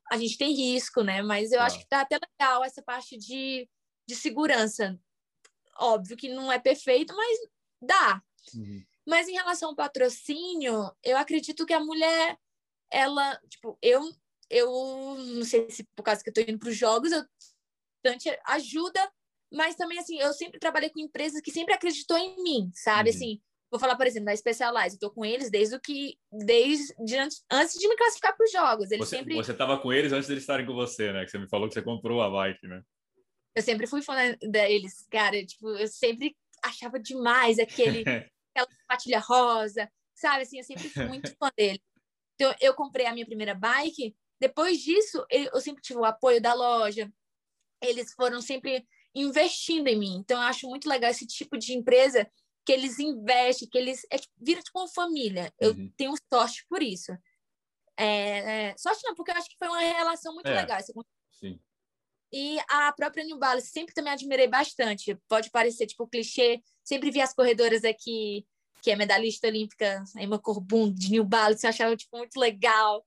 A 0.10 0.18
gente 0.18 0.38
tem 0.38 0.54
risco, 0.54 1.04
né? 1.04 1.22
Mas 1.22 1.52
eu 1.52 1.62
acho 1.62 1.80
que 1.80 1.88
tá 1.88 2.02
até 2.02 2.18
legal 2.18 2.64
essa 2.64 2.82
parte 2.82 3.18
de, 3.18 3.70
de 4.08 4.16
segurança. 4.16 5.00
Óbvio 5.78 6.18
que 6.18 6.30
não 6.30 6.52
é 6.52 6.58
perfeito, 6.58 7.14
mas 7.16 7.40
dá. 7.82 8.22
Uhum. 8.54 8.84
Mas 9.06 9.28
em 9.28 9.34
relação 9.34 9.70
ao 9.70 9.76
patrocínio, 9.76 10.92
eu 11.04 11.18
acredito 11.18 11.66
que 11.66 11.74
a 11.74 11.80
mulher, 11.80 12.38
ela, 12.92 13.40
tipo, 13.50 13.78
eu 13.82 14.02
eu 14.50 15.16
não 15.18 15.44
sei 15.46 15.70
se 15.70 15.84
por 15.96 16.04
causa 16.04 16.24
que 16.24 16.30
eu 16.30 16.32
estou 16.32 16.44
indo 16.44 16.60
para 16.60 16.70
os 16.70 16.76
jogos, 16.76 17.12
eu 17.12 17.24
ajuda, 18.48 19.12
mas 19.52 19.76
também 19.76 20.00
assim, 20.00 20.20
eu 20.20 20.34
sempre 20.34 20.60
trabalhei 20.60 20.90
com 20.90 21.00
empresas 21.00 21.42
que 21.42 21.52
sempre 21.52 21.74
acreditou 21.74 22.18
em 22.18 22.42
mim, 22.42 22.72
sabe? 22.74 23.10
Uhum. 23.10 23.16
Assim, 23.16 23.42
vou 23.70 23.80
falar, 23.80 23.96
por 23.96 24.08
exemplo, 24.08 24.26
da 24.26 24.36
Specialize, 24.36 24.96
eu 24.96 25.00
tô 25.00 25.12
com 25.12 25.24
eles 25.24 25.52
desde 25.52 25.76
o 25.76 25.80
que 25.80 26.18
desde 26.32 26.94
de 27.04 27.18
antes, 27.18 27.44
antes 27.52 27.76
de 27.76 27.88
me 27.88 27.96
classificar 27.96 28.36
para 28.36 28.46
os 28.46 28.52
jogos. 28.52 28.92
Eles 28.92 29.08
você, 29.08 29.18
sempre 29.18 29.36
Você 29.36 29.52
estava 29.52 29.78
com 29.80 29.94
eles 29.94 30.12
antes 30.12 30.28
deles 30.28 30.44
estarem 30.44 30.66
com 30.66 30.74
você, 30.74 31.12
né? 31.12 31.26
Que 31.26 31.32
você 31.32 31.38
me 31.38 31.50
falou 31.50 31.68
que 31.68 31.74
você 31.74 31.82
comprou 31.82 32.22
a 32.22 32.30
bike, 32.30 32.68
né? 32.68 32.82
Eu 33.56 33.62
sempre 33.62 33.88
fui 33.88 34.02
fã 34.02 34.16
deles, 34.42 35.06
cara, 35.12 35.44
tipo, 35.46 35.70
eu 35.70 35.88
sempre 35.88 36.36
achava 36.64 37.00
demais 37.00 37.60
aquele 37.60 38.04
aquela 38.56 38.68
patilha 38.88 39.20
rosa, 39.20 39.92
sabe? 40.16 40.44
Assim, 40.44 40.58
eu 40.58 40.64
sempre 40.64 40.90
fui 40.90 41.06
muito 41.06 41.36
fã 41.38 41.50
dele. 41.58 41.82
Então, 42.36 42.54
eu 42.62 42.74
comprei 42.74 43.06
a 43.06 43.14
minha 43.14 43.26
primeira 43.26 43.54
bike 43.54 44.16
depois 44.40 44.80
disso, 44.80 45.26
eu 45.30 45.60
sempre 45.60 45.82
tive 45.82 46.00
o 46.00 46.06
apoio 46.06 46.42
da 46.42 46.54
loja. 46.54 47.12
Eles 47.82 48.14
foram 48.14 48.42
sempre 48.42 48.88
investindo 49.14 49.88
em 49.88 49.98
mim. 49.98 50.16
Então, 50.18 50.42
eu 50.42 50.48
acho 50.48 50.68
muito 50.68 50.88
legal 50.88 51.12
esse 51.12 51.26
tipo 51.26 51.58
de 51.58 51.74
empresa 51.74 52.30
que 52.66 52.72
eles 52.72 53.00
investem, 53.00 53.68
que 53.68 53.78
eles 53.78 54.06
é, 54.12 54.18
tipo, 54.18 54.34
vira 54.40 54.62
tipo 54.62 54.80
uma 54.80 54.88
família. 54.88 55.52
Eu 55.60 55.72
uhum. 55.72 55.92
tenho 55.98 56.14
sorte 56.32 56.66
por 56.70 56.82
isso. 56.82 57.12
É, 57.98 58.70
é, 58.70 58.76
sorte 58.78 59.02
não, 59.04 59.16
porque 59.16 59.32
eu 59.32 59.36
acho 59.36 59.50
que 59.50 59.58
foi 59.58 59.68
uma 59.68 59.80
relação 59.80 60.34
muito 60.34 60.48
é, 60.48 60.56
legal. 60.56 60.80
Sim. 61.32 61.60
E 62.32 62.60
a 62.70 62.94
própria 62.94 63.24
New 63.24 63.40
Balance 63.40 63.72
sempre 63.72 63.94
também 63.94 64.14
admirei 64.14 64.48
bastante. 64.48 65.18
Pode 65.28 65.50
parecer 65.50 65.88
tipo 65.88 66.08
clichê. 66.08 66.62
Sempre 66.84 67.12
vi 67.12 67.22
as 67.22 67.34
corredoras 67.34 67.84
aqui, 67.84 68.46
que 68.82 68.92
é 68.92 68.96
medalhista 68.96 69.48
olímpica, 69.48 70.04
Emma 70.18 70.40
Corbun, 70.40 70.94
de 70.94 71.12
New 71.12 71.24
Balance, 71.24 71.66
eu 71.66 71.70
achava 71.70 71.96
tipo, 71.98 72.18
muito 72.18 72.40
legal. 72.40 73.04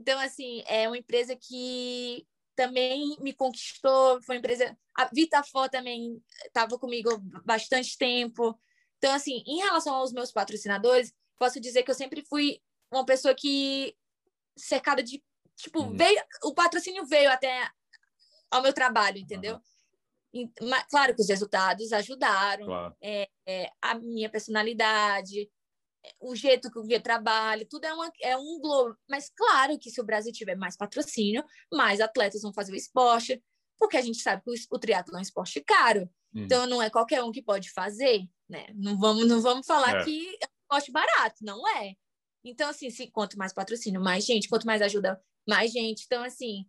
Então, 0.00 0.18
assim, 0.20 0.62
é 0.66 0.86
uma 0.88 0.98
empresa 0.98 1.36
que 1.36 2.26
também 2.54 3.16
me 3.20 3.32
conquistou, 3.32 4.22
foi 4.22 4.36
uma 4.36 4.38
empresa... 4.38 4.76
A 4.96 5.10
Vitafó 5.12 5.68
também 5.68 6.22
estava 6.46 6.78
comigo 6.78 7.10
bastante 7.44 7.98
tempo. 7.98 8.58
Então, 8.98 9.14
assim, 9.14 9.42
em 9.46 9.58
relação 9.58 9.94
aos 9.94 10.12
meus 10.12 10.32
patrocinadores, 10.32 11.12
posso 11.38 11.60
dizer 11.60 11.82
que 11.82 11.90
eu 11.90 11.94
sempre 11.94 12.24
fui 12.24 12.60
uma 12.90 13.04
pessoa 13.04 13.34
que 13.34 13.96
cercada 14.56 15.02
de 15.02 15.22
tipo 15.56 15.80
uhum. 15.80 15.96
veio 15.96 16.20
o 16.44 16.54
patrocínio 16.54 17.06
veio 17.06 17.30
até 17.30 17.68
ao 18.50 18.62
meu 18.62 18.72
trabalho 18.72 19.18
entendeu 19.18 19.60
uhum. 20.34 20.50
mas, 20.62 20.84
claro 20.86 21.14
que 21.14 21.22
os 21.22 21.28
resultados 21.28 21.92
ajudaram 21.92 22.66
claro. 22.66 22.96
é, 23.02 23.28
é, 23.46 23.70
a 23.82 23.94
minha 23.94 24.30
personalidade 24.30 25.50
o 26.20 26.34
jeito 26.34 26.70
que 26.70 26.78
eu 26.78 27.00
trabalho, 27.00 27.66
tudo 27.68 27.84
é, 27.84 27.92
uma, 27.92 28.10
é 28.22 28.36
um 28.36 28.58
globo. 28.60 28.96
Mas 29.08 29.30
claro 29.34 29.78
que 29.78 29.90
se 29.90 30.00
o 30.00 30.04
Brasil 30.04 30.32
tiver 30.32 30.56
mais 30.56 30.76
patrocínio, 30.76 31.44
mais 31.72 32.00
atletas 32.00 32.42
vão 32.42 32.52
fazer 32.52 32.72
o 32.72 32.76
esporte, 32.76 33.42
porque 33.78 33.96
a 33.96 34.02
gente 34.02 34.20
sabe 34.20 34.42
que 34.42 34.50
o, 34.50 34.54
o 34.70 34.78
triatlo 34.78 35.14
é 35.14 35.18
um 35.18 35.22
esporte 35.22 35.60
caro. 35.60 36.08
Hum. 36.34 36.44
Então 36.44 36.66
não 36.66 36.82
é 36.82 36.90
qualquer 36.90 37.22
um 37.22 37.32
que 37.32 37.42
pode 37.42 37.70
fazer, 37.70 38.26
né? 38.48 38.66
Não 38.74 38.98
vamos, 38.98 39.26
não 39.26 39.40
vamos 39.40 39.66
falar 39.66 40.00
é. 40.00 40.04
que 40.04 40.28
é 40.42 40.46
um 40.46 40.78
esporte 40.78 40.92
barato, 40.92 41.36
não 41.42 41.66
é. 41.76 41.94
Então, 42.44 42.70
assim, 42.70 42.90
se, 42.90 43.10
quanto 43.10 43.36
mais 43.36 43.52
patrocínio, 43.52 44.00
mais 44.00 44.24
gente, 44.24 44.48
quanto 44.48 44.66
mais 44.66 44.80
ajuda, 44.80 45.20
mais 45.48 45.72
gente. 45.72 46.04
Então, 46.06 46.22
assim, 46.22 46.64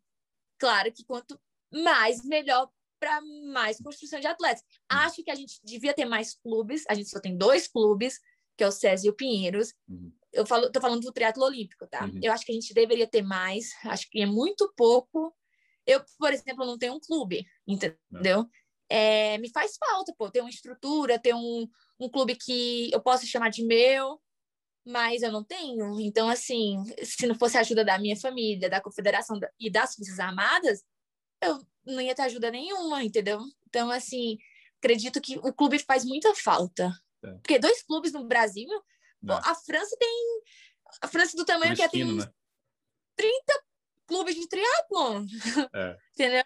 claro 0.58 0.92
que 0.92 1.06
quanto 1.06 1.40
mais, 1.72 2.24
melhor 2.24 2.70
para 3.00 3.22
mais 3.52 3.78
construção 3.78 4.20
de 4.20 4.28
atletas. 4.28 4.64
Hum. 4.64 4.74
Acho 4.90 5.24
que 5.24 5.32
a 5.32 5.36
gente 5.36 5.60
devia 5.64 5.94
ter 5.94 6.06
mais 6.06 6.34
clubes, 6.34 6.84
a 6.90 6.96
gente 6.96 7.10
só 7.10 7.20
tem 7.20 7.38
dois 7.38 7.68
clubes, 7.68 8.20
que 8.58 8.64
é 8.64 8.68
o 8.68 8.72
César 8.72 9.08
e 9.08 9.10
o 9.10 9.16
Pinheiros. 9.16 9.74
Uhum. 9.88 10.12
Eu 10.34 10.46
falo, 10.46 10.72
tô 10.72 10.82
falando 10.82 11.02
do 11.02 11.12
triatlo 11.12 11.44
olímpico, 11.44 11.88
tá? 11.88 12.06
Uhum. 12.06 12.20
Eu 12.22 12.32
acho 12.34 12.46
que 12.46 12.52
a 12.52 12.56
gente 12.56 12.74
deveria 12.74 13.08
ter 13.08 13.22
mais, 13.22 13.70
acho 13.86 14.10
que 14.10 14.22
é 14.22 14.26
muito 14.26 14.72
pouco. 14.76 15.34
Eu, 15.86 16.04
por 16.18 16.34
exemplo, 16.34 16.66
não 16.66 16.78
tenho 16.78 16.94
um 16.94 17.00
clube, 17.00 17.46
entendeu? 17.66 18.46
É, 18.90 19.38
me 19.38 19.50
faz 19.50 19.78
falta, 19.78 20.14
pô, 20.18 20.30
ter 20.30 20.42
uma 20.42 20.50
estrutura, 20.50 21.20
ter 21.20 21.34
um, 21.34 21.68
um 22.00 22.10
clube 22.10 22.36
que 22.36 22.92
eu 22.92 23.02
possa 23.02 23.26
chamar 23.26 23.50
de 23.50 23.64
meu, 23.64 24.20
mas 24.86 25.22
eu 25.22 25.32
não 25.32 25.44
tenho. 25.44 26.00
Então, 26.00 26.30
assim, 26.30 26.84
se 27.04 27.28
não 27.28 27.36
fosse 27.36 27.58
a 27.58 27.62
ajuda 27.62 27.84
da 27.84 27.98
minha 27.98 28.16
família, 28.18 28.70
da 28.70 28.82
confederação 28.82 29.40
e 29.60 29.70
das 29.70 29.96
Forças 29.96 30.20
Armadas, 30.20 30.84
eu 31.42 31.60
não 31.86 32.02
ia 32.02 32.16
ter 32.16 32.24
ajuda 32.24 32.52
nenhuma, 32.52 33.04
entendeu? 33.04 33.40
Então, 33.68 33.92
assim, 33.92 34.38
acredito 34.80 35.22
que 35.22 35.38
o 35.40 35.54
clube 35.54 35.80
faz 35.80 36.06
muita 36.06 36.34
falta. 36.36 36.92
É. 37.24 37.32
Porque 37.34 37.60
dois 37.60 37.84
clubes 37.84 38.14
no 38.14 38.26
Brasil, 38.26 38.68
é. 38.72 39.32
a 39.32 39.56
França 39.56 39.96
tem. 40.00 40.42
A 41.02 41.08
França 41.08 41.36
do 41.36 41.46
tamanho 41.46 41.76
que 41.76 41.82
é, 41.82 41.90
tem 41.90 42.06
né? 42.06 42.26
30 43.16 43.64
clubes 44.08 44.36
de 44.36 44.48
triatlon. 44.48 45.26
É. 45.74 45.98
Entendeu? 46.14 46.44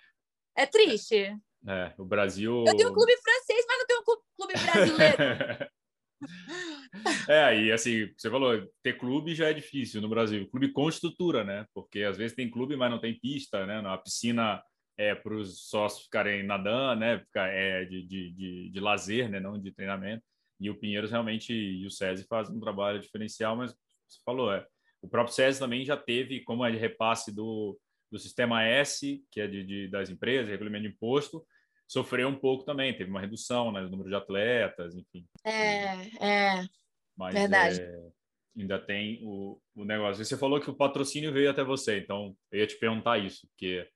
É 0.55 0.65
triste. 0.65 1.38
É, 1.67 1.93
o 1.97 2.05
Brasil. 2.05 2.65
Eu 2.67 2.76
tenho 2.76 2.89
um 2.89 2.93
clube 2.93 3.15
francês, 3.17 3.65
mas 3.67 3.78
não 3.78 3.86
tenho 3.86 3.99
um 3.99 4.03
clube 4.36 4.53
brasileiro. 4.53 5.72
é, 7.30 7.61
e 7.61 7.72
assim, 7.72 8.11
você 8.17 8.30
falou, 8.30 8.67
ter 8.82 8.97
clube 8.97 9.36
já 9.36 9.49
é 9.49 9.53
difícil 9.53 10.01
no 10.01 10.09
Brasil. 10.09 10.49
Clube 10.49 10.72
com 10.72 10.89
estrutura, 10.89 11.43
né? 11.43 11.65
Porque 11.74 12.03
às 12.03 12.17
vezes 12.17 12.36
tem 12.36 12.49
clube, 12.49 12.76
mas 12.76 12.89
não 12.89 12.99
tem 12.99 13.19
pista, 13.19 13.65
né? 13.65 13.82
Na 13.82 13.97
piscina 13.97 14.63
é 14.97 15.15
para 15.15 15.36
os 15.36 15.67
sócios 15.69 16.03
ficarem 16.03 16.43
nadando, 16.43 16.99
né? 16.99 17.19
Ficar, 17.19 17.47
é, 17.47 17.86
de, 17.86 18.05
de, 18.05 18.32
de, 18.32 18.69
de 18.72 18.80
lazer, 18.80 19.30
né? 19.30 19.39
Não 19.39 19.59
de 19.59 19.72
treinamento. 19.72 20.24
E 20.62 20.70
o 20.70 20.80
Pinheiros 20.80 21.09
realmente 21.09 21.51
e 21.51 21.86
o 21.86 21.91
SESI 21.91 22.26
fazem 22.28 22.55
um 22.55 22.59
trabalho 22.59 22.99
diferencial, 22.99 23.55
mas 23.55 23.72
você 24.07 24.20
falou, 24.24 24.53
é, 24.53 24.66
o 25.01 25.09
próprio 25.09 25.34
SESI 25.34 25.59
também 25.59 25.84
já 25.84 25.97
teve, 25.97 26.41
como 26.41 26.64
é 26.64 26.72
de 26.72 26.78
repasse 26.78 27.34
do, 27.34 27.78
do 28.12 28.20
sistema 28.20 28.64
S, 28.64 29.26
que 29.32 29.41
é 29.41 29.47
de, 29.47 29.64
de 29.64 29.88
das 29.88 30.09
empresas, 30.09 30.47
regulamento 30.47 30.88
de 30.88 30.93
imposto, 30.93 31.43
sofreu 31.88 32.28
um 32.28 32.36
pouco 32.36 32.64
também, 32.64 32.95
teve 32.95 33.09
uma 33.09 33.20
redução 33.20 33.72
né, 33.72 33.82
no 33.82 33.89
número 33.89 34.09
de 34.09 34.16
atletas, 34.16 34.95
enfim. 34.95 35.26
É, 35.43 36.26
é. 36.26 36.66
Mas, 37.18 37.34
verdade. 37.34 37.82
É, 37.82 38.12
ainda 38.57 38.80
tem 38.80 39.20
o, 39.24 39.59
o 39.76 39.84
negócio. 39.84 40.24
Você 40.24 40.38
falou 40.38 40.62
que 40.62 40.70
o 40.70 40.76
patrocínio 40.76 41.34
veio 41.34 41.49
até 41.49 41.64
você, 41.64 41.97
então 41.97 42.36
eu 42.51 42.59
ia 42.59 42.68
te 42.68 42.78
perguntar 42.78 43.18
isso, 43.18 43.47
porque 43.47 43.89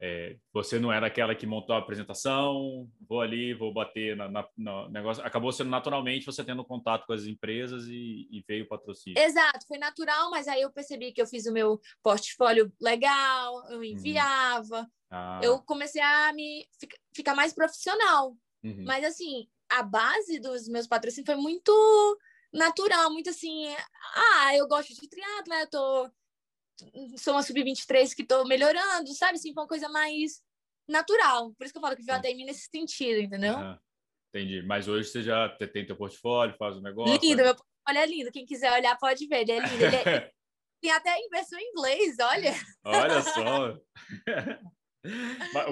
é, 0.00 0.36
você 0.52 0.78
não 0.78 0.92
era 0.92 1.08
aquela 1.08 1.34
que 1.34 1.46
montou 1.46 1.74
a 1.74 1.80
apresentação, 1.80 2.88
vou 3.08 3.20
ali, 3.20 3.52
vou 3.52 3.72
bater 3.72 4.16
na, 4.16 4.28
na, 4.28 4.48
no 4.56 4.88
negócio. 4.88 5.24
Acabou 5.24 5.50
sendo 5.50 5.70
naturalmente 5.70 6.24
você 6.24 6.44
tendo 6.44 6.64
contato 6.64 7.04
com 7.04 7.12
as 7.12 7.24
empresas 7.24 7.86
e, 7.86 8.28
e, 8.30 8.44
veio 8.46 8.64
o 8.64 8.68
patrocínio. 8.68 9.20
Exato, 9.20 9.66
foi 9.66 9.76
natural, 9.76 10.30
mas 10.30 10.46
aí 10.46 10.62
eu 10.62 10.70
percebi 10.70 11.12
que 11.12 11.20
eu 11.20 11.26
fiz 11.26 11.46
o 11.46 11.52
meu 11.52 11.80
portfólio 12.00 12.72
legal, 12.80 13.68
eu 13.70 13.78
uhum. 13.78 13.84
enviava, 13.84 14.80
uhum. 14.82 14.86
ah. 15.10 15.40
eu 15.42 15.58
comecei 15.62 16.00
a 16.00 16.32
me 16.32 16.64
ficar 17.12 17.34
mais 17.34 17.52
profissional. 17.52 18.36
Uhum. 18.62 18.84
Mas 18.86 19.04
assim, 19.04 19.48
a 19.68 19.82
base 19.82 20.38
dos 20.38 20.68
meus 20.68 20.86
patrocínios 20.86 21.26
foi 21.26 21.36
muito 21.36 21.72
natural, 22.52 23.10
muito 23.10 23.30
assim, 23.30 23.66
ah, 24.14 24.56
eu 24.56 24.68
gosto 24.68 24.94
de 24.94 25.08
triatlo, 25.08 25.48
né? 25.48 25.62
Eu 25.62 25.70
tô 25.70 26.10
sou 27.16 27.34
uma 27.34 27.42
sub-23 27.42 28.14
que 28.14 28.22
estou 28.22 28.46
melhorando, 28.46 29.12
sabe? 29.14 29.34
Assim, 29.34 29.52
foi 29.52 29.62
uma 29.62 29.68
coisa 29.68 29.88
mais 29.88 30.42
natural. 30.88 31.52
Por 31.54 31.64
isso 31.64 31.72
que 31.72 31.78
eu 31.78 31.82
falo 31.82 31.96
que 31.96 32.02
veio 32.02 32.18
até 32.18 32.30
em 32.30 32.36
mim 32.36 32.44
nesse 32.44 32.68
sentido, 32.70 33.20
entendeu? 33.20 33.54
Uhum. 33.54 33.78
Entendi. 34.34 34.62
Mas 34.62 34.88
hoje 34.88 35.08
você 35.08 35.22
já 35.22 35.48
tem 35.48 35.86
teu 35.86 35.96
portfólio, 35.96 36.56
faz 36.58 36.76
o 36.76 36.78
um 36.78 36.82
negócio. 36.82 37.12
Lindo, 37.20 37.36
né? 37.36 37.44
meu 37.44 37.54
portfólio 37.54 38.00
é 38.00 38.06
lindo. 38.06 38.32
Quem 38.32 38.46
quiser 38.46 38.72
olhar 38.72 38.96
pode 38.98 39.26
ver, 39.26 39.40
ele 39.40 39.52
é 39.52 39.60
lindo. 39.60 39.84
Ele 39.84 39.96
é... 39.96 40.32
tem 40.80 40.90
até 40.90 41.16
em 41.16 41.28
versão 41.28 41.58
em 41.58 41.70
inglês, 41.70 42.16
olha. 42.20 42.54
Olha 42.84 43.22
só. 43.22 43.78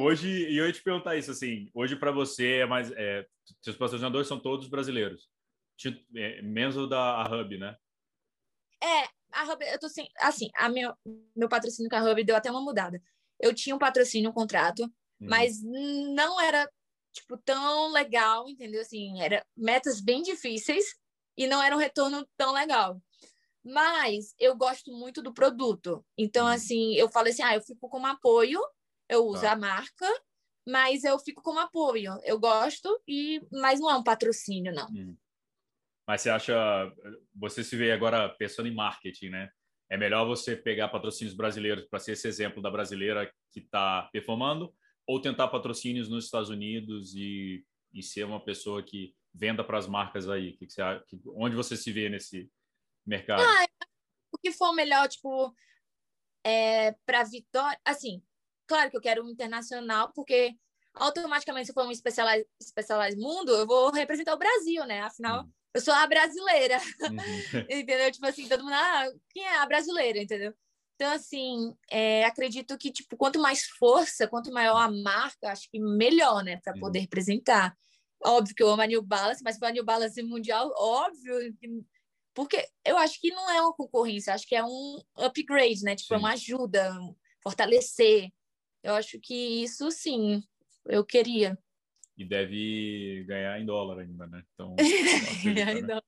hoje, 0.01 0.29
e 0.29 0.57
eu 0.57 0.67
ia 0.67 0.73
te 0.73 0.83
perguntar 0.83 1.17
isso, 1.17 1.31
assim, 1.31 1.71
hoje 1.75 1.97
para 1.97 2.11
você 2.11 2.59
é 2.59 2.67
mais, 2.67 2.91
é, 2.93 3.27
seus 3.63 3.77
patrocinadores 3.77 4.27
são 4.27 4.41
todos 4.41 4.69
brasileiros, 4.69 5.29
é, 6.17 6.43
menos 6.43 6.77
o 6.77 6.87
da 6.87 7.23
Hub, 7.25 7.59
né? 7.59 7.77
É, 8.83 9.09
a 9.33 9.45
Hub, 9.45 9.65
eu 9.65 9.79
tô 9.79 9.89
sem, 9.89 10.09
assim, 10.21 10.49
a 10.57 10.69
meu, 10.69 10.95
meu 11.35 11.49
patrocínio 11.49 11.91
com 11.91 11.97
a 11.97 12.03
Hub 12.03 12.25
deu 12.25 12.37
até 12.37 12.51
uma 12.51 12.61
mudada. 12.61 13.01
Eu 13.39 13.55
tinha 13.55 13.75
um 13.75 13.79
patrocínio, 13.79 14.31
um 14.31 14.33
contrato, 14.33 14.85
hum. 14.85 14.91
mas 15.21 15.63
não 15.63 16.41
era, 16.41 16.71
tipo, 17.13 17.37
tão 17.39 17.93
legal, 17.93 18.49
entendeu? 18.49 18.81
Assim, 18.81 19.21
era 19.21 19.45
metas 19.57 20.01
bem 20.01 20.23
difíceis 20.23 20.85
e 21.37 21.47
não 21.47 21.63
era 21.63 21.75
um 21.75 21.79
retorno 21.79 22.27
tão 22.37 22.53
legal. 22.53 23.01
Mas 23.63 24.35
eu 24.39 24.57
gosto 24.57 24.93
muito 24.93 25.21
do 25.21 25.35
produto. 25.35 26.05
Então, 26.17 26.47
hum. 26.47 26.51
assim, 26.51 26.95
eu 26.95 27.09
falei 27.09 27.33
assim, 27.33 27.43
ah, 27.43 27.55
eu 27.55 27.63
fico 27.63 27.89
como 27.89 28.07
apoio, 28.07 28.61
eu 29.09 29.27
uso 29.27 29.43
tá. 29.43 29.53
a 29.53 29.57
marca, 29.57 30.07
mas 30.67 31.05
eu 31.05 31.19
fico 31.19 31.43
como 31.43 31.59
apoio. 31.59 32.19
Eu 32.25 32.39
gosto, 32.39 33.01
e 33.07 33.41
mas 33.53 33.81
não 33.81 33.91
é 33.91 33.97
um 33.97 34.03
patrocínio, 34.03 34.73
não. 34.73 34.89
Hum. 34.89 35.17
Mas 36.07 36.23
você 36.23 36.31
acha, 36.31 36.93
você 37.35 37.65
se 37.65 37.77
vê 37.77 37.91
agora 37.91 38.29
pensando 38.29 38.69
em 38.69 38.75
marketing, 38.75 39.31
né? 39.31 39.51
É 39.91 39.97
melhor 39.97 40.25
você 40.27 40.57
pegar 40.57 40.89
patrocínios 40.89 41.35
brasileiros 41.35 41.85
para 41.87 41.99
ser 41.99 42.13
esse 42.13 42.27
exemplo 42.27 42.63
da 42.63 42.71
brasileira 42.71 43.31
que 43.53 43.61
está 43.61 44.09
performando, 44.13 44.73
ou 45.07 45.21
tentar 45.21 45.49
patrocínios 45.49 46.09
nos 46.09 46.25
Estados 46.25 46.49
Unidos 46.49 47.15
e, 47.15 47.65
e 47.93 48.03
ser 48.03 48.25
uma 48.25 48.45
pessoa 48.45 48.83
que 48.83 49.15
venda 49.33 49.63
para 49.63 49.79
as 49.79 49.87
marcas 49.87 50.29
aí? 50.29 50.53
Que 50.53 50.67
que 50.67 50.73
você, 50.73 50.83
que, 51.07 51.21
onde 51.35 51.55
você 51.55 51.77
se 51.77 51.93
vê 51.93 52.09
nesse 52.09 52.51
mercado? 53.05 53.43
Ah, 53.43 53.67
o 54.33 54.39
que 54.39 54.53
for 54.53 54.73
melhor, 54.73 55.09
tipo, 55.09 55.55
é, 56.45 56.93
para 57.05 57.25
Vitória, 57.25 57.79
assim, 57.85 58.23
claro 58.67 58.91
que 58.91 58.97
eu 58.97 59.01
quero 59.01 59.25
um 59.25 59.31
internacional, 59.31 60.13
porque 60.13 60.57
automaticamente, 60.95 61.67
se 61.67 61.73
for 61.73 61.87
um 61.87 61.95
Specialized, 61.95 62.49
Specialized 62.63 63.21
Mundo, 63.21 63.53
eu 63.53 63.67
vou 63.67 63.91
representar 63.93 64.35
o 64.35 64.39
Brasil, 64.39 64.85
né? 64.87 65.03
Afinal, 65.03 65.45
hum. 65.45 65.53
Eu 65.77 65.81
sou 65.81 65.95
a 65.95 66.07
brasileira. 66.07 66.79
Uhum. 67.01 67.61
entendeu? 67.71 68.11
Tipo 68.11 68.27
assim, 68.27 68.49
todo 68.49 68.65
mundo, 68.65 68.75
ah, 68.75 69.07
quem 69.31 69.45
é 69.45 69.59
a 69.59 69.67
brasileira, 69.67 70.21
entendeu? 70.21 70.55
Então, 70.95 71.13
assim, 71.13 71.77
é, 71.91 72.25
acredito 72.25 72.77
que, 72.79 72.91
tipo, 72.91 73.17
quanto 73.17 73.39
mais 73.39 73.65
força, 73.65 74.27
quanto 74.27 74.51
maior 74.51 74.79
a 74.79 74.91
marca, 74.91 75.53
acho 75.53 75.71
que 75.71 75.79
melhor, 75.79 76.43
né? 76.43 76.59
Para 76.65 76.73
poder 76.79 77.01
uhum. 77.01 77.03
representar. 77.03 77.77
Óbvio 78.25 78.55
que 78.55 78.63
eu 78.63 78.71
amo 78.71 78.81
a 78.81 78.87
New 78.87 79.03
Balance, 79.03 79.43
mas 79.45 79.59
para 79.59 79.69
a 79.69 79.73
New 79.73 79.85
Balance 79.85 80.21
mundial, 80.23 80.73
óbvio 80.77 81.55
que 81.61 81.85
porque 82.35 82.69
eu 82.85 82.99
acho 82.99 83.19
que 83.19 83.31
não 83.31 83.51
é 83.51 83.63
uma 83.63 83.73
concorrência, 83.73 84.35
acho 84.35 84.47
que 84.47 84.55
é 84.55 84.63
um 84.63 85.01
upgrade, 85.17 85.83
né? 85.83 85.97
Tipo, 85.97 86.09
sim. 86.09 86.15
é 86.15 86.19
uma 86.19 86.33
ajuda, 86.33 86.95
fortalecer. 87.43 88.31
Eu 88.83 88.95
acho 88.95 89.19
que 89.19 89.63
isso 89.63 89.91
sim, 89.91 90.43
eu 90.87 91.03
queria. 91.03 91.59
E 92.17 92.25
deve 92.25 93.25
ganhar 93.27 93.61
em 93.61 93.67
dólar 93.67 94.01
ainda, 94.01 94.27
né? 94.27 94.43
Então, 94.55 94.75
facilita, 94.79 95.95
né? 95.95 96.01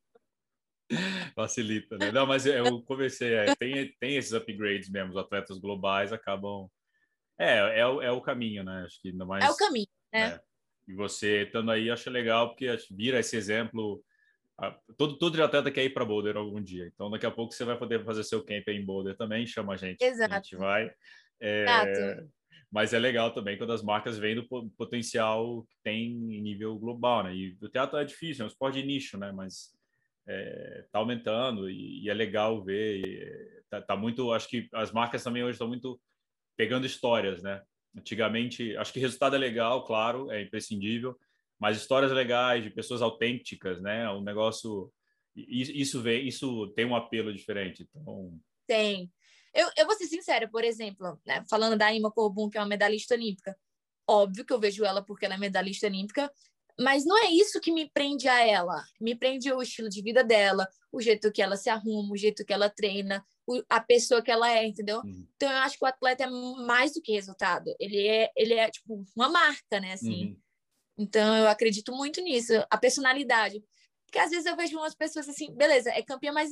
facilita, 1.35 1.99
né? 1.99 2.11
Não, 2.11 2.27
mas 2.27 2.47
eu 2.47 2.83
conversei, 2.83 3.35
é, 3.35 3.55
tem, 3.55 3.95
tem 4.01 4.17
esses 4.17 4.33
upgrades 4.33 4.89
mesmo, 4.89 5.11
os 5.11 5.17
atletas 5.17 5.59
globais 5.59 6.13
acabam. 6.13 6.69
É, 7.39 7.81
é, 7.81 7.87
o, 7.87 8.03
é 8.03 8.11
o 8.11 8.21
caminho, 8.21 8.65
né? 8.65 8.85
Acho 8.85 9.01
que 9.01 9.09
ainda 9.11 9.25
mais. 9.27 9.45
É 9.45 9.51
o 9.51 9.57
caminho, 9.57 9.89
né? 10.13 10.35
É. 10.35 10.41
E 10.89 10.95
você 10.95 11.43
estando 11.43 11.71
aí, 11.71 11.91
acho 11.91 12.09
legal, 12.09 12.49
porque 12.49 12.75
vira 12.91 13.21
esse 13.21 13.37
exemplo. 13.37 14.03
Todo, 14.97 15.17
todo 15.19 15.41
atleta 15.41 15.71
quer 15.71 15.85
ir 15.85 15.91
para 15.91 16.05
Boulder 16.05 16.37
algum 16.37 16.61
dia. 16.61 16.87
Então, 16.87 17.11
daqui 17.11 17.27
a 17.27 17.31
pouco 17.31 17.55
você 17.55 17.65
vai 17.65 17.79
poder 17.79 18.05
fazer 18.05 18.25
seu 18.25 18.43
camp 18.43 18.67
em 18.69 18.85
Boulder 18.85 19.17
também. 19.17 19.47
Chama 19.47 19.75
a 19.75 19.77
gente. 19.77 20.03
Exato. 20.03 20.35
A 20.35 20.37
gente 20.37 20.57
vai. 20.57 20.91
É, 21.39 21.63
Exato. 21.63 22.31
Mas 22.71 22.93
é 22.93 22.99
legal 22.99 23.33
também 23.33 23.57
quando 23.57 23.73
as 23.73 23.83
marcas 23.83 24.19
veem 24.19 24.35
do 24.35 24.47
potencial 24.77 25.62
que 25.62 25.77
tem 25.83 26.12
em 26.12 26.43
nível 26.43 26.79
global, 26.79 27.25
né? 27.25 27.35
E 27.35 27.57
o 27.62 27.69
teatro 27.69 27.99
é 27.99 28.05
difícil, 28.05 28.43
é 28.43 28.45
um 28.45 28.49
esporte 28.49 28.81
de 28.81 28.87
nicho, 28.87 29.16
né? 29.16 29.33
Mas 29.33 29.73
é, 30.27 30.85
tá 30.93 30.99
aumentando 30.99 31.71
e, 31.71 32.05
e, 32.05 32.11
é 32.11 32.14
legal 32.14 32.62
ver. 32.62 33.01
E, 33.01 33.62
tá, 33.71 33.81
tá, 33.81 33.97
muito, 33.97 34.33
acho 34.33 34.49
que 34.49 34.69
as 34.75 34.93
marcas 34.93 35.25
também 35.25 35.43
hoje 35.43 35.53
estão 35.53 35.69
muito 35.69 35.99
pegando 36.57 36.87
histórias, 36.87 37.43
né? 37.43 37.62
Antigamente, 37.97 38.77
acho 38.77 38.93
que 38.93 39.01
resultado 39.01 39.35
é 39.35 39.39
legal, 39.39 39.85
claro, 39.85 40.31
é 40.31 40.43
imprescindível, 40.43 41.19
mas 41.59 41.79
histórias 41.79 42.12
legais 42.12 42.62
de 42.62 42.71
pessoas 42.71 43.01
autênticas, 43.01 43.81
né? 43.81 44.11
Um 44.11 44.23
negócio 44.23 44.93
isso 45.49 46.03
vem, 46.03 46.26
isso 46.26 46.68
tem 46.68 46.86
um 46.86 46.97
apelo 46.97 47.34
diferente. 47.34 47.89
Então 47.89 48.39
tem, 48.66 49.11
eu, 49.55 49.68
eu 49.76 49.86
vou 49.86 49.97
ser 49.97 50.07
sincera, 50.07 50.49
por 50.49 50.62
exemplo, 50.64 51.18
né, 51.26 51.45
falando 51.49 51.76
da 51.76 51.93
Ima 51.93 52.12
Corbun, 52.12 52.51
que 52.51 52.59
é 52.59 52.61
uma 52.61 52.66
medalhista 52.68 53.14
olímpica. 53.14 53.57
Óbvio 54.07 54.45
que 54.45 54.53
eu 54.53 54.61
vejo 54.61 54.84
ela 54.84 55.03
porque 55.03 55.24
ela 55.24 55.34
é 55.34 55.39
medalhista 55.39 55.86
olímpica, 55.86 56.30
mas 56.78 57.05
não 57.05 57.18
é 57.18 57.30
isso 57.30 57.61
que 57.61 57.72
me 57.72 57.91
prende 57.91 58.28
a 58.28 58.47
ela. 58.47 58.82
Me 59.01 59.14
prende 59.14 59.53
o 59.53 59.61
estilo 59.61 59.89
de 59.89 60.01
vida 60.01 60.22
dela, 60.22 60.68
o 60.93 61.01
jeito 61.01 61.32
que 61.32 61.43
ela 61.43 61.57
se 61.57 61.68
arruma, 61.68 62.12
o 62.12 62.16
jeito 62.16 62.45
que 62.45 62.53
ela 62.53 62.70
treina, 62.70 63.24
a 63.68 63.80
pessoa 63.80 64.22
que 64.22 64.30
ela 64.30 64.51
é, 64.51 64.66
entendeu? 64.66 65.01
Uhum. 65.05 65.26
Então 65.36 65.51
eu 65.51 65.59
acho 65.59 65.78
que 65.78 65.84
o 65.84 65.89
atleta 65.89 66.24
é 66.24 66.30
mais 66.30 66.95
do 66.95 67.03
que 67.03 67.12
resultado. 67.12 67.74
Ele 67.80 68.07
é, 68.07 68.30
ele 68.36 68.55
é 68.55 68.70
tipo 68.70 69.05
uma 69.16 69.28
marca, 69.28 69.80
né, 69.80 69.95
assim. 69.95 70.26
Uhum. 70.26 70.36
Então 70.99 71.36
eu 71.36 71.49
acredito 71.49 71.93
muito 71.93 72.20
nisso, 72.20 72.53
a 72.70 72.78
personalidade. 72.78 73.62
Porque 74.09 74.19
às 74.19 74.31
vezes 74.31 74.47
eu 74.47 74.57
vejo 74.57 74.77
umas 74.77 74.95
pessoas 74.95 75.29
assim, 75.29 75.55
beleza, 75.55 75.91
é 75.91 76.03
campeã, 76.03 76.33
mas 76.33 76.51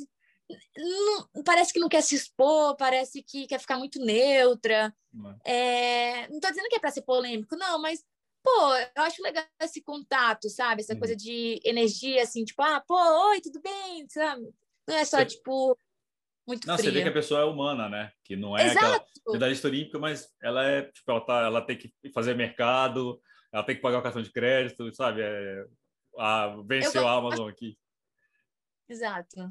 não, 0.77 1.43
parece 1.43 1.73
que 1.73 1.81
não 1.81 1.89
quer 1.89 2.03
se 2.03 2.15
expor, 2.15 2.77
parece 2.77 3.23
que 3.23 3.47
quer 3.47 3.59
ficar 3.59 3.79
muito 3.79 3.99
neutra. 3.99 4.95
É, 5.45 6.29
não 6.29 6.37
estou 6.37 6.51
dizendo 6.51 6.69
que 6.69 6.77
é 6.77 6.79
para 6.79 6.91
ser 6.91 7.03
polêmico, 7.03 7.57
não, 7.57 7.81
mas 7.81 8.05
pô, 8.43 8.75
eu 8.95 9.03
acho 9.03 9.23
legal 9.23 9.45
esse 9.61 9.83
contato, 9.83 10.49
sabe? 10.49 10.83
Essa 10.83 10.93
uhum. 10.93 11.01
coisa 11.01 11.17
de 11.17 11.61
energia, 11.65 12.23
assim, 12.23 12.45
tipo, 12.45 12.63
ah, 12.63 12.81
pô, 12.87 12.95
oi, 13.31 13.41
tudo 13.41 13.61
bem, 13.61 14.07
sabe? 14.09 14.49
Não 14.87 14.95
é 14.95 15.05
só, 15.05 15.19
você... 15.19 15.27
tipo, 15.27 15.77
muito 16.47 16.67
Não, 16.69 16.77
fria. 16.77 16.91
você 16.91 16.97
vê 16.97 17.03
que 17.03 17.09
a 17.09 17.13
pessoa 17.13 17.41
é 17.41 17.45
humana, 17.45 17.89
né? 17.89 18.13
Que 18.23 18.37
não 18.37 18.57
é 18.57 18.67
Exato. 18.67 18.87
aquela 18.87 19.33
medalhista 19.33 19.67
olímpica, 19.67 19.99
mas 19.99 20.29
ela 20.41 20.65
é, 20.65 20.83
tipo, 20.83 21.11
ela, 21.11 21.21
tá, 21.21 21.41
ela 21.41 21.61
tem 21.61 21.77
que 21.77 21.93
fazer 22.15 22.37
mercado, 22.37 23.21
ela 23.53 23.65
tem 23.65 23.75
que 23.75 23.83
pagar 23.83 23.99
o 23.99 24.03
cartão 24.03 24.23
de 24.23 24.31
crédito, 24.31 24.95
sabe? 24.95 25.23
É, 25.23 25.65
a, 26.19 26.57
venceu 26.65 27.03
eu... 27.03 27.09
a 27.09 27.13
Amazon 27.13 27.49
aqui. 27.49 27.77
Exato. 28.89 29.51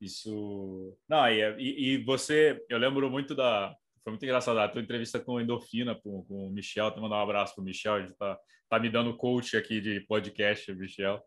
Isso. 0.00 0.96
Não, 1.08 1.28
e, 1.28 1.94
e, 1.94 2.04
você, 2.04 2.60
eu 2.68 2.78
lembro 2.78 3.08
muito 3.10 3.34
da. 3.34 3.74
Foi 4.02 4.10
muito 4.10 4.24
engraçado 4.24 4.58
a 4.58 4.68
tua 4.68 4.82
entrevista 4.82 5.20
com 5.20 5.40
Endorfina, 5.40 5.94
com, 5.94 6.24
com 6.24 6.48
o 6.48 6.50
Michel. 6.50 6.90
Te 6.90 7.00
mandar 7.00 7.16
um 7.16 7.22
abraço 7.22 7.54
para 7.54 7.62
o 7.62 7.64
Michel, 7.64 7.98
ele 7.98 8.08
está 8.08 8.36
tá 8.68 8.78
me 8.80 8.90
dando 8.90 9.16
coach 9.16 9.56
aqui 9.56 9.80
de 9.80 10.00
podcast, 10.00 10.74
Michel. 10.74 11.22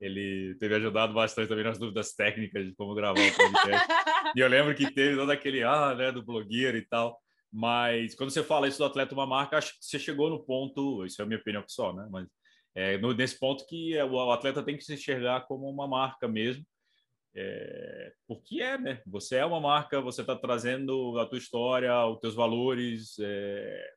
Ele 0.00 0.54
teve 0.60 0.74
ajudado 0.76 1.12
bastante 1.12 1.48
também 1.48 1.64
nas 1.64 1.78
dúvidas 1.78 2.14
técnicas 2.14 2.64
de 2.64 2.74
como 2.74 2.94
gravar 2.94 3.18
o 3.18 3.36
podcast. 3.36 3.88
e 4.36 4.40
eu 4.40 4.48
lembro 4.48 4.74
que 4.74 4.92
teve 4.92 5.16
todo 5.16 5.30
aquele, 5.30 5.64
ah, 5.64 5.94
né, 5.94 6.12
do 6.12 6.22
blogueiro 6.22 6.76
e 6.76 6.86
tal. 6.86 7.18
Mas 7.52 8.14
quando 8.14 8.30
você 8.30 8.42
fala 8.42 8.68
isso 8.68 8.78
do 8.78 8.84
atleta 8.84 9.14
uma 9.14 9.26
marca, 9.26 9.58
acho 9.58 9.72
que 9.72 9.84
você 9.84 9.98
chegou 9.98 10.30
no 10.30 10.44
ponto, 10.44 11.04
isso 11.04 11.20
é 11.20 11.24
a 11.24 11.26
minha 11.26 11.40
opinião 11.40 11.62
pessoal, 11.62 11.94
né? 11.94 12.06
Mas 12.10 12.26
é, 12.74 12.98
no, 12.98 13.12
nesse 13.12 13.38
ponto 13.38 13.66
que 13.66 13.96
o 14.02 14.30
atleta 14.30 14.62
tem 14.62 14.76
que 14.76 14.84
se 14.84 14.94
enxergar 14.94 15.42
como 15.42 15.68
uma 15.68 15.86
marca 15.86 16.26
mesmo 16.26 16.64
é, 17.34 18.12
porque 18.26 18.60
é, 18.60 18.78
né? 18.78 19.02
Você 19.06 19.36
é 19.36 19.44
uma 19.44 19.60
marca, 19.60 20.00
você 20.00 20.20
está 20.20 20.36
trazendo 20.36 21.18
a 21.18 21.26
tua 21.26 21.38
história, 21.38 22.06
os 22.06 22.20
teus 22.20 22.34
valores, 22.34 23.16
é, 23.18 23.90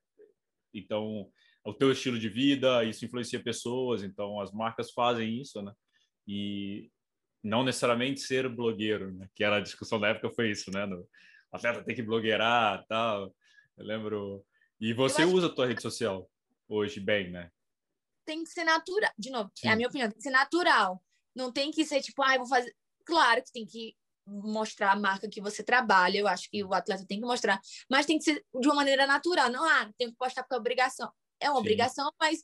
então 0.73 1.30
o 1.64 1.73
teu 1.73 1.91
estilo 1.91 2.18
de 2.18 2.30
vida, 2.30 2.84
isso 2.84 3.03
influencia 3.03 3.41
pessoas, 3.41 4.03
então 4.03 4.39
as 4.39 4.52
marcas 4.53 4.91
fazem 4.91 5.41
isso, 5.41 5.61
né? 5.61 5.73
E 6.27 6.89
não 7.43 7.64
necessariamente 7.64 8.22
ser 8.22 8.47
blogueiro, 8.47 9.11
né? 9.11 9.27
Que 9.35 9.43
era 9.43 9.57
a 9.57 9.61
discussão 9.61 9.99
da 9.99 10.10
época 10.10 10.34
foi 10.34 10.52
isso, 10.52 10.72
né? 10.72 10.85
No, 10.85 11.06
atleta 11.52 11.84
tem 11.84 11.95
que 11.95 12.03
blogueirar, 12.03 12.85
tal. 12.88 13.35
Eu 13.77 13.85
lembro. 13.85 14.45
E 14.80 14.93
você 14.93 15.23
usa 15.23 15.47
a 15.47 15.49
tua 15.49 15.68
rede 15.68 15.81
social 15.81 16.30
hoje 16.68 16.99
bem, 16.99 17.31
né? 17.31 17.49
Tem 18.26 18.43
que 18.43 18.49
ser 18.49 18.64
natural. 18.64 19.11
De 19.18 19.30
novo, 19.30 19.52
Sim. 19.56 19.68
é 19.68 19.72
a 19.72 19.76
minha 19.76 19.88
opinião, 19.88 20.10
tem 20.10 20.18
que 20.18 20.23
ser 20.23 20.31
natural. 20.31 21.02
Não 21.35 21.52
tem 21.52 21.72
que 21.72 21.85
ser 21.85 22.02
tipo, 22.02 22.23
ah, 22.23 22.38
vou 22.38 22.47
fazer 22.47 22.73
Claro 23.06 23.43
que 23.43 23.52
tem 23.52 23.65
que 23.65 23.95
mostrar 24.26 24.91
a 24.91 24.95
marca 24.95 25.30
que 25.30 25.39
você 25.39 25.64
trabalha, 25.64 26.18
eu 26.18 26.27
acho 26.27 26.49
que 26.49 26.64
o 26.64 26.73
atleta 26.73 27.06
tem 27.07 27.19
que 27.19 27.26
mostrar, 27.26 27.61
mas 27.88 28.07
tem 28.07 28.18
que 28.18 28.23
ser 28.23 28.43
de 28.60 28.68
uma 28.68 28.73
maneira 28.73 29.06
natural, 29.06 29.52
não, 29.52 29.64
ah, 29.64 29.91
tem 29.99 30.10
que 30.10 30.15
postar 30.15 30.41
porque 30.41 30.56
é 30.56 30.57
obrigação. 30.57 31.11
É 31.39 31.47
uma 31.47 31.57
Sim. 31.57 31.61
obrigação, 31.61 32.11
mas, 32.19 32.43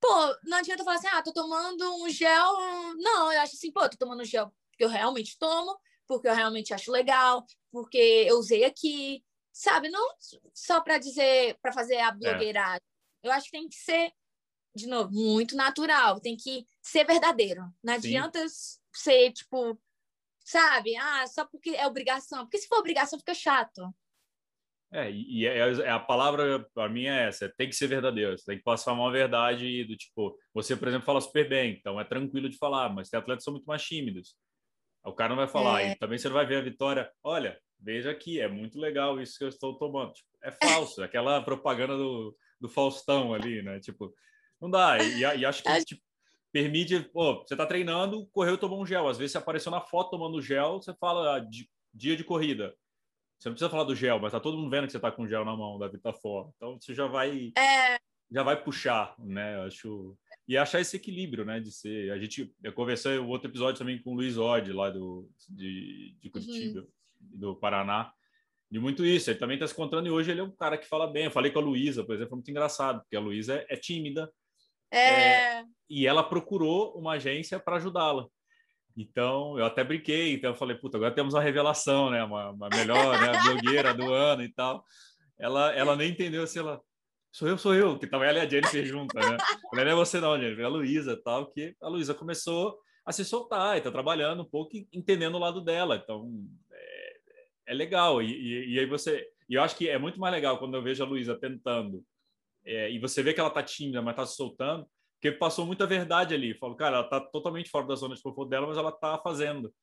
pô, 0.00 0.08
não 0.44 0.58
adianta 0.58 0.84
falar 0.84 0.98
assim, 0.98 1.08
ah, 1.08 1.22
tô 1.22 1.32
tomando 1.32 1.84
um 1.96 2.08
gel. 2.08 2.52
Não, 2.98 3.32
eu 3.32 3.40
acho 3.40 3.56
assim, 3.56 3.72
pô, 3.72 3.88
tô 3.88 3.96
tomando 3.96 4.22
um 4.22 4.24
gel 4.24 4.54
porque 4.70 4.84
eu 4.84 4.88
realmente 4.88 5.36
tomo, 5.38 5.76
porque 6.06 6.28
eu 6.28 6.34
realmente 6.34 6.72
acho 6.72 6.92
legal, 6.92 7.44
porque 7.72 7.98
eu 8.28 8.38
usei 8.38 8.64
aqui, 8.64 9.24
sabe? 9.52 9.88
Não 9.88 10.14
só 10.54 10.80
para 10.80 10.98
dizer, 10.98 11.58
para 11.60 11.72
fazer 11.72 11.98
a 11.98 12.12
blogueiragem. 12.12 12.82
É. 13.24 13.28
Eu 13.28 13.32
acho 13.32 13.46
que 13.46 13.52
tem 13.52 13.68
que 13.68 13.74
ser, 13.74 14.12
de 14.76 14.86
novo, 14.86 15.10
muito 15.12 15.56
natural, 15.56 16.20
tem 16.20 16.36
que 16.36 16.64
ser 16.82 17.04
verdadeiro. 17.04 17.62
Não 17.82 17.94
adianta 17.94 18.38
Sim. 18.48 18.78
ser, 18.94 19.32
tipo, 19.32 19.80
sabe? 20.44 20.94
Ah, 20.96 21.26
só 21.26 21.44
porque 21.44 21.70
é 21.70 21.86
obrigação. 21.86 22.44
Porque 22.44 22.58
se 22.58 22.68
for 22.68 22.78
obrigação, 22.78 23.18
fica 23.18 23.34
chato. 23.34 23.92
É, 24.92 25.10
e 25.10 25.44
é, 25.46 25.58
é 25.58 25.90
a 25.90 25.98
palavra 25.98 26.64
para 26.72 26.88
mim 26.88 27.06
é 27.06 27.26
essa, 27.26 27.52
tem 27.56 27.68
que 27.68 27.74
ser 27.74 27.88
verdadeiro, 27.88 28.38
você 28.38 28.44
tem 28.44 28.58
que 28.58 28.62
passar 28.62 28.92
uma 28.92 29.10
verdade 29.10 29.84
do 29.84 29.96
tipo, 29.96 30.38
você, 30.54 30.76
por 30.76 30.86
exemplo, 30.86 31.04
fala 31.04 31.20
super 31.20 31.48
bem, 31.48 31.72
então 31.72 32.00
é 32.00 32.04
tranquilo 32.04 32.48
de 32.48 32.56
falar, 32.56 32.94
mas 32.94 33.10
tem 33.10 33.18
atletas 33.18 33.42
que 33.42 33.44
são 33.46 33.52
muito 33.52 33.66
mais 33.66 33.82
tímidos. 33.82 34.36
O 35.04 35.12
cara 35.12 35.30
não 35.30 35.36
vai 35.36 35.48
falar, 35.48 35.82
é. 35.82 35.90
e 35.90 35.96
também 35.96 36.16
você 36.16 36.28
não 36.28 36.36
vai 36.36 36.46
ver 36.46 36.58
a 36.58 36.62
vitória, 36.62 37.10
olha, 37.22 37.60
veja 37.80 38.12
aqui, 38.12 38.40
é 38.40 38.48
muito 38.48 38.78
legal 38.78 39.20
isso 39.20 39.36
que 39.36 39.44
eu 39.44 39.48
estou 39.48 39.76
tomando. 39.76 40.12
Tipo, 40.12 40.28
é 40.42 40.52
falso, 40.52 41.02
aquela 41.02 41.42
propaganda 41.42 41.96
do, 41.96 42.36
do 42.60 42.68
Faustão 42.68 43.34
ali, 43.34 43.62
né? 43.62 43.80
Tipo, 43.80 44.14
não 44.60 44.70
dá. 44.70 44.98
E, 45.02 45.20
e 45.20 45.44
acho 45.44 45.62
que 45.62 45.68
tipo, 45.84 46.02
permite, 46.52 47.00
pô, 47.12 47.44
você 47.44 47.54
está 47.54 47.66
treinando, 47.66 48.26
correu 48.28 48.54
e 48.54 48.58
tomou 48.58 48.80
um 48.80 48.86
gel. 48.86 49.08
Às 49.08 49.18
vezes 49.18 49.32
você 49.32 49.38
apareceu 49.38 49.70
na 49.70 49.80
foto 49.80 50.10
tomando 50.10 50.40
gel, 50.40 50.80
você 50.80 50.94
fala 50.94 51.36
ah, 51.36 51.46
dia 51.92 52.16
de 52.16 52.24
corrida. 52.24 52.74
Você 53.38 53.48
não 53.48 53.54
precisa 53.54 53.70
falar 53.70 53.84
do 53.84 53.94
gel, 53.94 54.18
mas 54.18 54.32
tá 54.32 54.40
todo 54.40 54.56
mundo 54.56 54.70
vendo 54.70 54.86
que 54.86 54.92
você 54.92 54.98
tá 54.98 55.12
com 55.12 55.28
gel 55.28 55.44
na 55.44 55.54
mão, 55.54 55.78
da 55.78 55.88
Vitafora. 55.88 56.48
Então 56.56 56.78
você 56.80 56.94
já 56.94 57.06
vai 57.06 57.52
é... 57.56 57.98
já 58.30 58.42
vai 58.42 58.62
puxar, 58.62 59.14
né? 59.18 59.60
Acho 59.66 60.16
e 60.48 60.56
achar 60.56 60.80
esse 60.80 60.96
equilíbrio, 60.96 61.44
né? 61.44 61.60
De 61.60 61.70
ser. 61.70 62.12
A 62.12 62.18
gente 62.18 62.54
eu 62.62 62.72
conversei 62.72 63.18
o 63.18 63.28
outro 63.28 63.50
episódio 63.50 63.78
também 63.78 64.00
com 64.00 64.12
o 64.12 64.14
Luiz 64.14 64.38
Odd 64.38 64.72
lá 64.72 64.90
do 64.90 65.28
de, 65.48 66.14
de 66.20 66.30
Curitiba, 66.30 66.80
uhum. 66.80 66.86
do 67.20 67.56
Paraná. 67.56 68.12
De 68.70 68.80
muito 68.80 69.04
isso, 69.04 69.30
ele 69.30 69.38
também 69.38 69.56
está 69.56 69.66
se 69.66 69.74
contando 69.74 70.08
e 70.08 70.10
hoje 70.10 70.30
ele 70.30 70.40
é 70.40 70.44
um 70.44 70.50
cara 70.50 70.78
que 70.78 70.86
fala 70.86 71.06
bem. 71.06 71.26
Eu 71.26 71.30
falei 71.30 71.52
com 71.52 71.58
a 71.58 71.62
Luísa, 71.62 72.02
por 72.02 72.14
exemplo, 72.14 72.30
foi 72.30 72.36
muito 72.36 72.50
engraçado, 72.50 73.00
porque 73.00 73.16
a 73.16 73.20
Luísa 73.20 73.54
é, 73.54 73.66
é 73.74 73.76
tímida, 73.76 74.32
é... 74.90 74.98
é... 74.98 75.64
e 75.88 76.06
ela 76.06 76.22
procurou 76.22 76.96
uma 76.98 77.12
agência 77.12 77.58
para 77.58 77.76
ajudá-la. 77.76 78.26
Então, 78.96 79.58
eu 79.58 79.66
até 79.66 79.84
brinquei, 79.84 80.32
então 80.32 80.50
eu 80.50 80.56
falei, 80.56 80.76
puta, 80.76 80.96
agora 80.96 81.14
temos 81.14 81.34
uma 81.34 81.42
revelação, 81.42 82.10
né? 82.10 82.24
Uma, 82.24 82.50
uma 82.50 82.68
melhor 82.70 83.20
né? 83.20 83.32
blogueira 83.44 83.92
do 83.92 84.10
ano 84.10 84.42
e 84.42 84.48
tal. 84.48 84.82
Ela, 85.38 85.72
ela 85.74 85.94
nem 85.94 86.10
entendeu 86.10 86.46
se 86.46 86.58
ela. 86.58 86.80
Sou 87.30 87.46
eu, 87.46 87.58
sou 87.58 87.74
eu, 87.74 87.98
que 87.98 88.06
também 88.06 88.30
ela 88.30 88.38
e 88.38 88.40
a 88.40 88.48
Jennifer 88.48 88.86
junta, 88.86 89.20
né? 89.20 89.36
Não 89.70 89.82
é 89.82 89.94
você 89.94 90.18
não, 90.18 90.40
Jennifer, 90.40 90.62
é 90.62 90.64
a 90.64 90.70
Luísa 90.70 91.20
tal, 91.22 91.50
que 91.52 91.76
a 91.82 91.88
Luísa 91.88 92.14
começou 92.14 92.78
a 93.04 93.12
se 93.12 93.22
soltar 93.24 93.76
e 93.76 93.82
tá 93.82 93.90
trabalhando 93.90 94.42
um 94.42 94.48
pouco 94.48 94.74
e 94.74 94.88
entendendo 94.90 95.34
o 95.34 95.38
lado 95.38 95.60
dela. 95.60 96.00
Então, 96.02 96.26
é, 96.72 97.16
é 97.66 97.74
legal. 97.74 98.22
E, 98.22 98.32
e, 98.32 98.74
e, 98.74 98.80
aí 98.80 98.86
você. 98.86 99.28
E 99.46 99.54
eu 99.54 99.62
acho 99.62 99.76
que 99.76 99.88
é 99.90 99.98
muito 99.98 100.18
mais 100.18 100.32
legal 100.32 100.58
quando 100.58 100.74
eu 100.74 100.82
vejo 100.82 101.04
a 101.04 101.06
Luísa 101.06 101.38
tentando 101.38 102.02
é, 102.66 102.90
e 102.90 102.98
você 102.98 103.22
vê 103.22 103.32
que 103.32 103.40
ela 103.40 103.50
tá 103.50 103.62
tímida, 103.62 104.02
mas 104.02 104.16
tá 104.16 104.26
se 104.26 104.36
soltando 104.36 104.86
porque 105.16 105.32
passou 105.32 105.66
muita 105.66 105.86
verdade 105.86 106.34
ali. 106.34 106.54
Falo, 106.54 106.76
cara, 106.76 106.98
ela 106.98 107.08
tá 107.08 107.20
totalmente 107.20 107.70
fora 107.70 107.86
da 107.86 107.94
zona 107.94 108.14
de 108.14 108.22
conforto 108.22 108.50
dela, 108.50 108.66
mas 108.66 108.76
ela 108.76 108.92
tá 108.92 109.18
fazendo. 109.18 109.74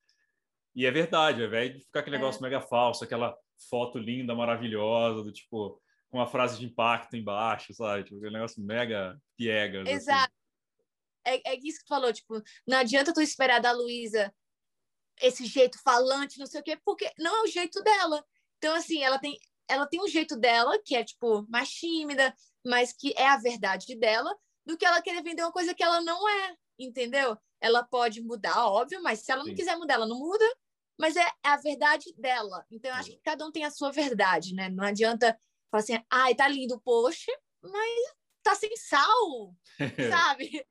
E 0.74 0.86
é 0.86 0.90
verdade, 0.90 1.40
ao 1.40 1.48
invés 1.48 1.72
de 1.72 1.80
ficar 1.80 2.00
aquele 2.00 2.16
é. 2.16 2.18
negócio 2.18 2.42
mega 2.42 2.60
falso, 2.60 3.04
aquela 3.04 3.36
foto 3.68 3.98
linda, 3.98 4.34
maravilhosa, 4.34 5.22
do 5.22 5.32
tipo, 5.32 5.80
com 6.08 6.18
uma 6.18 6.26
frase 6.26 6.58
de 6.58 6.66
impacto 6.66 7.16
embaixo, 7.16 7.74
sabe? 7.74 8.04
Tipo, 8.04 8.16
aquele 8.16 8.34
negócio 8.34 8.62
mega 8.62 9.20
piegas. 9.36 9.82
Assim. 9.82 9.92
Exato. 9.92 10.32
Assim. 11.26 11.40
É, 11.44 11.52
é 11.52 11.56
isso 11.56 11.78
que 11.78 11.84
tu 11.84 11.88
falou, 11.88 12.12
tipo, 12.12 12.42
não 12.66 12.78
adianta 12.78 13.12
tu 13.12 13.20
esperar 13.20 13.60
da 13.60 13.72
Luísa 13.72 14.32
esse 15.20 15.46
jeito 15.46 15.80
falante, 15.82 16.38
não 16.38 16.46
sei 16.46 16.60
o 16.60 16.64
quê, 16.64 16.78
porque 16.84 17.10
não 17.18 17.36
é 17.38 17.42
o 17.42 17.46
jeito 17.46 17.82
dela. 17.82 18.24
Então, 18.58 18.74
assim, 18.74 19.02
ela 19.02 19.18
tem, 19.18 19.38
ela 19.68 19.86
tem 19.86 20.00
um 20.02 20.08
jeito 20.08 20.36
dela, 20.36 20.78
que 20.84 20.94
é, 20.94 21.04
tipo, 21.04 21.46
mais 21.48 21.70
tímida, 21.70 22.34
mas 22.64 22.92
que 22.92 23.14
é 23.16 23.28
a 23.28 23.36
verdade 23.36 23.94
dela, 23.96 24.34
do 24.64 24.76
que 24.76 24.84
ela 24.84 25.02
querer 25.02 25.22
vender 25.22 25.42
uma 25.42 25.52
coisa 25.52 25.74
que 25.74 25.82
ela 25.82 26.00
não 26.00 26.28
é, 26.28 26.56
entendeu? 26.78 27.36
Ela 27.60 27.82
pode 27.82 28.20
mudar, 28.20 28.66
óbvio, 28.66 29.02
mas 29.02 29.20
se 29.20 29.32
ela 29.32 29.42
não 29.42 29.50
Sim. 29.50 29.56
quiser 29.56 29.76
mudar, 29.76 29.94
ela 29.94 30.06
não 30.06 30.18
muda, 30.18 30.44
mas 30.98 31.16
é 31.16 31.26
a 31.42 31.56
verdade 31.56 32.14
dela. 32.16 32.64
Então, 32.70 32.90
eu 32.90 32.96
acho 32.96 33.10
que 33.10 33.20
cada 33.22 33.44
um 33.46 33.50
tem 33.50 33.64
a 33.64 33.70
sua 33.70 33.90
verdade, 33.90 34.54
né? 34.54 34.68
Não 34.68 34.84
adianta 34.84 35.38
falar 35.70 35.82
assim, 35.82 36.04
ai, 36.10 36.34
tá 36.34 36.46
lindo 36.46 36.76
o 36.76 36.80
post, 36.80 37.26
mas 37.62 38.14
tá 38.42 38.54
sem 38.54 38.74
sal, 38.76 39.54
sabe? 40.10 40.66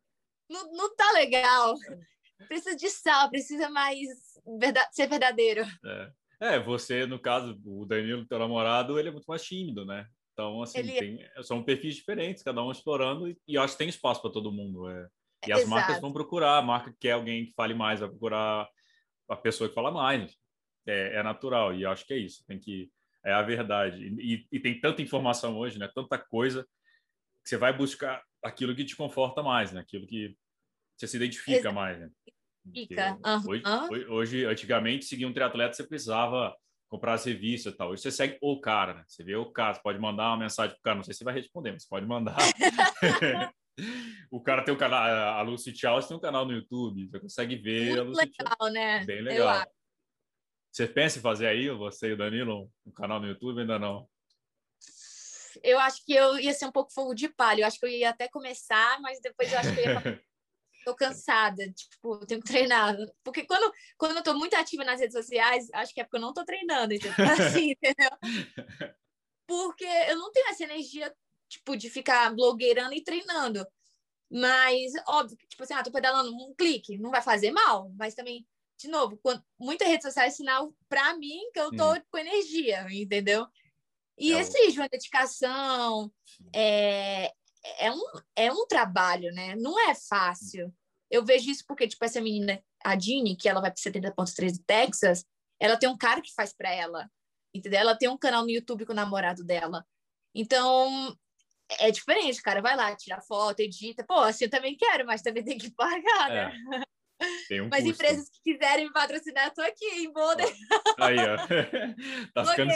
Não, 0.50 0.72
não 0.72 0.96
tá 0.96 1.12
legal. 1.12 1.76
Precisa 2.48 2.76
de 2.76 2.90
sal, 2.90 3.30
precisa 3.30 3.70
mais 3.70 4.08
verdade, 4.60 4.96
ser 4.96 5.08
verdadeiro. 5.08 5.62
É. 5.86 6.14
é, 6.44 6.60
você, 6.60 7.06
no 7.06 7.18
caso, 7.18 7.58
o 7.66 7.86
Danilo, 7.86 8.26
teu 8.26 8.38
namorado, 8.38 9.00
ele 9.00 9.08
é 9.08 9.12
muito 9.12 9.26
mais 9.26 9.44
tímido, 9.44 9.86
né? 9.86 10.06
Então, 10.34 10.62
assim, 10.62 10.80
Ele... 10.80 10.92
tem, 10.92 11.44
são 11.44 11.64
perfis 11.64 11.96
diferentes, 11.96 12.44
cada 12.44 12.62
um 12.62 12.72
explorando, 12.72 13.30
e, 13.30 13.38
e 13.48 13.58
acho 13.58 13.74
que 13.74 13.78
tem 13.78 13.90
espaço 13.90 14.22
para 14.22 14.32
todo 14.32 14.52
mundo. 14.52 14.90
É. 14.90 15.08
E 15.48 15.52
as 15.52 15.60
Exato. 15.60 15.70
marcas 15.70 16.02
vão 16.02 16.12
procurar, 16.12 16.58
a 16.58 16.62
marca 16.62 16.92
que 16.92 16.98
quer 17.00 17.12
alguém 17.12 17.46
que 17.46 17.54
fale 17.54 17.74
mais, 17.74 18.02
vai 18.02 18.10
procurar 18.10 18.68
a 19.30 19.36
pessoa 19.36 19.70
que 19.70 19.76
fala 19.76 19.92
mais. 19.92 20.36
É, 20.86 21.18
é 21.18 21.24
natural, 21.24 21.74
e 21.74 21.86
acho 21.86 22.06
que 22.06 22.14
é 22.14 22.18
isso, 22.18 22.44
tem 22.46 22.60
que. 22.60 22.92
É 23.26 23.32
a 23.32 23.42
verdade. 23.42 24.06
E, 24.20 24.46
e, 24.52 24.60
tem 24.60 24.78
tanta 24.82 25.02
informação 25.02 25.58
hoje, 25.58 25.80
né? 25.80 25.90
Tanta 25.96 26.18
coisa, 26.18 26.64
que 27.42 27.50
você 27.50 27.56
vai 27.56 27.72
buscar 27.72 28.22
aquilo 28.44 28.76
que 28.76 28.84
te 28.84 28.98
conforta 28.98 29.42
mais, 29.42 29.72
né? 29.72 29.80
Aquilo 29.80 30.06
que 30.06 30.36
você 30.98 31.08
se 31.08 31.16
identifica 31.16 31.60
Exato. 31.60 31.76
mais, 31.76 32.00
né? 32.00 32.10
Fica. 32.72 33.18
Uhum. 33.26 33.50
Hoje, 33.90 34.08
hoje, 34.08 34.46
antigamente, 34.46 35.06
seguir 35.06 35.26
um 35.26 35.34
triatleta, 35.34 35.74
você 35.74 35.84
precisava 35.84 36.56
comprar 36.90 37.14
as 37.14 37.26
revistas 37.26 37.74
e 37.74 37.78
tal. 37.78 37.90
Hoje 37.90 38.04
você 38.04 38.12
segue 38.12 38.38
o 38.42 38.62
cara, 38.62 38.94
né? 38.94 39.04
Você 39.08 39.24
vê 39.24 39.36
o 39.36 39.52
cara, 39.52 39.74
você 39.74 39.82
pode 39.82 40.00
mandar 40.00 40.30
uma 40.30 40.38
mensagem 40.38 40.76
pro 40.76 40.84
cara, 40.84 40.96
não 40.96 41.04
sei 41.04 41.14
se 41.14 41.24
vai 41.24 41.34
responder, 41.34 41.72
mas 41.72 41.88
pode 41.88 42.06
mandar. 42.06 42.38
o 44.32 44.42
cara 44.42 44.64
tem 44.64 44.74
um 44.74 44.78
canal, 44.78 45.02
a 45.02 45.42
Lucy 45.42 45.76
Charles 45.76 46.08
tem 46.08 46.16
um 46.16 46.20
canal 46.20 46.46
no 46.46 46.54
YouTube, 46.54 47.10
você 47.10 47.20
consegue 47.20 47.56
ver. 47.56 48.04
Muito 48.04 48.18
legal, 48.18 48.72
né? 48.72 49.04
Bem 49.06 49.22
legal. 49.22 49.66
Você 50.72 50.88
pensa 50.88 51.20
em 51.20 51.22
fazer 51.22 51.48
aí, 51.48 51.70
você 51.70 52.10
e 52.10 52.14
o 52.14 52.18
Danilo, 52.18 52.72
um 52.86 52.92
canal 52.92 53.20
no 53.20 53.28
YouTube? 53.28 53.62
Ainda 53.62 53.78
não? 53.78 54.08
Eu 55.62 55.80
acho 55.80 56.04
que 56.04 56.14
eu 56.14 56.40
ia 56.40 56.54
ser 56.54 56.66
um 56.66 56.72
pouco 56.72 56.92
fogo 56.92 57.14
de 57.14 57.30
palha. 57.30 57.62
Eu 57.62 57.68
acho 57.68 57.80
que 57.80 57.86
eu 57.86 57.90
ia 57.90 58.10
até 58.10 58.28
começar, 58.28 59.00
mas 59.02 59.20
depois 59.22 59.52
eu 59.52 59.60
acho 59.60 59.74
que 59.74 59.80
eu 59.82 59.84
ia 59.84 60.24
tô 60.84 60.96
cansada, 60.96 61.72
tipo, 61.72 62.26
tenho 62.26 62.42
que 62.42 62.48
treinar. 62.48 62.96
Porque 63.24 63.46
quando, 63.46 63.72
quando 63.98 64.18
eu 64.18 64.24
tô 64.24 64.34
muito 64.34 64.56
ativa 64.56 64.84
nas 64.84 65.00
redes 65.00 65.16
sociais, 65.16 65.70
acho 65.74 65.94
que 65.94 66.02
é 66.02 66.04
porque 66.04 66.18
eu 66.18 66.22
não 66.22 66.34
tô 66.34 66.44
treinando, 66.46 66.94
entendeu? 66.94 67.16
Assim, 67.62 67.72
entendeu? 67.72 68.10
Porque 69.48 69.86
eu 69.86 70.18
não 70.18 70.32
tenho 70.32 70.50
essa 70.50 70.64
energia, 70.64 71.14
tipo, 71.48 71.76
de 71.76 71.90
ficar 71.90 72.34
blogueirando 72.34 72.94
e 72.94 73.04
treinando. 73.04 73.66
Mas, 74.30 74.94
óbvio, 75.08 75.38
tipo 75.48 75.62
assim, 75.62 75.76
ah, 75.76 75.84
tô 75.84 75.92
pedalando 75.92 76.36
um 76.36 76.56
clique, 76.56 76.98
não 76.98 77.12
vai 77.12 77.22
fazer 77.22 77.52
mal, 77.52 77.92
mas 77.96 78.16
também, 78.16 78.48
de 78.78 78.88
novo, 78.88 79.16
quando, 79.22 79.44
muita 79.60 79.86
rede 79.86 80.02
social 80.02 80.26
é 80.26 80.30
sinal 80.32 80.74
pra 80.90 81.16
mim 81.16 81.40
que 81.54 81.60
eu 81.60 81.70
tô 81.76 81.94
hum. 81.94 82.02
com 82.10 82.18
energia, 82.18 82.88
entendeu? 82.90 83.46
E 84.18 84.34
é 84.34 84.40
exige 84.40 84.80
uma 84.80 84.90
dedicação, 84.90 86.12
é, 86.54 87.32
é 87.80 87.92
um, 87.92 88.04
é 88.36 88.52
um 88.52 88.68
trabalho, 88.68 89.32
né? 89.34 89.56
Não 89.56 89.80
é 89.90 89.96
fácil. 89.96 90.74
Eu 91.10 91.24
vejo 91.24 91.50
isso 91.50 91.64
porque, 91.68 91.88
tipo, 91.88 92.04
essa 92.04 92.20
menina, 92.20 92.62
a 92.84 92.96
Dini, 92.96 93.36
que 93.36 93.48
ela 93.48 93.62
vai 93.62 93.72
para 93.72 93.82
70.3 93.82 94.52
de 94.52 94.64
Texas, 94.64 95.26
ela 95.60 95.78
tem 95.78 95.88
um 95.88 95.98
cara 95.98 96.22
que 96.22 96.34
faz 96.34 96.54
para 96.54 96.74
ela, 96.74 97.10
entendeu? 97.54 97.80
Ela 97.80 97.98
tem 97.98 98.10
um 98.10 98.18
canal 98.18 98.44
no 98.44 98.50
YouTube 98.50 98.86
com 98.86 98.94
o 98.94 98.96
namorado 98.96 99.44
dela. 99.44 99.86
Então, 100.36 101.16
é 101.80 101.92
diferente, 101.92 102.42
cara. 102.42 102.62
Vai 102.62 102.76
lá, 102.76 102.96
tira 102.96 103.22
foto, 103.22 103.60
edita. 103.60 104.04
Pô, 104.04 104.20
assim 104.20 104.46
eu 104.46 104.50
também 104.50 104.76
quero, 104.76 105.06
mas 105.06 105.22
também 105.22 105.44
tem 105.44 105.58
que 105.58 105.72
pagar, 105.72 106.30
né? 106.30 106.54
É. 106.72 107.62
Um 107.62 107.70
mas 107.70 107.84
custo. 107.84 107.90
empresas 107.90 108.30
que 108.30 108.54
quiserem 108.54 108.86
me 108.86 108.94
patrocinar, 108.94 109.48
eu 109.48 109.54
tô 109.54 109.62
aqui, 109.62 109.86
em 109.86 110.12
Boulder. 110.12 110.54
Aí, 111.00 111.18
ó. 111.20 111.38
tá. 112.34 112.46
Ficando... 112.46 112.72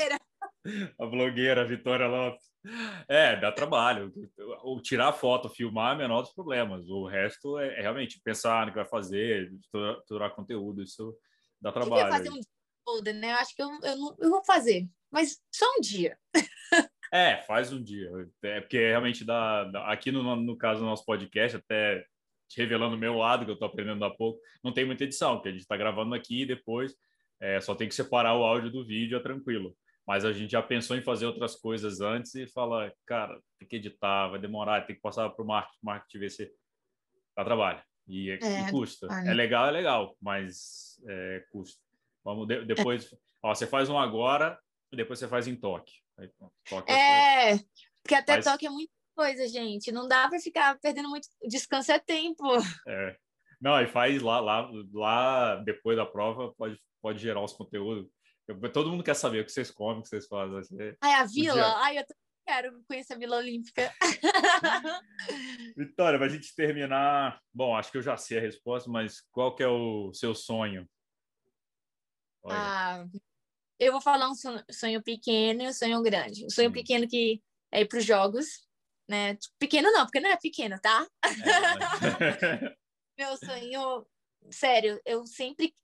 A 0.99 1.05
blogueira, 1.05 1.65
Vitória 1.65 2.07
Lopes. 2.07 2.45
É, 3.07 3.35
dá 3.37 3.51
trabalho. 3.51 4.11
O 4.63 4.81
tirar 4.81 5.13
foto, 5.13 5.49
filmar 5.49 5.93
é 5.93 5.95
o 5.95 5.97
menor 5.97 6.21
dos 6.21 6.33
problemas. 6.33 6.89
O 6.89 7.05
resto 7.05 7.57
é, 7.57 7.79
é 7.79 7.81
realmente 7.81 8.19
pensar 8.23 8.65
no 8.65 8.71
que 8.71 8.77
vai 8.77 8.87
fazer, 8.87 9.51
estruturar 9.53 10.35
conteúdo, 10.35 10.83
isso 10.83 11.15
dá 11.61 11.71
trabalho. 11.71 12.07
Eu 12.07 12.11
fazer 12.11 12.29
um 12.31 12.41
folder, 12.83 13.15
né? 13.15 13.31
Eu 13.31 13.37
acho 13.37 13.55
que 13.55 13.63
eu, 13.63 13.69
eu, 13.83 13.97
não, 13.97 14.15
eu 14.19 14.29
vou 14.29 14.43
fazer, 14.43 14.87
mas 15.11 15.39
só 15.51 15.65
um 15.77 15.81
dia. 15.81 16.17
É, 17.11 17.37
faz 17.43 17.71
um 17.71 17.81
dia. 17.81 18.11
É 18.43 18.59
porque 18.59 18.77
realmente 18.77 19.23
dá, 19.23 19.63
dá 19.63 19.87
aqui 19.91 20.11
no, 20.11 20.35
no 20.35 20.57
caso 20.57 20.81
do 20.81 20.85
nosso 20.85 21.05
podcast, 21.05 21.55
até 21.55 22.03
te 22.49 22.57
revelando 22.57 22.95
o 22.95 22.99
meu 22.99 23.15
lado, 23.15 23.45
que 23.45 23.51
eu 23.51 23.53
estou 23.53 23.67
aprendendo 23.67 24.03
há 24.03 24.09
pouco, 24.09 24.41
não 24.61 24.73
tem 24.73 24.85
muita 24.85 25.05
edição, 25.05 25.35
porque 25.35 25.49
a 25.49 25.51
gente 25.51 25.61
está 25.61 25.77
gravando 25.77 26.13
aqui 26.13 26.41
e 26.41 26.45
depois 26.45 26.93
é, 27.39 27.61
só 27.61 27.75
tem 27.75 27.87
que 27.87 27.95
separar 27.95 28.35
o 28.35 28.43
áudio 28.43 28.69
do 28.69 28.85
vídeo, 28.85 29.17
é 29.17 29.21
tranquilo 29.21 29.73
mas 30.07 30.23
a 30.23 30.31
gente 30.31 30.51
já 30.51 30.63
pensou 30.63 30.95
em 30.95 31.01
fazer 31.01 31.25
outras 31.25 31.55
coisas 31.55 31.99
antes 31.99 32.33
e 32.33 32.47
fala, 32.47 32.91
cara, 33.05 33.37
tem 33.59 33.67
que 33.67 33.75
editar, 33.75 34.29
vai 34.29 34.39
demorar, 34.39 34.87
tem 34.87 34.95
que 34.95 35.01
passar 35.01 35.29
para 35.29 35.43
o 35.43 35.47
marketing, 35.47 35.77
marketing 35.83 36.19
ver 36.19 36.31
se 36.31 36.51
dá 37.35 37.43
trabalho 37.43 37.83
e, 38.07 38.31
é, 38.31 38.37
e 38.37 38.71
custa. 38.71 39.07
É 39.25 39.33
legal, 39.33 39.67
é 39.67 39.71
legal, 39.71 40.15
mas 40.21 41.01
é, 41.05 41.43
custa. 41.51 41.81
Vamos 42.23 42.47
de, 42.47 42.63
depois, 42.63 43.13
ó, 43.43 43.53
você 43.53 43.67
faz 43.67 43.89
um 43.89 43.99
agora 43.99 44.57
e 44.93 44.95
depois 44.95 45.19
você 45.19 45.27
faz 45.27 45.45
em 45.45 45.55
toque. 45.57 45.93
Aí, 46.17 46.29
toque 46.69 46.89
é, 46.89 47.55
é 47.55 47.59
porque 48.01 48.15
até 48.15 48.33
faz... 48.35 48.45
toque 48.45 48.65
é 48.65 48.69
muita 48.69 48.93
coisa, 49.13 49.45
gente. 49.49 49.91
Não 49.91 50.07
dá 50.07 50.29
para 50.29 50.39
ficar 50.39 50.79
perdendo 50.79 51.09
muito. 51.09 51.27
Descanso 51.43 51.91
é 51.91 51.99
tempo. 51.99 52.45
É. 52.87 53.17
Não, 53.59 53.81
e 53.81 53.87
faz 53.87 54.21
lá, 54.21 54.39
lá, 54.39 54.69
lá 54.93 55.55
depois 55.57 55.97
da 55.97 56.05
prova, 56.05 56.53
pode, 56.55 56.79
pode 57.01 57.19
gerar 57.19 57.43
os 57.43 57.53
conteúdos 57.53 58.07
Todo 58.73 58.89
mundo 58.89 59.03
quer 59.03 59.15
saber 59.15 59.41
o 59.41 59.45
que 59.45 59.51
vocês 59.51 59.69
comem, 59.69 59.99
o 59.99 60.03
que 60.03 60.09
vocês 60.09 60.27
fazem. 60.27 60.95
Ai, 61.01 61.13
a 61.13 61.25
vila? 61.25 61.75
Ai, 61.79 61.99
eu 61.99 62.05
quero 62.47 62.81
conhecer 62.87 63.13
a 63.13 63.17
Vila 63.17 63.37
Olímpica. 63.37 63.93
Vitória, 65.75 66.17
para 66.17 66.27
a 66.27 66.29
gente 66.29 66.55
terminar, 66.55 67.41
bom, 67.53 67.75
acho 67.75 67.91
que 67.91 67.97
eu 67.97 68.01
já 68.01 68.15
sei 68.15 68.37
a 68.37 68.41
resposta, 68.41 68.89
mas 68.89 69.21
qual 69.31 69.53
que 69.53 69.61
é 69.61 69.67
o 69.67 70.13
seu 70.13 70.33
sonho? 70.33 70.89
Ah, 72.45 73.05
eu 73.77 73.91
vou 73.91 73.99
falar 73.99 74.29
um 74.29 74.35
sonho 74.35 75.03
pequeno 75.03 75.63
e 75.63 75.67
um 75.67 75.73
sonho 75.73 76.01
grande. 76.01 76.45
O 76.45 76.49
sonho 76.49 76.69
hum. 76.69 76.73
pequeno 76.73 77.05
que 77.05 77.43
é 77.69 77.81
ir 77.81 77.87
para 77.87 77.99
os 77.99 78.05
jogos, 78.05 78.65
né? 79.09 79.37
Pequeno 79.59 79.91
não, 79.91 80.05
porque 80.05 80.21
não 80.21 80.29
é 80.29 80.37
pequeno, 80.37 80.79
tá? 80.79 81.05
É, 81.25 81.27
Meu 83.17 83.35
sonho, 83.35 84.07
sério, 84.51 85.01
eu 85.05 85.25
sempre, 85.25 85.75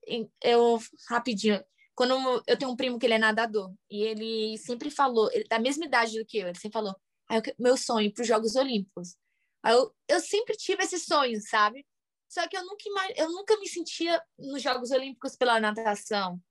eu 0.41 0.79
rapidinho, 1.09 1.61
quando 1.95 2.43
eu 2.47 2.57
tenho 2.57 2.71
um 2.71 2.75
primo 2.75 2.97
que 2.97 3.05
ele 3.05 3.13
é 3.13 3.19
nadador 3.19 3.73
e 3.89 4.03
ele 4.03 4.57
sempre 4.57 4.89
falou, 4.89 5.29
ele 5.31 5.45
da 5.45 5.59
mesma 5.59 5.85
idade 5.85 6.17
do 6.17 6.25
que 6.25 6.39
eu, 6.39 6.47
ele 6.47 6.57
sempre 6.57 6.73
falou, 6.73 6.95
ah, 7.29 7.41
meu 7.59 7.77
sonho 7.77 8.11
para 8.13 8.21
os 8.21 8.27
Jogos 8.27 8.55
Olímpicos. 8.55 9.15
Aí 9.63 9.73
eu, 9.73 9.95
eu 10.07 10.19
sempre 10.19 10.55
tive 10.57 10.83
esse 10.83 10.99
sonho, 10.99 11.39
sabe? 11.41 11.85
Só 12.27 12.47
que 12.47 12.57
eu 12.57 12.65
nunca, 12.65 12.83
eu 13.15 13.31
nunca 13.31 13.57
me 13.59 13.67
sentia 13.67 14.21
nos 14.37 14.61
Jogos 14.61 14.91
Olímpicos 14.91 15.35
pela 15.35 15.59
natação. 15.59 16.41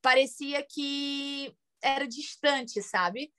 Parecia 0.00 0.64
que 0.64 1.54
era 1.82 2.06
distante, 2.06 2.80
sabe? 2.80 3.32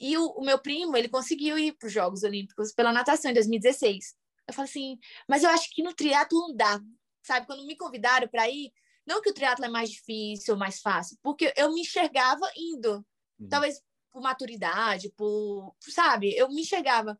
E 0.00 0.16
o, 0.18 0.26
o 0.32 0.44
meu 0.44 0.58
primo, 0.58 0.96
ele 0.96 1.08
conseguiu 1.08 1.58
ir 1.58 1.72
para 1.76 1.86
os 1.86 1.92
Jogos 1.92 2.22
Olímpicos 2.24 2.72
pela 2.72 2.92
natação 2.92 3.30
em 3.30 3.34
2016. 3.34 4.16
Eu 4.48 4.54
falei 4.54 4.68
assim, 4.68 4.98
mas 5.28 5.42
eu 5.42 5.50
acho 5.50 5.70
que 5.70 5.82
no 5.82 5.94
triatlo 5.94 6.40
não 6.40 6.56
dá, 6.56 6.80
sabe? 7.22 7.46
Quando 7.46 7.66
me 7.66 7.76
convidaram 7.76 8.28
para 8.28 8.48
ir, 8.48 8.72
não 9.08 9.22
que 9.22 9.30
o 9.30 9.34
triatlo 9.34 9.64
é 9.64 9.68
mais 9.68 9.90
difícil 9.90 10.52
ou 10.52 10.60
mais 10.60 10.80
fácil, 10.80 11.16
porque 11.22 11.52
eu 11.56 11.72
me 11.72 11.80
enxergava 11.80 12.46
indo. 12.54 13.04
Uhum. 13.40 13.48
Talvez 13.48 13.80
por 14.12 14.20
maturidade, 14.20 15.10
por, 15.16 15.74
sabe? 15.80 16.36
Eu 16.36 16.48
me 16.48 16.60
enxergava. 16.60 17.18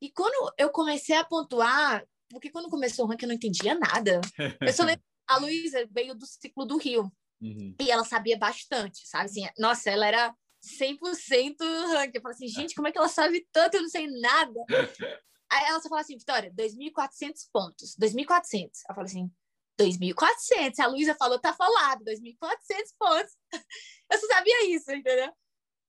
E 0.00 0.10
quando 0.10 0.54
eu 0.56 0.70
comecei 0.70 1.16
a 1.16 1.24
pontuar, 1.24 2.06
porque 2.30 2.50
quando 2.50 2.70
começou 2.70 3.04
o 3.04 3.08
ranking 3.08 3.24
eu 3.24 3.28
não 3.28 3.34
entendia 3.34 3.74
nada. 3.74 4.20
Eu 4.60 4.72
só 4.72 4.84
lembro, 4.84 5.02
a 5.26 5.38
Luísa 5.38 5.84
veio 5.90 6.14
do 6.14 6.26
ciclo 6.26 6.64
do 6.64 6.76
Rio. 6.76 7.10
Uhum. 7.40 7.74
E 7.80 7.90
ela 7.90 8.04
sabia 8.04 8.38
bastante, 8.38 9.06
sabe? 9.06 9.24
Assim, 9.24 9.48
nossa, 9.58 9.90
ela 9.90 10.06
era 10.06 10.34
100% 10.80 11.56
ranking. 11.92 12.18
Eu 12.18 12.22
falei 12.22 12.36
assim, 12.36 12.48
gente, 12.48 12.74
como 12.74 12.86
é 12.86 12.92
que 12.92 12.98
ela 12.98 13.08
sabe 13.08 13.46
tanto? 13.52 13.74
Eu 13.74 13.82
não 13.82 13.88
sei 13.88 14.06
nada. 14.06 14.60
Aí 15.50 15.64
ela 15.64 15.80
só 15.80 15.88
falou 15.88 16.00
assim, 16.00 16.18
Vitória, 16.18 16.52
2.400 16.52 17.32
pontos. 17.52 17.96
2.400. 18.00 18.70
Eu 18.88 18.94
falei 18.94 19.10
assim, 19.10 19.30
2.400. 19.78 20.78
A 20.78 20.86
Luísa 20.86 21.14
falou, 21.14 21.38
tá 21.38 21.52
falado, 21.52 22.04
2.400 22.04 22.94
pontos. 22.98 23.36
Eu 24.10 24.18
só 24.18 24.26
sabia 24.28 24.70
isso, 24.74 24.90
entendeu? 24.92 25.32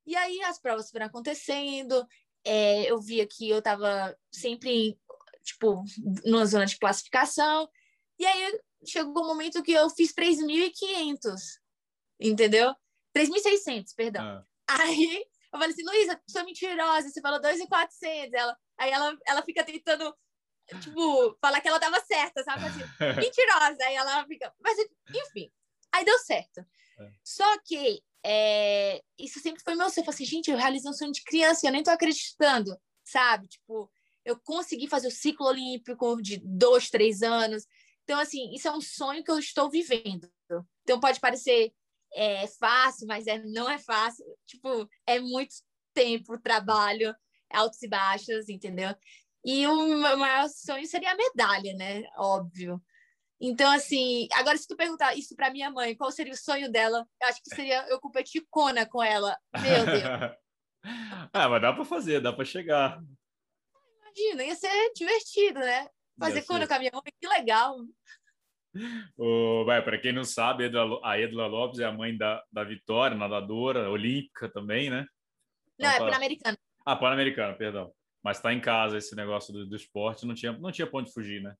E 0.05 0.15
aí 0.15 0.41
as 0.43 0.59
provas 0.59 0.89
foram 0.89 1.05
acontecendo, 1.05 2.07
é, 2.43 2.89
eu 2.89 2.97
via 2.97 3.27
que 3.27 3.49
eu 3.49 3.61
tava 3.61 4.18
sempre, 4.31 4.97
tipo, 5.43 5.84
numa 6.23 6.45
zona 6.45 6.65
de 6.65 6.80
classificação, 6.80 7.69
e 8.18 8.26
aí 8.26 8.59
chegou 8.85 9.23
um 9.23 9.27
momento 9.27 9.61
que 9.61 9.73
eu 9.73 9.89
fiz 9.89 10.14
3.500, 10.14 11.35
entendeu? 12.22 12.73
3.600, 13.15 13.93
perdão. 13.95 14.23
Ah. 14.23 14.45
Aí 14.69 15.26
eu 15.53 15.59
falei 15.59 15.73
assim, 15.73 15.84
Luísa, 15.84 16.22
sou 16.30 16.45
mentirosa, 16.45 17.09
você 17.09 17.22
falou 17.22 17.41
2.400. 17.41 18.30
Ela, 18.34 18.57
aí 18.77 18.91
ela, 18.91 19.18
ela 19.26 19.41
fica 19.41 19.64
tentando 19.64 20.15
tipo, 20.76 21.38
falar 21.41 21.61
que 21.61 21.68
ela 21.68 21.80
tava 21.80 21.99
certa, 22.02 22.44
sabe? 22.44 22.65
Assim, 22.65 22.80
mentirosa. 23.22 23.77
Aí 23.84 23.95
ela 23.95 24.26
fica. 24.26 24.53
Mas, 24.60 24.77
enfim, 25.10 25.52
aí 25.91 26.03
deu 26.03 26.18
certo. 26.19 26.60
É. 26.99 27.11
Só 27.23 27.57
que 27.64 28.02
é, 28.23 29.02
isso 29.18 29.39
sempre 29.39 29.64
foi 29.64 29.76
meu 29.76 29.89
sonho. 29.89 30.02
Eu 30.02 30.06
falei 30.06 30.15
assim, 30.15 30.26
gente, 30.26 30.52
eu 30.52 30.57
realizei 30.57 30.89
um 30.89 30.94
sonho 30.94 31.11
de 31.11 31.23
criança 31.23 31.65
e 31.65 31.69
eu 31.69 31.72
nem 31.72 31.84
tô 31.84 31.91
acreditando, 31.91 32.77
sabe? 33.03 33.48
Tipo, 33.48 33.89
eu 34.26 34.38
consegui 34.39 34.88
fazer 34.88 35.07
o 35.07 35.11
ciclo 35.11 35.48
olímpico 35.48 36.22
de 36.22 36.38
dois, 36.44 36.89
três 36.89 37.22
anos. 37.22 37.65
Então, 38.03 38.19
assim, 38.19 38.53
isso 38.53 38.68
é 38.68 38.72
um 38.72 38.81
sonho 38.81 39.23
que 39.23 39.31
eu 39.31 39.39
estou 39.39 39.69
vivendo. 39.69 40.30
Então, 40.84 40.99
pode 40.99 41.19
parecer 41.19 41.73
é, 42.14 42.48
fácil, 42.48 43.07
mas 43.07 43.27
é, 43.27 43.39
não 43.39 43.69
é 43.69 43.77
fácil. 43.77 44.26
Tipo, 44.45 44.89
é 45.06 45.19
muito 45.19 45.56
tempo, 45.94 46.39
trabalho, 46.39 47.15
altos 47.49 47.81
e 47.81 47.88
baixos, 47.88 48.49
entendeu? 48.49 48.94
E 49.47 49.65
o 49.65 49.97
meu 49.97 50.17
maior 50.17 50.49
sonho 50.49 50.85
seria 50.85 51.13
a 51.13 51.15
medalha, 51.15 51.73
né? 51.75 52.03
Óbvio. 52.17 52.81
Então, 53.39 53.71
assim, 53.71 54.27
agora 54.33 54.57
se 54.57 54.67
tu 54.67 54.75
perguntar 54.75 55.15
isso 55.15 55.33
para 55.37 55.49
minha 55.49 55.71
mãe, 55.71 55.95
qual 55.95 56.11
seria 56.11 56.33
o 56.33 56.37
sonho 56.37 56.69
dela? 56.69 57.07
Eu 57.21 57.27
acho 57.29 57.41
que 57.41 57.55
seria 57.55 57.87
eu 57.87 57.97
competir 57.97 58.45
Kona 58.49 58.85
com 58.85 59.01
ela. 59.01 59.37
Meu 59.61 59.85
Deus. 59.85 60.03
ah, 61.31 61.47
mas 61.47 61.61
dá 61.61 61.71
para 61.71 61.85
fazer, 61.85 62.19
dá 62.19 62.33
para 62.33 62.43
chegar. 62.43 63.01
Imagina, 64.01 64.43
ia 64.43 64.55
ser 64.55 64.91
divertido, 64.93 65.59
né? 65.59 65.87
Fazer 66.19 66.41
Kona 66.41 66.67
com 66.67 66.73
a 66.73 66.79
minha 66.79 66.91
mãe, 66.91 67.13
que 67.17 67.27
legal. 67.29 67.77
Oh, 69.17 69.63
para 69.65 69.97
quem 69.97 70.11
não 70.11 70.25
sabe, 70.25 70.69
a 71.03 71.19
Edla 71.19 71.47
Lopes 71.47 71.79
é 71.79 71.85
a 71.85 71.91
mãe 71.93 72.17
da, 72.17 72.43
da 72.51 72.65
Vitória, 72.65 73.15
nadadora, 73.15 73.89
olímpica 73.89 74.49
também, 74.49 74.89
né? 74.89 75.07
Não, 75.79 75.89
então, 75.89 76.05
é 76.05 76.09
pan-americana. 76.11 76.57
Ah, 76.85 76.97
pan-americana, 76.97 77.53
perdão. 77.55 77.93
Mas 78.27 78.41
tá 78.41 78.53
em 78.53 78.59
casa 78.59 78.97
esse 78.97 79.15
negócio 79.15 79.53
do, 79.53 79.65
do 79.65 79.75
esporte, 79.77 80.25
não 80.25 80.35
tinha, 80.35 80.51
não 80.51 80.69
tinha 80.69 80.85
ponto 80.85 81.07
de 81.07 81.13
fugir, 81.13 81.41
né? 81.41 81.55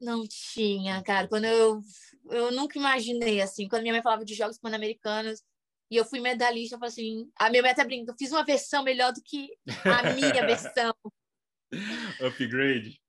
Não 0.00 0.26
tinha, 0.26 1.00
cara. 1.04 1.28
Quando 1.28 1.44
eu 1.44 1.80
eu 2.28 2.50
nunca 2.50 2.76
imaginei 2.76 3.40
assim, 3.40 3.68
quando 3.68 3.82
minha 3.82 3.94
mãe 3.94 4.02
falava 4.02 4.24
de 4.24 4.34
jogos 4.34 4.58
pan-americanos 4.58 5.40
e 5.88 5.94
eu 5.94 6.04
fui 6.04 6.18
medalhista, 6.18 6.74
eu 6.74 6.80
falei 6.80 6.90
assim, 6.90 7.30
a 7.38 7.48
minha 7.48 7.62
meta 7.62 7.84
brinca, 7.84 8.10
eu 8.10 8.16
fiz 8.18 8.32
uma 8.32 8.44
versão 8.44 8.82
melhor 8.82 9.12
do 9.12 9.22
que 9.22 9.56
a 9.84 10.12
minha 10.12 10.44
versão. 10.44 10.92
Upgrade. 12.26 13.00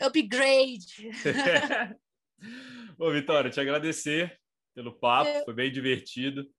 Upgrade. 0.00 1.10
Ô, 2.98 3.10
Vitória, 3.10 3.50
te 3.50 3.60
agradecer 3.60 4.40
pelo 4.74 4.98
papo, 4.98 5.28
eu... 5.28 5.44
foi 5.44 5.52
bem 5.52 5.70
divertido. 5.70 6.50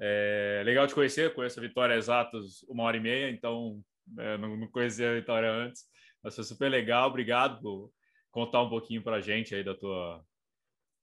É 0.00 0.62
legal 0.64 0.84
te 0.88 0.94
conhecer, 0.94 1.32
conheço 1.32 1.60
a 1.60 1.62
Vitória 1.62 1.94
exatos 1.94 2.64
uma 2.64 2.82
hora 2.82 2.96
e 2.96 3.00
meia, 3.00 3.30
então 3.30 3.80
é, 4.18 4.38
não, 4.38 4.56
não 4.56 4.68
conhecia 4.68 5.10
a 5.10 5.14
Vitória 5.14 5.50
antes, 5.50 5.84
mas 6.22 6.34
foi 6.34 6.44
super 6.44 6.70
legal. 6.70 7.08
Obrigado 7.08 7.60
por 7.60 7.92
contar 8.30 8.62
um 8.62 8.68
pouquinho 8.68 9.02
para 9.02 9.16
a 9.16 9.20
gente 9.20 9.54
aí 9.54 9.64
da 9.64 9.74
tua, 9.74 10.24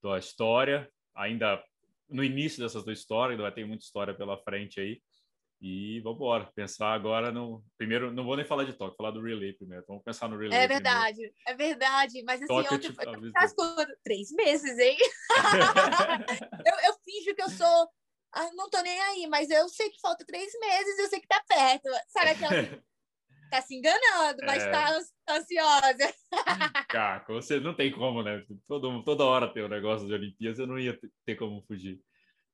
tua 0.01 0.19
história. 0.19 0.89
Ainda 1.15 1.63
no 2.09 2.23
início 2.23 2.61
dessa 2.61 2.83
tua 2.83 2.93
história, 2.93 3.33
ainda 3.33 3.43
vai 3.43 3.51
ter 3.51 3.65
muita 3.65 3.83
história 3.83 4.13
pela 4.13 4.37
frente 4.37 4.79
aí. 4.79 5.01
E 5.61 5.99
vamos 5.99 6.17
embora, 6.17 6.49
pensar 6.55 6.93
agora 6.93 7.31
no. 7.31 7.61
Primeiro, 7.77 8.11
não 8.11 8.23
vou 8.23 8.37
nem 8.37 8.45
falar 8.45 8.63
de 8.63 8.73
toque, 8.73 8.95
falar 8.95 9.11
do 9.11 9.21
relay 9.21 9.51
primeiro. 9.51 9.83
Vamos 9.87 10.03
pensar 10.03 10.29
no 10.29 10.37
relay. 10.37 10.57
É 10.57 10.67
verdade, 10.67 11.15
primeiro. 11.15 11.35
é 11.47 11.53
verdade. 11.53 12.23
Mas 12.23 12.41
assim, 12.41 12.47
toque 12.47 12.73
ontem 12.73 12.93
foi 12.93 13.05
tipo, 13.05 13.97
três 14.01 14.31
meses, 14.31 14.79
hein? 14.79 14.97
eu, 16.65 16.89
eu 16.89 16.93
finjo 17.03 17.35
que 17.35 17.41
eu 17.41 17.49
sou. 17.49 17.89
Ah, 18.31 18.49
não 18.53 18.69
tô 18.69 18.79
nem 18.81 19.01
aí, 19.01 19.27
mas 19.27 19.49
eu 19.49 19.67
sei 19.67 19.89
que 19.89 19.99
falta 19.99 20.25
três 20.25 20.49
meses, 20.61 20.97
eu 20.97 21.07
sei 21.07 21.19
que 21.19 21.27
tá 21.27 21.43
perto. 21.45 21.89
Sabe 22.07 22.29
aquela 22.29 22.49
tá 23.49 23.61
se 23.61 23.75
enganando, 23.75 24.39
mas 24.45 24.63
é. 24.63 24.71
tá 24.71 24.99
ansiosa. 25.29 26.13
Cara, 26.89 27.23
você 27.27 27.59
não 27.59 27.73
tem 27.73 27.91
como, 27.91 28.23
né? 28.23 28.43
Todo, 28.67 29.03
toda 29.03 29.25
hora 29.25 29.51
tem 29.51 29.63
o 29.63 29.65
um 29.65 29.69
negócio 29.69 30.07
de 30.07 30.13
Olimpíadas, 30.13 30.59
eu 30.59 30.67
não 30.67 30.79
ia 30.79 30.97
ter 31.25 31.35
como 31.35 31.61
fugir. 31.63 31.99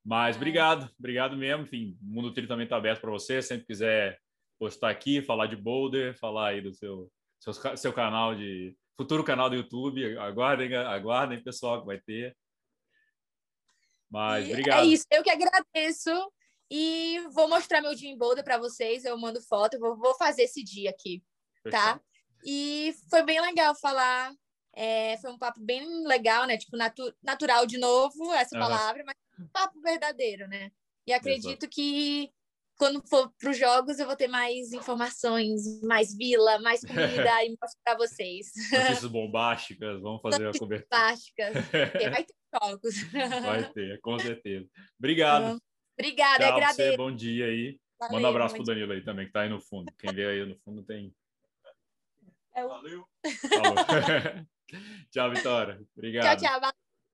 Mas 0.04 0.36
é. 0.36 0.38
obrigado, 0.38 0.90
obrigado 0.98 1.36
mesmo. 1.36 1.64
Enfim, 1.64 1.98
o 2.00 2.06
Mundo 2.06 2.32
Tri 2.32 2.46
também 2.46 2.66
tá 2.66 2.76
aberto 2.76 3.00
para 3.00 3.10
você. 3.10 3.42
Sempre 3.42 3.66
quiser 3.66 4.18
postar 4.58 4.90
aqui, 4.90 5.20
falar 5.20 5.46
de 5.46 5.56
boulder, 5.56 6.18
falar 6.18 6.48
aí 6.48 6.60
do 6.60 6.72
seu, 6.72 7.10
seu, 7.40 7.76
seu 7.76 7.92
canal 7.92 8.34
de. 8.34 8.76
futuro 8.96 9.24
canal 9.24 9.50
do 9.50 9.56
YouTube. 9.56 10.16
Aguardem, 10.18 10.74
aguardem, 10.76 11.42
pessoal, 11.42 11.80
que 11.80 11.86
vai 11.86 12.00
ter. 12.00 12.36
Mas, 14.08 14.46
e 14.46 14.52
obrigado. 14.52 14.80
É 14.80 14.84
isso, 14.84 15.04
eu 15.10 15.22
que 15.22 15.30
agradeço. 15.30 16.10
E 16.70 17.20
vou 17.32 17.48
mostrar 17.48 17.80
meu 17.80 17.94
dia 17.94 18.10
em 18.10 18.18
Boulder 18.18 18.44
para 18.44 18.58
vocês. 18.58 19.04
Eu 19.04 19.16
mando 19.18 19.40
foto, 19.40 19.78
vou, 19.78 19.96
vou 19.96 20.14
fazer 20.16 20.42
esse 20.42 20.64
dia 20.64 20.90
aqui, 20.90 21.22
tá? 21.70 22.00
E 22.44 22.94
foi 23.08 23.22
bem 23.22 23.40
legal 23.40 23.74
falar. 23.74 24.32
É, 24.74 25.16
foi 25.18 25.30
um 25.30 25.38
papo 25.38 25.60
bem 25.60 26.06
legal, 26.06 26.46
né? 26.46 26.58
Tipo, 26.58 26.76
natu 26.76 27.14
natural 27.22 27.66
de 27.66 27.78
novo, 27.78 28.32
essa 28.34 28.54
uhum. 28.54 28.60
palavra, 28.62 29.02
mas 29.06 29.16
um 29.40 29.48
papo 29.48 29.80
verdadeiro, 29.80 30.46
né? 30.48 30.70
E 31.06 31.12
acredito 31.12 31.64
Exato. 31.64 31.68
que 31.70 32.30
quando 32.76 33.02
for 33.08 33.32
para 33.38 33.50
os 33.50 33.58
jogos, 33.58 33.98
eu 33.98 34.06
vou 34.06 34.16
ter 34.16 34.28
mais 34.28 34.72
informações, 34.72 35.80
mais 35.82 36.14
vila, 36.14 36.58
mais 36.58 36.82
comida 36.82 36.92
e 37.44 37.56
mostrar 37.60 37.80
para 37.84 37.96
vocês. 37.96 38.48
Notícias 38.70 39.10
bombásticas, 39.10 40.00
vamos 40.00 40.20
fazer 40.20 40.40
Notícias 40.40 40.56
a 40.56 40.58
cobertura. 40.58 40.88
Bombásticas, 40.90 41.54
vai 42.10 42.24
ter 42.24 42.34
jogos. 42.62 42.94
Vai 43.42 43.72
ter, 43.72 44.00
com 44.00 44.18
certeza. 44.18 44.68
Obrigado. 44.98 45.52
Uhum. 45.52 45.58
Obrigada, 45.98 46.44
Tchau 46.44 46.56
agradeço. 46.56 46.76
Você, 46.76 46.96
bom 46.96 47.14
dia 47.14 47.46
aí. 47.46 47.80
Valeu, 47.98 48.14
Manda 48.14 48.26
um 48.26 48.30
abraço 48.30 48.54
pro 48.54 48.64
Danilo 48.64 48.92
aí 48.92 49.02
também, 49.02 49.26
que 49.26 49.32
tá 49.32 49.40
aí 49.40 49.48
no 49.48 49.60
fundo. 49.60 49.90
Quem 49.98 50.12
vê 50.12 50.26
aí 50.26 50.44
no 50.44 50.56
fundo 50.56 50.82
tem. 50.82 51.14
É 52.54 52.66
Valeu. 52.66 53.06
tchau, 55.10 55.30
Vitória. 55.30 55.80
Obrigado. 55.96 56.38
Tchau, 56.38 56.60
tchau. 56.60 56.85